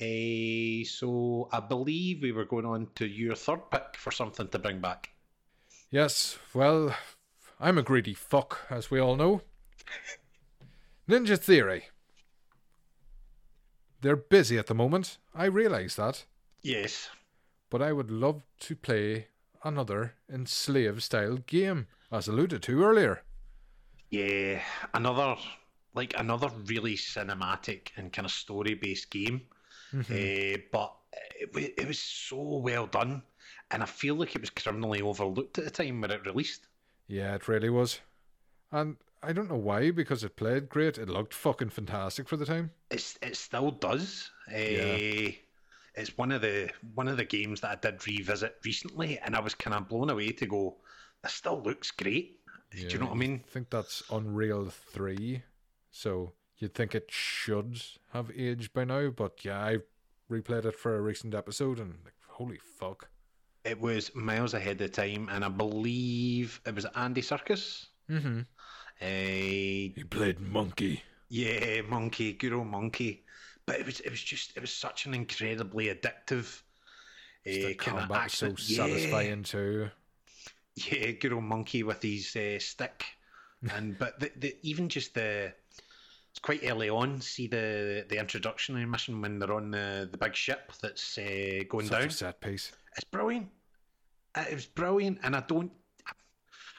Uh, 0.00 0.84
so 0.84 1.48
I 1.52 1.60
believe 1.60 2.22
we 2.22 2.32
were 2.32 2.44
going 2.44 2.66
on 2.66 2.88
to 2.96 3.06
your 3.06 3.34
third 3.34 3.70
pick 3.70 3.96
for 3.96 4.10
something 4.10 4.48
to 4.48 4.58
bring 4.58 4.80
back. 4.80 5.10
Yes, 5.90 6.38
well, 6.54 6.94
I'm 7.58 7.78
a 7.78 7.82
greedy 7.82 8.14
fuck, 8.14 8.66
as 8.70 8.90
we 8.90 9.00
all 9.00 9.16
know. 9.16 9.42
Ninja 11.08 11.38
Theory. 11.38 11.84
They're 14.00 14.16
busy 14.16 14.56
at 14.56 14.66
the 14.66 14.74
moment. 14.74 15.18
I 15.34 15.46
realise 15.46 15.96
that. 15.96 16.24
Yes. 16.62 17.10
But 17.68 17.82
I 17.82 17.92
would 17.92 18.10
love 18.10 18.42
to 18.60 18.76
play 18.76 19.26
another 19.62 20.14
enslaved 20.32 21.02
style 21.02 21.36
game, 21.36 21.88
as 22.10 22.28
alluded 22.28 22.62
to 22.62 22.82
earlier. 22.82 23.22
Yeah, 24.10 24.62
another 24.94 25.36
like 25.94 26.14
another 26.18 26.48
really 26.66 26.96
cinematic 26.96 27.88
and 27.96 28.12
kind 28.12 28.26
of 28.26 28.32
story 28.32 28.74
based 28.74 29.10
game, 29.10 29.42
uh, 29.94 30.58
but 30.72 30.94
it, 31.40 31.74
it 31.78 31.86
was 31.86 31.98
so 31.98 32.58
well 32.58 32.86
done, 32.86 33.22
and 33.70 33.82
I 33.82 33.86
feel 33.86 34.14
like 34.14 34.34
it 34.34 34.40
was 34.40 34.50
criminally 34.50 35.02
overlooked 35.02 35.58
at 35.58 35.64
the 35.64 35.70
time 35.70 36.00
when 36.00 36.10
it 36.10 36.24
released. 36.26 36.66
Yeah, 37.08 37.34
it 37.34 37.48
really 37.48 37.70
was. 37.70 38.00
And 38.72 38.96
I 39.22 39.32
don't 39.32 39.50
know 39.50 39.56
why, 39.56 39.90
because 39.90 40.22
it 40.22 40.36
played 40.36 40.68
great. 40.68 40.96
It 40.96 41.08
looked 41.08 41.34
fucking 41.34 41.70
fantastic 41.70 42.28
for 42.28 42.36
the 42.36 42.46
time. 42.46 42.70
It's 42.90 43.18
it 43.20 43.36
still 43.36 43.72
does. 43.72 44.30
Uh, 44.48 44.56
Yeah. 44.58 45.30
It's 45.96 46.16
one 46.16 46.30
of 46.30 46.40
the 46.40 46.70
one 46.94 47.08
of 47.08 47.16
the 47.16 47.24
games 47.24 47.60
that 47.62 47.70
I 47.70 47.90
did 47.90 48.06
revisit 48.06 48.56
recently, 48.64 49.18
and 49.18 49.34
I 49.34 49.40
was 49.40 49.54
kind 49.56 49.74
of 49.76 49.88
blown 49.88 50.08
away 50.08 50.28
to 50.30 50.46
go. 50.46 50.76
This 51.22 51.34
still 51.34 51.60
looks 51.60 51.90
great. 51.90 52.38
Do 52.70 52.78
you 52.78 52.98
know 52.98 53.06
what 53.06 53.14
I 53.16 53.18
mean? 53.18 53.42
I 53.44 53.50
think 53.50 53.70
that's 53.70 54.04
Unreal 54.10 54.66
3. 54.70 55.42
So 55.90 56.32
you'd 56.58 56.74
think 56.74 56.94
it 56.94 57.06
should 57.10 57.80
have 58.12 58.30
aged 58.36 58.72
by 58.72 58.84
now, 58.84 59.10
but 59.10 59.44
yeah, 59.44 59.58
I 59.64 59.78
replayed 60.30 60.64
it 60.64 60.76
for 60.78 60.96
a 60.96 61.00
recent 61.00 61.34
episode 61.34 61.78
and 61.78 61.94
like, 62.04 62.14
holy 62.28 62.58
fuck. 62.78 63.08
It 63.64 63.80
was 63.80 64.14
miles 64.14 64.54
ahead 64.54 64.80
of 64.80 64.92
time, 64.92 65.28
and 65.30 65.44
I 65.44 65.48
believe 65.48 66.60
it 66.64 66.74
was 66.74 66.86
Andy 66.96 67.20
Serkis. 67.20 67.86
Mm-hmm. 68.10 68.40
Uh, 69.02 69.04
He 69.04 70.04
played 70.08 70.40
Monkey. 70.40 71.02
Yeah, 71.28 71.82
monkey, 71.82 72.32
good 72.32 72.52
old 72.52 72.66
monkey. 72.66 73.24
But 73.66 73.80
it 73.80 73.86
was 73.86 74.00
it 74.00 74.10
was 74.10 74.20
just 74.22 74.56
it 74.56 74.60
was 74.60 74.72
such 74.72 75.06
an 75.06 75.14
incredibly 75.14 75.86
addictive 75.94 76.62
The 77.44 77.66
uh, 77.66 77.70
of 77.70 77.76
combat 77.76 78.30
so 78.30 78.48
action. 78.48 78.56
satisfying 78.56 79.42
too. 79.44 79.90
Yeah, 80.74 80.94
yeah, 80.94 81.10
good 81.12 81.32
old 81.32 81.44
monkey 81.44 81.82
with 81.82 82.02
his 82.02 82.34
uh, 82.34 82.58
stick, 82.58 83.04
and 83.74 83.98
but 83.98 84.18
the, 84.20 84.30
the 84.38 84.56
even 84.62 84.88
just 84.88 85.14
the 85.14 85.52
it's 86.30 86.38
quite 86.40 86.60
early 86.64 86.88
on. 86.88 87.20
See 87.20 87.46
the 87.46 88.06
the 88.08 88.18
introductory 88.18 88.84
mission 88.86 89.20
when 89.20 89.38
they're 89.38 89.52
on 89.52 89.70
the 89.70 90.08
the 90.10 90.18
big 90.18 90.34
ship 90.34 90.72
that's 90.80 91.18
uh, 91.18 91.64
going 91.68 91.86
Such 91.86 91.98
down. 92.00 92.08
a 92.08 92.12
set 92.12 92.40
piece. 92.40 92.72
It's 92.96 93.04
brilliant. 93.04 93.48
It 94.36 94.54
was 94.54 94.66
brilliant, 94.66 95.18
and 95.24 95.34
I 95.34 95.40
don't, 95.40 95.72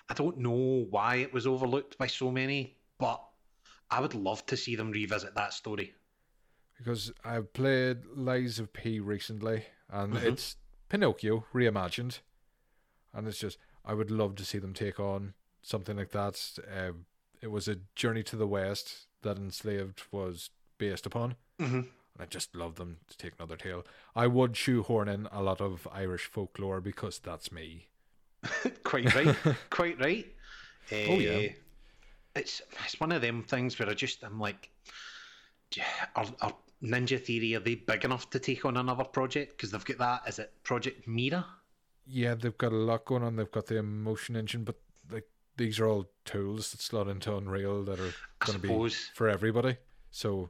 I 0.10 0.14
don't 0.14 0.38
know 0.38 0.86
why 0.90 1.18
it 1.18 1.34
was 1.34 1.45
overlooked 1.45 1.98
by 1.98 2.08
so 2.08 2.32
many, 2.32 2.78
but 2.98 3.22
I 3.90 3.99
would 3.99 4.14
love 4.16 4.45
to 4.45 4.56
see 4.56 4.78
them 4.78 4.91
revisit 4.91 5.36
that 5.36 5.53
story. 5.53 5.94
Because 6.78 7.12
I've 7.26 7.52
played 7.52 8.06
Lies 8.16 8.58
of 8.58 8.72
P 8.72 8.99
recently, 9.02 9.66
and 9.90 10.14
Mhm. 10.14 10.24
it's 10.24 10.56
Pinocchio 10.88 11.45
reimagined, 11.53 12.20
and 13.14 13.28
it's 13.28 13.38
just 13.40 13.58
I 13.84 13.94
would 13.94 14.12
love 14.12 14.36
to 14.36 14.45
see 14.45 14.58
them 14.58 14.74
take 14.74 14.98
on 14.99 15.34
something 15.62 15.98
like 15.98 16.12
that. 16.12 16.58
Um, 16.76 17.06
it 17.42 17.48
was 17.52 17.68
a 17.68 17.78
journey 17.96 18.24
to 18.24 18.36
the 18.36 18.48
west 18.48 19.08
that 19.24 19.38
Enslaved 19.38 20.04
was 20.12 20.50
based 20.78 21.06
upon, 21.06 21.36
Mm-hmm. 21.60 21.76
and 21.78 21.88
I 22.20 22.26
just 22.26 22.56
love 22.56 22.76
them 22.76 22.98
to 23.10 23.18
take 23.18 23.34
another 23.40 23.56
tale. 23.58 23.86
I 24.16 24.28
would 24.28 24.58
shoehorn 24.58 25.08
in 25.08 25.28
a 25.32 25.42
lot 25.42 25.62
of 25.62 25.88
Irish 25.92 26.26
folklore 26.26 26.82
because 26.82 27.20
that's 27.20 27.52
me. 27.52 27.88
quite 28.84 29.14
right, 29.16 29.36
quite 29.70 30.00
right. 30.00 30.26
Oh, 30.92 31.16
yeah. 31.16 31.50
Uh, 31.50 31.54
It's 32.36 32.62
it's 32.86 33.00
one 33.00 33.12
of 33.12 33.22
them 33.22 33.44
things 33.44 33.78
where 33.78 33.90
I 33.90 33.94
just 33.94 34.24
I'm 34.24 34.40
like, 34.40 34.70
are, 36.16 36.26
are 36.42 36.54
Ninja 36.84 37.24
Theory 37.24 37.56
are 37.56 37.60
they 37.60 37.76
big 37.76 38.04
enough 38.06 38.30
to 38.32 38.40
take 38.40 38.66
on 38.66 38.78
another 38.78 39.04
project? 39.04 39.58
Because 39.58 39.72
they've 39.72 39.86
got 39.86 39.98
that. 40.00 40.22
Is 40.28 40.40
it 40.40 40.52
Project 40.64 41.08
Mara? 41.08 41.46
Yeah, 42.08 42.34
they've 42.36 42.58
got 42.58 42.72
a 42.72 42.76
lot 42.76 43.06
going 43.06 43.24
on. 43.24 43.36
They've 43.36 43.52
got 43.52 43.68
the 43.68 43.78
emotion 43.78 44.36
engine, 44.36 44.64
but 44.64 44.76
these 45.57 45.80
are 45.80 45.88
all 45.88 46.10
tools 46.26 46.72
that 46.72 46.82
slot 46.82 47.07
into 47.07 47.36
Unreal 47.36 47.84
that 47.84 47.99
are 47.99 48.14
going 48.40 48.60
to 48.60 48.68
be 48.88 48.95
for 49.14 49.28
everybody. 49.30 49.78
So 50.10 50.49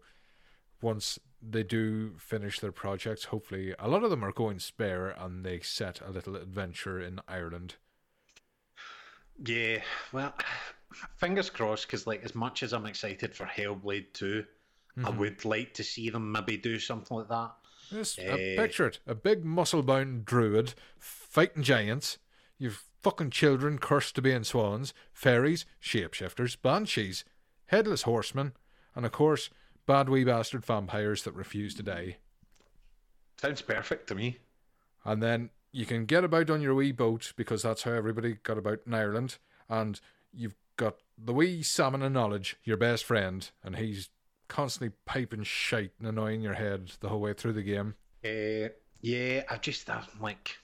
once 0.82 1.20
they 1.42 1.64
do 1.64 2.14
finish 2.18 2.60
their 2.60 2.72
projects, 2.72 3.26
hopefully 3.26 3.74
a 3.80 3.88
lot 3.88 4.04
of 4.04 4.10
them 4.10 4.24
are 4.24 4.32
going 4.32 4.60
spare 4.60 5.10
and 5.10 5.44
they 5.46 5.60
set 5.60 6.02
a 6.02 6.10
little 6.12 6.36
adventure 6.36 7.00
in 7.02 7.20
Ireland. 7.28 7.76
Yeah, 9.44 9.82
well, 10.12 10.34
fingers 11.18 11.50
crossed. 11.50 11.88
Because 11.88 12.06
like 12.06 12.24
as 12.24 12.36
much 12.36 12.64
as 12.64 12.74
I'm 12.74 12.86
excited 12.86 13.36
for 13.36 13.46
Hellblade 13.46 14.14
2 14.14 14.46
I 14.98 15.02
Mhm. 15.04 15.18
would 15.20 15.46
like 15.46 15.74
to 15.76 15.86
see 15.86 16.10
them 16.10 16.34
maybe 16.34 16.58
do 16.58 16.78
something 16.78 17.16
like 17.16 17.30
that. 17.30 17.52
Yes, 17.92 18.20
uh, 18.20 18.24
Eh. 18.24 18.58
picture 18.58 18.88
it. 18.88 19.00
A 19.08 19.16
big 19.16 19.46
muscle 19.46 19.82
bound 19.84 20.26
druid 20.26 20.74
fighting 21.00 21.64
giants. 21.64 22.18
You've 22.62 22.84
fucking 23.02 23.32
children 23.32 23.80
cursed 23.80 24.14
to 24.14 24.22
be 24.22 24.32
in 24.32 24.44
swans, 24.44 24.94
fairies, 25.14 25.66
shapeshifters, 25.84 26.56
banshees, 26.62 27.26
headless 27.66 28.04
horsemen, 28.04 28.54
and 28.94 29.04
of 29.04 29.12
course, 29.12 29.50
bad 29.88 30.10
wee 30.10 30.24
bastard 30.24 30.64
vampires 30.64 31.24
that 31.24 31.34
refuse 31.34 31.74
to 31.74 31.82
die. 31.82 32.18
Sounds 33.38 33.64
perfect 33.64 34.06
to 34.10 34.14
me. 34.14 34.38
And 35.04 35.24
then 35.24 35.50
you 35.72 35.88
can 35.88 36.06
get 36.06 36.24
about 36.24 36.52
on 36.52 36.62
your 36.62 36.76
wee 36.76 36.92
boat 36.92 37.34
because 37.36 37.64
that's 37.64 37.82
how 37.82 37.94
everybody 37.94 38.38
got 38.44 38.60
about 38.60 38.82
in 38.86 38.94
Ireland. 38.94 39.40
And 39.68 40.00
you've 40.32 40.56
got 40.78 40.98
the 41.18 41.34
wee 41.34 41.64
salmon 41.64 42.04
of 42.04 42.12
knowledge, 42.12 42.58
your 42.64 42.78
best 42.78 43.06
friend, 43.06 43.50
and 43.64 43.78
he's 43.78 44.10
constantly 44.50 44.96
piping 45.08 45.42
shite 45.42 45.94
and 45.98 46.08
annoying 46.08 46.42
your 46.42 46.54
head 46.54 46.92
the 47.00 47.10
whole 47.10 47.22
way 47.22 47.34
through 47.34 47.54
the 47.54 47.64
game. 47.64 47.96
Uh, 48.24 48.70
yeah, 49.02 49.46
I 49.50 49.58
just 49.58 49.90
I'm 49.90 50.04
like 50.22 50.58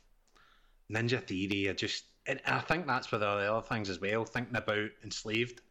Ninja 0.92 1.22
Theory. 1.26 1.70
I 1.70 1.74
just 1.74 2.06
and 2.26 2.42
I 2.46 2.60
think 2.60 2.88
that's 2.88 3.12
with 3.12 3.24
all 3.24 3.38
the 3.38 3.52
other 3.54 3.66
things 3.68 3.90
as 3.90 4.00
well. 4.02 4.26
Thinking 4.26 4.56
about 4.56 4.90
enslaved, 5.04 5.62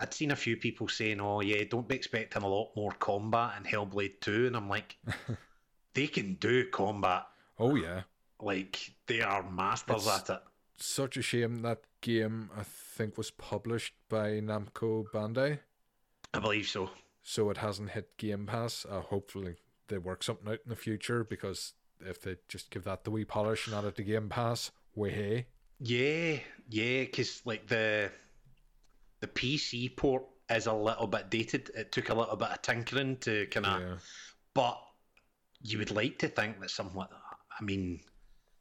I'd 0.00 0.14
seen 0.14 0.30
a 0.30 0.36
few 0.36 0.56
people 0.56 0.88
saying, 0.88 1.20
"Oh 1.20 1.40
yeah, 1.40 1.64
don't 1.68 1.88
be 1.88 1.94
expecting 1.94 2.42
a 2.42 2.48
lot 2.48 2.72
more 2.76 2.92
combat 2.92 3.54
in 3.58 3.64
Hellblade 3.64 4.20
2. 4.20 4.46
and 4.46 4.56
I'm 4.56 4.68
like, 4.68 4.96
they 5.94 6.06
can 6.06 6.34
do 6.34 6.68
combat. 6.70 7.24
Oh, 7.58 7.74
yeah. 7.76 8.02
Like 8.40 8.92
they 9.06 9.20
are 9.20 9.48
masters 9.48 10.06
It's- 10.06 10.20
at 10.30 10.36
it. 10.36 10.42
Such 10.76 11.16
a 11.16 11.22
shame 11.22 11.62
that 11.62 11.82
game, 12.00 12.50
I 12.56 12.64
think, 12.64 13.16
was 13.16 13.30
published 13.30 13.94
by 14.08 14.40
Namco 14.40 15.04
Bandai. 15.14 15.60
I 16.34 16.38
believe 16.40 16.66
so. 16.66 16.90
So 17.22 17.48
it 17.50 17.58
hasn't 17.58 17.90
hit 17.90 18.16
Game 18.16 18.44
Pass. 18.46 18.84
Uh, 18.84 19.00
hopefully, 19.00 19.54
they 19.86 19.98
work 19.98 20.24
something 20.24 20.48
out 20.48 20.58
in 20.64 20.70
the 20.70 20.76
future 20.76 21.22
because 21.22 21.74
if 22.06 22.20
they 22.20 22.36
just 22.48 22.70
give 22.70 22.84
that 22.84 23.04
the 23.04 23.10
wee 23.10 23.24
polish 23.24 23.66
and 23.66 23.76
add 23.76 23.84
it 23.84 23.96
to 23.96 24.02
Game 24.02 24.28
Pass, 24.28 24.70
way 24.94 25.10
hey. 25.10 25.46
Yeah, 25.80 26.38
yeah, 26.68 27.00
because 27.00 27.42
like 27.44 27.66
the 27.66 28.10
the 29.20 29.26
PC 29.26 29.96
port 29.96 30.24
is 30.50 30.66
a 30.66 30.72
little 30.72 31.06
bit 31.06 31.30
dated. 31.30 31.70
It 31.74 31.92
took 31.92 32.08
a 32.10 32.14
little 32.14 32.36
bit 32.36 32.50
of 32.50 32.62
tinkering 32.62 33.16
to 33.18 33.46
kind 33.46 33.66
of 33.66 33.80
Yeah. 33.80 33.94
but 34.52 34.80
you 35.62 35.78
would 35.78 35.90
like 35.90 36.18
to 36.18 36.28
think 36.28 36.60
that 36.60 36.70
something 36.70 36.96
like 36.96 37.10
that. 37.10 37.38
I 37.58 37.64
mean, 37.64 38.00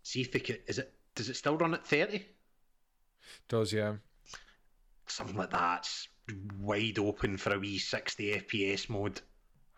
see 0.04 0.22
if 0.22 0.32
they 0.32 0.40
could. 0.40 0.62
Is 0.68 0.80
it? 0.80 0.94
Does 1.16 1.30
it 1.30 1.36
still 1.36 1.58
run 1.58 1.74
at 1.74 1.86
thirty? 1.86 2.26
Does 3.48 3.74
yeah. 3.74 3.96
Something 5.08 5.36
like 5.38 5.52
that's 5.52 6.08
wide 6.60 6.98
open 7.00 7.38
for 7.38 7.54
a 7.54 7.60
wee 7.60 7.78
sixty 7.78 8.34
FPS 8.34 8.90
mode. 8.90 9.22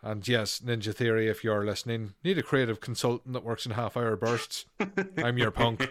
And 0.06 0.28
yes, 0.28 0.60
Ninja 0.64 0.94
Theory, 0.94 1.28
if 1.30 1.44
you're 1.44 1.66
listening, 1.66 2.14
need 2.24 2.38
a 2.38 2.44
creative 2.44 2.80
consultant 2.80 3.34
that 3.34 3.44
works 3.44 3.66
in 3.66 3.72
half 3.72 3.98
hour 3.98 4.16
bursts. 4.16 4.66
I'm 5.18 5.40
your 5.40 5.50
punk. 5.50 5.90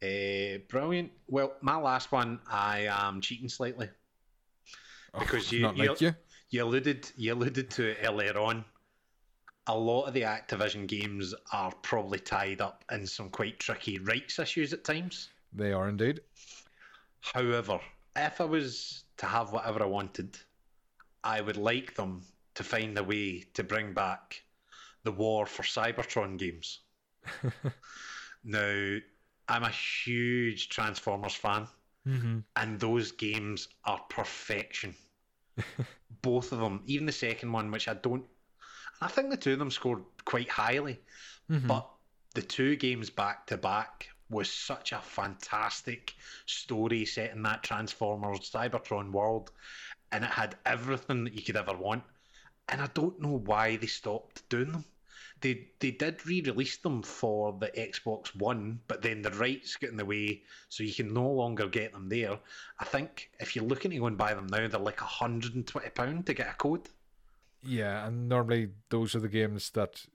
Uh, 0.00 0.58
brilliant. 0.68 1.10
Well, 1.26 1.54
my 1.60 1.74
last 1.74 2.12
one, 2.12 2.38
I 2.48 2.86
am 2.88 3.20
cheating 3.20 3.48
slightly 3.48 3.88
because 5.18 5.52
Oh, 5.52 5.56
you 5.56 5.62
not 5.62 5.76
you, 5.76 5.88
like 5.88 6.00
you. 6.00 6.14
you 6.50 6.62
alluded 6.64 7.10
you 7.16 7.34
alluded 7.34 7.68
to 7.70 7.88
it 7.88 7.98
earlier 8.04 8.38
on. 8.38 8.64
A 9.66 9.76
lot 9.76 10.04
of 10.04 10.14
the 10.14 10.22
Activision 10.22 10.86
games 10.86 11.34
are 11.52 11.72
probably 11.82 12.20
tied 12.20 12.60
up 12.60 12.84
in 12.92 13.08
some 13.08 13.28
quite 13.28 13.58
tricky 13.58 13.98
rights 13.98 14.38
issues 14.38 14.72
at 14.72 14.84
times. 14.84 15.30
They 15.52 15.72
are 15.72 15.88
indeed. 15.88 16.20
However, 17.22 17.80
if 18.14 18.40
I 18.40 18.44
was 18.44 19.02
to 19.16 19.26
have 19.26 19.52
whatever 19.52 19.82
I 19.82 19.86
wanted, 19.86 20.38
I 21.22 21.40
would 21.40 21.56
like 21.56 21.94
them 21.94 22.22
to 22.54 22.64
find 22.64 22.96
a 22.98 23.04
way 23.04 23.44
to 23.54 23.62
bring 23.64 23.92
back 23.94 24.42
the 25.04 25.12
War 25.12 25.46
for 25.46 25.62
Cybertron 25.62 26.38
games. 26.38 26.80
now, 28.44 28.96
I'm 29.48 29.62
a 29.62 29.70
huge 29.70 30.68
Transformers 30.68 31.34
fan, 31.34 31.66
Mm-hmm. 32.08 32.38
and 32.56 32.80
those 32.80 33.12
games 33.12 33.68
are 33.84 34.00
perfection. 34.08 34.94
Both 36.22 36.52
of 36.52 36.58
them, 36.58 36.80
even 36.86 37.04
the 37.04 37.12
second 37.12 37.52
one, 37.52 37.70
which 37.70 37.88
I 37.88 37.94
don't. 37.94 38.24
I 39.02 39.08
think 39.08 39.28
the 39.30 39.36
two 39.36 39.52
of 39.52 39.58
them 39.58 39.70
scored 39.70 40.02
quite 40.24 40.48
highly, 40.48 40.98
Mm-hmm. 41.50 41.66
but 41.66 41.86
the 42.34 42.42
two 42.42 42.76
games 42.76 43.10
back 43.10 43.46
to 43.48 43.58
back 43.58 44.08
was 44.30 44.50
such 44.50 44.92
a 44.92 44.98
fantastic 45.00 46.14
story 46.46 47.04
set 47.04 47.32
in 47.32 47.42
that 47.42 47.62
Transformers 47.64 48.50
Cybertron 48.50 49.10
world, 49.10 49.50
and 50.12 50.24
it 50.24 50.30
had 50.30 50.56
everything 50.66 51.24
that 51.24 51.34
you 51.34 51.42
could 51.42 51.56
ever 51.56 51.76
want. 51.76 52.02
And 52.68 52.80
I 52.80 52.88
don't 52.94 53.20
know 53.20 53.38
why 53.44 53.76
they 53.76 53.86
stopped 53.86 54.48
doing 54.48 54.72
them. 54.72 54.84
They 55.40 55.68
they 55.78 55.90
did 55.90 56.26
re-release 56.26 56.76
them 56.78 57.02
for 57.02 57.56
the 57.58 57.68
Xbox 57.68 58.34
One, 58.36 58.80
but 58.88 59.00
then 59.00 59.22
the 59.22 59.30
rights 59.30 59.76
get 59.76 59.90
in 59.90 59.96
the 59.96 60.04
way, 60.04 60.42
so 60.68 60.84
you 60.84 60.92
can 60.92 61.14
no 61.14 61.28
longer 61.30 61.66
get 61.66 61.92
them 61.92 62.08
there. 62.08 62.38
I 62.78 62.84
think 62.84 63.30
if 63.40 63.56
you're 63.56 63.64
looking 63.64 63.90
to 63.92 63.98
go 63.98 64.06
and 64.06 64.18
buy 64.18 64.34
them 64.34 64.46
now, 64.48 64.68
they're 64.68 64.78
like 64.78 65.00
hundred 65.00 65.54
and 65.54 65.66
twenty 65.66 65.88
pound 65.90 66.26
to 66.26 66.34
get 66.34 66.50
a 66.50 66.54
code. 66.54 66.88
Yeah, 67.62 68.06
and 68.06 68.28
normally 68.28 68.68
those 68.90 69.14
are 69.14 69.20
the 69.20 69.28
games 69.28 69.70
that, 69.70 70.06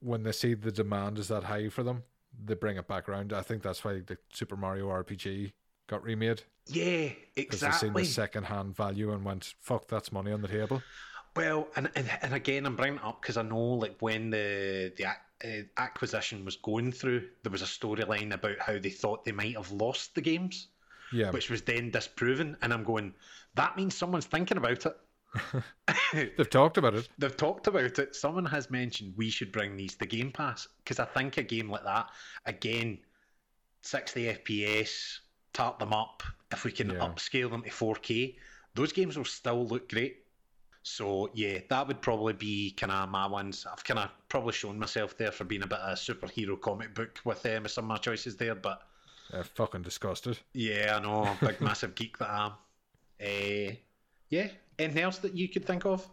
when 0.00 0.22
they 0.22 0.32
see 0.32 0.54
the 0.54 0.72
demand 0.72 1.18
is 1.18 1.28
that 1.28 1.44
high 1.44 1.68
for 1.68 1.82
them, 1.82 2.04
they 2.44 2.54
bring 2.54 2.76
it 2.76 2.86
back 2.88 3.08
around. 3.08 3.32
I 3.32 3.42
think 3.42 3.62
that's 3.62 3.84
why 3.84 4.00
the 4.00 4.18
Super 4.32 4.56
Mario 4.56 4.88
RPG 4.88 5.52
got 5.88 6.02
remade 6.04 6.42
Yeah, 6.66 7.10
because 7.34 7.60
they 7.60 7.70
seen 7.72 7.96
exactly. 7.96 8.02
the 8.02 8.08
second-hand 8.08 8.76
value 8.76 9.12
and 9.12 9.24
went, 9.24 9.54
"Fuck, 9.60 9.88
that's 9.88 10.12
money 10.12 10.30
on 10.32 10.42
the 10.42 10.48
table." 10.48 10.82
Well, 11.36 11.68
and, 11.76 11.90
and 11.94 12.10
and 12.22 12.34
again, 12.34 12.66
I'm 12.66 12.76
bringing 12.76 12.98
it 12.98 13.04
up 13.04 13.20
because 13.22 13.36
I 13.36 13.42
know, 13.42 13.74
like, 13.74 13.96
when 14.00 14.30
the 14.30 14.92
the 14.96 15.06
uh, 15.06 15.62
acquisition 15.76 16.44
was 16.44 16.56
going 16.56 16.92
through, 16.92 17.28
there 17.42 17.52
was 17.52 17.62
a 17.62 17.66
storyline 17.66 18.32
about 18.34 18.58
how 18.60 18.78
they 18.78 18.90
thought 18.90 19.24
they 19.24 19.32
might 19.32 19.56
have 19.56 19.70
lost 19.70 20.14
the 20.14 20.20
games, 20.20 20.68
Yeah, 21.12 21.30
which 21.30 21.48
was 21.50 21.62
then 21.62 21.90
disproven. 21.90 22.56
And 22.62 22.72
I'm 22.72 22.82
going, 22.84 23.14
that 23.54 23.76
means 23.76 23.94
someone's 23.94 24.26
thinking 24.26 24.56
about 24.56 24.86
it. 24.86 24.96
they've 26.36 26.50
talked 26.50 26.78
about 26.78 26.94
it. 26.94 27.08
They've 27.18 27.36
talked 27.36 27.66
about 27.68 27.98
it. 27.98 28.16
Someone 28.16 28.46
has 28.46 28.70
mentioned 28.70 29.14
we 29.16 29.30
should 29.30 29.52
bring 29.52 29.76
these 29.76 29.94
to 29.96 30.06
Game 30.06 30.32
Pass 30.32 30.66
because 30.78 30.98
I 30.98 31.04
think 31.04 31.36
a 31.36 31.42
game 31.42 31.70
like 31.70 31.84
that, 31.84 32.10
again, 32.46 32.98
60 33.82 34.24
FPS, 34.24 35.18
tart 35.52 35.78
them 35.78 35.92
up. 35.92 36.22
If 36.52 36.64
we 36.64 36.72
can 36.72 36.90
Yeah. 36.90 36.96
upscale 36.98 37.50
them 37.50 37.62
to 37.62 37.70
4K, 37.70 38.36
those 38.74 38.92
games 38.92 39.16
will 39.16 39.24
still 39.24 39.66
look 39.66 39.88
great. 39.88 40.24
So 40.82 41.30
yeah, 41.34 41.58
that 41.68 41.86
would 41.88 42.00
probably 42.00 42.32
be 42.32 42.70
kind 42.70 42.92
of 42.92 43.08
my 43.10 43.26
ones. 43.26 43.66
I've 43.70 43.84
kind 43.84 43.98
of 44.00 44.10
probably 44.28 44.52
shown 44.52 44.78
myself 44.78 45.16
there 45.18 45.32
for 45.32 45.44
being 45.44 45.62
a 45.62 45.66
bit 45.66 45.78
of 45.80 45.90
a 45.90 46.00
superhero 46.00 46.58
comic 46.58 46.94
book 46.94 47.18
with 47.24 47.44
um, 47.46 47.66
some 47.68 47.84
of 47.84 47.88
my 47.88 47.96
choices 47.98 48.36
there, 48.36 48.54
but 48.54 48.82
Uh, 49.32 49.42
fucking 49.42 49.82
disgusted. 49.82 50.38
yeah, 50.54 50.96
I 50.96 51.00
know, 51.00 51.36
big 51.46 51.60
massive 51.60 51.94
geek 51.94 52.16
that 52.18 52.30
I 52.30 52.46
am. 52.46 52.52
Uh, 53.20 53.74
yeah, 54.30 54.48
anything 54.78 55.02
else 55.02 55.18
that 55.18 55.34
you 55.34 55.48
could 55.48 55.66
think 55.66 55.84
of? 55.84 56.08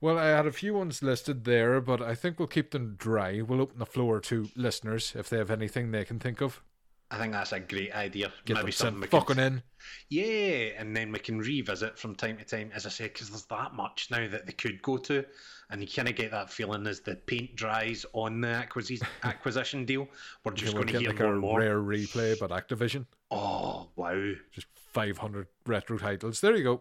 Well, 0.00 0.18
I 0.18 0.26
had 0.26 0.46
a 0.46 0.52
few 0.52 0.74
ones 0.74 1.02
listed 1.02 1.44
there, 1.44 1.80
but 1.80 2.02
I 2.02 2.14
think 2.14 2.38
we'll 2.38 2.48
keep 2.48 2.72
them 2.72 2.96
dry. 2.98 3.40
We'll 3.40 3.62
open 3.62 3.78
the 3.78 3.86
floor 3.86 4.20
to 4.22 4.50
listeners 4.54 5.14
if 5.16 5.30
they 5.30 5.38
have 5.38 5.50
anything 5.50 5.90
they 5.90 6.04
can 6.04 6.18
think 6.18 6.42
of. 6.42 6.62
I 7.10 7.18
think 7.18 7.32
that's 7.32 7.52
a 7.52 7.60
great 7.60 7.94
idea. 7.94 8.32
Get 8.44 8.56
Maybe 8.56 8.72
something 8.72 9.00
we 9.00 9.06
fucking 9.06 9.38
in. 9.38 9.62
Yeah, 10.08 10.72
and 10.76 10.96
then 10.96 11.12
we 11.12 11.20
can 11.20 11.38
revisit 11.38 11.96
from 11.98 12.16
time 12.16 12.36
to 12.38 12.44
time, 12.44 12.70
as 12.74 12.84
I 12.84 12.88
said, 12.88 13.12
because 13.12 13.30
there's 13.30 13.44
that 13.44 13.74
much 13.74 14.08
now 14.10 14.26
that 14.28 14.44
they 14.46 14.52
could 14.52 14.82
go 14.82 14.96
to, 14.98 15.24
and 15.70 15.80
you 15.80 15.86
kind 15.86 16.08
of 16.08 16.16
get 16.16 16.32
that 16.32 16.50
feeling 16.50 16.84
as 16.88 17.00
the 17.00 17.14
paint 17.14 17.54
dries 17.54 18.04
on 18.12 18.40
the 18.40 18.48
acquisition 18.48 19.06
acquisition 19.22 19.84
deal. 19.84 20.08
We're 20.44 20.52
just 20.52 20.74
going 20.74 20.88
to 20.88 20.92
get 20.94 21.00
hear 21.02 21.10
like 21.10 21.20
more 21.20 21.34
a 21.34 21.38
more. 21.38 21.60
rare 21.60 21.80
replay, 21.80 22.36
but 22.40 22.50
Activision. 22.50 23.06
Oh 23.30 23.88
wow, 23.94 24.32
Just 24.52 24.66
500 24.92 25.46
retro 25.64 25.98
titles. 25.98 26.40
There 26.40 26.56
you 26.56 26.64
go. 26.64 26.80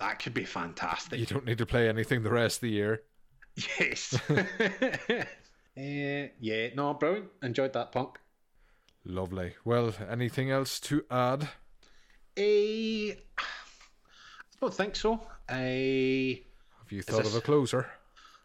that 0.00 0.18
could 0.18 0.34
be 0.34 0.44
fantastic. 0.44 1.20
You 1.20 1.26
don't 1.26 1.46
need 1.46 1.58
to 1.58 1.66
play 1.66 1.88
anything 1.88 2.22
the 2.22 2.30
rest 2.30 2.58
of 2.58 2.62
the 2.62 2.70
year. 2.70 3.02
Yes. 3.80 4.18
uh, 4.30 5.24
yeah, 5.76 6.68
no, 6.74 6.92
brilliant. 6.94 7.28
Enjoyed 7.42 7.72
that 7.72 7.92
punk. 7.92 8.18
Lovely. 9.04 9.54
Well, 9.64 9.94
anything 10.08 10.50
else 10.50 10.80
to 10.80 11.04
add? 11.10 11.48
Eh, 12.36 13.12
I 13.12 13.16
don't 14.60 14.74
think 14.74 14.96
so. 14.96 15.20
A. 15.50 16.42
Have 16.80 16.92
you 16.92 17.02
thought 17.02 17.24
this- 17.24 17.34
of 17.34 17.38
a 17.38 17.40
closer? 17.44 17.90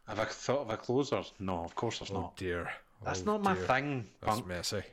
have 0.08 0.20
I 0.20 0.26
thought 0.26 0.62
of 0.62 0.70
a 0.72 0.78
closer? 0.78 1.24
No, 1.40 1.64
of 1.64 1.76
course 1.76 2.00
there's 2.00 2.10
Oh 2.12 2.22
not. 2.22 2.36
dear. 2.36 2.72
That's 3.04 3.22
Oh, 3.22 3.26
not 3.26 3.44
my 3.44 3.54
dear. 3.54 3.68
thing, 3.68 4.10
That's 4.22 4.36
punk. 4.36 4.48
messy. 4.48 4.84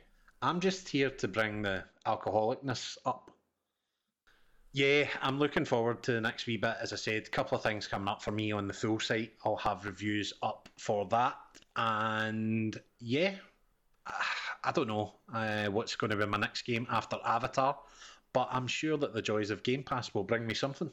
I'm 0.41 0.59
just 0.59 0.87
here 0.87 1.09
to 1.09 1.27
bring 1.27 1.63
the 1.63 1.83
alcoholicness 2.05 2.97
up. 3.05 3.31
Yeah, 4.73 5.09
I'm 5.21 5.39
looking 5.39 5.65
forward 5.65 6.03
to 6.03 6.11
the 6.13 6.21
next 6.21 6.45
wee 6.45 6.57
bit. 6.57 6.77
As 6.79 6.93
I 6.93 6.97
said, 6.97 7.23
a 7.25 7.29
couple 7.31 7.57
of 7.57 7.63
things 7.63 7.87
coming 7.87 8.07
up 8.07 8.21
for 8.21 8.31
me 8.31 8.51
on 8.51 8.67
the 8.67 8.73
full 8.73 8.99
site. 8.99 9.33
I'll 9.43 9.55
have 9.57 9.85
reviews 9.85 10.33
up 10.43 10.69
for 10.77 11.05
that. 11.07 11.35
And 11.75 12.79
yeah, 12.99 13.35
I 14.67 14.71
don't 14.71 14.87
know 14.87 15.13
uh, 15.33 15.67
what's 15.67 15.95
going 15.95 16.11
to 16.11 16.17
be 16.17 16.25
my 16.25 16.37
next 16.37 16.63
game 16.63 16.85
after 16.91 17.17
Avatar, 17.25 17.77
but 18.33 18.49
I'm 18.51 18.67
sure 18.67 18.97
that 18.97 19.13
the 19.13 19.21
joys 19.21 19.49
of 19.49 19.63
Game 19.63 19.81
Pass 19.81 20.13
will 20.13 20.23
bring 20.25 20.45
me 20.45 20.53
something. 20.53 20.91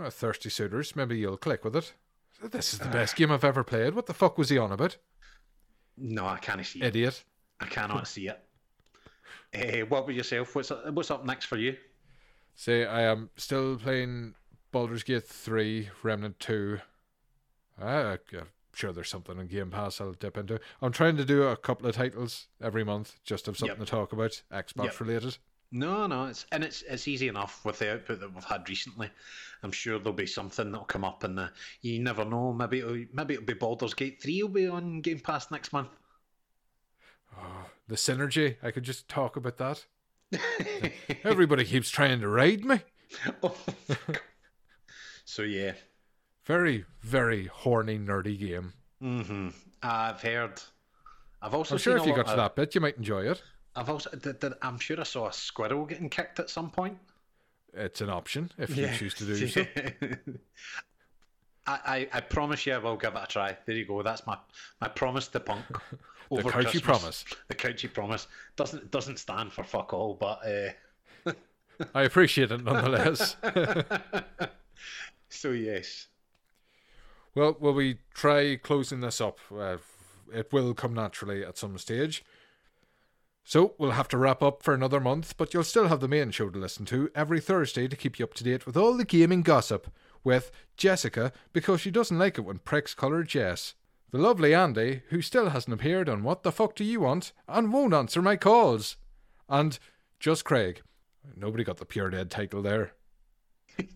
Oh, 0.00 0.08
thirsty 0.08 0.48
suitors. 0.48 0.96
Maybe 0.96 1.18
you'll 1.18 1.36
click 1.36 1.64
with 1.64 1.76
it. 1.76 1.92
This 2.42 2.72
is 2.72 2.78
the 2.78 2.88
Uh. 2.88 2.92
best 2.92 3.14
game 3.16 3.30
I've 3.30 3.44
ever 3.44 3.62
played. 3.62 3.94
What 3.94 4.06
the 4.06 4.14
fuck 4.14 4.38
was 4.38 4.48
he 4.48 4.56
on 4.56 4.72
about? 4.72 4.96
No, 5.98 6.26
I 6.26 6.38
can't 6.38 6.64
see 6.64 6.80
it. 6.80 6.86
Idiot. 6.86 7.24
I 7.60 7.66
cannot 7.66 8.08
see 8.08 8.28
it. 8.28 8.40
Uh, 9.54 9.84
what 9.86 10.04
about 10.04 10.14
yourself? 10.14 10.54
What's 10.54 10.70
what's 10.70 11.10
up 11.10 11.24
next 11.26 11.46
for 11.46 11.56
you? 11.56 11.76
Say, 12.54 12.86
I 12.86 13.02
am 13.02 13.30
still 13.36 13.76
playing 13.76 14.34
Baldur's 14.72 15.02
Gate 15.02 15.26
3, 15.26 15.90
Remnant 16.02 16.38
2. 16.40 16.80
Uh, 17.80 17.84
I'm 17.84 18.18
sure 18.78 18.92
there's 18.92 19.08
something 19.08 19.38
in 19.38 19.46
Game 19.48 19.70
Pass 19.70 20.00
I'll 20.00 20.12
dip 20.12 20.36
into. 20.38 20.60
I'm 20.80 20.92
trying 20.92 21.16
to 21.16 21.24
do 21.24 21.42
a 21.44 21.56
couple 21.56 21.86
of 21.88 21.96
titles 21.96 22.46
every 22.62 22.84
month 22.84 23.16
just 23.24 23.46
have 23.46 23.58
something 23.58 23.76
Yep. 23.78 23.86
to 23.86 23.90
talk 23.90 24.12
about, 24.12 24.40
Xbox 24.52 24.84
Yep. 24.84 25.00
related. 25.00 25.38
No, 25.70 26.06
no, 26.06 26.26
it's 26.26 26.46
and 26.52 26.64
it's 26.64 26.80
it's 26.82 27.06
easy 27.08 27.28
enough 27.28 27.62
with 27.64 27.78
the 27.80 27.92
output 27.92 28.20
that 28.20 28.32
we've 28.34 28.44
had 28.44 28.66
recently. 28.68 29.10
I'm 29.62 29.72
sure 29.72 29.98
there'll 29.98 30.14
be 30.14 30.26
something 30.26 30.70
that'll 30.72 30.86
come 30.86 31.04
up 31.04 31.24
and 31.24 31.36
the. 31.36 31.50
You 31.82 31.98
never 31.98 32.24
know. 32.24 32.54
Maybe 32.54 32.78
it'll, 32.78 33.04
maybe 33.12 33.34
it'll 33.34 33.44
be 33.46 33.52
Baldur's 33.52 33.92
Gate 33.92 34.22
three 34.22 34.42
will 34.42 34.48
be 34.48 34.66
on 34.66 35.02
Game 35.02 35.20
Pass 35.20 35.50
next 35.50 35.72
month. 35.74 35.90
Oh, 37.36 37.66
the 37.86 37.96
synergy, 37.96 38.56
I 38.62 38.70
could 38.70 38.84
just 38.84 39.08
talk 39.08 39.36
about 39.36 39.58
that. 39.58 39.84
Everybody 41.24 41.64
keeps 41.66 41.90
trying 41.90 42.20
to 42.20 42.28
raid 42.28 42.64
me. 42.64 42.80
Oh, 43.42 43.56
so 45.24 45.42
yeah, 45.42 45.72
Very, 46.48 46.86
very 47.02 47.44
horny, 47.44 47.98
nerdy 47.98 48.38
game. 48.38 48.72
hmm 49.00 49.50
I've 49.82 50.22
heard. 50.22 50.60
I've 51.42 51.54
also 51.54 51.74
I'm 51.74 51.78
sure 51.78 51.96
if 51.98 52.06
you 52.06 52.16
got 52.16 52.26
to 52.28 52.36
that 52.36 52.56
bit, 52.56 52.74
you 52.74 52.80
might 52.80 52.96
enjoy 52.96 53.30
it. 53.30 53.42
I've 53.76 53.90
also. 53.90 54.10
Did, 54.10 54.40
did, 54.40 54.54
I'm 54.62 54.78
sure 54.78 54.98
I 54.98 55.04
saw 55.04 55.28
a 55.28 55.32
squirrel 55.32 55.84
getting 55.84 56.08
kicked 56.08 56.40
at 56.40 56.48
some 56.48 56.70
point. 56.70 56.96
It's 57.74 58.00
an 58.00 58.08
option 58.08 58.50
if 58.56 58.74
you 58.74 58.88
choose 58.94 59.12
to 59.14 59.26
do 59.26 59.46
so. 59.48 59.64
I, 61.66 61.78
I, 61.86 62.08
I 62.14 62.20
promise 62.22 62.64
you 62.64 62.72
I 62.72 62.78
will 62.78 62.96
give 62.96 63.14
it 63.14 63.22
a 63.22 63.26
try. 63.26 63.56
There 63.66 63.76
you 63.76 63.84
go. 63.84 64.02
That's 64.02 64.26
my, 64.26 64.38
my 64.80 64.88
promise 64.88 65.28
to 65.28 65.40
punk. 65.40 65.64
The 66.30 66.40
over 66.40 66.50
couchy 66.50 66.82
promise. 66.82 67.24
The 67.48 67.54
couchy 67.54 67.90
promise 67.90 68.26
doesn't 68.54 68.90
doesn't 68.90 69.18
stand 69.18 69.50
for 69.50 69.64
fuck 69.64 69.94
all, 69.94 70.12
but 70.12 70.40
uh, 71.26 71.32
I 71.94 72.02
appreciate 72.02 72.52
it 72.52 72.62
nonetheless. 72.62 73.36
so 75.30 75.52
yes. 75.52 76.07
Well, 77.38 77.56
will 77.60 77.74
we 77.74 77.98
try 78.14 78.56
closing 78.56 78.98
this 78.98 79.20
up? 79.20 79.38
Uh, 79.56 79.76
it 80.34 80.52
will 80.52 80.74
come 80.74 80.92
naturally 80.92 81.44
at 81.44 81.56
some 81.56 81.78
stage. 81.78 82.24
So 83.44 83.76
we'll 83.78 83.92
have 83.92 84.08
to 84.08 84.18
wrap 84.18 84.42
up 84.42 84.60
for 84.60 84.74
another 84.74 84.98
month, 84.98 85.36
but 85.36 85.54
you'll 85.54 85.62
still 85.62 85.86
have 85.86 86.00
the 86.00 86.08
main 86.08 86.32
show 86.32 86.50
to 86.50 86.58
listen 86.58 86.84
to 86.86 87.12
every 87.14 87.38
Thursday 87.38 87.86
to 87.86 87.94
keep 87.94 88.18
you 88.18 88.24
up 88.24 88.34
to 88.34 88.44
date 88.44 88.66
with 88.66 88.76
all 88.76 88.96
the 88.96 89.04
gaming 89.04 89.42
gossip 89.42 89.86
with 90.24 90.50
Jessica 90.76 91.32
because 91.52 91.80
she 91.80 91.92
doesn't 91.92 92.18
like 92.18 92.38
it 92.38 92.40
when 92.40 92.58
pricks 92.58 92.92
colour 92.92 93.22
Jess. 93.22 93.74
The 94.10 94.18
lovely 94.18 94.52
Andy, 94.52 95.02
who 95.10 95.22
still 95.22 95.50
hasn't 95.50 95.72
appeared 95.72 96.08
on 96.08 96.24
What 96.24 96.42
the 96.42 96.50
Fuck 96.50 96.74
Do 96.74 96.82
You 96.82 97.02
Want 97.02 97.30
and 97.46 97.72
won't 97.72 97.94
answer 97.94 98.20
my 98.20 98.34
calls. 98.34 98.96
And 99.48 99.78
just 100.18 100.44
Craig. 100.44 100.82
Nobody 101.36 101.62
got 101.62 101.76
the 101.76 101.86
Pure 101.86 102.10
Dead 102.10 102.32
title 102.32 102.62
there. 102.62 102.94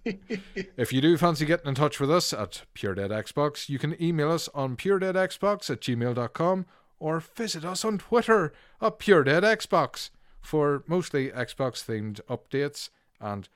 If 0.05 0.93
you 0.93 1.01
do 1.01 1.17
fancy 1.17 1.45
getting 1.45 1.69
in 1.69 1.75
touch 1.75 2.01
with 2.01 2.11
us 2.11 2.33
at 2.33 2.63
Pure 2.75 2.97
Dead 2.97 3.11
Xbox, 3.11 3.69
you 3.69 3.79
can 3.79 4.01
email 4.03 4.31
us 4.31 4.49
on 4.55 4.77
puredeadxbox 4.77 5.71
at 5.71 5.81
gmail.com 5.81 6.67
or 6.99 7.21
visit 7.21 7.65
us 7.65 7.85
on 7.85 7.99
Twitter 7.99 8.53
at 8.81 8.99
Pure 8.99 9.25
Dead 9.25 9.43
Xbox 9.43 10.11
for 10.41 10.85
mostly 10.87 11.31
Xbox 11.31 11.85
themed 11.85 12.21
updates 12.29 12.91
and 13.21 13.49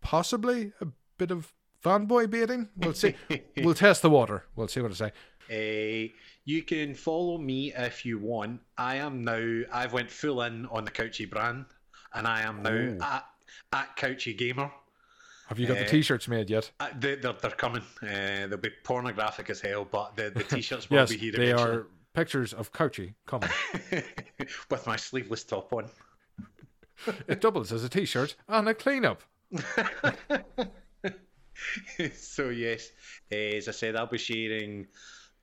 possibly 0.00 0.72
a 0.80 0.86
bit 1.18 1.30
of 1.30 1.52
fanboy 1.84 2.30
baiting. 2.30 2.68
We'll 2.76 2.94
see. 2.94 3.14
we'll 3.56 3.74
test 3.74 4.02
the 4.02 4.10
water. 4.10 4.44
We'll 4.56 4.68
see 4.68 4.80
what 4.80 4.92
I 4.92 4.94
say. 4.94 5.12
Uh, 5.50 6.08
you 6.44 6.62
can 6.62 6.94
follow 6.94 7.38
me 7.38 7.72
if 7.74 8.04
you 8.06 8.18
want. 8.18 8.60
I 8.78 8.96
am 8.96 9.24
now. 9.24 9.62
I've 9.72 9.92
went 9.92 10.10
full 10.10 10.42
in 10.42 10.66
on 10.66 10.84
the 10.84 10.90
Couchy 10.90 11.28
brand, 11.28 11.66
and 12.14 12.26
I 12.26 12.42
am 12.42 12.62
now 12.62 12.70
Ooh. 12.70 12.98
at 13.02 13.26
at 13.72 13.96
Couchy 13.96 14.36
Gamer. 14.36 14.70
Have 15.50 15.58
you 15.58 15.66
got 15.66 15.78
the 15.78 15.84
Uh, 15.84 15.88
t-shirts 15.88 16.28
made 16.28 16.48
yet? 16.48 16.70
Uh, 16.78 16.88
they, 16.96 17.16
they're, 17.16 17.32
they're 17.32 17.50
coming. 17.50 17.82
Uh, 18.02 18.46
they'll 18.46 18.56
be 18.56 18.70
pornographic 18.84 19.50
as 19.50 19.60
hell, 19.60 19.84
but 19.84 20.14
the, 20.14 20.30
the 20.30 20.44
t-shirts 20.44 20.88
will 20.88 20.98
Yes, 20.98 21.10
be 21.10 21.16
here 21.18 21.32
they 21.32 21.50
eventually. 21.50 21.76
are 21.78 21.86
pictures 22.14 22.52
of 22.52 22.72
Couchy 22.72 23.14
coming. 23.26 23.50
with 24.70 24.86
my 24.86 24.94
sleeveless 24.94 25.42
top 25.42 25.72
on. 25.72 25.90
it 27.26 27.40
doubles 27.40 27.72
as 27.72 27.82
a 27.82 27.88
t-shirt 27.88 28.36
and 28.48 28.68
a 28.68 28.74
clean-up. 28.74 29.22
so 32.14 32.48
yes, 32.50 32.90
uh, 33.32 33.34
as 33.34 33.66
I 33.66 33.72
said, 33.72 33.96
I'll 33.96 34.06
be 34.06 34.18
sharing 34.18 34.86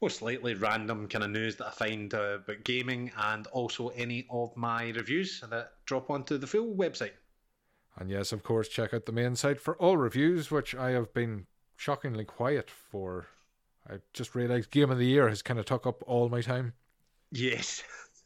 most 0.01 0.21
likely 0.21 0.53
random 0.53 1.07
kind 1.09 1.25
of 1.25 1.31
news 1.31 1.57
that 1.57 1.67
I 1.67 1.71
find 1.71 2.13
uh, 2.13 2.37
about 2.45 2.63
gaming, 2.63 3.11
and 3.17 3.45
also 3.47 3.89
any 3.89 4.25
of 4.29 4.55
my 4.55 4.89
reviews 4.91 5.43
that 5.49 5.71
drop 5.85 6.09
onto 6.09 6.37
the 6.37 6.47
full 6.47 6.73
website. 6.75 7.11
And 7.97 8.09
yes, 8.09 8.31
of 8.31 8.43
course, 8.43 8.67
check 8.67 8.93
out 8.93 9.05
the 9.05 9.11
main 9.11 9.35
site 9.35 9.59
for 9.59 9.75
all 9.77 9.97
reviews, 9.97 10.51
which 10.51 10.75
I 10.75 10.91
have 10.91 11.13
been 11.13 11.47
shockingly 11.75 12.25
quiet 12.25 12.69
for. 12.69 13.27
I 13.89 13.95
just 14.13 14.35
realised 14.35 14.71
Game 14.71 14.91
of 14.91 14.97
the 14.97 15.05
Year 15.05 15.29
has 15.29 15.41
kind 15.41 15.59
of 15.59 15.65
took 15.65 15.87
up 15.87 16.03
all 16.05 16.29
my 16.29 16.41
time. 16.41 16.73
Yes, 17.31 17.83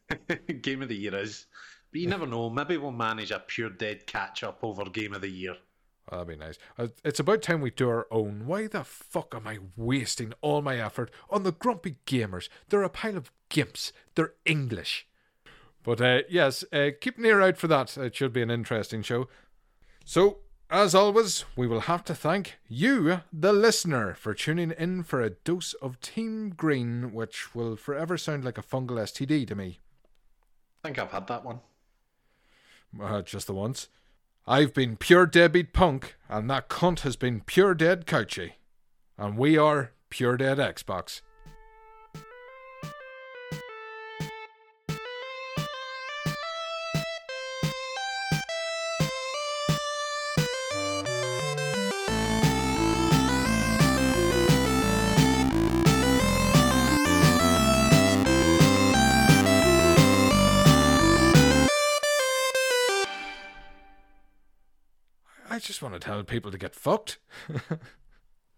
game 0.62 0.82
of 0.82 0.90
the 0.90 0.96
year 0.96 1.16
is, 1.16 1.46
but 1.92 2.02
you 2.02 2.08
never 2.08 2.28
know. 2.28 2.50
Maybe 2.50 2.78
we'll 2.78 2.92
manage 2.92 3.32
a 3.32 3.40
pure 3.40 3.70
dead 3.70 4.06
catch 4.08 4.44
up 4.44 4.60
over 4.64 4.86
game 4.86 5.14
of 5.14 5.22
the 5.22 5.30
year. 5.30 5.56
That'd 6.10 6.28
be 6.28 6.36
nice. 6.36 6.58
Uh, 6.78 6.88
It's 7.06 7.20
about 7.20 7.42
time 7.42 7.62
we 7.62 7.72
do 7.72 7.88
our 7.90 8.08
own. 8.12 8.46
Why 8.46 8.68
the 8.68 8.84
fuck 8.84 9.34
am 9.36 9.48
I 9.48 9.60
wasting 9.78 10.34
all 10.42 10.62
my 10.62 10.78
effort 10.78 11.12
on 11.30 11.44
the 11.44 11.52
grumpy 11.52 11.98
gamers? 12.06 12.50
They're 12.70 12.84
a 12.84 12.90
pile 12.90 13.18
of 13.18 13.32
gimps. 13.50 13.92
They're 14.16 14.34
English. 14.46 15.08
But 15.84 16.02
uh, 16.02 16.22
yes, 16.30 16.64
uh, 16.74 16.90
keep 17.00 17.18
an 17.18 17.26
ear 17.26 17.42
out 17.42 17.58
for 17.58 17.68
that. 17.68 17.98
It 17.98 18.16
should 18.16 18.34
be 18.34 18.42
an 18.42 18.52
interesting 18.52 19.02
show. 19.04 19.28
So, 20.06 20.40
as 20.70 20.96
always, 20.96 21.46
we 21.56 21.68
will 21.68 21.82
have 21.82 22.04
to 22.06 22.16
thank 22.16 22.58
you, 22.68 23.22
the 23.32 23.54
listener, 23.54 24.14
for 24.14 24.34
tuning 24.34 24.72
in 24.72 25.04
for 25.04 25.22
a 25.22 25.32
dose 25.32 25.74
of 25.76 26.00
Team 26.00 26.52
Green, 26.52 27.14
which 27.14 27.54
will 27.54 27.76
forever 27.76 28.18
sound 28.18 28.44
like 28.46 28.58
a 28.58 28.64
fungal 28.64 28.98
STD 28.98 29.48
to 29.48 29.56
me. 29.56 29.80
I 30.84 30.88
think 30.88 30.98
I've 30.98 31.12
had 31.12 31.28
that 31.28 31.44
one. 31.44 31.60
Uh, 33.00 33.22
just 33.22 33.48
the 33.48 33.54
once. 33.54 33.88
I've 34.48 34.74
been 34.74 34.98
pure 34.98 35.26
deadbeat 35.26 35.72
punk, 35.72 36.16
and 36.28 36.50
that 36.50 36.70
cunt 36.70 37.02
has 37.02 37.16
been 37.16 37.42
pure 37.42 37.74
dead 37.74 38.06
couchy. 38.06 38.54
And 39.18 39.38
we 39.38 39.58
are 39.58 39.92
pure 40.10 40.36
dead 40.38 40.58
Xbox. 40.58 41.22
People 66.24 66.52
to 66.52 66.58
get 66.58 66.76
fucked. 66.76 67.20